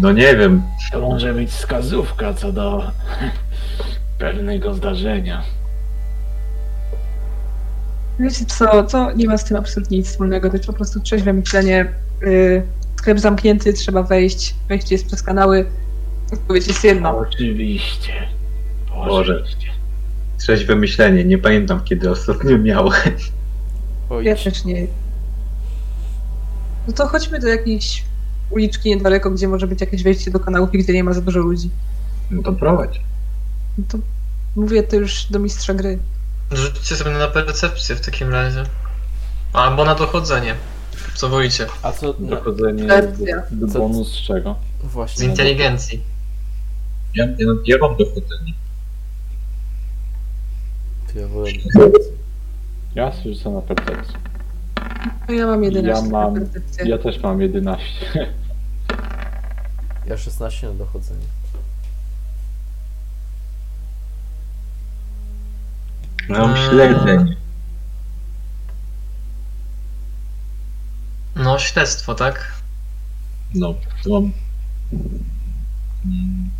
No 0.00 0.12
nie 0.12 0.36
wiem. 0.36 0.62
To 0.92 1.00
może 1.00 1.34
być 1.34 1.50
wskazówka 1.50 2.34
co 2.34 2.52
do 2.52 2.90
pewnego 4.18 4.74
zdarzenia. 4.74 5.42
Wiecie 8.20 8.44
co, 8.44 8.82
to 8.82 9.12
nie 9.12 9.26
ma 9.26 9.38
z 9.38 9.44
tym 9.44 9.56
absolutnie 9.56 9.98
nic 9.98 10.08
wspólnego. 10.08 10.48
To 10.50 10.56
jest 10.56 10.66
po 10.66 10.72
prostu 10.72 11.00
trzeźwe 11.00 11.32
myślenie. 11.32 11.92
Yy, 12.22 12.62
sklep 12.96 13.20
zamknięty, 13.20 13.72
trzeba 13.72 14.02
wejść. 14.02 14.54
Wejście 14.68 14.94
jest 14.94 15.06
przez 15.06 15.22
kanały. 15.22 15.66
Odpowiedź 16.32 16.66
jest 16.68 16.84
jedna. 16.84 17.16
Oczywiście. 17.16 18.12
Boże. 18.88 19.42
Trzeźwe 20.40 20.76
myślenie. 20.76 21.24
Nie 21.24 21.38
pamiętam 21.38 21.84
kiedy 21.84 22.10
ostatnio 22.10 22.58
miałem. 22.58 22.92
Oj, 24.10 24.24
Ja 24.24 24.36
też 24.36 24.64
nie. 24.64 24.86
No 26.86 26.92
to 26.92 27.08
chodźmy 27.08 27.38
do 27.40 27.48
jakiejś 27.48 28.04
uliczki 28.50 28.88
niedaleko, 28.88 29.30
gdzie 29.30 29.48
może 29.48 29.66
być 29.66 29.80
jakieś 29.80 30.02
wejście 30.02 30.30
do 30.30 30.40
kanałów 30.40 30.74
i 30.74 30.78
gdzie 30.78 30.92
nie 30.92 31.04
ma 31.04 31.12
za 31.12 31.20
dużo 31.20 31.40
ludzi. 31.40 31.70
No 32.30 32.42
to 32.42 32.52
prowadź. 32.52 33.00
No 33.78 33.84
to 33.88 33.98
mówię 34.56 34.82
to 34.82 34.96
już 34.96 35.24
do 35.30 35.38
mistrza 35.38 35.74
gry. 35.74 35.98
Rzućcie 36.52 36.96
sobie 36.96 37.10
na 37.10 37.28
percepcję 37.28 37.96
w 37.96 38.00
takim 38.00 38.30
razie. 38.30 38.64
Albo 39.52 39.84
na 39.84 39.94
dochodzenie. 39.94 40.54
Co 41.14 41.28
wolicie? 41.28 41.66
A 41.82 41.92
co... 41.92 42.14
No, 42.18 42.30
Dochodzenie 42.36 42.84
Percepcja. 42.88 43.42
do, 43.50 43.66
do 43.66 43.72
Co- 43.72 43.78
bonus 43.78 44.12
z 44.12 44.16
czego? 44.26 44.56
Z 44.84 44.92
właśnie. 44.92 45.26
inteligencji. 45.26 46.02
Ja, 47.14 47.24
ja, 47.24 47.46
ja 47.66 47.76
mam 47.80 47.96
dochodzenie. 47.96 48.52
To 51.12 51.18
ja 51.18 51.28
wolę... 51.28 51.50
Ja 52.94 53.12
sobie 53.12 53.34
rzucę 53.34 53.50
na 53.50 53.60
percepcję. 53.60 54.18
No 55.28 55.34
ja 55.34 55.46
mam 55.46 55.64
11 55.64 56.04
Ja 56.04 56.10
mam- 56.10 56.34
na 56.34 56.40
percepcję. 56.40 56.88
Ja 56.88 56.98
też 56.98 57.22
mam 57.22 57.40
11. 57.40 57.84
Ja 60.06 60.16
16 60.16 60.66
na 60.68 60.74
dochodzenie. 60.74 61.26
Ja 66.28 66.38
mam 66.38 66.56
śledzenie. 66.56 67.36
No, 71.36 71.58
śledztwo, 71.58 72.14
tak? 72.14 72.52
No, 73.54 73.74
to 74.04 74.10
mam... 74.10 74.32
Mm. 76.04 76.50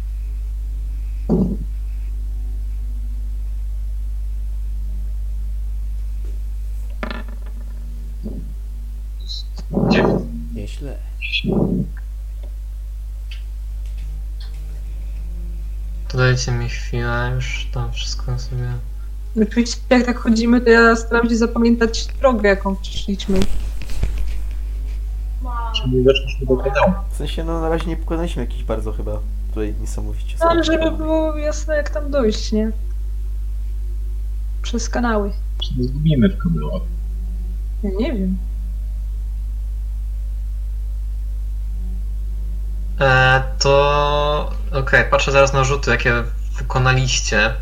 Dziewięć. 9.91 10.81
To 16.09 16.19
dajcie 16.19 16.53
mi 16.53 16.69
chwilę, 16.69 17.33
już 17.35 17.69
tam 17.73 17.93
wszystko 17.93 18.39
sobie... 18.39 18.73
Oczywiście 19.43 19.81
jak 19.91 20.07
tak 20.07 20.19
chodzimy, 20.19 20.61
to 20.61 20.71
ja 20.71 20.97
staram 20.97 21.29
się 21.29 21.37
zapamiętać 21.37 22.07
drogę, 22.07 22.49
jaką 22.49 22.77
przeszliśmy. 22.77 23.41
Czyli 25.77 26.03
weszliśmy 26.03 26.47
do 26.47 26.57
kanału. 26.57 26.93
W 27.11 27.17
sensie, 27.17 27.45
no 27.45 27.61
na 27.61 27.69
razie 27.69 27.87
nie 27.87 27.97
pokonaliśmy 27.97 28.43
jakichś 28.43 28.63
bardzo 28.63 28.93
chyba 28.93 29.19
tutaj 29.49 29.75
niesamowicie 29.81 30.37
No, 30.41 30.65
żeby 30.65 30.91
było 30.91 31.37
jasne, 31.37 31.77
jak 31.77 31.91
tam 31.91 32.11
dojść, 32.11 32.53
nie? 32.53 32.73
Przez 34.63 34.89
kanały. 34.89 35.33
Czy 35.63 35.79
nie 35.79 35.85
zgubimy 35.85 36.29
w 36.29 36.39
kanałach? 36.39 36.83
Ja 37.83 37.91
nie 37.99 38.13
wiem. 38.13 38.39
E, 43.01 43.43
to... 43.59 44.53
Okej, 44.73 45.05
patrzę 45.11 45.33
zaraz 45.33 45.53
na 45.53 45.65
rzuty, 45.65 45.91
jakie 45.91 46.25
wykonaliście. 46.59 47.55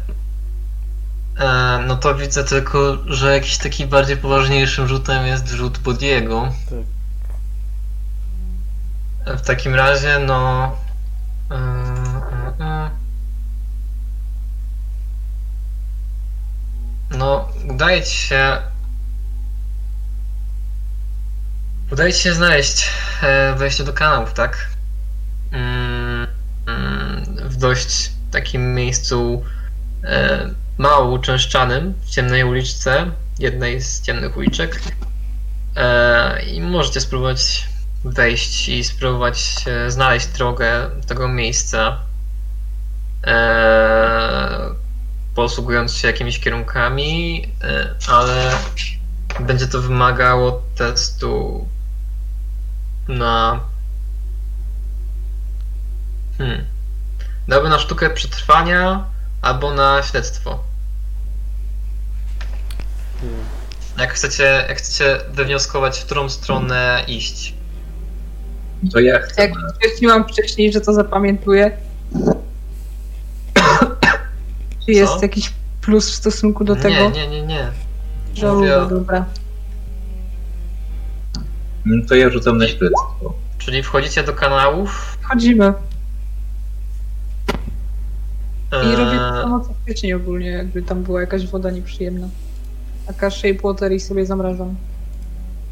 E, 1.38 1.78
no 1.86 1.96
to 1.96 2.14
widzę 2.14 2.44
tylko, 2.44 2.96
że 3.06 3.34
jakiś 3.34 3.58
taki 3.58 3.86
bardziej 3.86 4.16
poważniejszym 4.16 4.88
rzutem 4.88 5.26
jest 5.26 5.48
rzut 5.48 5.78
Bodiego. 5.78 6.52
E, 9.26 9.36
W 9.36 9.42
takim 9.42 9.74
razie, 9.74 10.18
no... 10.18 10.72
No, 17.10 17.48
udaje 17.70 18.02
ci 18.02 18.16
się... 18.16 18.56
Udaje 21.92 22.12
ci 22.12 22.20
się 22.22 22.34
znaleźć 22.34 22.90
wejście 23.56 23.84
do 23.84 23.92
kanałów, 23.92 24.32
tak? 24.32 24.77
W 27.44 27.56
dość 27.56 28.10
takim 28.30 28.74
miejscu 28.74 29.42
e, 30.04 30.50
mało 30.78 31.10
uczęszczanym, 31.10 31.94
w 32.00 32.10
ciemnej 32.10 32.44
uliczce, 32.44 33.10
jednej 33.38 33.80
z 33.80 34.02
ciemnych 34.02 34.36
uliczek. 34.36 34.82
E, 35.76 36.42
I 36.42 36.60
możecie 36.60 37.00
spróbować 37.00 37.68
wejść 38.04 38.68
i 38.68 38.84
spróbować 38.84 39.64
e, 39.66 39.90
znaleźć 39.90 40.26
drogę 40.26 40.90
tego 41.06 41.28
miejsca, 41.28 42.00
posługując 45.34 45.94
się 45.94 46.08
jakimiś 46.08 46.40
kierunkami, 46.40 47.48
ale 48.08 48.50
będzie 49.40 49.66
to 49.66 49.80
wymagało 49.80 50.62
testu 50.76 51.68
na. 53.08 53.60
Hmm. 56.38 56.64
Dałby 57.48 57.68
na 57.68 57.78
sztukę 57.78 58.10
przetrwania 58.10 59.04
albo 59.42 59.74
na 59.74 60.02
śledztwo. 60.02 60.58
Hmm. 63.20 63.38
Jak 63.98 64.12
chcecie, 64.12 64.64
jak 64.68 64.78
chcecie 64.78 65.20
wywnioskować, 65.32 65.98
w 65.98 66.04
którą 66.04 66.28
stronę 66.28 67.04
iść. 67.08 67.54
To 68.92 69.00
ja 69.00 69.18
chcę. 69.18 69.42
Jak 69.42 69.52
wcześniłam 69.76 70.28
wcześniej, 70.28 70.72
że 70.72 70.80
to 70.80 70.92
zapamiętuję. 70.92 71.70
Czy 74.86 74.92
jest 74.92 75.22
jakiś 75.22 75.52
plus 75.80 76.10
w 76.10 76.14
stosunku 76.14 76.64
do 76.64 76.76
tego? 76.76 76.88
Nie, 76.88 77.10
nie, 77.10 77.28
nie, 77.28 77.42
nie. 77.42 77.70
Że 78.34 78.52
mówię- 78.52 78.86
dobra. 78.90 79.24
No 81.84 82.06
to 82.08 82.14
ja 82.14 82.30
rzucam 82.30 82.58
na 82.58 82.68
śledztwo. 82.68 83.34
Czyli 83.58 83.82
wchodzicie 83.82 84.22
do 84.22 84.32
kanałów. 84.32 85.18
Chodzimy. 85.22 85.72
I 88.72 88.96
robię 88.96 89.18
to 89.18 89.36
Eee, 89.36 89.42
samo 89.42 89.60
co 89.60 89.74
wcześniej 89.82 90.14
ogólnie, 90.14 90.50
jakby 90.50 90.82
tam 90.82 91.02
była 91.02 91.20
jakaś 91.20 91.46
woda 91.46 91.70
nieprzyjemna. 91.70 92.28
Taka 93.06 93.30
shape 93.30 93.54
water 93.64 93.92
i 93.92 94.00
sobie 94.00 94.26
zamrażam. 94.26 94.76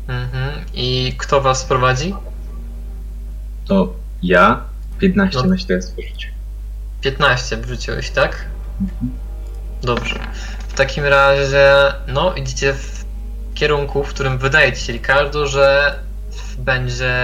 mhm. 0.09 0.51
I 0.75 1.15
kto 1.19 1.41
was 1.41 1.65
prowadzi? 1.65 2.15
To 3.65 3.93
ja 4.23 4.61
15 4.99 5.39
No. 5.39 5.45
na 5.45 5.59
śledztwo 5.59 6.03
rzuciłem. 6.03 6.35
15 7.01 7.57
wrzuciłeś, 7.57 8.11
tak? 8.11 8.47
Dobrze. 9.83 10.19
W 10.69 10.75
takim 10.75 11.05
razie, 11.05 11.73
no, 12.09 12.35
idziecie 12.35 12.73
w 12.73 13.05
kierunku, 13.55 14.05
w 14.05 14.09
którym 14.09 14.39
wydaje 14.39 14.73
ci 14.73 14.85
się, 14.85 14.93
Ricardo, 14.93 15.47
że 15.47 15.95
będzie 16.59 17.15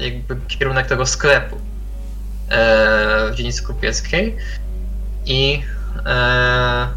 jakby 0.00 0.36
kierunek 0.48 0.86
tego 0.86 1.06
sklepu 1.06 1.56
e, 1.56 1.60
w 3.32 3.34
dzielnicy 3.34 3.62
kupieckiej 3.62 4.36
i 5.26 5.62
e, 6.06 6.88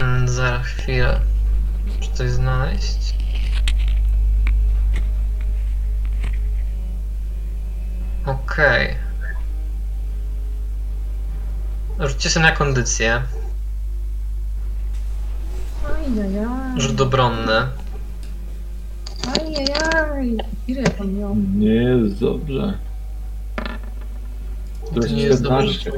mm, 0.00 0.28
zaraz 0.28 0.66
chwilę 0.66 1.20
czy 2.00 2.12
coś 2.12 2.30
znaleźć 2.30 3.14
okej 8.26 8.96
okay. 11.96 12.08
rzućcie 12.08 12.30
sobie 12.30 12.46
na 12.46 12.52
kondycję 12.52 13.22
Ajajaj. 15.86 16.80
rzut 16.80 17.00
obronny 17.00 17.68
Ajajaj, 19.26 20.36
ile 20.68 20.82
ja 20.82 20.90
tam? 20.90 21.60
Nie 21.60 21.74
jest 21.74 22.20
dobrze. 22.20 22.78
To 24.94 25.00
jest 25.00 25.14
Nie 25.14 25.22
jest 25.22 25.40
14. 25.42 25.92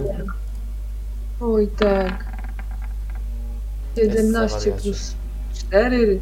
Oj 1.41 1.69
tak. 1.79 2.25
17 3.97 4.59
zawariacie. 4.59 4.83
plus 4.83 5.15
4, 5.55 6.21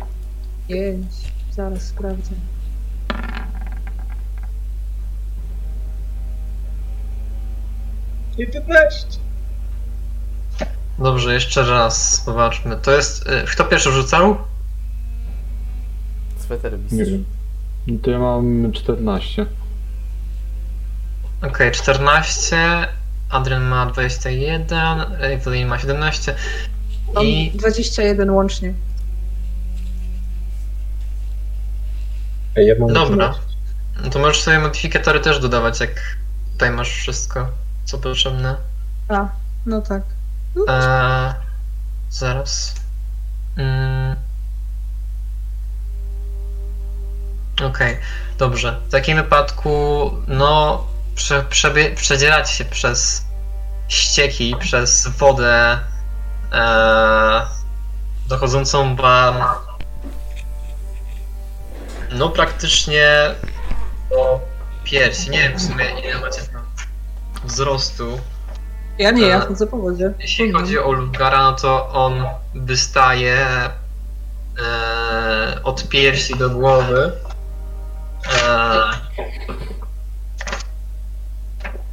5. 0.69 1.07
Zaraz 1.53 1.83
sprawdzę. 1.83 2.35
Dobrze, 10.99 11.35
jeszcze 11.35 11.63
raz 11.71 12.25
zobaczmy. 12.25 12.77
To 12.77 12.93
jest. 12.93 13.27
y, 13.29 13.45
Kto 13.53 13.65
pierwszy 13.65 13.91
rzucał? 13.93 14.37
Sweter 16.37 16.79
Nie 16.93 17.05
wiem. 17.05 17.25
No 17.87 17.99
to 18.03 18.11
ja 18.11 18.19
mam 18.19 18.73
14. 18.73 19.47
Okej, 21.43 21.73
14. 21.73 22.57
Adrian 23.31 23.63
ma 23.63 23.87
21. 23.87 24.71
Evelyn 25.21 25.69
ma 25.69 25.79
17. 25.79 26.35
Mam 27.15 27.25
I 27.25 27.53
21 27.55 28.31
łącznie. 28.31 28.75
Ej, 32.57 32.67
ja 32.67 32.75
mam 32.79 32.93
Dobra. 32.93 33.29
12. 33.29 33.41
No 34.03 34.11
to 34.11 34.19
możesz 34.19 34.43
sobie 34.43 34.59
modyfikatory 34.59 35.21
też 35.21 35.41
dodawać, 35.41 35.81
jak 35.81 36.17
tutaj 36.53 36.71
masz 36.71 36.91
wszystko, 36.91 37.49
co 37.85 37.99
potrzebne. 37.99 38.57
A, 39.09 39.29
no 39.67 39.81
tak. 39.81 40.03
Eee, 40.69 41.35
zaraz. 42.11 42.75
Mm. 43.57 44.17
Okej, 47.65 47.97
dobrze. 48.39 48.81
W 48.89 48.91
takim 48.91 49.17
wypadku, 49.17 50.11
no, 50.29 50.85
prze, 51.15 51.43
przebie, 51.43 51.91
przedzieracie 51.91 52.55
się 52.55 52.65
przez 52.65 53.27
ścieki, 53.89 54.57
przez 54.61 55.09
wodę 55.09 55.79
eee, 56.53 57.43
dochodzącą 58.29 58.97
wam 58.97 59.35
no 62.13 62.29
praktycznie 62.29 63.35
do 64.11 64.41
piersi. 64.85 65.31
Nie 65.31 65.39
wiem 65.39 65.59
w 65.59 65.63
sumie 65.63 65.85
ile 66.05 66.21
macie 66.21 66.41
tam 66.43 66.63
wzrostu. 67.45 68.21
Ja 68.99 69.11
nie, 69.11 69.27
ja 69.27 69.37
A, 69.37 69.47
chodzę 69.47 69.67
po 69.67 69.77
wodzie. 69.77 70.13
Jeśli 70.19 70.45
Trudno. 70.45 70.61
chodzi 70.61 70.79
o 70.79 70.93
Lugara, 70.93 71.43
no 71.43 71.53
to 71.53 71.89
on 71.89 72.25
wystaje 72.55 73.37
e, 73.47 73.71
od 75.65 75.89
piersi 75.89 76.37
do 76.37 76.51
głowy. 76.51 77.13
E, 78.45 78.83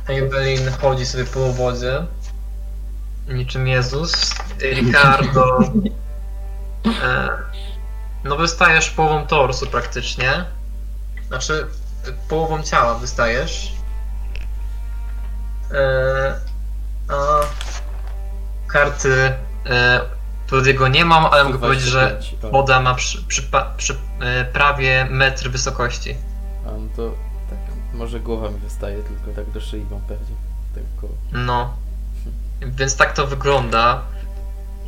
Evelyn 0.10 0.72
chodzi 0.82 1.06
sobie 1.06 1.26
po 1.26 1.54
wodzie. 1.54 2.06
Niczym 3.28 3.68
Jezus. 3.68 4.36
Ricardo. 4.62 5.60
E, 7.04 7.30
no 8.24 8.38
wystajesz 8.38 8.90
połową 8.90 9.28
torsu 9.28 9.68
praktycznie. 9.68 10.46
Znaczy 11.28 11.68
połową 12.30 12.64
ciała 12.64 12.96
wystajesz. 12.96 13.74
E, 15.72 16.40
a 17.08 17.40
karty 18.68 19.34
e, 19.66 20.02
Bloody'ego 20.50 20.92
nie 20.92 21.06
mam, 21.06 21.26
ale 21.26 21.44
mogę 21.44 21.60
powiedzieć, 21.60 21.86
że 21.86 22.10
25, 22.10 22.44
o. 22.44 22.50
woda 22.50 22.80
ma 22.80 22.94
przy, 22.94 23.24
przy, 23.24 23.50
przy 23.78 23.98
e, 24.22 24.46
prawie 24.46 25.08
metr 25.10 25.50
wysokości. 25.50 26.18
A 26.68 26.72
no 26.72 26.88
to 26.96 27.29
może 27.94 28.20
głowa 28.20 28.50
mi 28.50 28.60
wystaje, 28.60 29.04
tylko 29.04 29.42
tak 29.42 29.52
do 29.52 29.62
szyi 29.62 29.86
mam 29.92 30.02
pewnie. 30.02 30.36
Tak 30.76 30.84
koło. 31.02 31.14
No. 31.32 31.74
Więc 32.62 32.96
tak 32.96 33.14
to 33.14 33.28
wygląda. 33.28 34.02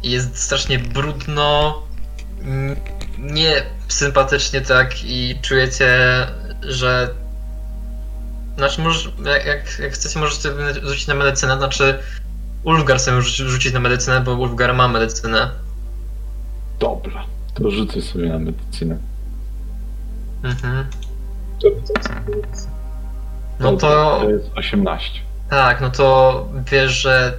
Jest 0.04 0.38
strasznie 0.38 0.80
brudno. 0.80 1.82
Nie 3.20 3.64
sympatycznie 3.88 4.62
tak 4.62 5.04
i 5.04 5.40
czujecie, 5.42 5.88
że. 6.62 7.14
Znaczy, 8.58 8.82
może, 8.82 9.10
jak, 9.26 9.46
jak, 9.46 9.80
jak 9.80 9.94
chcecie, 9.94 10.20
możecie 10.20 10.42
sobie 10.42 10.74
rzucić 10.74 11.08
na 11.08 11.14
medycynę. 11.16 11.58
Znaczy, 11.58 12.00
Ulfgar 12.64 13.00
sobie 13.00 13.18
rzuci- 13.18 13.48
rzucić 13.48 13.74
na 13.74 13.80
medycynę, 13.80 14.22
bo 14.22 14.34
Ulfgar 14.34 14.74
ma 14.74 14.88
medycynę. 14.88 15.52
Dobra. 16.80 17.26
To 17.54 17.72
rzucę 17.72 18.02
sobie 18.02 18.30
na 18.30 18.40
medycynę. 18.40 18.98
Mhm. 20.44 20.86
To. 21.62 21.68
No 23.62 23.78
to. 23.78 24.20
To 24.22 24.30
jest 24.30 24.52
18. 24.56 25.20
Tak, 25.50 25.82
no 25.82 25.90
to 25.90 26.48
wiesz, 26.72 26.92
że 26.92 27.34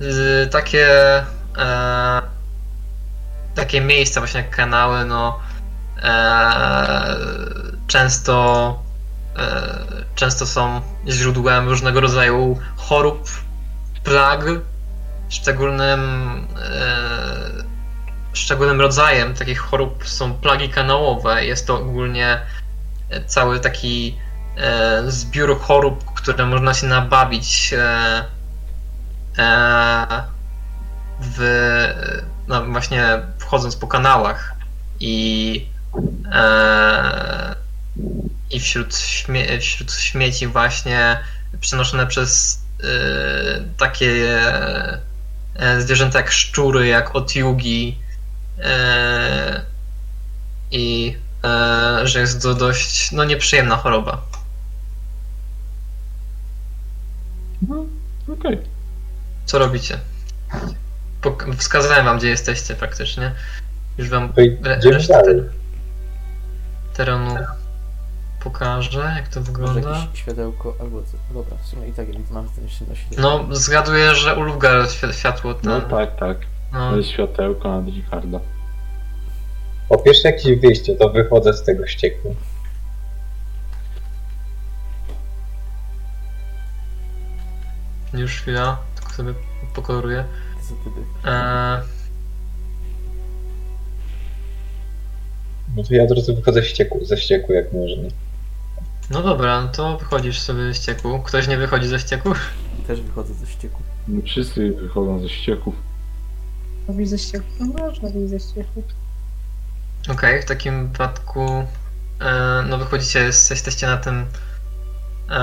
y, 0.00 0.46
takie 0.46 0.88
e, 1.58 2.22
takie 3.54 3.80
miejsca 3.80 4.20
właśnie 4.20 4.40
jak 4.40 4.50
kanały, 4.50 5.04
no 5.04 5.38
e, 6.02 7.16
często 7.86 8.78
e, 9.36 9.78
często 10.14 10.46
są 10.46 10.80
źródłem 11.08 11.68
różnego 11.68 12.00
rodzaju 12.00 12.58
chorób, 12.76 13.28
plag, 14.04 14.44
szczególnym 15.28 16.00
e, 16.62 17.64
szczególnym 18.32 18.80
rodzajem 18.80 19.34
takich 19.34 19.58
chorób 19.58 20.08
są 20.08 20.34
plagi 20.34 20.68
kanałowe. 20.68 21.44
Jest 21.44 21.66
to 21.66 21.78
ogólnie 21.78 22.40
cały 23.26 23.60
taki 23.60 24.18
e, 24.56 25.02
zbiór 25.10 25.60
chorób, 25.60 26.04
które 26.04 26.46
można 26.46 26.74
się 26.74 26.86
nabawić 26.86 27.74
e, 27.78 28.24
e, 29.38 30.24
w, 31.20 31.40
no 32.48 32.64
właśnie 32.64 33.22
wchodząc 33.38 33.76
po 33.76 33.86
kanałach 33.86 34.54
i 35.00 35.66
i 38.50 38.60
wśród, 38.60 38.94
śmie- 38.94 39.58
wśród 39.60 39.92
śmieci 39.92 40.46
właśnie 40.46 41.18
przenoszone 41.60 42.06
przez 42.06 42.62
takie 43.78 44.38
zwierzęta 45.78 46.18
jak 46.18 46.30
szczury, 46.30 46.86
jak 46.86 47.16
otiugi 47.16 47.98
i 50.70 51.16
że 52.04 52.20
jest 52.20 52.42
to 52.42 52.54
dość 52.54 53.12
no, 53.12 53.24
nieprzyjemna 53.24 53.76
choroba. 53.76 54.22
No, 57.68 57.84
okej. 58.34 58.58
Co 59.44 59.58
robicie? 59.58 59.98
Pok- 61.22 61.54
wskazałem 61.56 62.04
wam, 62.04 62.18
gdzie 62.18 62.28
jesteście 62.28 62.74
praktycznie. 62.74 63.32
Już 63.98 64.08
wam 64.08 64.32
re- 64.36 64.80
resztę 64.90 65.22
te- 65.22 65.42
terenu 66.96 67.36
pokażę, 68.44 69.12
jak 69.16 69.28
to 69.28 69.40
Może 69.40 69.52
wygląda. 69.52 69.98
jakieś 69.98 70.20
światełko 70.20 70.74
albo 70.80 71.02
co. 71.02 71.34
Dobra, 71.34 71.56
w 71.62 71.66
sumie 71.66 71.88
i 71.88 71.92
tak 71.92 72.08
jak 72.14 72.30
mam 72.30 72.48
ten 72.48 72.68
się 72.68 72.84
nosi. 72.84 73.04
No, 73.18 73.44
zgaduję, 73.50 74.14
że 74.14 74.34
świ- 74.34 75.12
światło 75.12 75.54
ten. 75.54 75.70
No 75.72 75.80
tak, 75.80 76.16
tak. 76.16 76.36
no. 76.72 76.90
To 76.90 76.96
jest 76.96 77.08
światełko 77.08 77.80
nad 77.80 77.94
Ricardo. 77.94 78.40
Po 79.88 79.98
pierwsze 79.98 80.28
jakieś 80.30 80.58
wyjście, 80.60 80.96
to 80.96 81.08
wychodzę 81.10 81.52
z 81.52 81.62
tego 81.64 81.86
ścieku. 81.86 82.34
Już 88.14 88.40
chwila, 88.40 88.78
tylko 88.94 89.12
sobie 89.12 89.34
pokoloruję. 89.74 90.24
Co 90.62 90.74
ty 90.74 90.90
by? 90.90 91.30
Eee, 91.30 91.82
No 95.76 95.82
to 95.82 95.94
ja 95.94 96.02
od 96.02 96.10
razu 96.10 96.36
wychodzę 96.36 96.62
z 96.62 96.66
ścieku, 96.66 97.04
ze 97.04 97.16
ścieku 97.16 97.52
jak 97.52 97.72
można. 97.72 98.08
no 99.10 99.22
dobra, 99.22 99.60
no 99.60 99.68
to 99.68 99.98
wychodzisz 99.98 100.40
sobie 100.40 100.62
ze 100.62 100.74
ścieku. 100.74 101.18
Ktoś 101.24 101.48
nie 101.48 101.56
wychodzi 101.56 101.86
ze 101.88 101.98
ścieku? 101.98 102.32
Też 102.86 103.00
wychodzę 103.00 103.34
ze 103.34 103.46
ścieku. 103.46 103.82
No, 104.08 104.22
Wszyscy 104.26 104.72
wychodzą 104.72 105.20
ze 105.20 105.28
ścieków. 105.28 105.74
Robi 106.88 107.06
ze 107.06 107.18
ścieku. 107.18 107.44
No 107.60 107.66
można 107.66 108.08
wyjść 108.10 108.30
ze 108.30 108.40
ścieku. 108.40 108.82
Okej, 110.08 110.42
w 110.42 110.44
takim 110.44 110.88
wypadku 110.88 111.66
e, 112.20 112.62
no 112.66 112.78
wychodzicie, 112.78 113.18
jest- 113.20 113.50
jesteście 113.50 113.86
na 113.86 113.96
tym 113.96 114.26
e, 115.30 115.34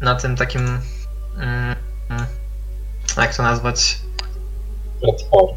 na 0.00 0.14
tym 0.20 0.36
takim 0.36 0.80
mm, 1.36 1.76
mm, 2.10 2.26
jak 3.16 3.36
to 3.36 3.42
nazwać? 3.42 3.98
Platform. 5.00 5.54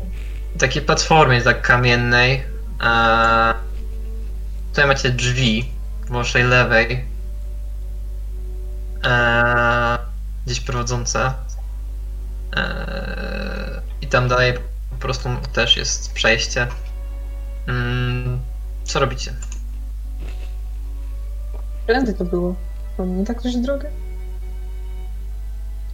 Takiej 0.59 0.81
platformie 0.81 1.41
tak 1.41 1.61
kamiennej. 1.61 2.43
E, 2.83 3.53
tutaj 4.69 4.87
macie 4.87 5.11
drzwi 5.11 5.71
w 6.05 6.09
waszej 6.11 6.43
lewej 6.43 7.05
e, 9.05 9.97
gdzieś 10.45 10.59
prowadzące. 10.59 11.33
E, 12.55 13.81
I 14.01 14.07
tam 14.07 14.27
dalej 14.27 14.53
po 14.89 14.95
prostu 14.95 15.29
też 15.53 15.77
jest 15.77 16.13
przejście. 16.13 16.67
Mm, 17.69 18.39
co 18.83 18.99
robicie? 18.99 19.33
Którędy 21.83 22.13
to 22.13 22.25
było? 22.25 22.55
Pamięta 22.97 23.33
ktoś 23.33 23.55
drogę? 23.55 23.89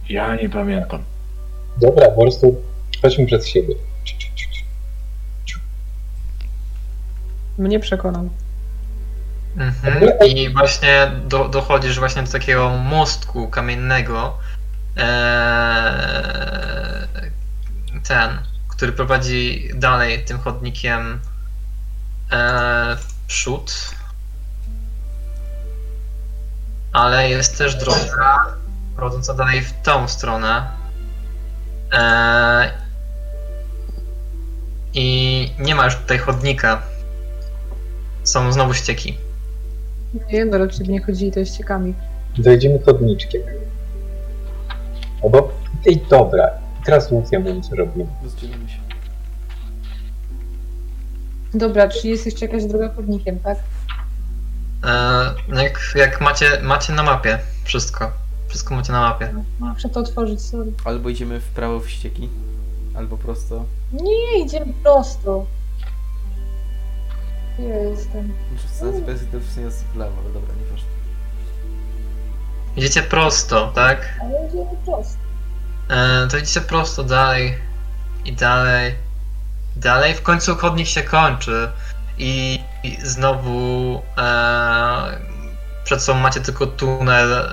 Ja 0.08 0.36
nie 0.36 0.48
pamiętam. 0.48 1.02
Dobra, 1.80 2.10
po 2.10 2.20
prostu 2.20 2.62
chodźmy 3.02 3.26
przed 3.26 3.48
siebie. 3.48 3.74
Mnie 7.58 7.80
przekonał. 7.80 8.28
Mhm. 9.56 10.10
I 10.26 10.50
właśnie 10.52 11.10
do, 11.28 11.48
dochodzisz 11.48 11.98
właśnie 11.98 12.22
do 12.22 12.32
takiego 12.32 12.70
mostku 12.70 13.48
kamiennego. 13.48 14.38
Eee, 14.96 15.06
ten, 18.08 18.30
który 18.68 18.92
prowadzi 18.92 19.70
dalej 19.74 20.24
tym 20.24 20.38
chodnikiem 20.38 21.20
eee, 22.30 22.96
w 22.96 23.14
przód. 23.26 23.74
Ale 26.92 27.30
jest 27.30 27.58
też 27.58 27.74
droga 27.74 28.46
prowadząca 28.96 29.34
dalej 29.34 29.60
w 29.62 29.72
tą 29.82 30.08
stronę. 30.08 30.66
Eee, 31.92 32.70
I 34.94 35.50
nie 35.58 35.74
ma 35.74 35.84
już 35.84 35.96
tutaj 35.96 36.18
chodnika. 36.18 36.82
Są 38.24 38.52
znowu 38.52 38.74
ścieki. 38.74 39.18
Nie, 40.32 40.44
no 40.44 40.58
raczej 40.58 40.88
nie 40.88 41.02
chodzili 41.02 41.32
to 41.32 41.44
ściekami. 41.44 41.94
Dojdziemy 42.38 42.78
chodniczkiem. 42.78 43.42
Albo, 45.24 45.52
ej, 45.86 46.04
dobra, 46.10 46.50
teraz 46.84 47.10
Lucja 47.10 47.40
mówi, 47.40 47.62
co 47.62 47.76
robimy. 47.76 48.06
Rozdzielimy 48.22 48.68
się. 48.68 48.85
Dobra, 51.56 51.88
czyli 51.88 52.08
jest 52.08 52.26
jeszcze 52.26 52.46
jakaś 52.46 52.64
droga 52.64 52.94
chodnikiem, 52.94 53.38
tak? 53.38 53.58
E, 54.84 55.62
jak, 55.62 55.92
jak 55.94 56.20
macie, 56.20 56.60
macie 56.62 56.92
na 56.92 57.02
mapie 57.02 57.38
wszystko. 57.64 58.12
Wszystko 58.48 58.74
macie 58.74 58.92
na 58.92 59.00
mapie. 59.00 59.34
No, 59.60 59.66
Muszę 59.66 59.88
to 59.88 60.00
otworzyć, 60.00 60.40
sorry. 60.40 60.72
Albo 60.84 61.08
idziemy 61.08 61.40
w 61.40 61.48
prawo 61.48 61.80
w 61.80 61.90
ścieki, 61.90 62.28
albo 62.94 63.16
prosto. 63.16 63.64
Nie, 63.92 64.44
idziemy 64.44 64.72
prosto. 64.82 65.46
Ja 67.58 67.76
jestem. 67.76 68.32
Muszę 68.52 68.68
wstać 68.68 69.00
bez 69.00 69.22
w 69.22 69.96
lewo, 69.96 70.12
ale 70.24 70.32
dobra, 70.32 70.54
nieważne. 70.64 70.88
Idziecie 72.76 73.02
prosto, 73.02 73.72
tak? 73.74 74.18
Ale 74.20 74.48
idziemy 74.48 74.76
prosto. 74.84 75.18
E, 75.88 76.28
to 76.30 76.36
idziecie 76.36 76.60
prosto 76.60 77.04
dalej 77.04 77.54
i 78.24 78.32
dalej. 78.32 79.05
Dalej 79.76 80.14
w 80.14 80.22
końcu 80.22 80.56
chodnik 80.56 80.88
się 80.88 81.02
kończy 81.02 81.68
i, 82.18 82.60
i 82.82 82.96
znowu 83.02 84.02
e, 84.18 85.20
przed 85.84 86.02
sobą 86.02 86.20
macie 86.20 86.40
tylko 86.40 86.66
tunel 86.66 87.32
e, 87.32 87.44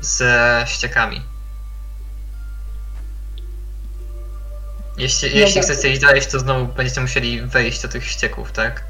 ze 0.00 0.64
ściekami. 0.66 1.20
Jeśli, 4.98 5.38
jeśli 5.38 5.60
chcecie 5.60 5.90
iść 5.90 6.00
dalej, 6.00 6.22
to 6.32 6.38
znowu 6.38 6.66
będziecie 6.66 7.00
musieli 7.00 7.40
wejść 7.42 7.82
do 7.82 7.88
tych 7.88 8.04
ścieków, 8.04 8.52
tak? 8.52 8.84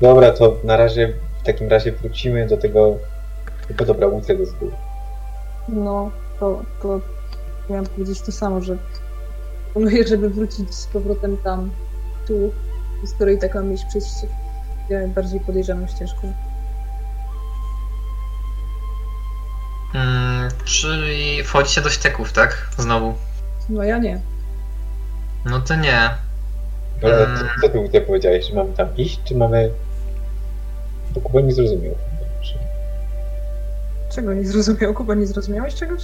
Dobra, 0.00 0.32
to 0.32 0.56
na 0.64 0.76
razie, 0.76 1.12
w 1.42 1.46
takim 1.46 1.68
razie 1.68 1.92
wrócimy 1.92 2.46
do 2.46 2.56
tego, 2.56 2.98
tylko 3.66 3.84
dobra, 3.84 4.06
Lucja 4.06 4.34
do 4.34 4.46
zgóry. 4.46 4.76
No, 5.68 6.10
to, 6.40 6.62
to 6.82 7.00
miałam 7.70 7.86
powiedzieć 7.86 8.20
to 8.20 8.32
samo, 8.32 8.60
że 8.60 8.76
planuję, 9.72 10.06
żeby 10.06 10.30
wrócić 10.30 10.74
z 10.74 10.86
powrotem 10.86 11.36
tam, 11.36 11.70
tu, 12.28 12.52
skoro 13.06 13.30
i 13.30 13.38
tak 13.38 13.54
mam 13.54 13.68
mieć 13.68 13.84
przejście 13.84 14.26
bardziej 15.14 15.40
podejrzaną 15.40 15.86
ścieżką. 15.86 16.32
Mm, 19.94 20.50
czyli 20.64 21.44
wchodzicie 21.44 21.80
do 21.80 21.90
ścieków, 21.90 22.32
tak? 22.32 22.68
Znowu. 22.78 23.14
No 23.68 23.82
ja 23.82 23.98
nie. 23.98 24.20
No 25.44 25.60
to 25.60 25.76
nie. 25.76 26.10
Dobra, 27.00 27.16
Mm. 27.16 27.38
co, 27.38 27.68
co 27.68 27.88
ty 27.92 28.00
powiedziałeś, 28.00 28.48
że 28.48 28.54
mamy 28.54 28.72
tam 28.72 28.96
iść, 28.96 29.20
czy 29.24 29.34
mamy... 29.34 29.70
Bo 31.14 31.20
Kuba 31.20 31.40
nie 31.40 31.52
zrozumiał. 31.52 31.94
Czego 34.14 34.34
nie 34.34 34.44
zrozumiał? 34.46 34.94
Kuba, 34.94 35.14
nie 35.14 35.26
zrozumiałeś 35.26 35.74
czegoś? 35.74 36.02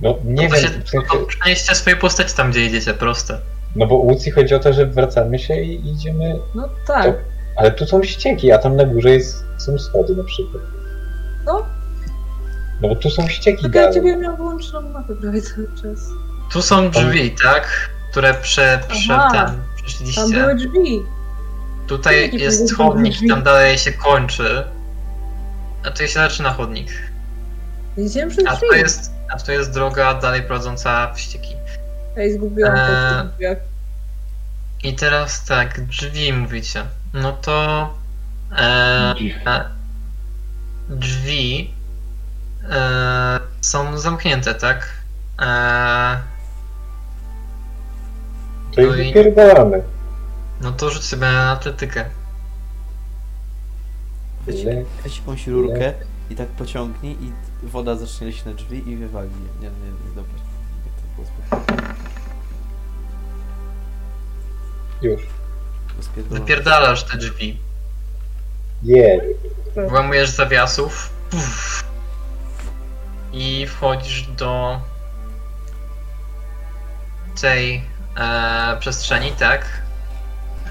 No 0.00 0.14
nie 0.24 0.48
to 0.48 0.54
wiem, 0.54 0.64
się, 0.64 0.68
w 0.68 0.88
sensie, 0.90 1.06
to 1.12 1.18
przenieście 1.18 1.74
swoje 1.74 1.96
postaci 1.96 2.34
tam, 2.36 2.50
gdzie 2.50 2.66
idziecie, 2.66 2.94
proste. 2.94 3.38
no 3.76 3.86
bo 3.86 3.96
u 3.96 4.10
Lucji 4.10 4.32
chodzi 4.32 4.54
o 4.54 4.58
to, 4.58 4.72
że 4.72 4.86
wracamy 4.86 5.38
się 5.38 5.60
i 5.60 5.90
idziemy... 5.90 6.38
No 6.54 6.68
tak. 6.86 7.14
Ale 7.56 7.70
tu 7.70 7.86
są 7.86 8.02
ścieki, 8.02 8.52
a 8.52 8.58
tam 8.58 8.76
na 8.76 8.84
górze 8.84 9.10
jest, 9.10 9.44
są 9.58 9.78
schody 9.78 10.16
na 10.16 10.24
przykład. 10.24 10.62
No. 11.46 11.66
No 12.80 12.88
bo 12.88 12.96
tu 12.96 13.10
są 13.10 13.28
ścieki 13.28 13.62
Tak 13.62 13.74
ja 13.74 13.80
dalej. 13.80 13.94
ciebie 13.94 14.16
miałam 14.16 14.36
wyłączoną 14.36 14.88
mapę 14.88 15.14
prawie 15.14 15.42
cały 15.42 15.68
czas. 15.82 16.00
Tu 16.52 16.62
są 16.62 16.90
drzwi, 16.90 17.34
tak? 17.42 17.90
Które 18.10 18.34
prze, 18.34 18.80
prze, 18.88 19.14
Aha. 19.14 19.30
ten, 19.32 19.46
Tam 19.46 19.62
przeszliście. 19.76 20.22
były 20.32 20.54
drzwi. 20.54 21.02
Tutaj 21.86 22.30
jest 22.36 22.74
chodnik, 22.74 23.12
drzwi? 23.14 23.28
tam 23.28 23.42
dalej 23.42 23.78
się 23.78 23.92
kończy. 23.92 24.64
A 25.86 25.90
tu 25.90 26.02
się 26.02 26.08
zaczyna 26.08 26.50
chodnik. 26.52 26.88
Idziemy 27.96 28.30
przez 28.30 28.46
A 28.46 28.52
drzwi. 28.56 28.66
to 28.70 28.74
jest, 28.76 29.10
a 29.30 29.38
to 29.38 29.52
jest 29.52 29.70
droga 29.70 30.14
dalej 30.14 30.42
prowadząca 30.42 31.12
w 31.14 31.20
ścieki. 31.20 31.54
Ej, 32.16 32.32
zgubiłam 32.34 32.74
Eee. 32.76 32.86
to 32.86 33.24
w 33.24 33.26
tych 33.26 33.34
drzwiach. 33.36 33.58
I 34.82 34.94
teraz 34.94 35.44
tak, 35.44 35.80
drzwi 35.86 36.32
mówicie. 36.32 36.84
No 37.14 37.32
to 37.32 37.88
e, 38.58 39.14
e, 39.46 39.64
drzwi 40.88 41.74
e, 42.70 43.40
są 43.60 43.98
zamknięte, 43.98 44.54
tak? 44.54 44.88
E, 45.42 46.18
To 48.74 48.80
ich 48.80 48.88
no 48.88 48.94
i- 48.94 49.04
wypierdalamy. 49.06 49.82
no 50.60 50.72
to 50.72 50.90
rzuć 50.90 51.04
sobie 51.04 51.26
na 51.26 51.50
atletykę. 51.50 52.04
Weź, 54.46 54.64
Le- 54.64 54.84
weź 55.04 55.18
jakąś 55.18 55.46
rurkę 55.46 55.92
i 56.30 56.36
tak 56.36 56.48
pociągnij 56.48 57.12
i 57.12 57.32
woda 57.62 57.96
zacznie 57.96 58.26
lecieć 58.26 58.44
na 58.44 58.54
drzwi 58.54 58.90
i 58.90 58.96
wywali 58.96 59.30
je. 59.30 59.60
Nie, 59.62 59.70
nie, 59.76 59.90
nie, 59.90 60.14
dobra. 60.14 60.34
Nie, 60.84 60.90
to 60.90 61.02
było 61.14 61.26
spoko. 61.26 61.82
Już. 65.02 65.22
Było 65.88 66.02
spierdolone. 66.02 66.40
Wypierdalasz 66.40 67.04
te 67.04 67.18
drzwi. 67.18 67.58
Je. 68.82 69.20
Włamujesz 69.88 70.30
zawiasów. 70.30 71.10
Puf, 71.30 71.84
I 73.32 73.66
wchodzisz 73.66 74.22
do 74.22 74.80
tej 77.40 77.82
e, 78.16 78.76
przestrzeni, 78.80 79.32
tak? 79.32 79.82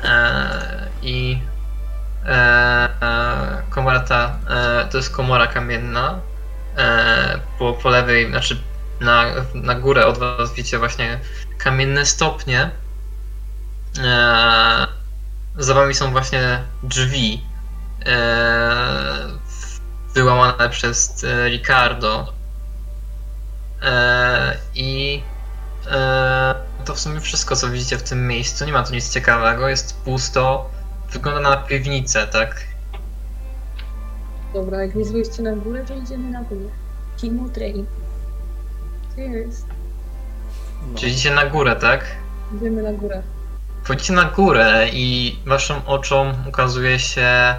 E, 0.04 0.88
I 1.02 1.40
e, 2.26 2.30
e, 3.02 3.62
komora 3.70 4.00
ta, 4.00 4.38
e, 4.50 4.88
to 4.92 4.98
jest 4.98 5.10
komora 5.10 5.48
kamienna. 5.48 6.20
E, 6.78 7.40
po, 7.60 7.74
po 7.74 7.90
lewej, 7.90 8.30
znaczy 8.30 8.64
na, 9.00 9.26
na 9.54 9.76
górę 9.76 10.06
od 10.06 10.18
was 10.18 10.54
widzicie 10.54 10.80
właśnie 10.80 11.20
kamienne 11.58 12.06
stopnie. 12.06 12.72
E, 14.04 14.88
za 15.56 15.74
wami 15.74 15.94
są 15.94 16.12
właśnie 16.12 16.64
drzwi 16.84 17.44
e, 18.06 19.28
wyłamane 20.14 20.70
przez 20.70 21.24
e, 21.24 21.50
Ricardo. 21.50 22.34
I 24.76 25.24
to 26.86 26.96
w 26.96 27.00
sumie 27.00 27.22
wszystko, 27.22 27.56
co 27.56 27.70
widzicie 27.70 27.98
w 27.98 28.04
tym 28.04 28.28
miejscu. 28.28 28.66
Nie 28.66 28.74
ma 28.74 28.84
tu 28.84 28.94
nic 28.94 29.14
ciekawego, 29.14 29.70
jest 29.70 30.02
pusto. 30.02 30.70
Wygląda 31.12 31.50
na 31.50 31.58
piwnicę, 31.58 32.28
tak? 32.28 32.64
Dobra, 34.54 34.82
jak 34.82 34.96
jest 34.96 35.12
wyjście 35.12 35.44
na 35.44 35.56
górę, 35.56 35.86
to 35.88 35.94
idziemy 35.94 36.32
na 36.32 36.42
górę. 36.42 36.66
Kimo 37.18 37.50
train. 37.50 37.86
Gdzie 39.14 39.22
jest? 39.22 39.68
No. 40.92 41.00
Czyli 41.00 41.12
idziecie 41.12 41.32
na 41.32 41.46
górę, 41.46 41.76
tak? 41.76 42.06
Idziemy 42.56 42.84
na 42.84 42.94
górę. 42.94 43.22
Wchodzicie 43.84 44.14
na 44.14 44.24
górę 44.24 44.88
i 44.94 45.40
waszym 45.46 45.76
oczom 45.86 46.34
ukazuje 46.50 47.00
się 47.00 47.56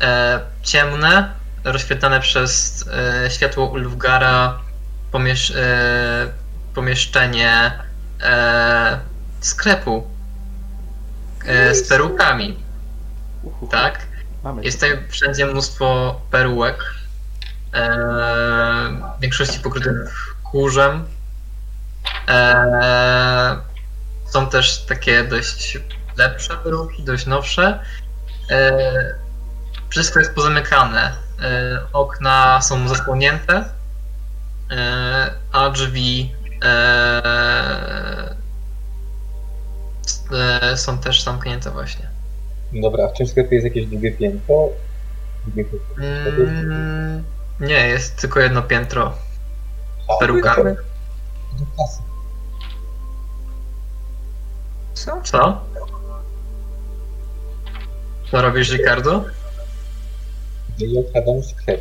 e, 0.00 0.40
ciemne, 0.62 1.32
rozświetlane 1.64 2.20
przez 2.20 2.84
e, 3.26 3.30
światło 3.30 3.66
Ulfgara 3.66 4.58
pomiesz, 5.12 5.50
e, 5.50 6.32
pomieszczenie 6.74 7.72
e, 8.22 8.98
sklepu 9.40 10.06
e, 11.46 11.74
z 11.74 11.88
perułkami, 11.88 12.56
Uhu, 13.42 13.66
tak? 13.66 14.07
Mamy 14.42 14.62
Jest 14.64 14.80
tutaj 14.80 14.98
wszędzie 15.08 15.46
mnóstwo 15.46 16.20
perułek 16.30 16.94
e, 17.72 17.88
w 19.18 19.20
większości 19.20 19.60
pokrytych 19.60 20.34
kurzem. 20.50 21.04
E, 22.28 23.56
są 24.26 24.50
też 24.50 24.84
takie 24.84 25.24
dość 25.24 25.78
lepsze 26.16 26.56
peruki, 26.56 27.02
dość 27.02 27.26
nowsze. 27.26 27.80
E, 28.50 28.72
wszystko 29.88 30.18
jest 30.18 30.34
pozamykane. 30.34 31.12
E, 31.42 31.80
okna 31.92 32.60
są 32.62 32.88
zasłonięte, 32.88 33.64
e, 34.70 35.30
a 35.52 35.70
drzwi 35.70 36.34
e, 36.64 37.18
są 40.76 40.98
też 40.98 41.22
zamknięte 41.22 41.70
właśnie. 41.70 42.17
Dobra, 42.72 43.04
a 43.04 43.08
w 43.08 43.12
tym 43.12 43.26
sklepie 43.26 43.54
jest 43.54 43.64
jakieś 43.64 43.86
drugie 43.86 44.12
piętro? 44.12 44.68
Drugie 45.46 45.64
piętro. 45.64 46.04
Mm, 46.04 47.24
nie, 47.60 47.88
jest 47.88 48.16
tylko 48.20 48.40
jedno 48.40 48.62
piętro 48.62 49.12
z 50.16 50.20
perukami. 50.20 50.64
Do 51.58 51.66
kasy. 51.76 52.02
Co? 54.94 55.20
Co? 55.22 55.64
Co 58.30 58.42
robisz, 58.42 58.72
Ricardo? 58.72 59.24
I 60.78 60.98
okradam 60.98 61.42
sklep. 61.42 61.80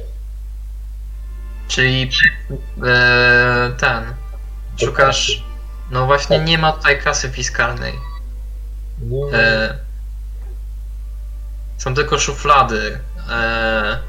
Czyli 1.68 2.10
e, 2.88 3.72
ten. 3.80 4.04
Szukasz. 4.78 5.44
No 5.92 6.06
właśnie, 6.06 6.40
nie 6.40 6.58
ma 6.58 6.72
tutaj 6.72 7.02
kasy 7.02 7.30
fiskalnej. 7.30 7.94
No, 9.02 9.38
E, 9.38 9.78
są 11.78 11.94
tylko 11.94 12.20
szuflady 12.20 13.00
e, 13.30 14.00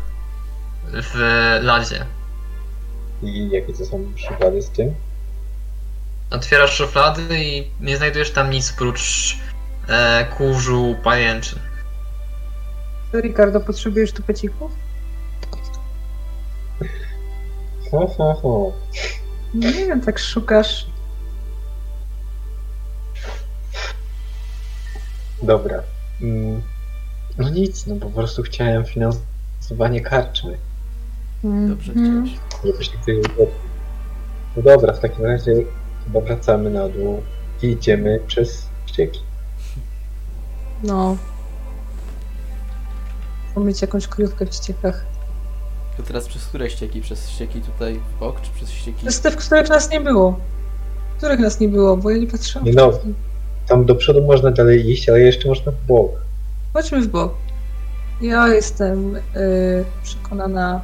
w 0.92 1.18
ladzie. 1.62 2.06
I 3.22 3.50
jakie 3.50 3.72
to 3.72 3.84
są 3.84 4.12
przykłady 4.14 4.62
z 4.62 4.70
tym? 4.70 4.94
Otwierasz 6.30 6.76
szuflady 6.76 7.44
i 7.44 7.70
nie 7.80 7.96
znajdujesz 7.96 8.30
tam 8.30 8.50
nic 8.50 8.72
prócz 8.72 9.36
e, 9.88 10.26
kurzu, 10.36 10.96
pajęczy. 11.04 11.58
Ricardo, 13.14 13.60
potrzebujesz 13.60 14.12
tu 14.12 14.22
pecików? 14.22 14.72
Ho, 17.90 18.06
ho, 18.06 18.34
ho. 18.34 18.72
Nie 19.54 19.72
wiem, 19.72 20.00
tak 20.00 20.18
szukasz. 20.18 20.86
Dobra. 25.42 25.82
Mm. 26.20 26.62
No 27.38 27.48
nic, 27.48 27.86
no 27.86 27.96
po 27.96 28.10
prostu 28.10 28.42
chciałem 28.42 28.84
finansowanie 28.84 30.00
karczmy. 30.00 30.58
Dobrze 31.44 31.92
Mhm. 31.92 32.26
chciałeś. 32.26 32.40
Żebyś 32.64 32.92
nie 32.92 33.14
No 34.56 34.62
dobra, 34.62 34.92
w 34.92 35.00
takim 35.00 35.24
razie 35.24 35.54
chyba 36.04 36.20
wracamy 36.20 36.70
na 36.70 36.88
dół 36.88 37.22
i 37.62 37.66
idziemy 37.66 38.20
przez 38.26 38.68
ścieki. 38.86 39.20
No. 40.82 41.16
Chcę 43.50 43.60
mieć 43.60 43.82
jakąś 43.82 44.06
kryjówkę 44.06 44.46
w 44.46 44.54
ściekach. 44.54 45.04
To 45.96 46.02
teraz 46.02 46.28
przez 46.28 46.46
które 46.46 46.70
ścieki? 46.70 47.00
Przez 47.00 47.30
ścieki 47.30 47.60
tutaj 47.60 47.94
w 47.94 48.20
bok, 48.20 48.40
czy 48.40 48.50
przez 48.50 48.70
ścieki... 48.70 49.06
Przez 49.06 49.20
te, 49.20 49.30
w 49.30 49.36
których 49.36 49.68
nas 49.68 49.90
nie 49.90 50.00
było. 50.00 50.40
W 51.14 51.16
których 51.16 51.40
nas 51.40 51.60
nie 51.60 51.68
było, 51.68 51.96
bo 51.96 52.10
ja 52.10 52.18
nie 52.18 52.26
patrzyłam. 52.26 52.66
Nie 52.66 52.72
no. 52.72 52.92
Tam 53.66 53.84
do 53.86 53.94
przodu 53.94 54.26
można 54.26 54.50
dalej 54.50 54.90
iść, 54.90 55.08
ale 55.08 55.20
jeszcze 55.20 55.48
można 55.48 55.72
w 55.72 55.86
bok. 55.86 56.10
Chodźmy 56.72 57.02
w 57.02 57.08
bok. 57.08 57.34
Ja 58.20 58.48
jestem 58.48 59.16
y, 59.16 59.20
przekonana, 60.02 60.80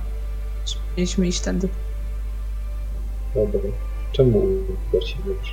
że 0.66 0.76
mieliśmy 0.96 1.26
iść 1.26 1.40
tędy. 1.40 1.68
Dobra. 3.34 3.60
Czemu 4.12 4.42
się 5.06 5.16
dobrze? 5.26 5.52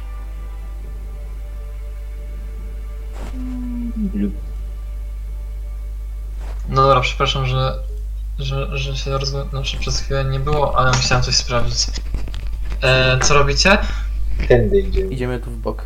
No 6.70 6.82
dobra, 6.82 7.02
przepraszam, 7.02 7.46
że, 7.46 7.84
że, 8.40 8.78
że 8.78 8.98
się 8.98 9.18
roz... 9.18 9.30
znaczy 9.50 9.78
przez 9.78 10.00
chwilę 10.00 10.26
nie 10.26 10.40
było, 10.40 10.78
ale 10.78 10.92
musiałem 10.92 11.24
coś 11.24 11.36
sprawdzić. 11.36 11.88
E, 12.82 13.20
co 13.20 13.34
robicie? 13.34 13.78
Tędy 14.48 14.80
idziemy. 14.80 15.14
Idziemy 15.14 15.40
tu 15.40 15.52
w 15.52 15.58
bok. 15.58 15.86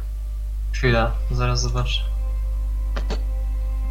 Chwila, 0.71 1.11
zaraz 1.31 1.61
zobaczę. 1.61 2.01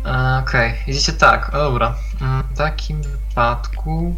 E, 0.04 0.38
Okej, 0.42 0.78
idziecie 0.86 1.12
tak, 1.12 1.48
o 1.54 1.58
dobra. 1.58 1.94
Mm, 2.20 2.42
W 2.42 2.56
takim 2.56 3.02
wypadku 3.02 4.16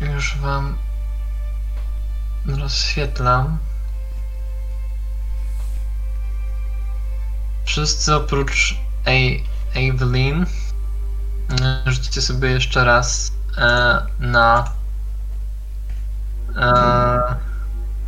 już 0.00 0.36
wam 0.36 0.76
rozświetlam. 2.46 3.58
Wszyscy 7.64 8.14
oprócz 8.14 8.76
A- 9.06 9.78
Evelyn 9.78 10.46
mm, 11.48 11.82
rzućcie 11.86 12.22
sobie 12.22 12.48
jeszcze 12.50 12.84
raz 12.84 13.32
e, 13.58 14.00
na 14.18 14.64
e, 16.56 17.34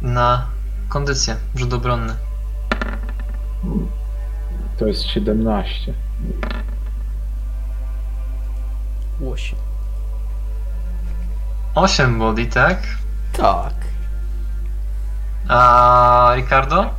na 0.02 0.46
kondycję, 0.88 1.36
rzut 1.54 1.72
obronny. 1.72 2.16
To 4.78 4.86
jest 4.86 5.02
17. 5.02 5.94
Łosi. 9.20 9.56
8 11.74 12.18
body, 12.18 12.46
tak? 12.46 12.78
Tak. 13.32 13.74
A 15.48 16.32
Ricardo? 16.36 16.94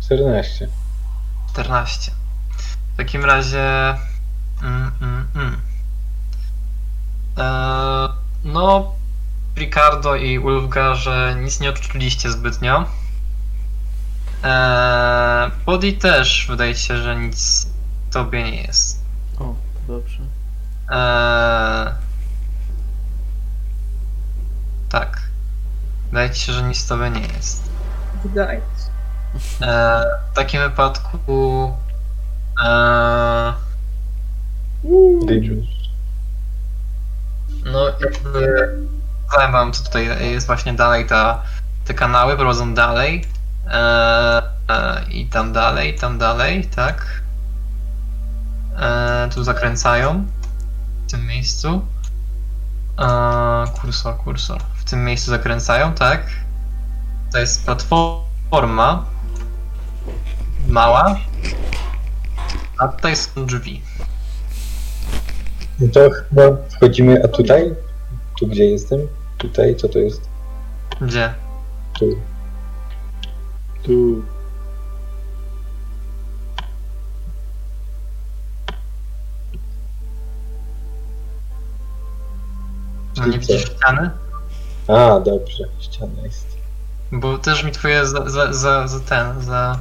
Czternaście. 0.00 0.68
14. 1.52 2.12
W 2.94 2.96
takim 2.96 3.24
razie. 3.24 3.94
Mm, 4.62 4.92
mm, 5.02 5.28
mm. 5.34 5.60
Eee, 7.36 8.08
no, 8.44 8.92
Ricardo 9.56 10.16
i 10.16 10.38
Ulfgarze 10.38 11.36
nic 11.40 11.60
nie 11.60 11.70
odczuliście 11.70 12.30
zbytnio. 12.30 12.84
Eee, 14.44 15.50
Body 15.66 15.92
też 15.92 16.46
wydaje 16.48 16.74
się, 16.74 16.96
że 16.96 17.16
nic 17.16 17.66
tobie 18.10 18.42
nie 18.42 18.62
jest. 18.62 19.02
O, 19.38 19.44
to 19.44 19.92
dobrze. 19.92 20.18
Eee, 20.90 21.92
tak. 24.88 25.22
Wydaje 26.10 26.30
ci 26.30 26.40
się, 26.40 26.52
że 26.52 26.62
nic 26.62 26.86
tobie 26.86 27.10
nie 27.10 27.20
jest. 27.20 27.62
Wydaje. 28.24 28.60
Eee, 29.60 30.04
w 30.32 30.34
takim 30.34 30.60
wypadku. 30.62 31.72
Eee, 32.64 33.52
no, 37.64 37.86
jakby. 38.00 38.92
Powiem 39.34 39.52
wam, 39.52 39.72
co 39.72 39.84
tutaj 39.84 40.30
jest 40.32 40.46
właśnie 40.46 40.72
dalej. 40.72 41.06
Ta, 41.06 41.42
te 41.84 41.94
kanały 41.94 42.36
prowadzą 42.36 42.74
dalej. 42.74 43.24
Eee, 43.66 44.42
eee, 44.68 45.20
I 45.20 45.26
tam 45.26 45.52
dalej, 45.52 45.94
tam 45.94 46.18
dalej, 46.18 46.66
tak. 46.66 47.22
Eee, 48.80 49.30
tu 49.30 49.44
zakręcają. 49.44 50.26
W 51.06 51.10
tym 51.10 51.26
miejscu. 51.26 51.86
Eee, 52.98 53.66
kursor, 53.80 54.16
kursor. 54.16 54.60
W 54.74 54.84
tym 54.84 55.04
miejscu 55.04 55.30
zakręcają, 55.30 55.92
tak. 55.92 56.26
To 57.32 57.38
jest 57.38 57.64
platforma. 57.64 59.04
Mała. 60.68 61.16
A 62.78 62.88
tutaj 62.88 63.16
są 63.16 63.46
drzwi. 63.46 63.82
No 65.80 65.88
to 65.92 66.00
chyba 66.10 66.42
wchodzimy, 66.76 67.24
a 67.24 67.28
tutaj? 67.28 67.74
Tu 68.40 68.46
gdzie 68.46 68.64
jestem? 68.64 69.00
Tutaj, 69.42 69.76
co 69.76 69.88
to 69.88 69.98
jest? 69.98 70.28
Gdzie? 71.00 71.34
Tu. 71.98 72.16
Tu. 73.82 74.22
No 83.16 83.26
nie 83.26 83.38
widzisz 83.38 83.64
ściany? 83.64 84.10
A, 84.88 85.20
dobrze, 85.20 85.64
ściana 85.78 86.22
jest. 86.22 86.56
Bo 87.12 87.38
też 87.38 87.64
mi 87.64 87.72
twoje 87.72 88.06
za, 88.06 88.30
za, 88.30 88.52
za, 88.52 88.88
za 88.88 89.00
ten, 89.00 89.40
za... 89.40 89.78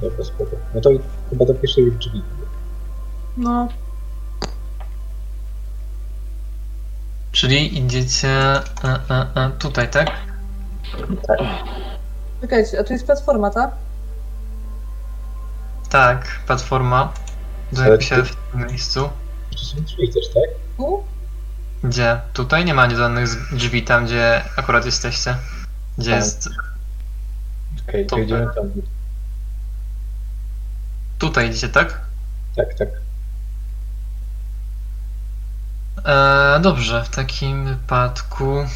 Dobra, 0.00 0.24
spoko. 0.24 0.56
No 0.74 0.80
to 0.80 0.90
chyba 1.30 1.44
do 1.44 1.54
pierwszej 1.54 1.92
drzwi. 1.92 2.22
No, 3.36 3.68
Czyli 7.32 7.78
idziecie 7.78 8.28
e, 8.28 8.62
e, 8.84 9.26
e, 9.34 9.50
tutaj, 9.58 9.90
tak? 9.90 10.10
czekajcie, 12.40 12.80
a 12.80 12.84
tu 12.84 12.92
jest 12.92 13.06
platforma, 13.06 13.50
tak? 13.50 13.70
Tak, 15.90 16.26
platforma. 16.46 17.12
Znajduje 17.72 18.02
się 18.02 18.22
w 18.22 18.36
tym 18.36 18.66
miejscu. 18.66 19.10
To 19.52 19.58
są 19.58 19.80
drzwi 19.80 20.12
też, 20.12 20.28
tak? 20.34 20.50
Tu? 20.76 21.04
Gdzie? 21.84 22.20
Tutaj 22.32 22.64
nie 22.64 22.74
ma 22.74 22.90
żadnych 22.90 23.28
z- 23.28 23.54
drzwi 23.54 23.82
tam, 23.82 24.04
gdzie 24.06 24.42
akurat 24.56 24.86
jesteście. 24.86 25.36
Gdzie 25.98 26.10
Tak. 26.10 26.20
jest... 26.20 26.48
Okej, 27.88 28.06
To 28.06 28.16
to 28.16 28.22
idziemy 28.22 28.46
tam. 28.54 28.70
Tutaj 31.18 31.48
idziecie, 31.50 31.68
tak? 31.68 32.00
Tak, 32.56 32.74
tak. 32.78 32.88
E, 36.04 36.60
dobrze, 36.60 37.04
w 37.04 37.08
takim 37.08 37.64
wypadku. 37.64 38.66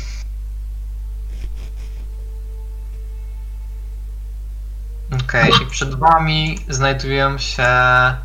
Okej, 5.22 5.52
i 5.62 5.66
przed 5.66 5.94
wami 5.94 6.58
znajdują 6.68 7.38
się 7.38 7.62
e, 7.62 8.16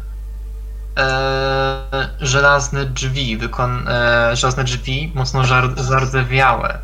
żelazne 2.20 2.86
drzwi, 2.86 3.38
wykon, 3.38 3.88
e, 3.88 4.36
żelazne 4.36 4.64
drzwi 4.64 5.12
mocno 5.16 5.46
żar, 5.46 5.84
zardzewiałe, 5.84 6.80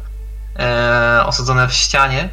e, 0.60 1.24
osadzone 1.26 1.68
w 1.68 1.74
ścianie 1.74 2.30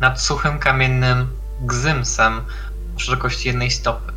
nad 0.00 0.20
suchym 0.20 0.58
kamiennym 0.58 1.36
gzymsem 1.60 2.40
o 2.96 2.98
szerokości 2.98 3.48
jednej 3.48 3.70
stopy. 3.70 4.12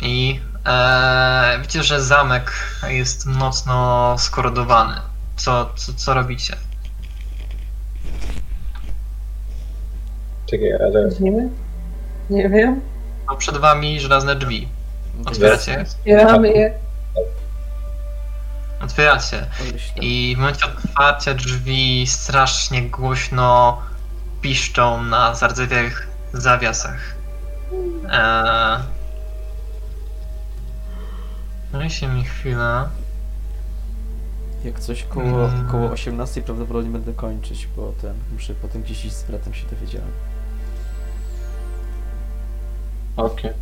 I 0.00 0.40
e, 0.66 1.58
widzicie, 1.58 1.82
że 1.82 2.02
zamek 2.02 2.52
jest 2.88 3.26
mocno 3.26 4.14
skorodowany. 4.18 4.94
Co, 5.36 5.70
co, 5.76 5.92
co 5.92 6.14
robicie? 6.14 6.56
Czekaj, 10.50 10.72
ale? 10.72 11.08
Nie 12.30 12.48
wiem. 12.48 12.80
No, 13.26 13.36
przed 13.36 13.56
wami 13.56 14.00
żelazne 14.00 14.36
drzwi. 14.36 14.68
Otwieracie 15.26 15.72
je? 15.72 15.80
Otwieramy 16.16 16.48
je. 16.48 16.72
Otwieracie. 18.82 19.46
I 20.00 20.34
w 20.36 20.38
momencie 20.38 20.66
otwarcia 20.66 21.34
drzwi 21.34 22.06
strasznie 22.06 22.82
głośno 22.82 23.82
piszczą 24.40 25.02
na 25.02 25.34
zardzewiałych 25.34 26.08
zawiasach. 26.32 26.98
Eee... 28.10 28.97
Dajcie 31.72 32.08
mi 32.08 32.24
chwilę. 32.24 32.88
Jak 34.64 34.80
coś 34.80 35.04
koło, 35.04 35.48
Mm. 35.48 35.68
koło 35.68 35.90
18 35.90 36.42
prawdopodobnie 36.42 36.90
będę 36.90 37.12
kończyć, 37.12 37.68
bo 37.76 37.92
ten 38.00 38.14
muszę 38.32 38.54
potem 38.54 38.82
gdzieś 38.82 39.04
iść 39.04 39.16
z 39.16 39.22
bratem 39.24 39.54
się 39.54 39.66
dowiedziałem. 39.66 40.10
Okej. 43.16 43.52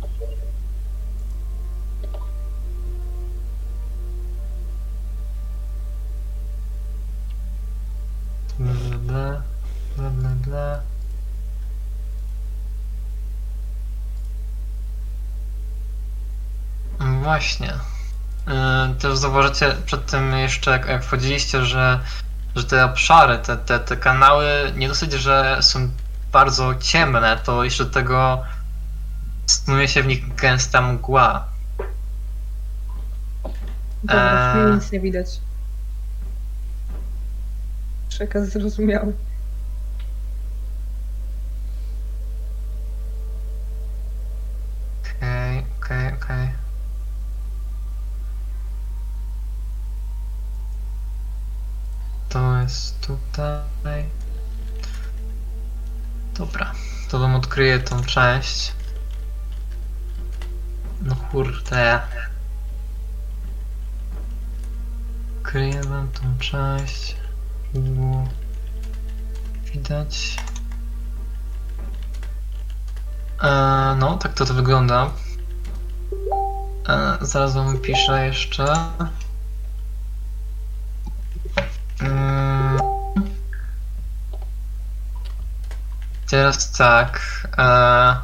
Bla, 8.59 8.73
bla, 8.73 8.97
bla, 8.97 9.43
bla, 9.97 10.09
bla, 10.09 10.35
bla. 10.45 10.81
No 16.99 17.19
Właśnie. 17.23 17.73
Też 18.99 19.17
zauważycie 19.17 19.75
przed 19.85 20.05
tym 20.05 20.31
jeszcze, 20.31 20.71
jak, 20.71 20.87
jak 20.87 21.03
wchodziliście, 21.03 21.65
że, 21.65 21.99
że 22.55 22.63
te 22.63 22.85
obszary, 22.85 23.37
te, 23.37 23.57
te, 23.57 23.79
te 23.79 23.97
kanały, 23.97 24.45
nie 24.75 24.87
dosyć, 24.87 25.13
że 25.13 25.57
są 25.61 25.89
bardzo 26.31 26.75
ciemne, 26.75 27.39
to 27.43 27.63
jeszcze 27.63 27.85
do 27.85 27.91
tego 27.91 28.43
snuje 29.47 29.87
się 29.87 30.03
w 30.03 30.07
nich 30.07 30.35
gęsta 30.35 30.81
mgła. 30.81 31.47
Dobra, 34.03 34.55
eee... 34.55 34.75
nic 34.75 34.91
nie 34.91 34.99
widać. 34.99 35.27
Przekaz 38.09 38.49
zrozumiały. 38.49 39.13
Okej, 45.01 45.65
okej, 45.79 46.13
okej. 46.13 46.56
To 52.29 52.61
jest 52.61 53.07
tutaj. 53.07 54.05
Dobra, 56.37 56.71
to 57.09 57.19
wam 57.19 57.35
odkryję 57.35 57.79
tą 57.79 58.03
część. 58.03 58.73
No 61.01 61.15
kurde. 61.15 62.01
Kryję 65.43 65.83
wam 65.83 66.07
tą 66.07 66.37
część. 66.39 67.15
Było 67.73 68.27
widać. 69.73 70.37
E, 73.43 73.95
no, 73.99 74.17
tak 74.17 74.33
to 74.33 74.45
to 74.45 74.53
wygląda. 74.53 75.11
E, 76.89 77.17
zaraz 77.21 77.53
wam 77.53 77.77
piszę 77.77 78.25
jeszcze. 78.25 78.75
Mm. 82.01 82.77
Teraz 86.29 86.71
tak. 86.71 87.19
E, 87.57 88.15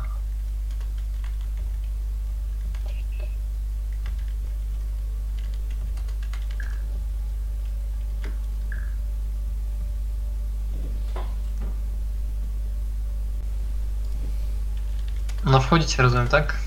no 15.46 15.62
wchodzicie, 15.62 16.04
rozumiem, 16.04 16.28
tak? 16.28 16.58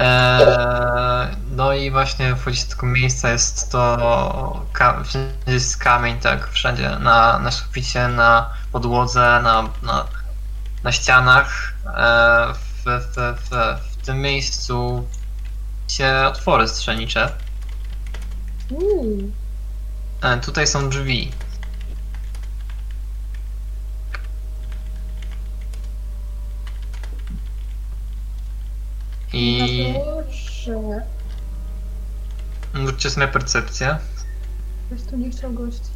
No. 0.00 0.06
Eee, 0.06 1.36
no 1.50 1.72
i 1.72 1.90
właśnie 1.90 2.30
do 2.30 2.36
tego 2.70 2.86
miejsca 2.86 3.30
jest 3.30 3.72
to 3.72 4.66
jest 5.46 5.76
kamień, 5.76 6.18
tak, 6.18 6.48
wszędzie 6.48 6.90
na, 6.90 7.38
na 7.38 7.50
suficie, 7.50 8.08
na 8.08 8.50
podłodze, 8.72 9.40
na, 9.42 9.68
na, 9.82 10.06
na 10.82 10.92
ścianach. 10.92 11.72
Eee, 11.96 12.54
w, 12.54 12.84
w, 12.84 13.16
w, 13.16 13.50
w 13.92 14.06
tym 14.06 14.20
miejscu 14.20 15.08
się 15.88 16.24
otwory 16.28 16.68
strzelnicze. 16.68 17.32
Uuu. 18.70 19.30
E, 20.22 20.38
tutaj 20.38 20.66
są 20.66 20.88
drzwi. 20.88 21.32
I 29.32 29.94
No 29.94 30.04
Boże. 30.04 31.02
rzućcie 32.74 33.10
sobie 33.10 33.28
percepcję. 33.28 33.98
Ktoś 34.86 35.02
tu 35.10 35.16
nie 35.16 35.30
chciał 35.30 35.52
gości. 35.52 35.90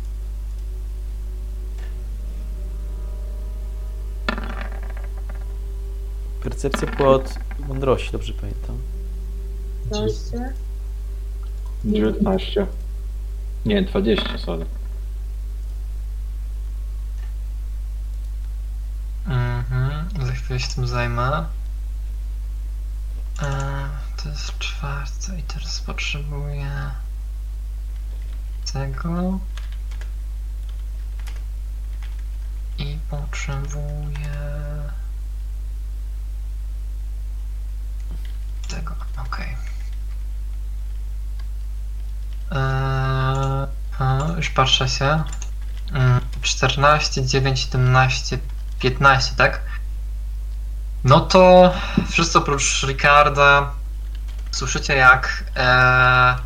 Percepcja 6.43 6.89
płot 6.89 7.35
mądrości, 7.69 8.13
dobrze 8.13 8.33
pamiętam. 8.33 8.79
12. 9.87 10.53
19. 11.85 12.67
Nie, 13.67 13.83
20, 13.83 14.39
sorry. 14.39 14.67
Mhm, 19.27 20.09
za 20.27 20.33
chwilę 20.33 20.61
się 20.61 20.69
tym 20.75 20.87
zajmę. 20.87 21.45
E, 23.43 23.89
to 24.17 24.29
jest 24.29 24.59
czwarte 24.59 25.39
i 25.39 25.43
teraz 25.43 25.81
potrzebuję 25.81 26.91
tego. 28.73 29.39
I 32.79 32.99
potrzebuję 33.11 34.31
tego, 38.69 38.95
okej. 39.27 39.57
Eee, 42.51 43.67
a, 43.99 44.19
już 44.37 44.51
patrzę 44.51 44.89
się. 44.89 45.25
Mm, 45.93 46.21
14, 46.43 47.27
9, 47.27 47.61
17, 47.61 48.39
15, 48.81 49.35
tak? 49.37 49.61
No 51.05 51.20
to 51.20 51.74
wszyscy 52.10 52.39
oprócz 52.39 52.83
Ricarda 52.86 53.73
słyszycie 54.50 54.97
jak 54.97 55.44
e, 55.57 56.36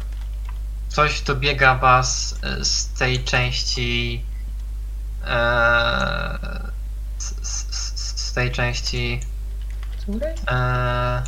coś 0.89 1.21
dobiega 1.21 1.75
was 1.75 2.35
e, 2.43 2.65
z 2.65 2.89
tej 2.93 3.25
części 3.25 4.25
e, 5.27 6.39
z, 7.19 7.35
z, 7.49 8.21
z- 8.21 8.33
tej 8.33 8.53
części. 8.53 9.21
E, 10.51 11.23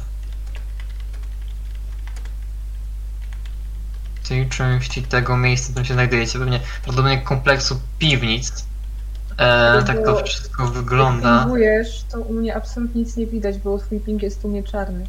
tej 4.29 4.49
części 4.49 5.03
tego 5.03 5.37
miejsca, 5.37 5.67
w 5.69 5.71
którym 5.71 5.85
się 5.87 5.95
znajdujecie, 5.95 6.39
pewnie 6.39 6.61
prawdopodobnie 6.61 7.23
kompleksu 7.23 7.81
piwnic. 7.99 8.70
E, 9.41 9.83
tak 9.87 10.05
to 10.05 10.25
wszystko 10.25 10.65
Jak 10.65 10.73
wygląda. 10.73 11.41
pingujesz, 11.41 12.05
to 12.11 12.21
u 12.21 12.33
mnie 12.33 12.57
absolutnie 12.57 13.01
nic 13.01 13.17
nie 13.17 13.27
widać, 13.27 13.59
bo 13.59 13.79
twój 13.79 14.01
ping 14.01 14.23
jest 14.23 14.45
u 14.45 14.49
mnie 14.49 14.63
czarny. 14.63 15.07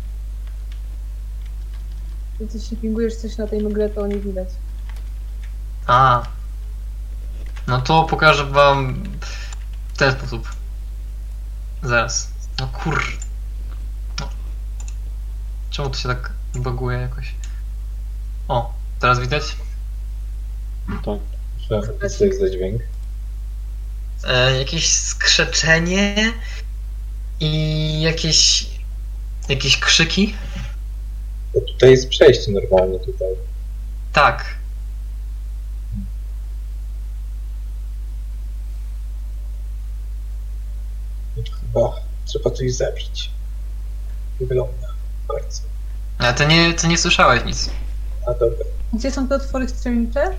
Więc 2.40 2.54
jeśli 2.54 2.78
pingujesz 2.78 3.16
coś 3.16 3.38
na 3.38 3.48
tej 3.48 3.64
mgle, 3.64 3.90
to 3.90 4.08
nie 4.08 4.16
widać. 4.20 4.50
A. 5.88 6.24
No 7.68 7.82
to 7.82 8.04
pokażę 8.04 8.46
wam 8.46 9.04
w 9.94 9.98
ten 9.98 10.12
sposób. 10.12 10.52
Zaraz. 11.84 12.32
No 12.60 12.68
kur... 12.68 13.04
No. 14.20 14.30
Czemu 15.70 15.90
to 15.90 15.96
się 15.98 16.10
tak 16.10 16.34
baguje 16.56 16.98
jakoś? 16.98 17.36
O, 18.48 18.74
teraz 19.00 19.20
widać? 19.20 19.56
Tak. 21.06 21.20
Za 22.40 22.50
dźwięk? 22.50 22.82
E, 24.28 24.58
jakieś 24.60 24.90
skrzeczenie 24.90 26.34
i 27.40 28.02
jakieś... 28.02 28.66
jakieś 29.50 29.80
krzyki? 29.80 30.36
Bo 31.54 31.62
tutaj 31.62 31.92
jest 31.92 32.10
przejście 32.10 32.52
normalnie 32.52 33.00
tutaj. 33.00 33.28
Tak. 34.14 34.56
Chyba 41.62 41.94
trzeba 42.26 42.50
coś 42.52 42.74
zabić. 42.74 43.32
Wygląda 44.40 44.88
w 45.24 45.28
końcu. 45.28 45.62
Ale 46.18 46.34
ty 46.34 46.48
nie, 46.48 46.74
ty 46.74 46.88
nie 46.88 46.98
słyszałeś 46.98 47.46
nic. 47.46 47.70
A 48.28 48.34
dobra, 48.34 48.66
Gdzie 48.94 49.12
są 49.12 49.28
te 49.28 49.36
otwory 49.36 49.70
strzelnicze? 49.70 50.36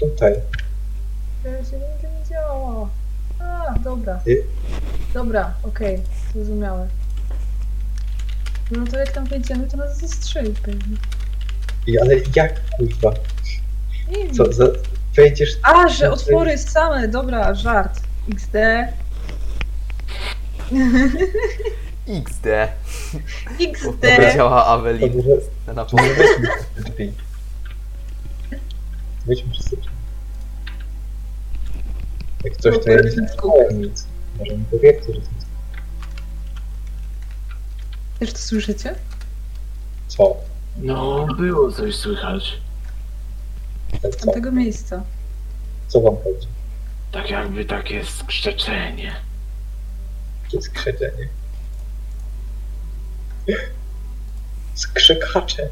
tutaj. 0.00 0.32
Ja 1.44 1.64
się 1.64 1.76
nigdy 1.76 2.08
nie 2.20 2.26
działa. 2.30 2.88
A, 3.40 3.78
dobra. 3.78 4.20
Dobra, 5.14 5.54
okej, 5.62 6.02
zrozumiałe. 6.32 6.88
No 8.70 8.86
to 8.86 8.98
jak 8.98 9.12
tam 9.12 9.24
wejdziemy, 9.24 9.66
to 9.66 9.76
nas 9.76 9.98
zastrzeli 9.98 10.54
pewnie. 10.62 10.96
I, 11.86 11.98
ale 12.00 12.14
jak 12.36 12.70
kurwa? 12.70 13.14
Nie 14.08 14.24
wiem. 14.24 14.34
Co, 14.34 14.52
za, 14.52 14.64
wejdziesz... 15.16 15.50
A, 15.62 15.88
że 15.88 16.12
otwory 16.12 16.58
same, 16.58 17.08
dobra, 17.08 17.54
żart. 17.54 18.00
XD. 18.32 18.54
XD. 22.08 22.46
XD. 23.60 24.00
Powiedziała 24.16 24.66
Awelin. 24.66 25.16
może... 25.16 25.74
Na 25.74 25.84
to 25.84 25.96
może 25.96 26.14
weźmy 26.14 26.48
przez 26.48 26.66
te 26.74 26.82
drzwi. 26.82 27.12
Wejdźmy 29.26 29.52
przez 29.52 29.70
te 29.70 29.76
drzwi. 29.76 29.97
Jak 32.44 32.56
coś, 32.56 32.74
to 32.84 32.90
ja 32.90 32.96
nie 33.02 33.10
słyszałem 33.10 33.82
nic. 33.82 34.06
Może 34.38 34.58
mi 34.58 34.64
powiedzcie, 34.70 35.14
że 35.14 35.20
to 35.20 35.26
jest... 35.34 35.46
Też 38.18 38.32
to 38.32 38.38
słyszycie? 38.38 38.94
Co? 40.08 40.36
No, 40.76 41.26
było 41.38 41.72
coś 41.72 41.94
słychać. 41.96 42.60
Ale 44.02 44.12
Z 44.12 44.16
Co? 44.16 44.24
tamtego 44.24 44.52
miejsca. 44.52 45.02
Co 45.88 46.00
wam 46.00 46.14
chodzi? 46.16 46.46
Tak 47.12 47.30
jakby 47.30 47.64
takie 47.64 48.04
skrzeczenie. 48.04 49.16
Jakie 50.44 50.62
skrzeczenie? 50.62 51.28
Skrzykacze. 54.74 55.68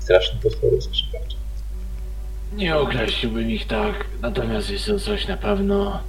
Straszne 0.00 0.40
potwory 0.40 0.82
skrzykacze. 0.82 1.36
Nie 2.52 2.76
określiłbym 2.76 3.50
ich 3.50 3.66
tak, 3.66 4.04
natomiast 4.22 4.70
jest 4.70 4.86
to 4.86 5.00
coś 5.00 5.28
na 5.28 5.36
pewno 5.36 6.00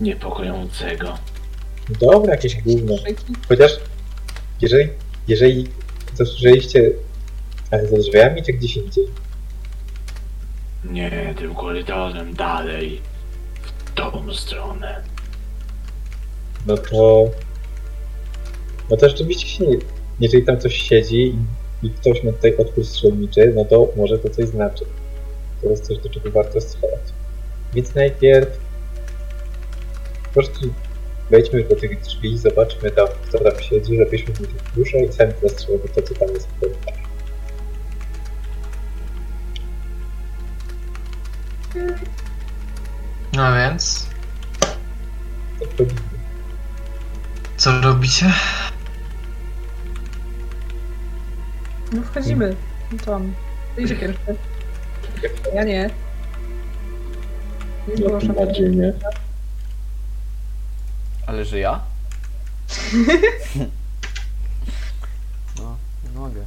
niepokojącego. 0.00 1.18
Dobra, 2.00 2.32
jakieś 2.32 2.62
gówno. 2.62 2.94
Chociaż, 3.48 3.72
jeżeli, 4.60 4.88
jeżeli 5.28 5.68
zasłyszeliście 6.14 6.90
ale 7.70 7.86
za 7.86 7.96
drzwiami, 7.96 8.42
czy 8.42 8.52
gdzieś 8.52 8.76
indziej? 8.76 9.04
Nie, 10.84 11.34
tym 11.38 11.54
korytarzem 11.54 12.34
dalej. 12.34 13.00
W 13.62 13.94
tą 13.94 14.34
stronę. 14.34 15.02
No 16.66 16.76
to... 16.76 17.30
No 18.90 18.96
to 18.96 19.08
rzeczywiście 19.08 19.46
się 19.48 19.66
nie... 19.66 19.76
Jeżeli 20.20 20.44
tam 20.44 20.60
coś 20.60 20.76
siedzi 20.76 21.34
i, 21.82 21.90
ktoś 21.90 22.24
ma 22.24 22.32
tutaj 22.32 22.56
otwór 22.56 22.86
strzelniczy, 22.86 23.52
no 23.56 23.64
to 23.64 23.88
może 23.96 24.18
to 24.18 24.30
coś 24.30 24.48
znaczy. 24.48 24.84
To 25.62 25.68
jest 25.68 25.86
coś, 25.86 25.98
do 25.98 26.08
czego 26.08 26.30
warto 26.30 26.60
strzelać. 26.60 27.00
Więc 27.74 27.94
najpierw... 27.94 28.48
Po 30.24 30.30
prostu 30.30 30.74
wejdźmy 31.30 31.64
do 31.64 31.76
tych 31.76 32.00
drzwi, 32.00 32.38
zobaczmy 32.38 32.90
tam, 32.90 33.06
kto 33.28 33.38
tam 33.38 33.62
siedzi, 33.62 33.96
żebyśmy 33.96 34.34
w 34.34 34.40
nich 34.40 34.50
duszę 34.76 34.98
i 34.98 35.12
sami 35.12 35.32
zastrzelimy 35.42 35.88
to, 35.88 36.02
co 36.02 36.14
tam 36.14 36.28
jest 36.28 36.48
w 36.48 36.60
korytarzu. 36.60 37.00
No 43.32 43.54
więc... 43.54 44.06
Wchodzimy. 45.56 46.00
Co 47.56 47.80
robicie? 47.80 48.32
No 51.92 52.02
wchodzimy. 52.02 52.56
No 52.92 52.98
tam. 53.04 53.34
Idzie 53.78 53.96
pierwszy. 53.96 54.36
Ja 55.54 55.64
nie. 55.64 55.90
Nie 57.88 57.94
Ja 57.94 57.96
zgłaszam. 57.96 58.20
tym 58.34 58.36
bardziej 58.46 58.70
nie. 58.70 58.92
Ale 61.26 61.44
że 61.44 61.58
ja? 61.58 61.80
No, 65.58 65.76
nie 66.04 66.18
mogę. 66.20 66.44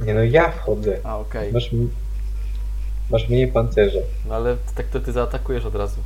Nie 0.00 0.14
no, 0.14 0.22
ja 0.22 0.50
wchodzę. 0.52 0.98
A, 1.04 1.18
okej. 1.18 1.52
Masz, 1.52 1.72
m- 1.72 1.90
masz 3.10 3.28
mniej 3.28 3.48
pancerza. 3.52 3.98
No 4.28 4.34
ale 4.34 4.56
tak 4.74 4.86
to 4.86 5.00
ty 5.00 5.12
zaatakujesz 5.12 5.64
od 5.64 5.74
razu. 5.74 6.00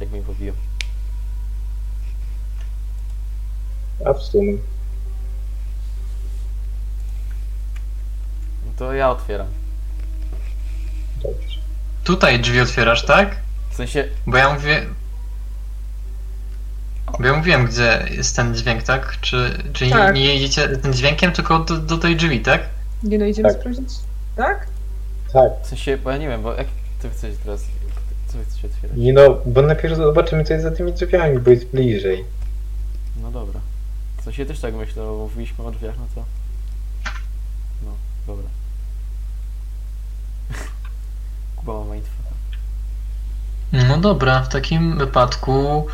Jak 0.00 0.10
mnie 0.10 0.22
pobiją. 0.22 0.52
A 4.06 4.12
w 4.12 4.22
sumie. 4.22 4.52
No 8.66 8.72
to 8.76 8.92
ja 8.92 9.10
otwieram. 9.10 9.46
Dobrze. 11.22 11.58
Tutaj 12.04 12.40
drzwi 12.40 12.60
otwierasz, 12.60 13.04
tak? 13.06 13.36
W 13.70 13.74
sensie, 13.74 14.08
Bo 14.26 14.36
ja 14.36 14.54
mówię... 14.54 14.86
Bo 17.20 17.26
ja 17.26 17.36
mówiłem, 17.36 17.66
gdzie 17.66 18.06
jest 18.10 18.36
ten 18.36 18.54
dźwięk, 18.56 18.82
tak? 18.82 19.20
Czy, 19.20 19.62
czy 19.72 19.86
nie, 19.86 19.92
Tak. 19.92 20.14
nie 20.14 20.34
jedziecie 20.34 20.68
tym 20.68 20.92
dźwiękiem, 20.92 21.32
tylko 21.32 21.58
do, 21.58 21.76
do 21.76 21.98
tej 21.98 22.16
drzwi, 22.16 22.40
tak? 22.40 22.62
Nie 23.02 23.18
no, 23.18 23.24
idziemy 23.24 23.48
Tak. 23.48 23.60
sprawdzić. 23.60 23.88
Tak? 24.36 24.66
Tak. 25.32 25.52
w 25.62 25.66
sensie, 25.66 25.96
bo 25.96 26.10
ja 26.10 26.16
nie 26.16 26.28
wiem, 26.28 26.42
bo 26.42 26.54
jak 26.54 26.66
chcecie 26.98 27.36
teraz, 27.44 27.62
co 28.26 28.38
chcecie 28.48 28.66
otwierać? 28.66 28.96
Nie 28.96 29.12
no, 29.12 29.38
bo 29.46 29.62
najpierw 29.62 29.96
zobaczymy, 29.96 30.44
co 30.44 30.52
jest 30.52 30.64
za 30.64 30.70
tymi 30.70 30.92
drzwiami, 30.92 31.38
bo 31.38 31.50
jest 31.50 31.66
bliżej. 31.66 32.24
No 33.22 33.30
dobra. 33.30 33.60
W 34.20 34.24
sensie 34.24 34.46
też 34.46 34.60
tak 34.60 34.74
myślę, 34.74 35.02
bo 35.02 35.16
mówiliśmy 35.18 35.64
o 35.64 35.70
drzwiach, 35.70 35.94
no 35.98 36.06
to... 36.14 36.24
No, 37.84 37.90
dobra. 38.26 38.44
Kuba 41.60 41.72
ma 41.84 41.94
mindfucka. 41.94 42.30
No 43.72 43.98
dobra, 43.98 44.42
w 44.42 44.48
takim 44.48 44.98
wypadku... 44.98 45.86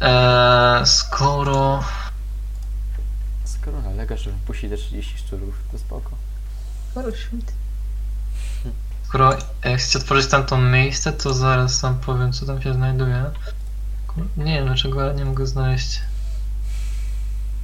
E, 0.00 0.82
skoro... 0.86 1.84
Skoro 3.44 3.82
nalega, 3.82 4.16
że 4.16 4.30
wypuści 4.30 4.68
te 4.70 4.76
30 4.76 5.18
szczurów, 5.18 5.54
to 5.72 5.78
spoko. 5.78 6.10
Sporo 6.90 7.16
świt. 7.16 7.52
Skoro 9.04 9.36
e, 9.62 9.76
chcecie 9.76 9.98
otworzyć 9.98 10.26
tamto 10.30 10.58
miejsce, 10.58 11.12
to 11.12 11.34
zaraz 11.34 11.80
wam 11.80 11.98
powiem, 12.00 12.32
co 12.32 12.46
tam 12.46 12.62
się 12.62 12.74
znajduje. 12.74 13.24
Kur- 14.08 14.26
Nie 14.36 14.54
wiem, 14.54 14.66
dlaczego 14.66 15.00
ale 15.02 15.14
nie 15.14 15.24
mogę 15.24 15.46
znaleźć. 15.46 16.00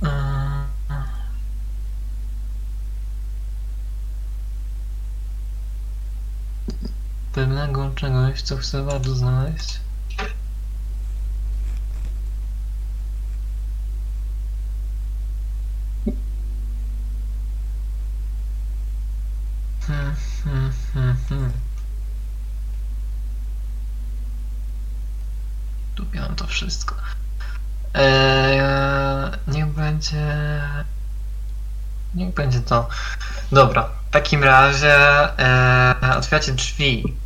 Eee, 0.03 0.11
Pewnego 7.35 7.91
czegoś, 7.95 8.43
co 8.43 8.57
chcę 8.57 8.87
bardzo 8.87 9.15
znaleźć. 9.15 9.81
Hmm, 19.87 20.15
hmm, 20.45 20.73
hmm, 20.93 21.53
to 26.37 26.47
wszystko. 26.47 26.95
Eee, 27.95 28.61
niech 29.49 29.67
będzie... 29.67 30.27
Niech 32.15 32.35
będzie 32.35 32.61
to... 32.61 32.89
Dobra, 33.53 33.89
w 34.09 34.11
takim 34.11 34.45
razie 34.45 34.97
e, 35.39 36.17
otwieracie 36.17 36.53
drzwi 36.53 37.24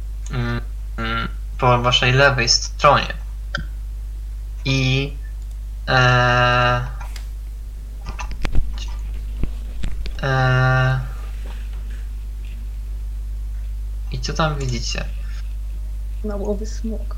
po 1.59 1.83
waszej 1.83 2.13
lewej 2.13 2.49
stronie 2.49 3.15
i 4.65 5.13
e, 5.89 6.87
e, 10.23 11.01
i 14.13 14.21
co 14.21 14.33
tam 14.33 14.59
widzicie? 14.59 15.05
Nałowy 16.25 16.67
smok. 16.67 17.17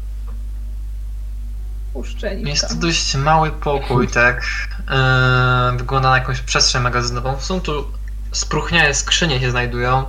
Puszczenika. 1.92 2.48
Jest 2.50 2.68
to 2.68 2.74
dość 2.74 3.14
mały 3.14 3.50
pokój, 3.50 4.08
tak? 4.22 4.42
Eee, 4.88 5.78
wygląda 5.78 6.10
na 6.10 6.18
jakąś 6.18 6.40
przestrzeń 6.40 6.82
magazynową. 6.82 7.40
Są 7.40 7.60
tu 7.60 7.92
spróchniałe 8.32 8.94
skrzynie 8.94 9.40
się 9.40 9.50
znajdują, 9.50 10.06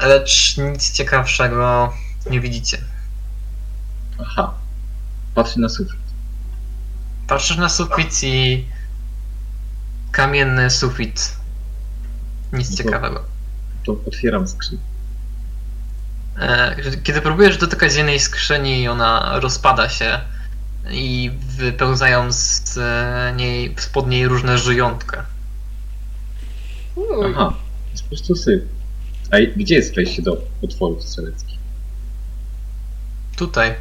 lecz 0.00 0.56
nic 0.56 0.92
ciekawszego 0.92 1.92
nie 2.30 2.40
widzicie. 2.40 2.78
Aha. 4.20 4.54
Patrzę 5.34 5.60
na 5.60 5.68
sufit. 5.68 5.96
Patrzysz 7.28 7.56
na 7.56 7.68
sufit 7.68 8.22
i 8.22 8.64
kamienny 10.12 10.70
sufit. 10.70 11.36
Nic 12.52 12.70
No 12.70 12.76
to- 12.76 12.82
ciekawego. 12.82 13.24
To 13.86 13.96
otwieram 14.06 14.48
skrzynkę. 14.48 14.84
E, 16.38 16.76
Kiedy 17.02 17.20
próbujesz 17.20 17.58
dotykać 17.58 17.94
jednej 17.94 18.20
skrzyni, 18.20 18.88
ona 18.88 19.40
rozpada 19.40 19.88
się 19.88 20.20
i 20.90 21.30
wypełzają 21.56 22.32
z 22.32 22.78
niej, 23.36 23.74
spod 23.78 24.08
niej 24.08 24.28
różne 24.28 24.58
żyjątka. 24.58 25.24
Uj, 26.96 27.06
Aha. 27.36 27.52
Jest 27.90 28.02
po 28.02 28.08
prostu 28.08 28.36
syf. 28.36 28.62
A 29.30 29.36
gdzie 29.56 29.74
jest 29.74 29.94
wejście 29.94 30.22
do 30.22 30.42
otworów 30.62 31.02
strzeleckich? 31.02 31.58
Tutaj, 33.36 33.74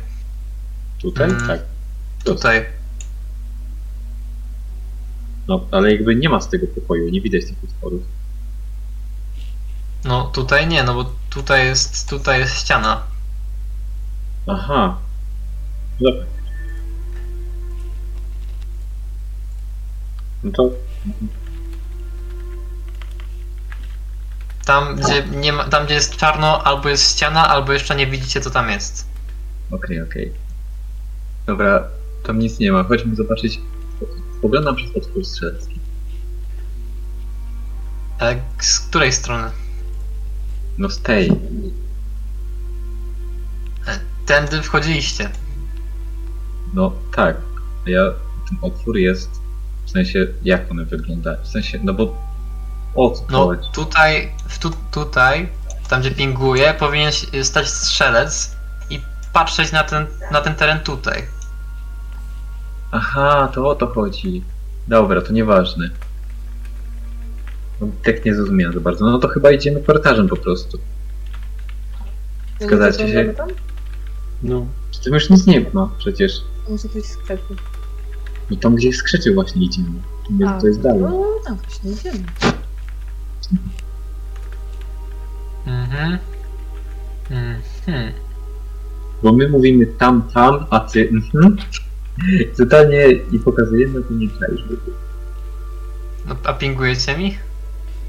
Tutaj? 1.06 1.30
Mm. 1.30 1.48
Tak. 1.48 1.59
tutaj. 2.24 2.65
No, 5.48 5.67
ale 5.72 5.91
jakby 5.91 6.15
nie 6.15 6.30
ma 6.30 6.41
z 6.41 6.49
tego 6.49 6.67
pokoju, 6.67 7.09
nie 7.09 7.22
widać 7.22 7.45
tych 7.45 7.64
otworów. 7.64 8.03
No 10.03 10.24
tutaj 10.24 10.67
nie, 10.67 10.83
no 10.83 10.93
bo 10.93 11.11
tutaj 11.30 11.65
jest, 11.65 12.09
tutaj 12.09 12.40
jest 12.40 12.56
ściana. 12.56 13.03
Aha. 14.48 14.98
Dobra. 15.99 16.25
No 20.43 20.51
to 20.51 20.72
Tam 24.66 24.95
gdzie, 24.95 25.24
nie 25.24 25.53
ma, 25.53 25.64
tam, 25.64 25.85
gdzie 25.85 25.94
jest 25.94 26.16
czarno, 26.16 26.64
albo 26.64 26.90
jest 26.90 27.11
ściana, 27.11 27.48
albo 27.48 27.74
jeszcze 27.74 27.95
nie 27.95 28.08
widzicie, 28.08 28.42
co 28.42 28.50
tam 28.50 28.69
jest. 28.69 29.08
Okej, 29.72 30.02
okej. 30.02 30.32
Dobra, 31.45 31.88
tam 32.24 32.40
nic 32.40 32.60
nie 32.60 32.72
ma. 32.72 32.84
Chodźmy 32.84 33.16
zobaczyć. 33.16 33.60
Spoglądam 34.38 34.76
przez 34.76 34.95
otwór 34.95 35.26
strzelecki. 35.26 35.80
E, 38.22 38.42
z 38.60 38.80
której 38.80 39.11
strony? 39.11 39.52
No 40.77 40.90
z 40.90 41.02
tej. 41.02 41.32
Tędy 44.26 44.61
wchodziliście. 44.61 45.30
No 46.74 46.94
tak. 47.16 47.38
A 47.88 47.90
ja, 47.90 48.11
ten 48.50 48.58
otwór 48.61 48.98
jest, 48.98 49.30
w 49.85 49.90
sensie, 49.92 50.27
jak 50.44 50.72
one 50.72 50.85
wyglądają? 50.85 51.38
W 51.44 51.48
sensie, 51.48 51.80
no 51.84 51.94
bo 51.94 52.18
o 52.95 53.09
co 53.09 53.24
No 53.32 53.45
chodzi? 53.45 53.69
tutaj, 53.74 54.32
w 54.48 54.59
tu, 54.59 54.69
tutaj, 54.91 55.49
tam 55.90 56.01
gdzie 56.01 56.11
pinguje, 56.11 56.74
powinien 56.80 57.11
się- 57.11 57.43
stać 57.43 57.69
strzelec 57.69 58.56
i 58.90 58.99
patrzeć 59.33 59.72
na 59.72 59.83
ten, 59.83 60.07
na 60.32 60.41
ten 60.41 60.56
teren 60.56 60.80
tutaj. 60.80 61.24
Aha, 62.91 63.51
to 63.53 63.67
o 63.69 63.75
to 63.75 63.88
chodzi. 63.88 64.43
Dobra, 64.88 65.22
to 65.22 65.33
nieważne. 65.33 65.90
No, 67.82 67.88
tak 68.03 68.25
nie 68.25 68.35
zrozumiałem 68.35 68.74
za 68.74 68.80
bardzo. 68.80 69.06
No 69.06 69.19
to 69.19 69.27
chyba 69.27 69.51
idziemy 69.51 69.82
korytarzem 69.82 70.27
po 70.30 70.35
prostu. 70.38 70.77
nie 72.61 72.67
zgadzacie 72.67 73.07
się? 73.07 73.33
tam? 73.38 73.49
No. 74.43 74.65
Czy 74.91 75.01
tam 75.03 75.14
już 75.14 75.30
nic 75.30 75.45
nie 75.48 75.65
ma 75.74 75.90
przecież. 75.98 76.32
Może 76.69 76.90
coś 76.90 77.03
sklepu. 77.03 77.53
No 78.51 78.57
tam 78.57 78.75
gdzie 78.75 78.93
skrzyczy 78.93 79.33
właśnie 79.33 79.65
idziemy. 79.65 79.90
Nie, 80.30 80.49
A, 80.49 80.61
to 80.61 80.67
jest 80.67 80.82
dalej. 80.82 81.01
No, 81.01 81.24
tam 81.45 81.57
właśnie 81.57 81.91
idziemy. 81.91 82.25
Mhm. 85.65 86.17
Mhm. 87.30 88.14
Bo 89.24 89.33
my 89.33 89.49
mówimy 89.49 89.85
tam, 89.85 90.30
tam, 90.33 90.65
a 90.69 90.80
ty 90.80 91.09
mhm. 91.09 91.57
Totalnie 92.57 93.11
i 93.11 93.40
pokazujemy, 93.40 94.03
to 94.03 94.14
nie 94.14 94.27
czaisz. 94.27 94.61
No, 96.25 96.35
a 96.43 96.53
pingujecie 96.53 97.17
mi? 97.17 97.38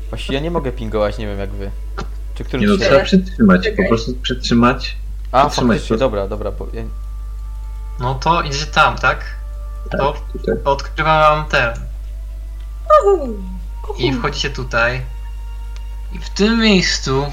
Właściwie 0.08 0.34
ja 0.34 0.40
nie 0.40 0.50
mogę 0.50 0.72
pingować, 0.72 1.18
nie 1.18 1.26
wiem 1.26 1.38
jak 1.38 1.50
wy. 1.50 1.70
Czy 2.34 2.42
Nie 2.42 2.48
którym 2.48 2.66
no, 2.66 2.76
trzeba 2.76 3.04
przytrzymać, 3.04 3.68
po 3.76 3.88
prostu 3.88 4.14
przytrzymać. 4.14 4.96
A, 5.32 5.46
przytrzymać 5.46 5.76
faktycznie, 5.76 5.96
to. 5.96 6.00
dobra, 6.00 6.28
dobra, 6.28 6.52
bo 6.52 6.66
ja... 6.72 6.82
No 8.00 8.14
to 8.14 8.42
idziecie 8.42 8.66
tam, 8.66 8.96
tak? 8.96 9.24
Tak, 9.90 10.00
To 10.00 10.14
tutaj. 10.32 10.54
odkrywam 10.64 11.20
wam 11.20 11.46
ten. 11.50 11.74
Uhu. 13.06 13.34
I 13.98 14.12
wchodzicie 14.12 14.50
tutaj. 14.50 15.00
I 16.12 16.18
w 16.18 16.30
tym 16.30 16.60
miejscu. 16.60 17.24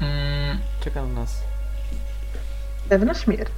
Mm, 0.00 0.58
czeka 0.80 1.02
na 1.02 1.12
nas. 1.12 1.40
Pewna 2.88 3.14
śmierć. 3.14 3.52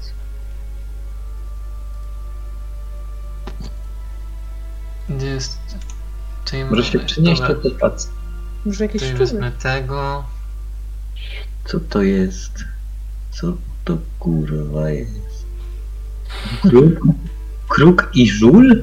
gdzie 5.09 5.27
jest. 5.27 5.59
Tutaj 6.45 6.65
Może 6.65 6.85
się 6.85 6.99
przynieść 6.99 7.41
dobra, 7.41 7.55
to 7.55 7.71
popatrz. 7.71 8.05
Może 8.65 8.85
jakieś 8.85 9.03
Tutaj 9.03 9.19
wezmę 9.19 9.53
tego. 9.53 10.25
Co 11.65 11.81
to 11.81 12.03
jest? 12.03 12.65
Co 13.31 13.57
to 13.85 13.99
kurwa 14.19 14.91
jest? 14.91 15.45
Kruk? 16.63 17.01
Kruk 17.69 18.11
i 18.15 18.31
żul? 18.31 18.83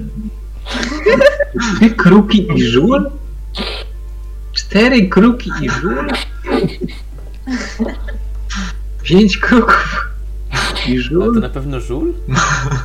Kruki 1.98 2.48
i 2.56 2.64
żul? 2.64 3.12
Cztery 4.72 5.10
kruki 5.10 5.52
i 5.62 5.70
żul? 5.70 6.08
Pięć 9.04 9.38
kruków 9.38 10.06
i 10.88 10.92
Ale 10.92 11.04
to 11.04 11.10
żul? 11.10 11.40
na 11.40 11.50
pewno 11.50 11.80
żul? 11.80 12.14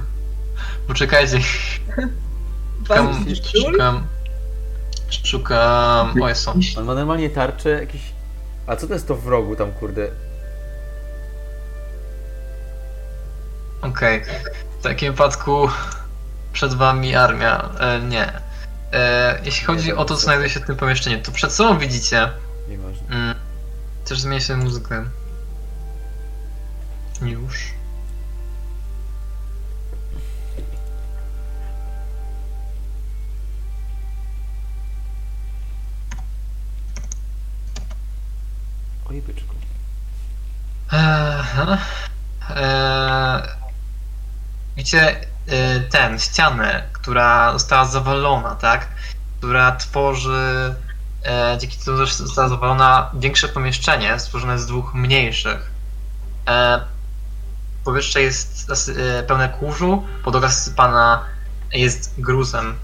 Poczekajcie, 0.89 1.41
szukam. 1.43 3.25
Szukam. 3.55 4.07
Szukam. 5.25 6.23
O, 6.23 6.29
jest 6.29 6.43
są. 6.43 6.61
On 6.79 6.85
ma 6.85 6.95
normalnie 6.95 7.31
tarczę 7.31 7.71
jakiś... 7.71 8.01
A 8.67 8.77
co 8.77 8.87
to 8.87 8.95
jest 8.95 9.09
to 9.09 9.17
w 9.17 9.27
rogu 9.27 9.57
tam, 9.57 9.73
kurde? 9.73 10.09
Okej. 13.83 14.23
W 14.81 14.83
takim 14.83 15.13
wypadku 15.13 15.69
przed 16.53 16.75
wami 16.75 17.15
armia. 17.15 17.69
E, 17.81 18.01
nie. 18.01 18.46
E, 18.93 19.41
jeśli 19.45 19.67
chodzi 19.67 19.93
o 19.93 20.05
to, 20.05 20.15
co 20.17 20.21
znajduje 20.21 20.51
się 20.51 20.61
w 20.61 20.67
tym 20.67 20.77
pomieszczeniu, 20.77 21.23
to 21.23 21.33
przed 21.33 21.53
sobą 21.53 21.79
widzicie. 21.79 22.29
Nieważne. 22.69 23.17
Mm, 23.17 23.35
też 24.05 24.21
zmienię 24.21 24.41
sobie 24.41 24.65
muzykę. 24.65 25.05
Już. 27.23 27.77
Oj, 39.11 39.23
byczku. 39.23 39.55
Aha. 40.89 41.79
Eee, 42.57 43.43
widzicie 44.77 45.27
ten, 45.91 46.19
ścianę, 46.19 46.83
która 46.93 47.53
została 47.53 47.85
zawalona, 47.85 48.55
tak? 48.55 48.89
Która 49.39 49.77
tworzy, 49.77 50.75
e, 51.25 51.57
dzięki 51.61 51.79
temu, 51.79 52.07
została 52.07 52.49
zawalona, 52.49 53.11
większe 53.15 53.49
pomieszczenie 53.49 54.19
stworzone 54.19 54.59
z 54.59 54.67
dwóch 54.67 54.95
mniejszych. 54.95 55.71
E, 56.49 56.81
powietrze 57.85 58.23
jest 58.23 58.67
pełne 59.27 59.49
kurzu, 59.49 60.07
podłoga 60.25 60.51
sypana 60.51 61.25
jest 61.73 62.21
gruzem, 62.21 62.75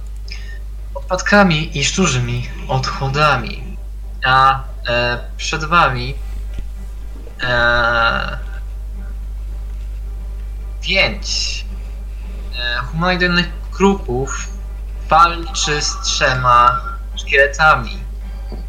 odpadkami 0.95 1.79
i 1.79 1.85
szczurzymi 1.85 2.51
odchodami. 2.69 3.77
A 4.25 4.63
przed 5.37 5.65
wami 5.65 6.15
pięć 10.81 11.65
humanoidalnych 12.91 13.49
krupów 13.73 14.49
walczy 15.09 15.83
z 15.83 16.01
trzema 16.01 16.81
szkieletami, 17.17 17.99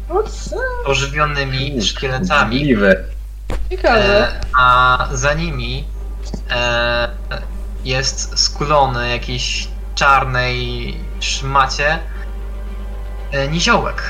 O 0.08 0.22
co? 0.22 0.56
ożywionymi 0.84 1.82
szkieletami. 1.82 2.56
Możliwe. 2.58 3.04
Ciekawe. 3.70 4.28
E, 4.28 4.40
a 4.58 4.98
za 5.12 5.34
nimi 5.34 5.84
e, 6.50 7.08
jest 7.84 8.38
skulony 8.38 9.10
jakiś 9.10 9.68
czarnej 9.94 10.96
szmacie 11.20 11.98
e, 13.32 13.48
niziołek, 13.48 14.02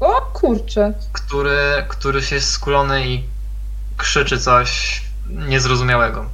O 0.00 0.20
kurczę. 0.32 0.92
który, 1.12 1.84
który 1.88 2.22
się 2.22 2.34
jest 2.34 2.50
skulony 2.50 3.06
i 3.08 3.24
krzyczy 3.96 4.38
coś 4.40 5.02
niezrozumiałego. 5.28 6.24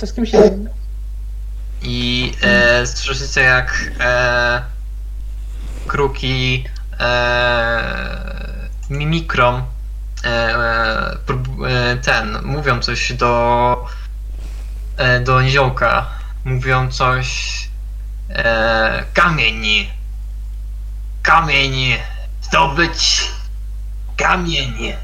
To 0.00 0.06
z 0.06 0.12
kim 0.12 0.26
się? 0.26 0.66
I 1.82 2.32
e, 2.42 2.86
słyszycie 2.86 3.40
jak 3.40 3.90
e, 4.00 4.62
kruki 5.86 6.64
e, 7.00 7.82
mimikrom 8.90 9.64
e, 10.24 10.28
e, 10.28 11.16
e, 11.68 11.96
ten, 11.96 12.42
mówią 12.42 12.80
coś 12.80 13.12
do 13.12 13.86
e, 14.96 15.20
do 15.20 15.42
niziołka. 15.42 16.06
Mówią 16.44 16.90
coś 16.90 17.68
e, 18.30 19.04
kamień 19.14 19.90
kamień 21.22 21.96
zdobyć 22.42 23.30
kamień 24.16 24.94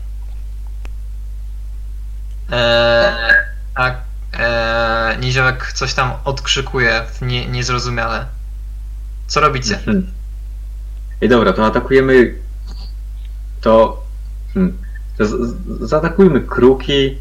e, 2.52 3.46
a 3.74 4.05
e, 4.38 5.16
niziołek 5.20 5.72
coś 5.72 5.94
tam 5.94 6.12
odkrzykuje 6.24 7.02
w 7.12 7.22
nie, 7.22 7.46
niezrozumiale. 7.46 8.26
Co 9.26 9.40
robicie? 9.40 9.76
Hmm. 9.76 10.06
Ej, 11.22 11.28
dobra, 11.28 11.52
to 11.52 11.66
atakujemy. 11.66 12.34
To. 13.60 14.02
Hmm. 14.54 14.78
to 15.18 15.26
z, 15.26 15.30
z, 15.30 15.88
zaatakujmy 15.88 16.40
kruki. 16.40 17.18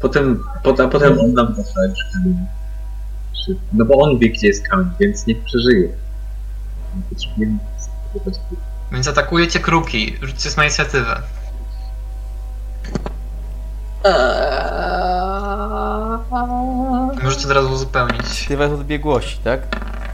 Potem, 0.00 0.44
pot, 0.62 0.80
a 0.80 0.88
potem 0.88 1.20
on 1.20 1.32
nam 1.32 1.54
przy 3.34 3.56
No 3.72 3.84
bo 3.84 3.94
on 3.94 4.18
wie, 4.18 4.30
gdzie 4.30 4.46
jest 4.46 4.68
kamień, 4.68 4.90
więc 5.00 5.26
niech 5.26 5.44
przeżyje. 5.44 5.88
Potrzebujemy. 7.10 7.58
Więc 8.92 9.08
atakujecie 9.08 9.60
kruki. 9.60 10.16
Rzućcie 10.22 10.50
na 10.56 10.64
inicjatywę. 10.64 11.22
Możecie 17.22 17.44
od 17.46 17.50
razu 17.50 17.72
uzupełnić. 17.72 18.46
Ty 18.48 18.56
weź 18.56 18.72
odbiegłości, 18.72 19.38
tak? 19.44 19.60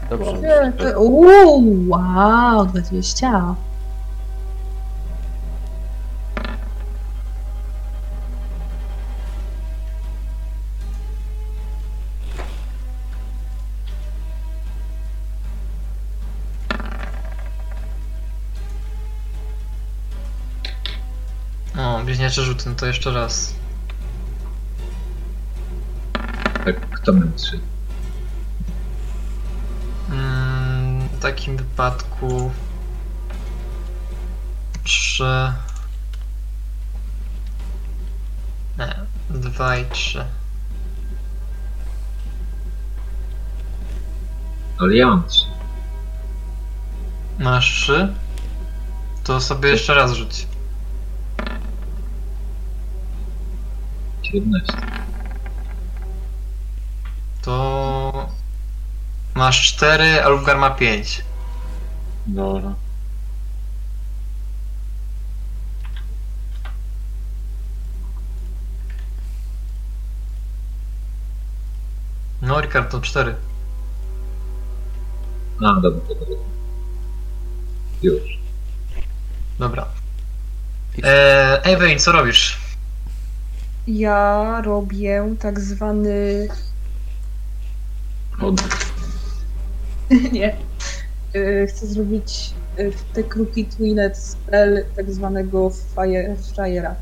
Dobrze. 0.09 0.33
Nie, 0.33 0.71
to- 0.93 0.99
Uuu, 1.01 1.89
wow, 1.89 2.65
20. 2.65 3.55
O, 21.77 22.01
bliźniacze 22.05 22.41
rzuty, 22.41 22.69
no 22.69 22.75
to 22.75 22.85
jeszcze 22.85 23.11
raz. 23.13 23.53
Tak, 26.65 26.89
kto 26.89 27.13
ma 27.13 27.25
trzy? 27.35 27.59
Mm, 30.09 31.07
w 31.07 31.19
takim 31.19 31.57
wypadku... 31.57 32.51
Trzy... 34.83 35.53
Nie, 38.77 38.95
dwa 39.29 39.77
i 39.77 39.85
trzy. 39.85 40.25
Ale 44.79 44.95
ja 44.95 45.07
mam 45.07 45.23
trzy. 45.27 45.45
Masz 47.39 47.81
trzy? 47.81 48.13
To 49.23 49.41
sobie 49.41 49.69
jeszcze 49.69 49.93
raz 49.93 50.13
rzuć. 50.13 50.47
17. 54.23 54.77
To... 57.45 58.29
Masz 59.35 59.73
cztery, 59.73 60.23
a 60.23 60.29
Ulfgar 60.29 60.57
ma 60.57 60.69
pięć. 60.69 61.23
Dobra. 62.27 62.73
No, 72.41 72.61
Rikard, 72.61 72.91
to 72.91 73.01
cztery. 73.01 73.35
A, 75.59 75.81
dobra, 75.81 75.91
dobra. 75.91 76.15
dobra. 76.19 76.35
Już. 78.03 78.39
Dobra. 79.59 79.85
Ewein, 81.63 81.99
co 81.99 82.11
robisz? 82.11 82.57
Ja 83.87 84.61
robię 84.61 85.35
tak 85.39 85.59
zwany. 85.59 86.47
Od... 88.41 88.61
Nie. 90.31 90.55
Y, 91.35 91.67
Chcę 91.69 91.87
zrobić 91.87 92.53
y, 92.79 92.91
w 92.91 93.03
te 93.03 93.23
kruki 93.23 93.65
Twinet 93.65 94.17
spell 94.17 94.85
tak 94.95 95.11
zwanego 95.11 95.69
Fire 95.95 96.35
Fryera. 96.35 96.95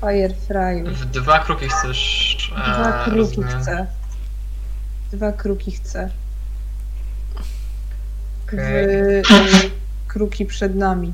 Fire 0.00 0.34
Fryer. 0.46 0.94
W 0.94 1.04
dwa 1.04 1.38
kruki 1.38 1.68
chcesz. 1.68 2.36
Dwa 2.54 2.98
eee, 2.98 3.04
kruki 3.04 3.18
rozumiem. 3.18 3.60
chcę. 3.62 3.86
Dwa 5.12 5.32
kruki 5.32 5.70
chcę. 5.72 6.10
W 8.46 8.48
Okej. 8.54 8.84
y, 8.86 9.22
kruki 10.08 10.46
przed 10.46 10.74
nami. 10.74 11.12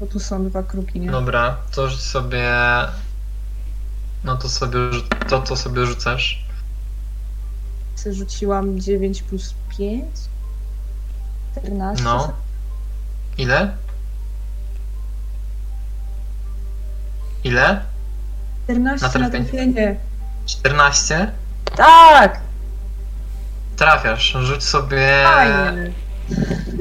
Bo 0.00 0.06
tu 0.06 0.20
są 0.20 0.48
dwa 0.48 0.62
kruki, 0.62 1.00
nie? 1.00 1.10
Dobra, 1.10 1.56
to 1.72 1.90
sobie. 1.90 2.50
No 4.24 4.36
to 4.36 4.48
sobie 4.48 4.78
to, 5.28 5.40
to 5.40 5.56
sobie 5.56 5.86
rzucasz. 5.86 6.44
Rzuciłam 8.06 8.80
9 8.80 9.22
plus 9.22 9.54
5. 9.78 10.04
14. 11.60 12.04
No. 12.04 12.32
Ile? 13.38 13.76
Ile? 17.44 17.80
14 18.64 18.84
Na 19.06 19.24
na 19.24 19.30
trafienie. 19.30 19.44
trafienie. 19.44 19.96
14? 20.46 21.32
Tak! 21.76 22.40
Trafiasz. 23.76 24.32
Rzuć 24.42 24.64
sobie 24.64 25.22
Fajnie. 25.24 25.92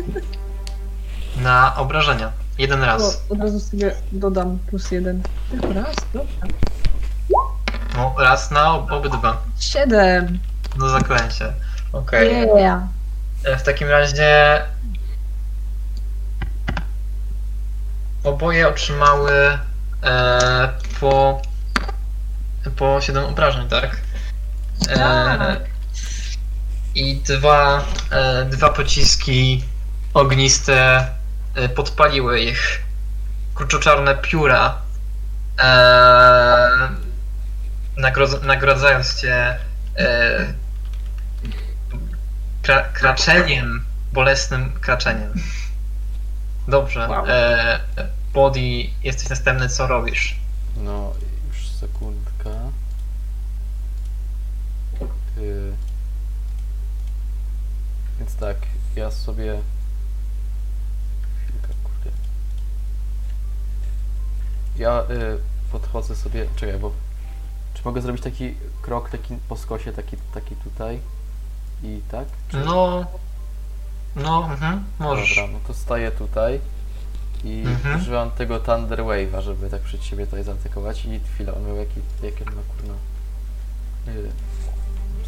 na 1.44 1.76
obrażenia. 1.76 2.32
Jeden 2.58 2.84
raz. 2.84 3.02
O, 3.30 3.34
od 3.34 3.40
razu 3.42 3.60
sobie 3.60 3.96
dodam 4.12 4.60
plus 4.70 4.92
jeden. 4.92 5.22
Tylko 5.52 5.74
raz, 5.74 5.96
dobra. 6.14 6.48
No, 7.96 8.16
raz 8.18 8.52
na 8.52 8.74
ob- 8.76 8.92
obydwa. 8.92 9.42
Siedem. 9.60 10.40
No 10.80 10.90
zaklęcie. 10.90 11.54
Okej. 11.94 12.48
Yeah. 12.58 12.82
E, 13.44 13.58
W 13.58 13.64
takim 13.64 13.88
razie 13.90 14.62
oboje 18.24 18.68
otrzymały 18.68 19.32
e, 20.04 20.70
po 21.00 21.42
po 22.76 23.02
7 23.02 23.26
obrażeń, 23.26 23.70
tak? 23.70 23.98
E, 24.90 24.96
Tak. 24.96 25.60
I 26.96 27.16
dwa, 27.16 27.84
e, 28.12 28.46
dwa 28.46 28.70
pociski 28.70 29.64
ogniste 30.14 31.06
e, 31.56 31.70
podpaliły 31.70 32.40
ich 32.40 32.82
kurczoczarne 33.56 34.16
pióra, 34.16 34.76
e, 35.62 35.68
nagrodz- 37.98 38.44
nagradzając 38.44 39.22
cię 39.22 39.58
e, 39.98 40.54
kra 42.70 42.84
kraczeniem, 42.94 43.86
bolesnym 44.14 44.72
kraczeniem. 44.82 45.34
Dobrze. 46.68 47.08
Wow. 47.10 47.26
E, 47.28 47.80
body, 48.34 48.90
jesteś 49.04 49.30
następny, 49.30 49.70
co 49.70 49.88
robisz? 49.88 50.40
No, 50.78 51.14
już 51.48 51.68
sekundka. 51.68 52.50
Y... 55.38 55.74
Więc 58.20 58.36
tak, 58.36 58.58
ja 58.96 59.12
sobie... 59.12 59.62
Chwilkę, 61.46 61.74
kurde. 61.84 62.12
Ja 64.78 65.02
y, 65.02 65.40
podchodzę 65.72 66.16
sobie... 66.16 66.46
Czekaj, 66.56 66.80
bo 66.80 66.92
Czy 67.74 67.82
mogę 67.86 68.02
zrobić 68.02 68.24
taki 68.24 68.56
krok, 68.82 69.10
taki 69.10 69.36
po 69.50 69.58
skosie, 69.58 69.94
taki, 69.94 70.18
taki 70.34 70.56
tutaj 70.56 71.00
i 71.84 72.02
tak? 72.12 72.26
Czy... 72.50 72.58
No. 72.58 73.06
No, 74.16 74.48
mhm, 74.52 74.84
możesz. 75.00 75.36
Dobra, 75.36 75.52
no 75.54 75.60
to 75.68 75.74
staję 75.74 76.12
tutaj 76.12 76.60
i 77.44 77.64
Mhm. 77.68 78.00
używam 78.02 78.32
tego 78.32 78.60
Thunder 78.60 79.00
Wave'a, 79.00 79.42
żeby 79.42 79.70
tak 79.70 79.82
przed 79.82 80.04
siebie 80.04 80.26
tutaj 80.26 80.44
zaatakować 80.44 81.06
i 81.06 81.20
chwila, 81.34 81.54
on 81.54 81.68
miał 81.68 81.76
jaki, 81.78 82.02
jakie 82.24 82.46
ma 82.46 82.52
kurna... 82.52 82.94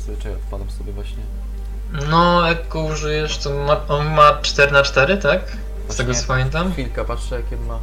Yy, 0.08 0.18
czekaj, 0.18 0.34
odpadam 0.36 0.72
sobie 0.72 0.94
właśnie. 0.94 1.24
No, 2.10 2.48
jak 2.48 2.68
go 2.68 2.82
użyjesz, 2.84 3.38
to 3.38 3.50
ma, 3.50 3.88
on 3.88 4.14
ma 4.14 4.42
4 4.42 4.72
na 4.72 4.84
4 4.84 5.18
tak? 5.18 5.42
Z 5.90 5.96
tego 5.96 6.08
Właśnie 6.14 6.22
co 6.22 6.28
pamiętam. 6.28 6.72
Chwilka, 6.74 7.06
patrzę 7.06 7.36
jakie 7.36 7.58
ma... 7.58 7.80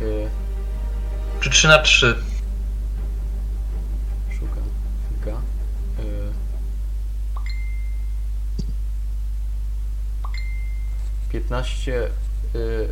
Yy, 0.00 0.30
Czy 1.40 1.50
3 1.50 1.68
na 1.68 1.78
3 1.82 2.18
szukam, 4.38 4.62
chwilka. 5.10 5.40
Yy. 5.98 6.32
15... 11.32 11.90
Yy, 12.54 12.88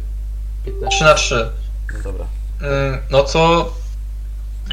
15... 0.65 0.97
3 0.97 1.05
na 1.05 1.15
3 1.15 1.51
No 1.95 2.03
dobra. 2.03 2.27
Ym, 2.63 2.99
No 3.11 3.23
to 3.23 3.73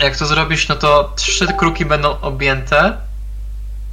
jak 0.01 0.17
to 0.17 0.25
zrobisz, 0.25 0.67
no 0.67 0.75
to 0.75 1.13
trzy 1.15 1.47
kruki 1.47 1.85
będą 1.85 2.19
objęte 2.21 2.97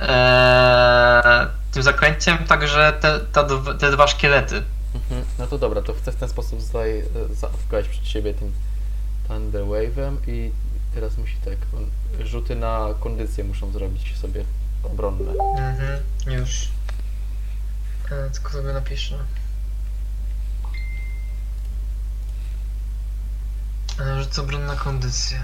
eee, 0.00 1.46
tym 1.72 1.82
zaklęciem, 1.82 2.38
także 2.38 2.92
te, 3.00 3.20
ta, 3.20 3.44
te 3.78 3.90
dwa 3.90 4.06
szkielety. 4.06 4.62
Mhm, 4.94 5.24
No 5.38 5.46
to 5.46 5.58
dobra, 5.58 5.82
to 5.82 5.94
chcę 5.94 6.12
w 6.12 6.16
ten 6.16 6.28
sposób 6.28 6.66
tutaj 6.66 6.98
e, 6.98 7.04
zaatakować 7.34 7.88
przed 7.88 8.06
siebie 8.08 8.34
tym 8.34 8.52
Thunder 9.28 9.62
Wave'em 9.62 10.16
i 10.26 10.50
teraz 10.94 11.18
musi 11.18 11.36
tak, 11.44 11.56
on, 11.76 11.90
rzuty 12.26 12.56
na 12.56 12.86
kondycję 13.00 13.44
muszą 13.44 13.72
zrobić 13.72 14.18
sobie 14.18 14.44
obronne. 14.82 15.30
Mhm, 15.58 16.00
już. 16.26 16.68
E, 18.10 18.30
tylko 18.30 18.50
sobie 18.52 18.72
napiszę. 18.72 19.18
Rzut 24.00 24.38
obronny 24.38 24.66
na 24.66 24.76
kondycję. 24.76 25.40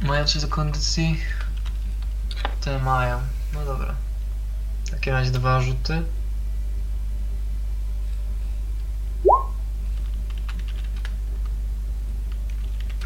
Mają 0.00 0.24
coś 0.24 0.42
do 0.42 0.48
kondycji? 0.48 1.20
Te 2.60 2.78
mają. 2.78 3.20
No 3.54 3.64
dobra. 3.64 3.94
W 4.84 4.90
takim 4.90 5.12
razie 5.12 5.30
dwa 5.30 5.60
rzuty. 5.60 6.02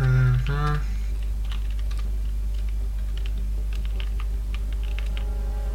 Mhm. 0.00 0.78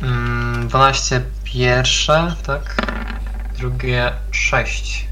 Mm, 0.02 0.68
12 0.68 1.22
pierwsze, 1.44 2.36
tak? 2.44 2.76
Drugie 3.58 4.14
6. 4.32 5.11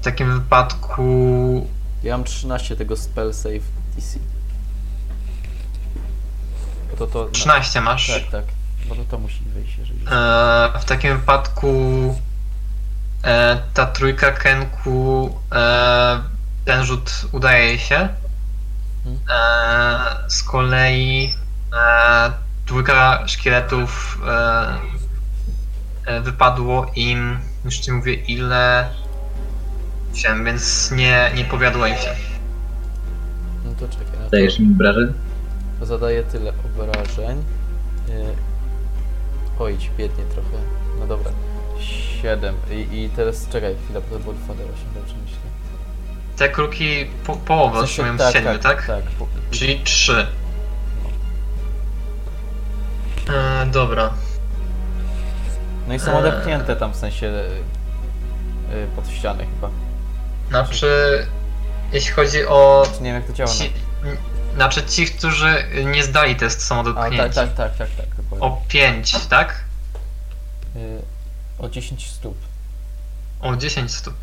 W 0.00 0.02
takim 0.02 0.40
wypadku 0.40 1.66
Ja 2.02 2.16
mam 2.16 2.24
13 2.24 2.76
tego 2.76 2.96
spell 2.96 3.34
save 3.34 3.64
DC. 3.96 4.18
To 6.98 7.06
to... 7.06 7.28
13 7.28 7.80
masz. 7.80 8.06
Tak, 8.06 8.30
tak. 8.30 8.44
Bo 8.88 8.94
to 8.94 9.04
to 9.04 9.18
musi 9.18 9.44
wyjść, 9.44 9.78
jeżeli... 9.78 10.00
E, 10.10 10.80
w 10.80 10.84
takim 10.84 11.16
wypadku 11.16 11.68
e, 13.24 13.62
ta 13.74 13.86
trójka 13.86 14.32
Kenku, 14.32 15.38
e, 15.52 16.20
ten 16.64 16.84
rzut 16.84 17.12
udaje 17.32 17.78
się. 17.78 17.96
E, 17.96 18.08
z 20.28 20.42
kolei 20.42 21.34
e, 21.76 22.32
dwójka 22.66 23.28
szkieletów 23.28 24.18
e, 24.28 24.78
e, 26.06 26.20
wypadło 26.20 26.86
im, 26.94 27.38
już 27.64 27.78
ci 27.78 27.92
mówię 27.92 28.14
ile, 28.14 28.90
się, 30.14 30.44
więc 30.44 30.90
nie, 30.90 31.30
nie 31.36 31.44
powiodło 31.44 31.86
im 31.86 31.96
się. 31.96 32.14
No 33.64 33.70
to 33.80 33.88
czekaj, 33.88 34.06
no 34.18 34.24
to 34.24 34.30
Dajesz 34.30 34.58
mi 34.58 34.72
obrażeń? 34.72 35.12
zadaję 35.82 36.22
tyle 36.22 36.52
obrażeń. 36.64 37.44
Yy, 38.08 38.14
Oj, 39.58 39.78
biednie 39.98 40.24
trochę. 40.24 40.48
No 41.00 41.06
dobra. 41.06 41.30
7. 42.22 42.54
I, 42.70 42.74
I 43.04 43.10
teraz 43.16 43.48
czekaj 43.48 43.74
chwilę, 43.84 44.00
bo 44.10 44.16
to 44.16 44.22
było 44.22 44.34
2 44.34 44.54
d 44.54 44.62
8 44.64 44.72
dobrze 44.94 45.14
myślę. 45.24 45.38
Te 46.36 46.48
kruki 46.48 47.06
po, 47.26 47.36
połowę 47.36 47.72
W 47.78 47.80
sensie- 47.80 48.02
otrzymują 48.02 48.30
z 48.30 48.32
7, 48.32 48.58
tak? 48.58 48.86
Tak, 48.86 49.02
po- 49.04 49.26
Czyli 49.50 49.80
3. 49.84 50.26
E, 53.32 53.66
dobra. 53.66 54.10
No 55.88 55.94
i 55.94 55.98
są 55.98 56.18
odepchnięte 56.18 56.76
tam 56.76 56.92
w 56.92 56.96
sensie 56.96 57.26
yy, 57.26 58.86
pod 58.96 59.08
ścianę 59.08 59.44
chyba. 59.54 59.70
Znaczy, 60.50 61.26
jeśli 61.92 62.12
chodzi 62.12 62.46
o. 62.46 62.86
Czy 62.96 63.02
nie 63.02 63.12
wiem 63.12 63.14
jak 63.14 63.26
to 63.26 63.32
działa. 63.32 63.50
Ci, 63.50 63.72
znaczy 64.54 64.82
ci, 64.86 65.06
którzy 65.06 65.64
nie 65.84 66.04
zdali 66.04 66.36
test 66.36 66.62
są 66.62 66.74
No. 66.74 66.80
A 66.80 66.84
dotknięci. 66.84 67.34
tak, 67.34 67.54
tak, 67.54 67.54
tak, 67.56 67.76
tak, 67.76 67.88
tak, 67.96 68.16
dokładnie. 68.16 68.46
O 68.46 68.62
5, 68.68 69.26
tak? 69.26 69.64
Yy, 70.74 71.02
o 71.58 71.68
10 71.68 72.06
stóp. 72.10 72.38
O 73.40 73.56
10 73.56 73.94
stóp. 73.94 74.14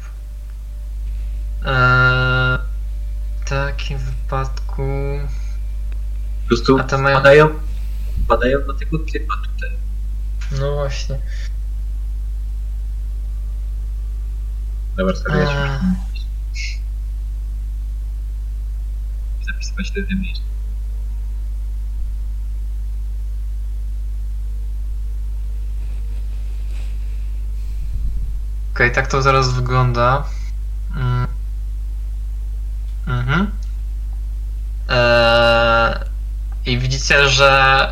Eee, 1.66 2.58
w 3.46 3.50
takim 3.50 3.98
wypadku. 3.98 4.84
Po 6.44 6.48
prostu 6.48 6.80
A 6.80 6.84
to 6.84 6.98
mają- 6.98 7.18
padają, 7.18 7.50
padają 8.28 8.60
do 8.68 8.74
tego 8.74 8.98
typa 9.14 9.34
tutaj. 9.54 9.70
No 10.60 10.74
właśnie. 10.76 11.20
Dobra, 14.98 15.16
sobie 15.16 15.48
ja 19.58 19.64
Eee, 19.64 19.74
zapisywać 19.74 19.92
te 19.92 20.16
miejsce. 20.16 20.44
Okej, 28.74 28.92
tak 28.92 29.08
to 29.08 29.22
zaraz 29.22 29.54
wygląda. 29.54 30.24
Mm. 30.96 31.28
Mhm. 33.08 33.52
Eee, 34.90 35.96
I 36.66 36.78
widzicie, 36.80 37.30
że 37.30 37.92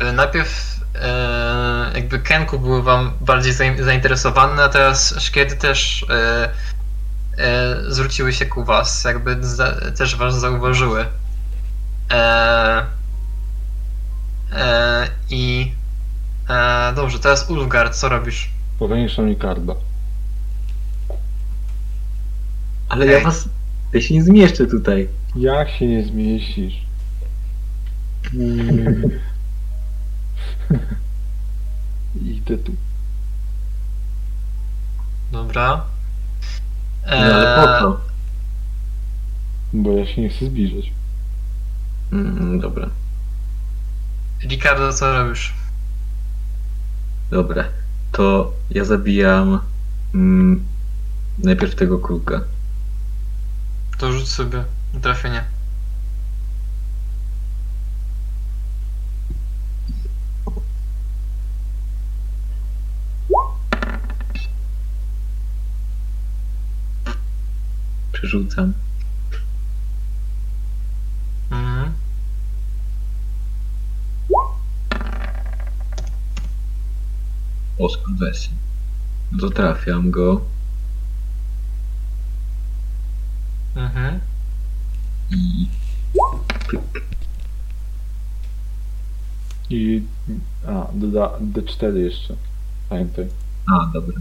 e, 0.00 0.12
najpierw 0.12 0.80
e, 0.94 1.90
jakby 1.94 2.18
Kenku 2.18 2.58
były 2.58 2.82
wam 2.82 3.12
bardziej 3.20 3.52
zain- 3.52 3.82
zainteresowane, 3.84 4.62
a 4.64 4.68
teraz 4.68 5.14
szkielety 5.18 5.56
też 5.56 6.06
e, 6.10 6.50
e, 7.40 7.76
zwróciły 7.88 8.32
się 8.32 8.46
ku 8.46 8.64
was, 8.64 9.04
jakby 9.04 9.44
za, 9.46 9.72
też 9.96 10.16
was 10.16 10.40
zauważyły. 10.40 11.06
E, 12.10 12.86
e, 14.52 15.08
I 15.30 15.72
e, 16.48 16.92
dobrze, 16.96 17.18
teraz 17.18 17.50
Ulfgard, 17.50 17.96
co 17.96 18.08
robisz? 18.08 18.50
Powiększam 18.78 19.26
mi 19.26 19.36
karda. 19.36 19.74
Ale 22.88 23.06
Ej. 23.06 23.12
ja 23.12 23.20
was... 23.20 23.48
Ja 23.92 24.00
się 24.00 24.14
nie 24.14 24.22
zmieszczę 24.22 24.66
tutaj. 24.66 25.08
Jak 25.36 25.70
się 25.70 25.86
nie 25.86 26.04
zmieścisz? 26.04 26.74
Mm. 28.34 29.10
Idę 32.22 32.58
tu. 32.58 32.72
Dobra. 35.32 35.84
No 37.10 37.34
ale 37.34 37.56
po 37.56 37.80
co? 37.80 38.00
Bo 39.72 39.90
ja 39.90 40.06
się 40.06 40.22
nie 40.22 40.28
chcę 40.28 40.46
zbliżać. 40.46 40.92
Mm, 42.12 42.60
dobra, 42.60 42.88
Ricardo, 44.42 44.92
co 44.92 45.12
robisz? 45.12 45.54
dobra. 47.30 47.64
To 48.12 48.52
ja 48.70 48.84
zabijam 48.84 49.60
mm, 50.14 50.64
najpierw 51.38 51.74
tego 51.74 51.98
kruka. 51.98 52.40
To 53.98 54.12
rzuć 54.12 54.28
sobie 54.28 54.64
trafienie. 55.02 55.44
Przerzucam. 68.20 68.72
Mhm. 71.50 71.92
O, 77.78 77.88
skurwesy. 77.88 78.48
No 79.32 79.38
to 79.38 79.50
trafiam 79.50 80.10
go. 80.10 80.40
Mhm. 83.74 84.20
I... 85.30 85.68
Pyk. 86.68 87.04
I... 89.70 90.02
A, 90.66 90.88
doda 90.94 91.38
D4 91.40 91.96
jeszcze. 91.96 92.36
Pamiętaj. 92.88 93.28
A, 93.66 93.90
dobra. 93.92 94.20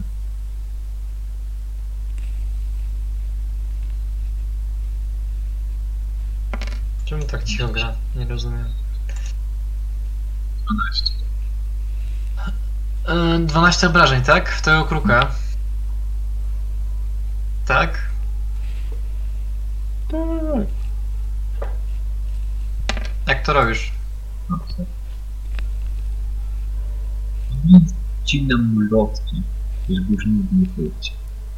Czemu 7.09 7.23
tak 7.23 7.43
cicho 7.43 7.67
gra? 7.67 7.93
Nie 8.15 8.25
rozumiem. 8.25 8.73
12. 10.65 11.13
Yy, 13.07 13.45
12 13.45 13.87
obrażeń, 13.87 14.23
tak? 14.23 14.49
W 14.49 14.61
tego 14.61 14.85
kruka. 14.85 15.31
Tak? 17.65 18.09
Tak. 20.11 20.67
Jak 23.27 23.45
to 23.45 23.53
robisz? 23.53 23.91
Wcinam 28.23 28.73
mu 28.73 28.79
lotki, 28.79 29.41
żeby 29.89 30.13
już 30.13 30.25
nigdy 30.25 30.55
nie 30.55 30.67
pójdzie. 30.67 31.11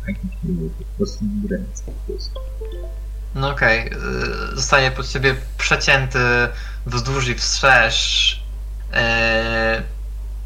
Tak 0.06 0.08
jak 0.08 0.44
nie 0.44 0.54
było, 0.54 0.70
po 0.70 0.84
prostu 0.98 1.26
ręce. 1.50 1.84
po 1.86 1.92
prostu. 1.92 2.40
No 3.36 3.50
okej, 3.50 3.86
yy, 3.86 4.56
zostaje 4.56 4.92
pod 4.92 5.08
ciebie 5.08 5.36
przecięty 5.58 6.20
wzdłuż 6.86 7.28
i 7.28 7.36
wszerz. 7.36 8.44
Yy, 8.92 9.84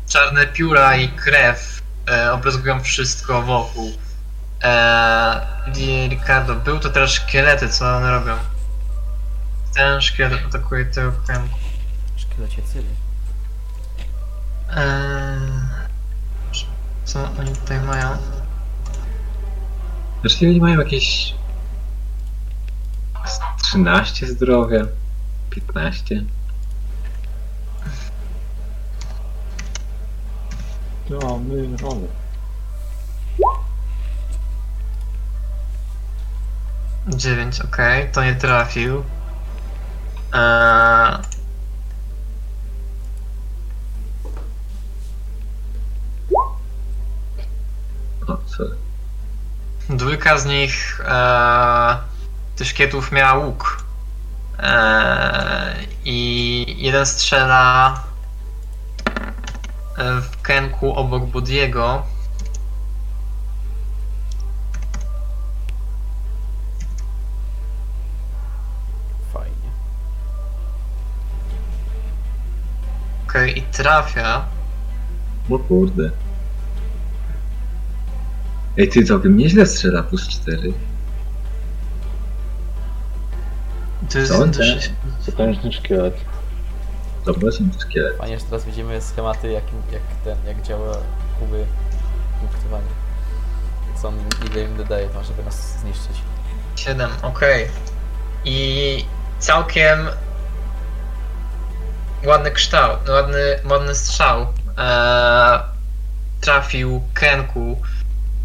czarne 0.08 0.48
pióra 0.48 0.96
i 0.96 1.10
krew 1.10 1.82
obryzgują 2.32 2.84
wszystko 2.84 3.42
wokół. 3.42 3.92
Yy, 5.76 6.08
Ricardo, 6.10 6.56
był 6.56 6.80
to 6.80 6.90
teraz 6.90 7.10
szkielety, 7.10 7.70
co 7.70 7.98
one 7.98 8.12
robią? 8.12 8.38
Ten 9.76 10.02
szkielet 10.02 10.46
atakuje 10.48 10.86
tego 10.86 11.12
kręgu. 11.26 11.58
Szkielecie 12.16 12.62
cyry. 12.62 12.88
Eee, 14.76 15.40
co 17.06 17.30
oni 17.40 17.56
tutaj 17.56 17.80
mają? 17.80 18.18
Znaczy 20.22 20.46
oni 20.46 20.62
mają 20.62 20.80
jakieś 20.80 21.34
13 23.64 24.28
zdrowia, 24.28 24.86
15. 25.50 26.24
To 31.10 31.40
my 31.40 31.78
rolę. 31.78 32.08
Dziewięć, 37.08 37.62
okej, 37.62 38.12
to 38.12 38.24
nie 38.24 38.36
trafił. 38.36 39.04
Eee, 40.34 41.18
O, 48.28 48.38
sorry. 48.48 48.76
dwójka 49.90 50.38
z 50.38 50.46
nich 50.46 51.02
eee, 51.08 51.98
tych 52.56 52.68
szkietów 52.68 53.12
miała 53.12 53.34
łuk. 53.46 53.84
Eee, 54.60 55.88
I 56.06 56.66
jeden 56.78 57.06
strzela 57.06 58.04
e, 59.98 60.22
w 60.22 60.42
kęku 60.42 60.94
obok 60.94 61.26
Bodiego. 61.26 62.04
Fajnie. 69.34 69.72
Okej, 73.28 73.58
i 73.58 73.62
trafia. 73.62 74.46
O 75.50 75.60
kurde. 75.60 76.12
Ej, 78.78 78.90
ty 78.90 79.04
całkiem 79.04 79.38
nieźle 79.38 79.66
strzela 79.66 80.04
plus 80.04 80.28
4. 80.28 80.74
To 84.12 84.20
jest 84.20 84.32
Co 84.32 84.44
on 84.44 84.52
dosyć- 84.52 84.92
Potężny 85.26 85.74
szkielet. 85.74 86.16
Dobra, 87.26 87.52
są 87.52 87.70
to 87.72 87.80
szkielety. 87.82 88.18
Fajnie, 88.18 88.40
że 88.40 88.46
teraz 88.46 88.66
widzimy 88.66 89.02
schematy, 89.02 89.52
jak, 89.52 89.64
jak 89.92 90.02
ten, 90.24 90.38
jak 90.48 90.62
działa 90.62 90.98
kuby 91.40 91.66
punktowanie. 92.40 92.88
Co 94.02 94.08
on, 94.08 94.16
ile 94.52 94.64
im 94.64 94.78
dodaje 94.78 95.10
tam, 95.10 95.24
żeby 95.24 95.44
nas 95.44 95.80
zniszczyć. 95.80 96.22
7, 96.76 97.12
okej. 97.22 97.68
I 98.46 99.06
całkiem 99.40 100.08
ładny 102.26 102.52
kształt, 102.52 103.00
no 103.08 103.14
ładny, 103.14 103.60
ładny 103.70 103.96
strzał. 103.96 104.48
Eee, 104.78 105.60
trafił 106.42 107.02
Kenku. 107.14 107.82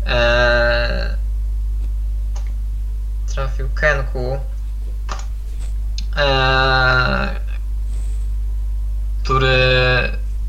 Eee, 0.07 1.11
trafił 3.35 3.69
Kenku. 3.75 4.39
Eee, 6.17 7.29
który 9.25 9.59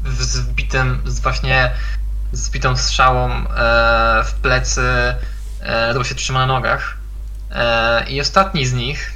w 0.04 0.24
zbitym, 0.24 1.02
z 1.06 1.20
właśnie 1.20 1.72
zbitą 2.32 2.78
strzałą 2.78 3.32
eee, 3.32 4.24
w 4.26 4.34
plecy 4.34 5.16
e, 5.62 5.94
to 5.94 6.04
się 6.04 6.16
trzyma 6.16 6.40
na 6.40 6.46
nogach. 6.46 6.98
I 8.08 8.22
ostatni 8.22 8.66
z 8.66 8.74
nich 8.74 9.12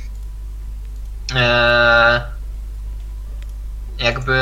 jakby 3.97 4.37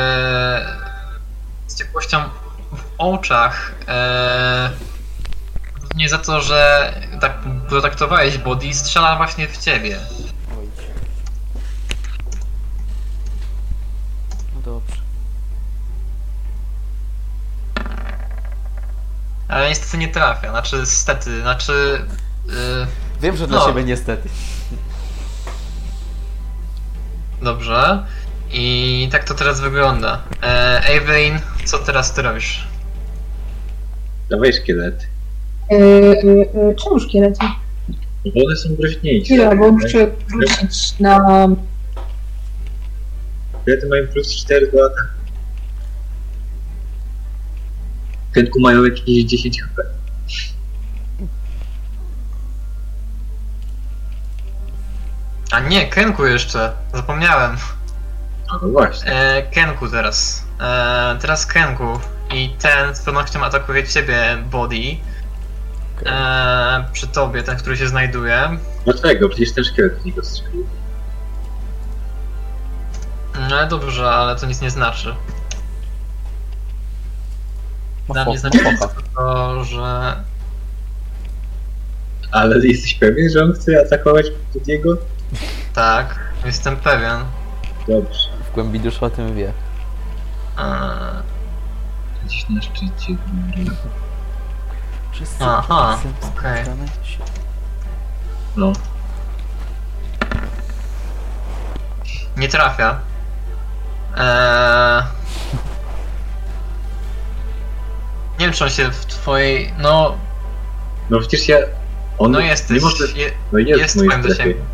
z 1.66 1.78
ciepłością 1.78 2.22
w 2.72 2.82
oczach 2.98 3.72
nie 5.94 6.08
za 6.08 6.18
to, 6.18 6.40
że 6.40 6.92
tak 7.20 7.32
potraktowałeś 7.68 8.38
body, 8.38 8.74
strzela 8.74 9.16
właśnie 9.16 9.48
w 9.48 9.58
ciebie. 9.58 9.98
Oj. 10.58 10.68
No 14.54 14.60
dobrze. 14.64 14.96
Ale 19.54 19.68
niestety 19.68 19.98
nie 19.98 20.08
trafia, 20.08 20.50
znaczy 20.50 20.76
niestety, 20.76 21.40
znaczy 21.40 21.72
y, 22.48 22.86
Wiem, 23.22 23.36
że 23.36 23.46
dla 23.46 23.58
No. 23.58 23.66
ciebie 23.66 23.84
niestety. 23.84 24.28
dobrze. 27.42 28.04
I 28.52 29.08
tak 29.12 29.24
to 29.24 29.34
teraz 29.34 29.60
wygląda. 29.60 30.22
E, 30.42 30.82
co 31.64 31.78
teraz 31.78 32.12
ty 32.14 32.22
robisz? 32.22 32.68
Dawaj 34.30 34.52
szkielety. 34.52 35.06
E, 35.70 35.74
e, 35.74 35.80
e, 36.70 36.74
czemu 36.74 37.00
szkielety? 37.00 37.46
Bo 38.34 38.44
one 38.46 38.56
są 38.56 38.74
groźniejsze. 38.76 39.24
Chwila, 39.24 39.56
bo 39.56 39.72
muszę 39.72 40.06
wrócić 40.28 40.98
na... 41.00 41.18
Szkielety 43.62 43.88
mają 43.88 44.06
plus 44.06 44.36
4 44.36 44.72
do 44.72 44.86
ataku. 44.86 45.08
W 48.34 48.36
kętku 48.36 48.60
mają 48.60 48.84
jakieś 48.84 49.24
10 49.24 49.62
HP. 49.62 49.82
A 55.50 55.60
nie, 55.60 55.88
Kenku 55.88 56.26
jeszcze, 56.26 56.72
zapomniałem. 56.94 57.56
A 58.50 58.58
no 58.62 58.68
właśnie. 58.68 59.12
E, 59.12 59.42
Kenku 59.42 59.88
teraz. 59.88 60.44
E, 60.60 61.16
teraz 61.20 61.46
Kenku. 61.46 62.00
I 62.34 62.48
ten 62.58 62.94
z 62.94 63.00
pewnością 63.00 63.44
atakuje 63.44 63.88
ciebie, 63.88 64.36
Body. 64.50 64.96
E, 66.06 66.84
przy 66.92 67.06
tobie, 67.06 67.42
ten, 67.42 67.56
który 67.56 67.76
się 67.76 67.88
znajduje. 67.88 68.58
Dlaczego? 68.84 69.28
Przecież 69.28 69.52
ten 69.52 69.64
szkielet 69.64 70.02
w 70.02 70.04
niego 70.04 70.24
strzelił. 70.24 70.66
No 73.50 73.66
dobrze, 73.66 74.10
ale 74.10 74.36
to 74.36 74.46
nic 74.46 74.60
nie 74.60 74.70
znaczy. 74.70 75.14
Ma 78.08 78.14
Dla 78.14 78.24
mnie 78.24 78.38
focha. 78.78 78.94
to, 79.16 79.64
że... 79.64 80.14
Ale 82.32 82.66
jesteś 82.66 82.94
pewien, 82.94 83.30
że 83.30 83.44
on 83.44 83.52
chce 83.52 83.80
atakować 83.86 84.26
Budiego? 84.52 84.96
Tak, 85.74 86.18
jestem 86.44 86.76
pewien. 86.76 87.20
Dobrze. 87.88 88.18
W 88.50 88.54
głębi 88.54 88.80
duszy 88.80 89.04
o 89.04 89.10
tym 89.10 89.34
wie. 89.34 89.52
E, 90.58 90.64
Gdzieś 92.24 92.48
na 92.48 92.62
szczycie. 92.62 93.16
dobra. 93.56 93.74
Wszyscy 95.12 95.44
Aha, 95.44 95.98
okej. 96.36 96.64
się. 96.64 97.18
No. 98.56 98.72
nie 102.36 102.48
trafia. 102.48 102.98
E, 104.16 105.02
nie 108.46 108.52
on 108.64 108.70
się 108.70 108.90
w 108.90 109.06
twojej... 109.06 109.72
No, 109.78 110.16
No 111.10 111.18
przecież 111.20 111.48
ja... 111.48 111.56
On 112.18 112.32
no 112.32 112.40
nie 112.40 112.46
jesteś... 112.46 112.82
Je, 113.14 113.32
No 113.52 113.58
jest, 113.58 113.80
jest 113.80 113.94
w 113.94 113.96
mojej 113.96 114.10
twoim 114.10 114.24
strefie. 114.24 114.36
zasięgu. 114.52 114.64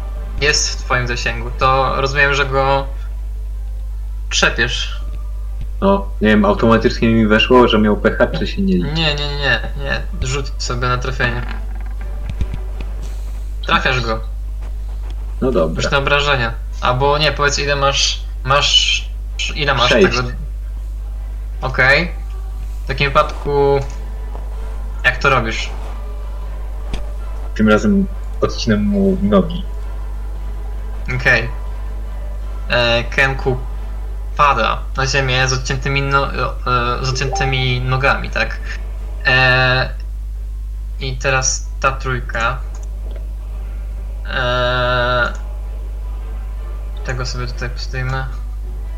jest 0.40 0.70
w 0.80 0.84
twoim 0.84 1.06
zasięgu, 1.08 1.50
to 1.58 2.00
rozumiem, 2.00 2.34
że 2.34 2.46
go 2.46 2.86
trzepiesz. 4.30 5.00
No, 5.80 6.08
nie 6.20 6.28
wiem, 6.28 6.44
automatycznie 6.44 7.08
mi 7.08 7.26
weszło, 7.26 7.68
że 7.68 7.78
miał 7.78 7.96
pecha, 7.96 8.26
czy 8.26 8.46
się 8.46 8.62
nie 8.62 8.74
Nie, 8.78 8.84
liczy. 8.84 8.94
nie, 8.96 9.14
nie, 9.14 9.60
nie. 9.84 10.26
Rzuć 10.28 10.46
sobie 10.58 10.88
na 10.88 10.98
trafienie. 10.98 11.42
Trafiasz 13.66 14.00
go. 14.00 14.20
No 15.40 15.46
Już 15.46 15.54
dobra. 15.54 15.90
na 15.90 15.98
obrażenia. 15.98 16.54
Albo 16.80 17.18
nie, 17.18 17.32
powiedz 17.32 17.58
ile 17.58 17.76
masz. 17.76 18.22
Masz. 18.44 19.04
Ile 19.54 19.74
masz 19.74 19.88
Sześć. 19.88 20.16
tego? 20.16 20.28
Okej. 21.60 22.12
W 22.16 22.19
takim 22.90 23.08
wypadku. 23.08 23.80
Jak 25.04 25.18
to 25.18 25.30
robisz? 25.30 25.70
Tym 27.54 27.68
razem 27.68 28.06
odcinam 28.40 28.82
mu 28.82 29.16
nogi. 29.22 29.64
Okej. 31.16 31.48
E, 32.68 33.04
Kenku 33.04 33.58
pada 34.36 34.82
na 34.96 35.06
ziemię 35.06 35.48
z 35.48 35.52
odciętymi, 35.52 36.02
no, 36.02 36.34
e, 36.34 37.04
z 37.04 37.08
odciętymi 37.08 37.80
nogami, 37.80 38.30
tak? 38.30 38.56
E, 39.26 39.90
I 41.00 41.16
teraz 41.16 41.66
ta 41.80 41.92
trójka. 41.92 42.58
E, 44.26 45.32
tego 47.04 47.26
sobie 47.26 47.46
tutaj 47.46 47.70
postawimy. 47.70 48.24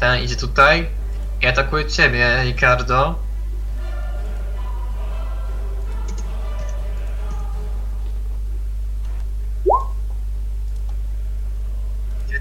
Ten 0.01 0.23
idzie 0.23 0.37
tutaj 0.37 0.89
i 1.41 1.47
atakuje 1.47 1.87
ciebie, 1.87 2.43
Ricardo. 2.45 3.32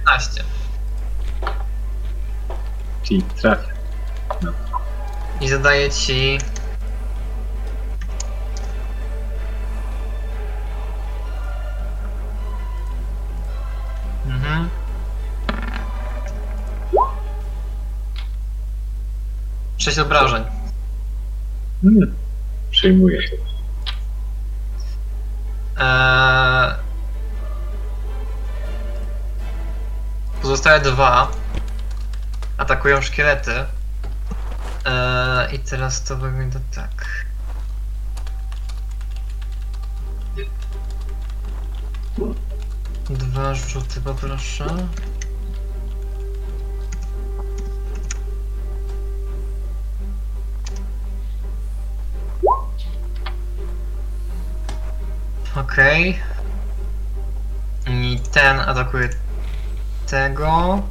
Dziewiętnaście. 0.01 0.43
Czyli 3.03 3.23
trafia. 3.23 3.71
I 5.41 5.49
zadaje 5.49 5.91
ci. 5.91 6.37
Mhm. 14.25 14.69
Sześć 19.77 19.99
obrażeń. 19.99 20.43
Hmm. 21.81 22.15
Przyjmuję. 22.71 23.19
Eee... 25.77 26.90
Pozostałe 30.41 30.79
dwa 30.79 31.31
atakują 32.57 33.01
szkielety. 33.01 33.51
Eee, 34.85 35.55
I 35.55 35.59
teraz 35.59 36.03
to 36.03 36.17
wygląda 36.17 36.59
tak. 36.75 37.25
Dwa 43.09 43.53
rzuty 43.55 44.01
poproszę. 44.01 44.87
Okej. 55.55 56.19
I 57.87 58.19
ten 58.31 58.59
atakuje 58.59 59.09
tego. 60.11 60.81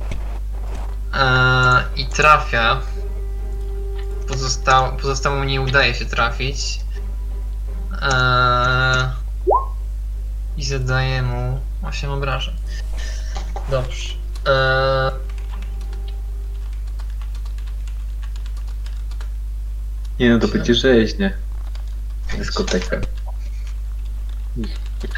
Eee, 1.15 1.84
I 1.97 2.07
trafia. 2.07 2.81
Pozostał, 4.28 4.97
pozostałemu 4.97 5.44
nie 5.44 5.60
udaje 5.60 5.94
się 5.94 6.05
trafić. 6.07 6.81
Eee, 8.02 9.08
I 10.57 10.65
zadaje 10.65 11.23
mu 11.23 11.60
8 11.82 12.10
obrażeń. 12.10 12.55
Dobrze. 13.70 14.15
Eee, 14.47 15.10
Nie 20.18 20.31
no, 20.31 20.39
to 20.39 20.49
będzie 20.49 20.74
rzeźnie. 20.74 21.36
Dyskoteka. 22.39 22.97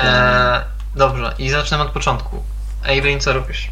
eee, 0.00 0.64
dobrze, 0.94 1.34
i 1.38 1.50
zaczynamy 1.50 1.84
od 1.84 1.92
początku. 1.92 2.42
Evelyn, 2.84 3.20
co 3.20 3.32
robisz? 3.32 3.70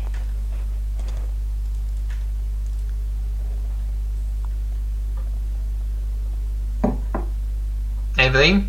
Evelyn? 8.31 8.68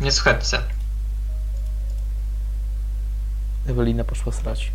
Nie 0.00 0.12
słuchajcie. 0.12 0.58
Ewelina 3.68 4.04
poszła 4.04 4.32
srać. 4.32 4.72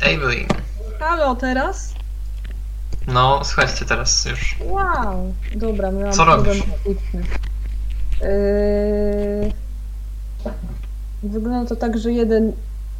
Evelyn. 0.00 0.46
Halo, 1.00 1.34
teraz? 1.36 1.94
No, 3.06 3.40
słuchajcie 3.44 3.84
teraz 3.84 4.24
już. 4.24 4.56
Wow. 4.60 5.34
Dobra, 5.56 5.90
miałam 5.90 6.12
Co 6.12 6.24
problem 6.24 6.46
robisz? 6.46 6.64
techniczny. 6.64 7.22
Yy... 8.20 9.52
Wygląda 11.22 11.68
to 11.68 11.76
tak, 11.76 11.98
że 11.98 12.12
jeden 12.12 12.52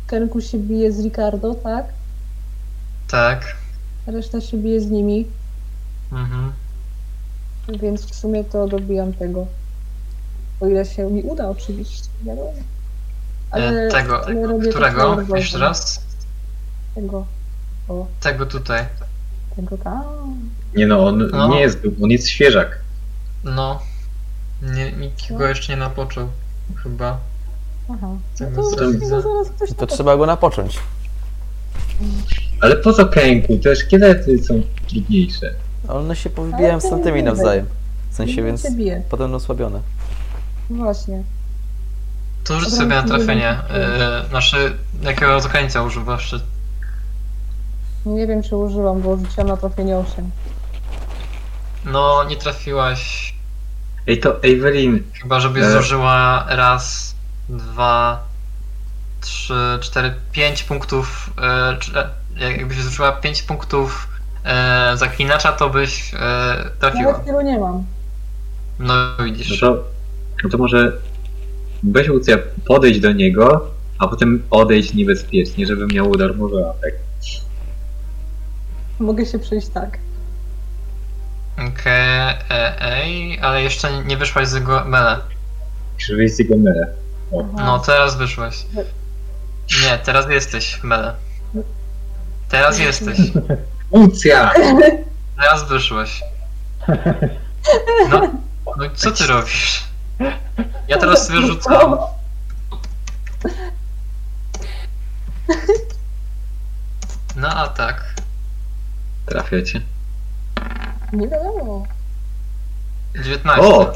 Kenku 0.06 0.40
się 0.40 0.58
bije 0.58 0.92
z 0.92 1.04
Ricardo, 1.04 1.54
tak? 1.54 1.84
Tak. 3.08 3.56
Reszta 4.06 4.40
się 4.40 4.56
bije 4.56 4.80
z 4.80 4.86
nimi, 4.90 5.26
Mhm. 6.14 6.52
więc 7.80 8.06
w 8.06 8.14
sumie 8.14 8.44
to 8.44 8.68
dobijam 8.68 9.12
tego. 9.12 9.46
O 10.60 10.66
ile 10.66 10.84
się 10.84 11.10
mi 11.10 11.22
uda 11.22 11.48
oczywiście, 11.48 12.08
wiadomo. 12.22 12.52
E, 13.52 13.88
tego, 13.90 14.26
ale 14.26 14.46
robię 14.46 14.64
to 14.64 14.70
którego? 14.70 15.16
Jeszcze 15.36 15.58
raz? 15.58 16.04
Tego. 16.94 17.26
O, 17.88 18.06
Tego 18.20 18.46
tutaj. 18.46 18.84
tego 19.56 19.78
tam. 19.78 20.04
Nie 20.76 20.86
no, 20.86 21.06
on 21.06 21.28
No. 21.32 21.48
nie 21.48 21.60
jest, 21.60 21.78
on 22.02 22.10
jest 22.10 22.28
świeżak. 22.28 22.78
No. 23.44 23.80
Nie, 24.62 24.92
nikt 24.92 25.32
go 25.32 25.46
jeszcze 25.46 25.72
nie 25.72 25.78
napoczął. 25.78 26.28
Chyba. 26.82 27.18
Aha. 27.90 28.06
No 28.06 28.18
Tego 28.38 28.70
to, 28.76 28.90
widzę. 28.92 29.22
zaraz 29.22 29.50
ktoś 29.56 29.68
To 29.68 29.74
to 29.74 29.86
trzeba 29.86 30.16
go 30.16 30.26
napocząć. 30.26 30.78
Ale 32.60 32.76
po 32.76 32.92
co 32.92 33.06
kęku? 33.06 33.58
Te 33.58 33.76
szkielety 33.76 34.44
są 34.44 34.62
trudniejsze. 34.88 35.54
A 35.88 35.92
One 35.94 36.16
się 36.16 36.30
powybijają 36.30 36.80
z 36.80 36.90
tamtymi 36.90 37.22
nawzajem. 37.22 37.66
W 38.10 38.14
sensie, 38.16 38.36
Nie 38.36 38.42
więc 38.42 38.62
się 38.62 38.70
bije. 38.70 39.02
potem 39.10 39.34
osłabione. 39.34 39.80
Właśnie. 40.70 41.22
To 42.44 42.60
rzuć 42.60 42.70
Dobra, 42.70 42.76
sobie 42.84 42.94
na 42.94 43.02
nie 43.02 43.08
trafienie. 43.08 43.58
wiem. 43.70 43.80
Yy, 44.22 44.28
znaczy, 44.28 44.76
jakiego 45.02 45.40
zaklęcia 45.40 45.82
używasz? 45.82 46.30
Czy... 46.30 46.40
Nie 48.06 48.26
wiem, 48.26 48.42
czy 48.42 48.56
użyłam, 48.56 49.02
bo 49.02 49.16
rzuciłam 49.16 49.48
na 49.48 49.56
trafienie 49.56 49.96
8. 49.96 50.30
No, 51.84 52.24
nie 52.24 52.36
trafiłaś. 52.36 53.34
Ej, 54.06 54.20
to 54.20 54.42
Evelyn, 54.42 55.02
Chyba, 55.22 55.40
żebyś 55.40 55.62
E. 55.62 55.72
zużyła 55.72 56.44
raz, 56.48 57.14
dwa, 57.48 58.22
trzy, 59.20 59.78
cztery, 59.80 60.14
pięć 60.32 60.62
punktów. 60.62 61.30
Yy, 61.70 61.78
czy, 61.78 61.92
e, 61.98 62.10
jakbyś 62.52 62.82
zużyła 62.82 63.12
pięć 63.12 63.42
punktów 63.42 64.08
e, 64.44 64.96
zaklinacza, 64.96 65.52
to 65.52 65.70
byś 65.70 66.14
e, 66.14 66.18
trafiła. 66.80 67.12
Nawet 67.12 67.26
tego 67.26 67.42
nie 67.42 67.58
mam. 67.58 67.84
No 68.78 68.94
no 69.18 69.24
widzisz. 69.24 69.60
to, 69.60 69.84
no 70.44 70.50
to 70.50 70.58
może 70.58 70.92
weź 71.82 72.06
Lucja, 72.08 72.38
podejść 72.66 73.00
do 73.00 73.12
niego, 73.12 73.70
a 73.98 74.08
potem 74.08 74.42
odejść 74.50 74.94
niebezpiecznie, 74.94 75.66
żeby 75.66 75.86
miał 75.86 76.16
darmowy 76.16 76.68
atak. 76.68 76.94
Mogę 78.98 79.26
się 79.26 79.38
przejść 79.38 79.68
tak. 79.68 79.98
Okej, 81.54 82.34
e, 82.50 82.82
ej, 82.82 83.40
ale 83.40 83.62
jeszcze 83.62 84.04
nie 84.04 84.16
wyszłaś 84.16 84.48
z 84.48 84.52
jego 84.52 84.84
mele. 84.84 85.18
Wyjść 86.16 86.34
z 86.34 86.38
jego 86.38 86.56
mele. 86.56 86.86
No, 87.56 87.78
teraz 87.78 88.16
wyszłaś. 88.16 88.66
Nie, 89.82 89.98
teraz 89.98 90.30
jesteś 90.30 90.74
w 90.74 90.84
mele. 90.84 91.14
Teraz 92.48 92.78
jesteś. 92.88 93.18
Lucja! 93.94 94.50
Teraz 95.36 95.68
wyszłaś. 95.68 96.22
No, 98.10 98.20
no 98.76 98.84
i 98.84 98.90
co 98.94 99.10
ty 99.10 99.26
robisz? 99.26 99.84
Ja 100.88 100.98
teraz 100.98 101.26
sobie 101.26 101.40
rzucam. 101.40 101.96
Na 107.36 107.56
atak. 107.56 108.14
Trafiacie. 109.26 109.80
Nie 111.12 111.28
wiadomo. 111.28 111.86
19. 113.24 113.62
O! 113.62 113.92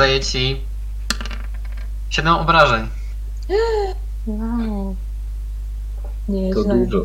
zadaje 0.00 0.20
ci 0.20 0.64
7 2.10 2.34
obrażeń. 2.34 2.88
Wow. 4.26 4.96
Nie, 6.28 6.54
To 6.54 6.62
źle. 6.62 6.74
dużo. 6.86 7.04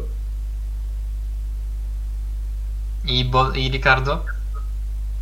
I, 3.06 3.26
Bo 3.26 3.52
i 3.52 3.70
Ricardo? 3.72 4.26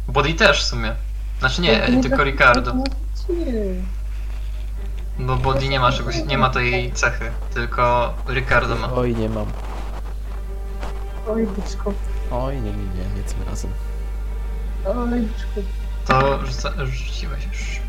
Body 0.07 0.33
też 0.33 0.63
w 0.63 0.67
sumie. 0.67 0.95
Znaczy 1.39 1.61
nie, 1.61 2.01
tylko 2.01 2.23
Ricardo. 2.23 2.73
Nie. 2.75 2.85
Bo 5.25 5.35
Body 5.35 5.67
nie 5.67 5.80
ma 5.80 5.91
czegoś, 5.91 6.15
nie 6.25 6.38
ma 6.38 6.49
tej 6.49 6.91
cechy, 6.91 7.31
tylko 7.53 8.13
Ricardo 8.30 8.75
ma. 8.75 8.93
Oj, 8.93 9.15
nie 9.15 9.30
mam. 9.30 9.45
Oj, 11.30 11.47
byczku. 11.47 11.93
Oj, 12.31 12.55
nie, 12.55 12.61
nie, 12.72 12.77
nie, 12.77 13.15
nie 13.15 13.23
tym 13.23 13.43
razem. 13.49 13.72
Oj, 14.85 15.22
byczku. 15.22 15.69
To 16.07 16.45
rzuca, 16.45 16.72
rzuciłeś 16.85 17.45
już. 17.45 17.80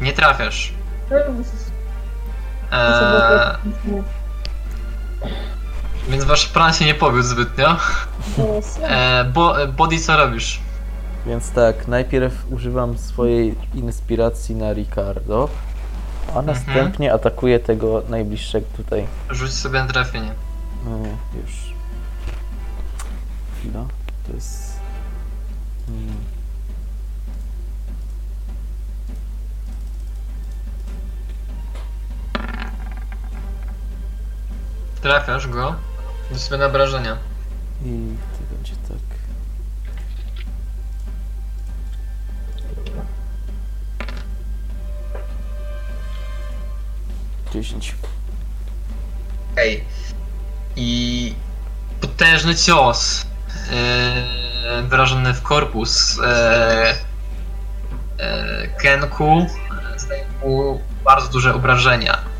Nie 0.00 0.12
trafiasz. 0.12 0.72
Eee, 2.72 3.56
więc 6.08 6.24
wasz 6.24 6.46
plan 6.46 6.72
się 6.72 6.84
nie 6.84 6.94
powiódł 6.94 7.28
zbytnio. 7.28 7.76
Eee, 8.82 9.24
bo, 9.24 9.54
body 9.76 9.98
co 9.98 10.16
robisz? 10.16 10.60
Więc 11.26 11.50
tak, 11.50 11.88
najpierw 11.88 12.34
używam 12.50 12.98
swojej 12.98 13.54
inspiracji 13.74 14.54
na 14.54 14.72
Ricardo, 14.72 15.48
a 16.36 16.42
następnie 16.42 17.12
atakuję 17.12 17.60
tego 17.60 18.02
najbliższego 18.08 18.66
tutaj. 18.76 19.06
Rzuć 19.30 19.52
sobie 19.52 19.78
na 19.82 19.86
trafienie. 19.86 20.30
No, 20.84 20.90
już. 21.42 21.52
Chwila. 23.58 23.84
To 24.26 24.32
jest. 24.34 24.76
Hmm. 25.86 26.33
Trafiasz 35.04 35.48
go. 35.48 35.74
Na 36.58 36.66
obrażenia. 36.66 37.16
I 37.84 38.16
to 38.32 38.56
będzie 38.56 38.72
tak. 38.88 38.98
Dziesięć. 47.52 47.94
Okej. 49.52 49.84
I 50.76 51.34
potężny 52.00 52.54
cios 52.56 53.26
yy, 54.76 54.82
wyrażony 54.82 55.34
w 55.34 55.42
korpus 55.42 56.16
yy, 56.16 56.24
yy, 58.26 58.70
Kenku 58.82 59.46
zdaje 59.96 60.24
mu 60.44 60.80
bardzo 61.04 61.28
duże 61.28 61.54
obrażenia. 61.54 62.33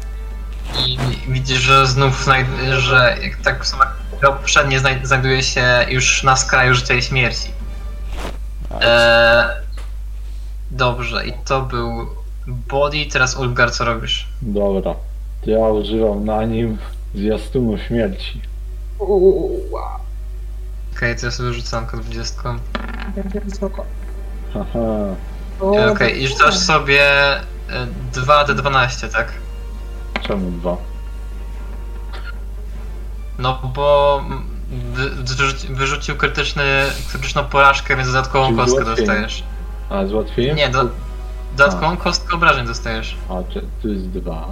I 0.87 0.99
widzisz, 1.29 1.59
że 1.59 1.87
znów 1.87 2.25
znajd- 2.25 2.79
że 2.79 3.17
jak 3.23 3.37
tak 3.37 3.67
samo 3.67 3.83
jak 3.85 4.33
poprzednie 4.37 4.81
znajd- 4.81 5.07
znajduje 5.07 5.43
się 5.43 5.87
już 5.89 6.23
na 6.23 6.37
skraju 6.37 6.75
życia 6.75 6.95
i 6.95 7.03
śmierci. 7.03 7.51
E, 8.81 9.57
dobrze, 10.71 11.27
i 11.27 11.33
to 11.45 11.61
był 11.63 12.07
Body, 12.47 13.07
teraz 13.13 13.37
Ulgar, 13.37 13.73
co 13.73 13.85
robisz? 13.85 14.27
Dobra. 14.43 14.95
Ja 15.47 15.59
używam 15.59 16.25
na 16.25 16.45
nim 16.45 16.79
zwiastunu 17.15 17.79
śmierci. 17.79 18.41
Okej, 20.97 21.17
to 21.17 21.27
ja 21.27 21.33
sobie 21.33 21.53
rzucam 21.53 21.87
kod 21.87 22.01
20. 22.01 22.43
Będzie 23.17 23.41
wysoko. 23.41 23.85
Haha. 24.55 24.79
E, 25.79 25.91
Okej, 25.91 26.23
i 26.23 26.29
rzucasz 26.29 26.59
sobie 26.59 27.03
e, 27.37 27.41
2d12, 28.13 29.09
tak? 29.13 29.33
Czemu 30.27 30.51
dwa? 30.51 30.77
No 33.39 33.59
bo 33.75 34.21
wy, 34.95 35.11
wyrzuci- 35.11 35.75
wyrzucił 35.75 36.17
krytyczny, 36.17 36.63
krytyczną 37.11 37.45
porażkę, 37.45 37.97
więc 37.97 38.09
dodatkową 38.09 38.47
Czyli 38.47 38.59
kostkę 38.59 38.85
ułatwienie. 38.85 39.07
dostajesz. 39.07 39.45
A 39.91 40.07
z 40.07 40.13
łatwiejiem? 40.13 40.57
Nie, 40.57 40.69
do, 40.69 40.85
dodatkową 41.57 41.97
kostkę 41.97 42.35
obrażeń 42.35 42.67
dostajesz. 42.67 43.17
A 43.29 43.53
czy, 43.53 43.65
tu 43.83 43.89
jest 43.89 44.09
dwa. 44.11 44.49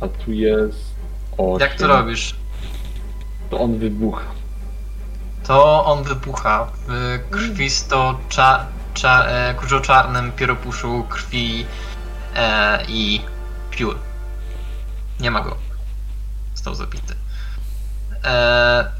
A 0.00 0.08
tu 0.08 0.32
jest 0.32 0.78
osiem. 1.38 1.60
Jak 1.68 1.78
to 1.78 1.86
robisz? 1.86 2.34
To 3.50 3.58
on 3.60 3.78
wybucha. 3.78 4.24
To 5.46 5.84
on 5.84 6.02
wybucha 6.04 6.66
w 6.86 7.18
krwisto 7.30 8.18
cza, 8.28 8.66
cza, 8.94 9.24
e, 9.26 9.54
kurczoczarnym 9.54 10.32
pieropuszu 10.32 11.04
krwi 11.08 11.66
e, 12.36 12.78
i 12.88 13.20
piór. 13.70 13.98
Nie 15.20 15.30
ma 15.30 15.40
go. 15.40 15.56
Został 16.54 16.74
zabity. 16.74 17.14
E, 18.24 18.90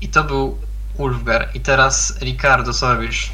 I 0.00 0.08
to 0.08 0.24
był 0.24 0.58
Ulfgar. 0.98 1.48
I 1.54 1.60
teraz 1.60 2.18
Ricardo, 2.20 2.72
co 2.72 2.94
robisz? 2.94 3.32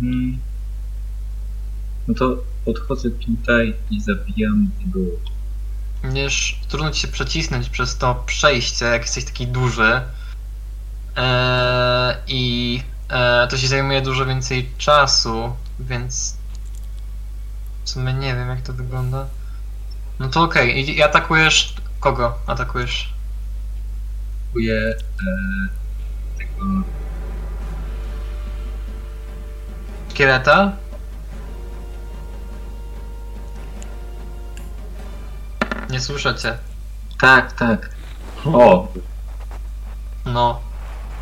Hmm. 0.00 0.38
No 2.08 2.14
to 2.14 2.36
podchodzę 2.64 3.10
tutaj 3.10 3.74
i 3.90 4.00
zabijam 4.00 4.70
tego. 4.84 5.00
Będziesz 6.02 6.60
trudno 6.68 6.90
ci 6.90 7.00
się 7.00 7.08
przecisnąć 7.08 7.68
przez 7.68 7.98
to 7.98 8.14
przejście, 8.26 8.84
jak 8.84 9.02
jesteś 9.02 9.24
taki 9.24 9.46
duży. 9.46 10.00
Eee, 11.16 12.16
I 12.26 12.82
e, 13.08 13.46
to 13.50 13.58
ci 13.58 13.68
zajmuje 13.68 14.02
dużo 14.02 14.26
więcej 14.26 14.70
czasu, 14.78 15.52
więc 15.80 16.36
w 17.84 17.90
sumie 17.90 18.12
nie 18.12 18.34
wiem 18.34 18.48
jak 18.48 18.60
to 18.60 18.72
wygląda. 18.72 19.26
No 20.18 20.28
to 20.28 20.42
okej, 20.42 20.78
I, 20.78 20.96
i 20.96 21.02
atakujesz 21.02 21.74
kogo? 22.00 22.38
Atakujesz? 22.46 23.14
Kupuję 24.46 24.76
e, 24.76 24.96
tego. 26.38 26.66
Szkieleta? 30.10 30.72
Nie 35.90 36.00
słyszę 36.00 36.34
cię. 36.34 36.58
Tak, 37.20 37.52
tak. 37.52 37.90
O, 38.44 38.88
No. 40.26 40.60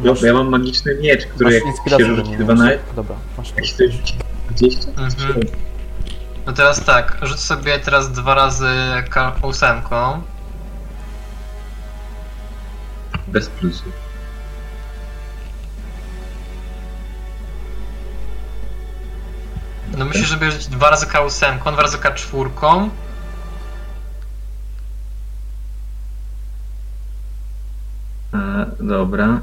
ja, 0.00 0.12
ja 0.26 0.32
mam 0.32 0.48
magiczny 0.48 0.98
miecz, 1.00 1.26
który 1.26 1.44
Masz 1.44 1.54
jak 1.54 1.64
inspirację 1.66 2.06
się 2.06 2.10
do 2.10 2.16
rzuci 2.16 2.30
niego. 2.30 2.44
12, 2.44 2.78
Dobra, 2.96 3.16
masz 3.38 3.52
jak 3.56 3.66
się 3.66 3.88
rzuci 3.90 4.14
20, 4.54 4.88
Mhm. 4.96 5.40
No 6.46 6.52
teraz 6.52 6.84
tak, 6.84 7.18
rzuć 7.22 7.40
sobie 7.40 7.78
teraz 7.78 8.12
dwa 8.12 8.34
razy 8.34 8.68
K- 9.10 9.32
ósemką. 9.42 10.22
bez 13.28 13.48
plusu. 13.48 13.84
No 19.98 20.04
musisz 20.04 20.30
sobie 20.30 20.50
rzucić 20.50 20.68
dwa 20.68 20.90
razy 20.90 21.06
K8, 21.06 21.72
dwa 21.72 21.82
razy 21.82 21.98
K4. 21.98 22.88
E, 28.34 28.66
dobra. 28.80 29.40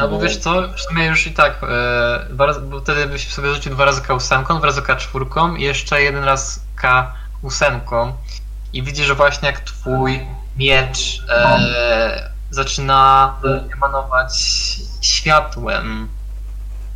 Albo 0.00 0.18
wiesz 0.18 0.36
co, 0.36 0.68
w 0.68 0.80
sumie 0.80 1.06
już 1.06 1.26
i 1.26 1.32
tak, 1.32 1.62
e, 1.62 2.26
dwa 2.30 2.46
razy, 2.46 2.60
bo 2.60 2.80
wtedy 2.80 3.06
byś 3.06 3.32
sobie 3.32 3.54
rzucił 3.54 3.72
dwa 3.72 3.84
razy 3.84 4.00
K8, 4.00 4.58
dwa 4.58 4.66
razy 4.66 4.82
K4 4.82 5.58
i 5.58 5.62
jeszcze 5.62 6.02
jeden 6.02 6.24
raz 6.24 6.62
K8 6.82 8.12
i 8.72 8.82
widzisz, 8.82 9.06
że 9.06 9.14
właśnie 9.14 9.48
jak 9.48 9.60
twój 9.60 10.26
miecz 10.56 11.22
e, 11.28 12.30
zaczyna 12.50 13.34
emanować 13.74 14.32
światłem 15.00 16.08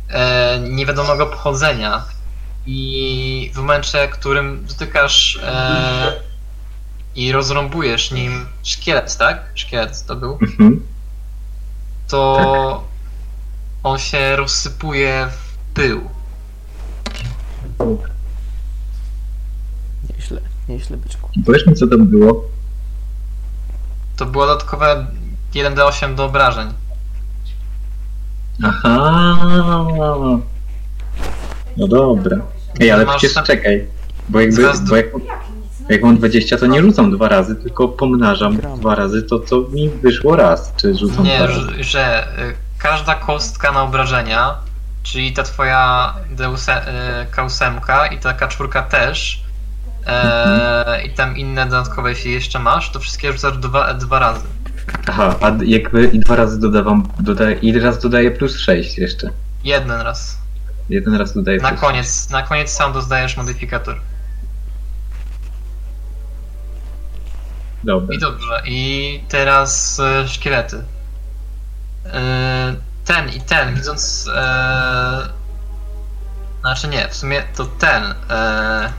e, 0.09 0.59
niewiadomego 0.59 1.25
pochodzenia. 1.25 2.03
I 2.67 3.51
w 3.53 3.57
momencie, 3.57 4.07
w 4.07 4.11
którym 4.11 4.65
dotykasz 4.65 5.39
e, 5.43 6.13
i 7.15 7.31
rozrąbujesz 7.31 8.11
nim 8.11 8.45
szkielet, 8.63 9.17
tak? 9.17 9.43
Szkielet 9.55 10.05
to 10.05 10.15
był. 10.15 10.37
Mhm. 10.41 10.87
to 12.07 12.83
on 13.85 13.97
się 13.99 14.35
rozsypuje 14.35 15.27
w 15.31 15.55
pył. 15.73 16.01
Nieźle, 20.09 20.41
nieźle 20.69 20.97
byczku. 20.97 21.29
Powiedz 21.45 21.67
mi, 21.67 21.73
co 21.75 21.87
tam 21.87 22.07
było? 22.07 22.43
To 24.17 24.25
było 24.25 24.45
dodatkowe 24.47 25.07
1d8 25.53 26.15
do 26.15 26.25
obrażeń. 26.25 26.67
Aha. 28.63 29.35
No 31.77 31.87
dobra. 31.87 32.37
Ej, 32.79 32.91
ale 32.91 33.05
Masz 33.05 33.15
przecież 33.17 33.33
tam- 33.35 33.45
czekaj. 33.45 33.87
Bo 34.29 34.39
jakby, 34.39 34.55
Zaraz 34.61 34.83
do- 34.83 34.89
bo 34.89 34.95
jak, 34.95 35.05
jak 35.89 36.03
mam 36.03 36.17
20, 36.17 36.57
to 36.57 36.65
nie 36.67 36.81
rzucam 36.81 37.11
dwa 37.11 37.27
razy, 37.29 37.55
tylko 37.55 37.87
pomnażam 37.87 38.57
Gram. 38.57 38.79
dwa 38.79 38.95
razy 38.95 39.23
to, 39.23 39.39
co 39.39 39.59
mi 39.59 39.89
wyszło 39.89 40.35
raz. 40.35 40.73
Czy 40.77 40.95
rzucam 40.95 41.23
Nie, 41.25 41.37
dwa 41.37 41.47
razy? 41.47 41.59
że, 41.77 41.83
że 41.83 42.27
y, 42.49 42.64
każda 42.85 43.15
kostka 43.15 43.71
na 43.71 43.83
obrażenia, 43.83 44.55
czyli 45.03 45.33
ta 45.33 45.43
twoja 45.43 46.13
deuse, 46.29 46.87
e, 46.87 47.25
kausemka 47.31 48.07
i 48.07 48.19
ta 48.19 48.33
kaczurka 48.33 48.81
też, 48.81 49.43
e, 50.07 51.05
i 51.05 51.09
tam 51.09 51.37
inne 51.37 51.65
dodatkowe, 51.65 52.09
jeśli 52.09 52.31
jeszcze 52.31 52.59
masz, 52.59 52.91
to 52.91 52.99
wszystkie 52.99 53.33
rzucasz 53.33 53.57
dwa, 53.57 53.93
dwa 53.93 54.19
razy. 54.19 54.45
Aha, 55.07 55.35
a 55.41 55.51
jakby 55.63 56.05
i 56.07 56.19
dwa 56.19 56.35
razy 56.35 56.59
dodawam, 56.59 57.07
dodaję, 57.19 57.55
i 57.55 57.79
raz 57.79 57.99
dodaję 57.99 58.31
plus 58.31 58.57
6 58.57 58.97
jeszcze. 58.97 59.29
Jeden 59.63 60.01
raz. 60.01 60.37
Jeden 60.89 61.15
raz 61.15 61.33
dodaję 61.33 61.59
Na 61.59 61.69
plus 61.69 61.81
koniec, 61.81 62.29
na 62.29 62.41
koniec 62.41 62.69
sam 62.69 62.93
dozdajesz 62.93 63.37
modyfikator. 63.37 63.99
Dobra. 67.83 68.15
I 68.15 68.19
dobrze, 68.19 68.61
i 68.65 69.23
teraz 69.29 69.99
e, 69.99 70.27
szkielety. 70.27 70.83
E, 72.05 72.75
ten 73.05 73.29
i 73.29 73.41
ten, 73.41 73.75
widząc. 73.75 74.29
E, 74.35 75.29
znaczy 76.61 76.87
nie, 76.87 77.09
w 77.09 77.15
sumie 77.15 77.43
to 77.55 77.65
ten. 77.65 78.15
E, 78.29 78.93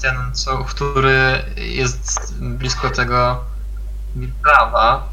ten, 0.00 0.34
co, 0.34 0.64
który 0.64 1.44
jest 1.56 2.34
blisko 2.40 2.90
tego 2.90 3.44
prawa, 4.42 5.08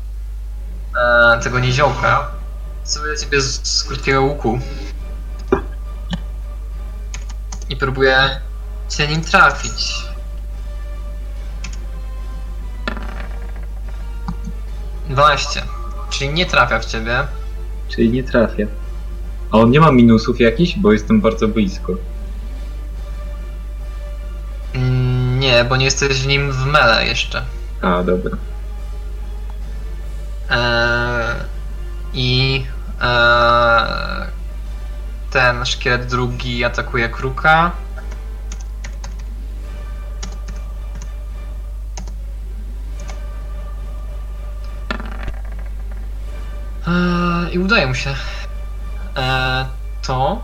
tego 1.44 1.60
niziołka, 1.60 2.32
celuje 2.84 3.18
ciebie 3.18 3.42
z, 3.42 3.68
z 3.68 3.84
krótkiego 3.84 4.22
łuku. 4.22 4.60
I 7.70 7.76
próbuje 7.76 8.42
cię 8.90 9.08
nim 9.08 9.24
trafić. 9.24 10.06
12. 15.10 15.75
Czyli 16.10 16.34
nie 16.34 16.46
trafia 16.46 16.80
w 16.80 16.86
ciebie. 16.86 17.20
Czyli 17.90 18.10
nie 18.10 18.24
trafię. 18.24 18.68
A 19.52 19.58
on 19.58 19.72
nie 19.72 19.80
ma 19.80 19.92
minusów 19.92 20.40
jakichś, 20.40 20.78
bo 20.78 20.92
jestem 20.94 21.22
bardzo 21.22 21.48
blisko. 21.48 21.94
Mm, 24.76 25.40
Nie, 25.40 25.64
bo 25.64 25.76
nie 25.78 25.86
jesteś 25.86 26.22
w 26.22 26.28
nim 26.28 26.52
w 26.52 26.66
mele 26.66 27.06
jeszcze. 27.08 27.46
A, 27.82 28.04
dobra. 28.04 28.38
Eee, 30.50 31.36
I 32.14 32.64
eee, 33.02 34.26
ten 35.32 35.66
szkielet 35.66 36.06
drugi 36.06 36.64
atakuje 36.64 37.10
kruka. 37.10 37.72
Eee, 46.88 47.54
I 47.54 47.60
udaje 47.60 47.88
mu 47.88 47.96
się. 47.96 48.16
Eee, 49.16 49.66
to. 50.02 50.42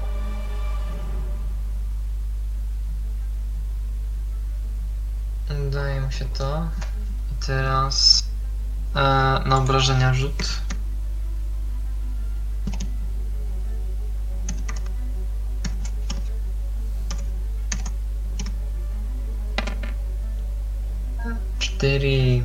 Udaje 5.68 6.02
mu 6.02 6.12
się 6.12 6.26
to. 6.26 6.68
I 7.32 7.46
teraz. 7.46 8.24
E, 8.96 9.00
na 9.46 9.58
obrażenia 9.58 10.14
rzut. 10.14 10.62
Cztery. 21.60 22.44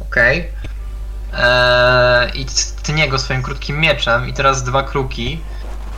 Okej. 0.00 0.38
Eee, 0.38 0.55
I 2.34 2.46
tnie 2.82 3.08
go 3.08 3.18
swoim 3.18 3.42
krótkim 3.42 3.80
mieczem 3.80 4.28
i 4.28 4.32
teraz 4.32 4.62
dwa 4.62 4.82
kruki. 4.82 5.40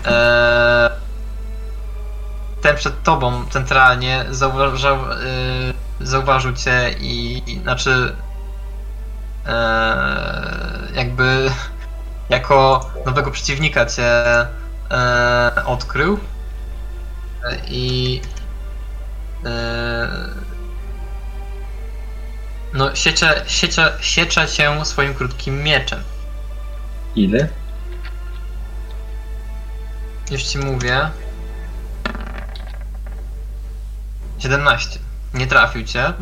Eee, 0.07 0.91
ten 2.63 2.77
przed 2.77 3.03
tobą 3.03 3.47
centralnie 3.51 4.25
zauważał, 4.31 4.97
e, 4.97 5.17
zauważył 6.01 6.53
cię 6.53 6.95
i, 7.01 7.43
i 7.47 7.61
znaczy 7.61 8.13
jakby 10.95 11.51
jako 12.37 12.91
nowego 13.07 13.31
przeciwnika 13.31 13.87
cię 13.87 14.25
odkrył 15.65 16.19
i 17.69 18.21
no 22.75 22.95
siecze, 22.95 23.45
siecze, 23.47 23.93
siecze 24.01 24.49
cię 24.49 24.85
swoim 24.85 25.15
krótkim 25.15 25.63
mieczem. 25.63 26.01
Ile? 27.17 27.49
Już 30.31 30.43
ci 30.43 30.59
mówię. 30.59 31.11
17. 34.39 34.99
Nie 35.35 35.47
trafił 35.47 35.85
cię. 35.85 36.13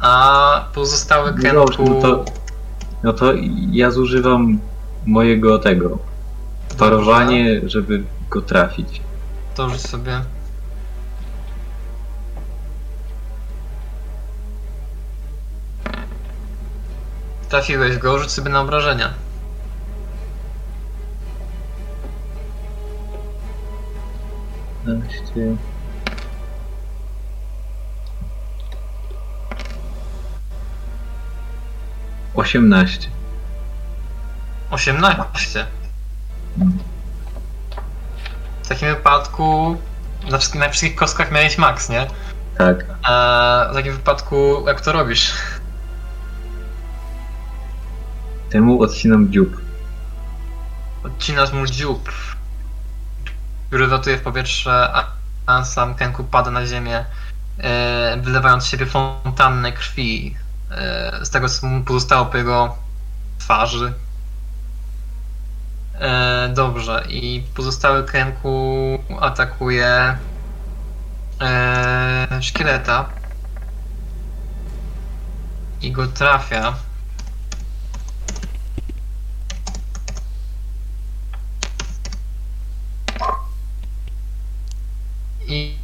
A 0.00 0.64
pozostałe 0.74 1.32
No 1.32 1.42
Kenku. 1.42 1.84
no 1.88 2.00
to, 2.00 2.24
no 3.02 3.12
to 3.12 3.32
ja 3.70 3.90
zużywam 3.90 4.60
mojego 5.06 5.58
tego. 5.58 5.98
Parowanie, 6.78 7.60
żeby 7.66 8.04
go 8.30 8.42
trafić. 8.42 9.00
To 9.54 9.70
rzuć 9.70 9.80
sobie. 9.80 10.20
Trafiłeś 17.52 17.98
go, 17.98 18.18
rzuć 18.18 18.30
sobie 18.30 18.50
na 18.50 18.60
obrażenia. 18.60 19.14
Osiemnaście. 32.34 33.08
18. 34.70 35.66
W 38.62 38.68
takim 38.68 38.88
wypadku 38.88 39.76
na 40.30 40.38
wszystkich, 40.38 40.60
na 40.60 40.68
wszystkich 40.68 40.94
kostkach 40.94 41.30
miałeś 41.30 41.58
max, 41.58 41.88
nie? 41.88 42.06
Tak. 42.58 42.84
A 43.02 43.68
w 43.70 43.74
takim 43.74 43.92
wypadku 43.92 44.64
jak 44.66 44.80
to 44.80 44.92
robisz? 44.92 45.32
Temu 48.52 48.82
odcinam 48.82 49.32
dziób. 49.32 49.60
Odcinasz 51.04 51.52
mu 51.52 51.66
dziób, 51.66 52.12
który 53.68 53.86
latuje 53.86 54.16
w 54.18 54.22
powietrze, 54.22 54.92
a, 55.46 55.64
sam 55.64 55.94
Kenku 55.94 56.24
pada 56.24 56.50
na 56.50 56.66
ziemię, 56.66 57.04
e, 57.58 58.16
wylewając 58.22 58.64
z 58.64 58.66
siebie 58.66 58.86
fontannę 58.86 59.72
krwi 59.72 60.36
e, 60.70 61.24
z 61.24 61.30
tego, 61.30 61.48
co 61.48 61.66
mu 61.66 61.84
pozostało 61.84 62.26
po 62.26 62.36
jego 62.36 62.76
twarzy. 63.38 63.92
E, 66.00 66.48
dobrze, 66.54 67.04
i 67.08 67.44
pozostały 67.54 68.04
Kenku 68.04 68.98
atakuje 69.20 70.16
szkieleta 72.40 73.08
i 75.82 75.92
go 75.92 76.06
trafia. 76.06 76.74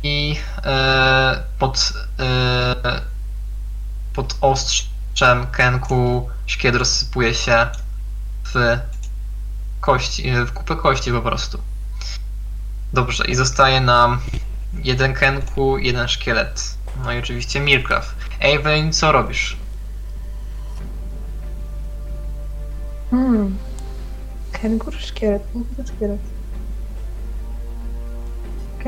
I, 0.03 0.37
e, 0.65 1.43
pod, 1.59 1.93
e, 2.19 3.01
pod 4.13 4.37
ostrzem 4.41 5.47
Kenku 5.53 6.29
szkiel 6.47 6.79
rozsypuje 6.79 7.35
się 7.35 7.67
w 8.45 8.79
kości, 9.81 10.33
w 10.47 10.53
kupę 10.53 10.77
kości 10.77 11.13
po 11.13 11.21
prostu. 11.21 11.59
Dobrze, 12.93 13.25
i 13.25 13.35
zostaje 13.35 13.81
nam 13.81 14.19
jeden 14.85 15.15
Kenku, 15.15 15.79
jeden 15.79 16.09
szkielet. 16.09 16.79
No 17.05 17.13
i 17.13 17.19
oczywiście 17.19 17.61
Mircraft. 17.61 18.15
Evelyn, 18.41 18.93
co 18.93 19.13
robisz? 19.13 19.57
Hmm. 23.11 23.59
Kengur 24.53 24.95
szkielet, 24.95 25.43
kengur 25.53 25.87
szkielet. 25.87 26.38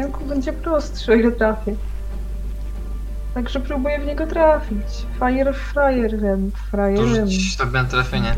Kenku 0.01 0.25
będzie 0.25 0.53
prostszy, 0.53 1.13
o 1.13 1.15
ile 1.15 1.33
trafię. 1.33 1.75
Także 3.35 3.61
próbuję 3.61 3.99
w 3.99 4.07
niego 4.07 4.27
trafić. 4.27 4.87
Fire 5.19 5.53
frajerem, 5.53 6.53
frajerem. 6.71 7.31
rzuć 7.31 7.57
sobie 7.57 7.73
na 7.73 7.85
trafienie. 7.85 8.35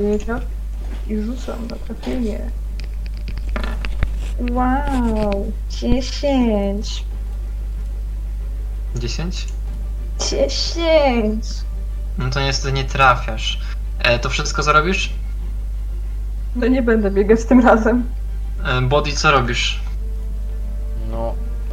I 1.08 1.18
rzucam 1.18 1.66
na 1.66 1.76
trafienie. 1.76 2.40
Wow, 4.50 5.52
10. 5.70 7.04
10? 8.96 9.46
10. 10.30 11.44
No 12.18 12.30
to 12.30 12.40
niestety 12.40 12.72
nie 12.72 12.84
trafiasz. 12.84 13.60
E, 13.98 14.18
to 14.18 14.30
wszystko 14.30 14.62
co 14.62 14.72
robisz? 14.72 15.12
No 16.56 16.66
nie 16.66 16.82
będę 16.82 17.10
biegać 17.10 17.44
tym 17.44 17.60
razem. 17.60 18.04
E, 18.64 18.80
body 18.80 19.12
co 19.12 19.30
robisz? 19.30 19.81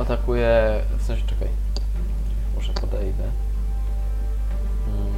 Atakuję. 0.09 0.81
W 0.97 1.03
sensie, 1.03 1.27
czekaj. 1.27 1.47
Może 2.55 2.73
podejdę. 2.73 3.23
Hmm. 4.85 5.13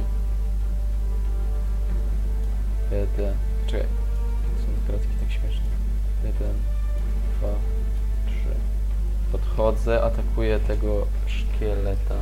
Jeden. 2.90 3.34
Czekaj. 3.66 3.86
Są 4.58 4.86
kratki 4.86 5.08
tak 5.20 5.32
śmieszne. 5.32 5.66
Jeden, 6.24 6.54
dwa, 7.38 7.48
trzy. 8.26 8.54
Podchodzę, 9.32 10.02
atakuję 10.02 10.60
tego 10.60 11.06
szkieleta. 11.26 12.14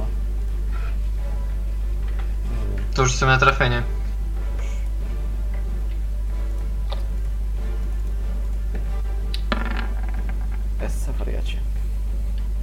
To 2.94 3.02
już 3.02 3.14
sobie 3.14 3.32
na 3.32 3.38
trafienie. 3.38 3.82
Essa 10.80 11.12
wariacie. 11.12 11.69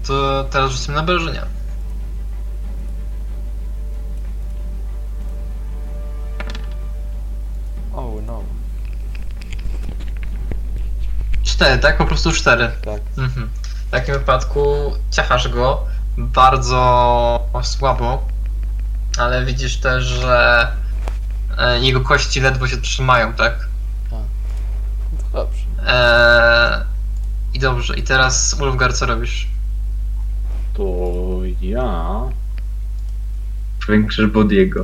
To 0.06 0.44
teraz 0.44 0.72
rzucimy 0.72 0.96
na 0.96 1.02
obrażenia. 1.02 1.46
Oh 7.94 8.22
no. 8.28 8.44
Cztery, 11.44 11.78
tak? 11.82 11.98
Po 11.98 12.06
prostu 12.06 12.32
cztery. 12.32 12.72
Tak. 12.86 13.02
Mhm. 13.18 13.50
W 13.88 13.90
takim 13.92 14.14
wypadku 14.14 14.94
ciachasz 15.12 15.48
go 15.48 15.86
bardzo 16.18 17.48
słabo, 17.64 18.28
ale 19.18 19.46
widzisz 19.46 19.78
też, 19.78 20.04
że 20.04 20.68
e, 21.58 21.80
jego 21.80 22.02
kości 22.02 22.42
ledwo 22.42 22.68
się 22.68 22.78
trzymają, 22.78 23.34
tak? 23.34 23.68
No 24.12 24.20
to 25.32 25.38
dobrze. 25.38 25.62
Eee, 25.88 26.84
I 27.54 27.60
dobrze, 27.60 27.96
i 27.98 28.04
teraz 28.04 28.56
Ulfgar, 28.60 28.94
co 28.94 29.06
robisz? 29.06 29.48
To 30.78 31.40
ja... 31.62 32.22
Powiększysz 33.86 34.28
Bodiego. 34.28 34.82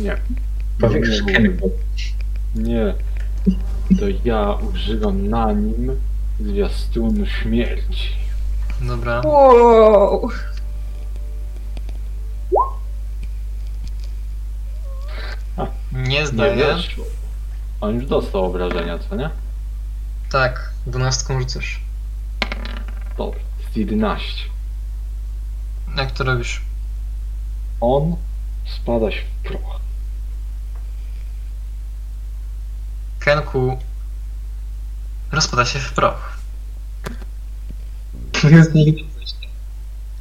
Nie. 0.00 0.16
Powiększysz 0.80 1.22
nie, 1.22 1.32
Kennego. 1.32 1.66
nie. 2.54 2.94
To 3.98 4.04
ja 4.24 4.52
używam 4.52 5.28
na 5.28 5.52
nim 5.52 6.00
zwiastunu 6.40 7.26
śmierci. 7.26 8.08
Dobra. 8.80 9.20
Wow. 9.24 10.30
Nie 15.92 16.26
zdaję. 16.26 16.56
weszło. 16.56 17.04
On 17.80 17.94
już 17.94 18.06
dostał 18.06 18.44
obrażenia, 18.44 18.98
co 18.98 19.16
nie? 19.16 19.30
Tak, 20.32 20.72
dwunastką 20.86 21.40
rzucasz. 21.40 21.80
Dobrze, 23.18 23.40
jest 23.60 23.76
11. 23.76 24.53
Jak 25.96 26.12
to 26.12 26.24
robisz? 26.24 26.60
On 27.80 28.16
spada 28.66 29.10
się 29.10 29.22
w 29.22 29.48
proch. 29.48 29.80
Kenku 33.20 33.78
rozpada 35.32 35.64
się 35.64 35.78
w 35.78 35.92
proch. 35.92 36.38
Jest 38.50 38.74
nie 38.74 38.84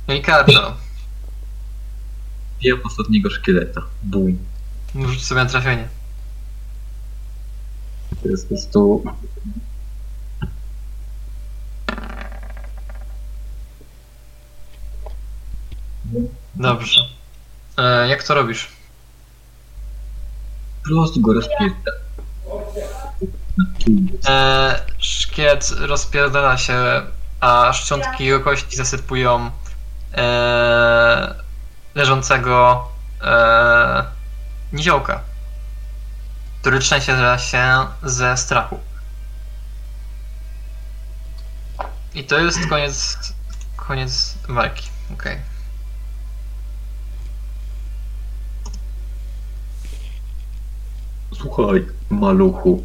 Ricardo, 0.08 0.78
Bije 2.60 2.84
ostatniego 2.84 3.30
szkieleta. 3.30 3.82
Bum. 4.04 4.38
rzuć 4.96 5.26
sobie 5.26 5.44
na 5.44 5.50
trafienie. 5.50 5.88
To 8.24 8.30
jest 8.30 8.44
po 8.44 8.56
prostu... 8.56 9.04
Dobrze. 16.56 17.02
E, 17.78 18.08
jak 18.08 18.24
to 18.24 18.34
robisz? 18.34 18.68
Po 20.84 20.90
prostu 20.90 21.22
go 21.22 21.34
rozpierdza. 21.34 21.92
E, 24.28 24.82
szkielet 24.98 25.72
rozpierdala 25.80 26.58
się, 26.58 26.76
a 27.40 27.74
szczątki 27.74 28.26
jego 28.26 28.40
kości 28.40 28.78
zasypują 28.78 29.52
e, 30.14 31.36
leżącego 31.96 32.88
e, 33.22 34.06
niziołka, 34.74 35.22
który 36.62 36.80
trzęsie 36.80 37.38
się 37.38 37.86
ze 38.04 38.38
strachu. 38.38 38.80
I 42.14 42.24
to 42.24 42.40
jest 42.40 42.68
koniec, 42.70 43.18
koniec 43.76 44.38
walki. 44.50 44.90
Okej. 45.14 45.53
Słuchaj, 51.44 51.86
maluchu. 52.10 52.84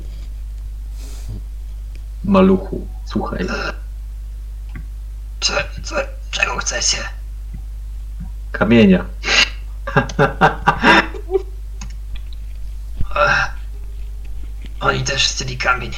Maluchu, 2.24 2.86
słuchaj. 3.04 3.46
Cze, 5.40 5.64
cze, 5.84 6.08
czego 6.30 6.56
chcecie? 6.56 6.98
Kamienia. 8.52 9.04
Oni 14.80 15.02
też 15.04 15.28
chcieli 15.28 15.56
kamień. 15.58 15.92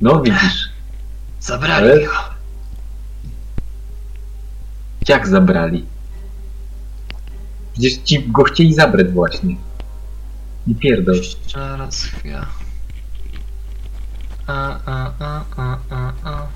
No 0.00 0.22
widzisz, 0.22 0.68
Zabrali 1.40 1.90
Ale- 1.90 2.04
go. 2.06 2.12
jak 5.08 5.28
zabrali. 5.28 5.86
Przecież 7.72 7.92
ci 8.04 8.28
go 8.30 8.44
chcieli 8.44 8.74
zabrać 8.74 9.06
właśnie. 9.08 9.56
Nie 10.66 10.74
pierdol. 10.74 11.16
Jeszcze 11.16 11.76
raz 11.76 12.04
chwila. 12.04 12.46
A, 14.46 14.80
a, 14.86 15.12
a, 15.18 15.44
a, 15.56 15.78
a, 15.90 16.12
a. 16.24 16.46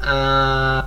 Eee... 0.00 0.82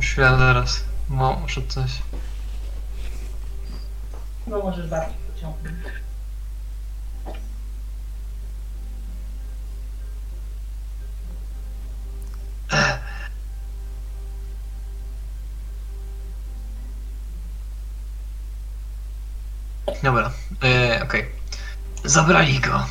Chwila, 0.00 0.38
zaraz. 0.38 0.84
Mo, 1.08 1.32
muszę 1.40 1.62
coś. 1.68 1.90
No 4.46 4.58
możesz 4.58 4.88
bardziej 4.88 5.18
pociągnąć. 5.34 5.76
Dobra, 20.02 20.30
e, 20.64 21.02
okej. 21.02 21.26
Zabrali 22.04 22.60
go. 22.60 22.86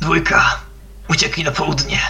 Dwójka. 0.00 0.60
Uciekli 1.08 1.44
na 1.44 1.50
południe. 1.50 2.00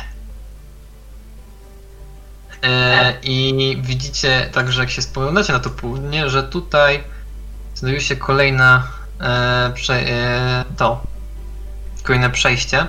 E, 2.63 3.15
I 3.23 3.77
widzicie 3.83 4.51
także, 4.53 4.81
jak 4.81 4.91
się 4.91 5.03
spoglądacie 5.03 5.53
na 5.53 5.59
to 5.59 5.71
południe, 5.71 6.31
że 6.31 6.43
tutaj 6.43 7.05
znajduje 7.75 8.01
się 8.01 8.17
kolejna 8.17 8.89
e, 9.21 9.73
prze, 9.75 9.95
e, 9.95 10.65
to. 10.77 11.03
Kolejne 12.03 12.31
przejście. 12.31 12.87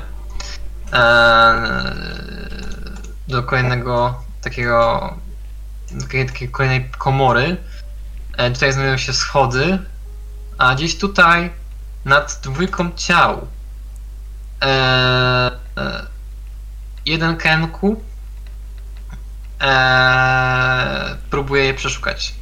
E, 0.93 1.95
do 3.27 3.43
kolejnego 3.43 4.23
takiego 4.41 5.13
takiej, 6.01 6.25
takiej 6.25 6.49
kolejnej 6.49 6.89
komory. 6.97 7.57
E, 8.37 8.51
tutaj 8.51 8.73
znajdują 8.73 8.97
się 8.97 9.13
schody, 9.13 9.79
a 10.57 10.75
gdzieś 10.75 10.97
tutaj 10.97 11.51
nad 12.05 12.39
dwójką 12.43 12.91
ciał 12.95 13.47
e, 14.61 14.65
e, 15.77 16.07
jeden 17.05 17.37
Kenku 17.37 18.03
e, 19.61 21.17
próbuje 21.29 21.65
je 21.65 21.73
przeszukać. 21.73 22.35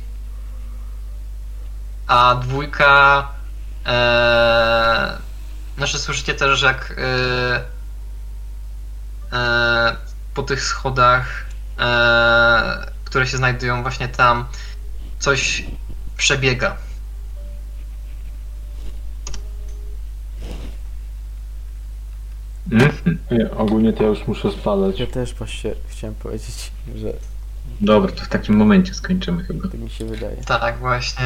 A 2.07 2.35
dwójka 2.35 3.27
e, 3.85 5.17
znaczy 5.77 5.99
słyszycie 5.99 6.33
też, 6.33 6.61
jak 6.61 6.93
e, 6.97 7.63
e, 9.37 9.95
po 10.33 10.43
tych 10.43 10.63
schodach, 10.63 11.45
e, 11.79 12.91
które 13.05 13.27
się 13.27 13.37
znajdują 13.37 13.81
właśnie 13.81 14.07
tam, 14.07 14.45
coś 15.19 15.65
przebiega. 16.17 16.75
Mhm. 22.71 23.17
Nie, 23.31 23.51
ogólnie 23.51 23.93
to 23.93 24.03
ja 24.03 24.09
już 24.09 24.27
muszę 24.27 24.51
spadać. 24.51 24.99
Ja 24.99 25.07
też 25.07 25.33
właśnie 25.33 25.73
chciałem 25.87 26.15
powiedzieć, 26.15 26.71
że 26.95 27.13
Dobra, 27.81 28.11
to 28.11 28.25
w 28.25 28.27
takim 28.27 28.55
momencie 28.55 28.93
skończymy 28.93 29.43
chyba. 29.43 29.69
Tak 29.69 29.79
mi 29.79 29.89
się 29.89 30.05
wydaje. 30.05 30.37
Tak, 30.37 30.79
właśnie. 30.79 31.25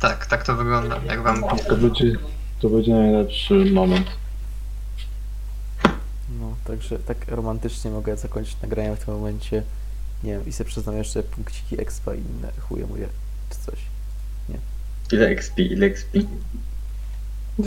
Tak, 0.00 0.26
tak 0.26 0.44
to 0.44 0.56
wygląda, 0.56 1.00
jak 1.06 1.22
wam 1.22 1.42
To 1.68 1.76
będzie, 1.76 2.12
to 2.60 2.68
będzie 2.68 2.92
najlepszy 2.92 3.54
moment. 3.54 4.06
No, 6.40 6.56
także 6.64 6.98
tak 6.98 7.28
romantycznie 7.28 7.90
mogę 7.90 8.16
zakończyć 8.16 8.56
nagranie 8.62 8.96
w 8.96 9.04
tym 9.04 9.14
momencie. 9.14 9.62
Nie 10.24 10.32
wiem, 10.32 10.46
i 10.46 10.52
sobie 10.52 10.70
przyznam 10.70 10.96
jeszcze 10.96 11.22
punkciki 11.22 11.80
expa 11.80 12.14
i 12.14 12.18
inne 12.18 12.52
chuje 12.60 12.86
moje, 12.86 13.08
czy 13.50 13.58
coś. 13.58 13.78
Ile 15.12 15.28
XP, 15.28 15.58
ile 15.58 15.86
XP? 15.86 16.16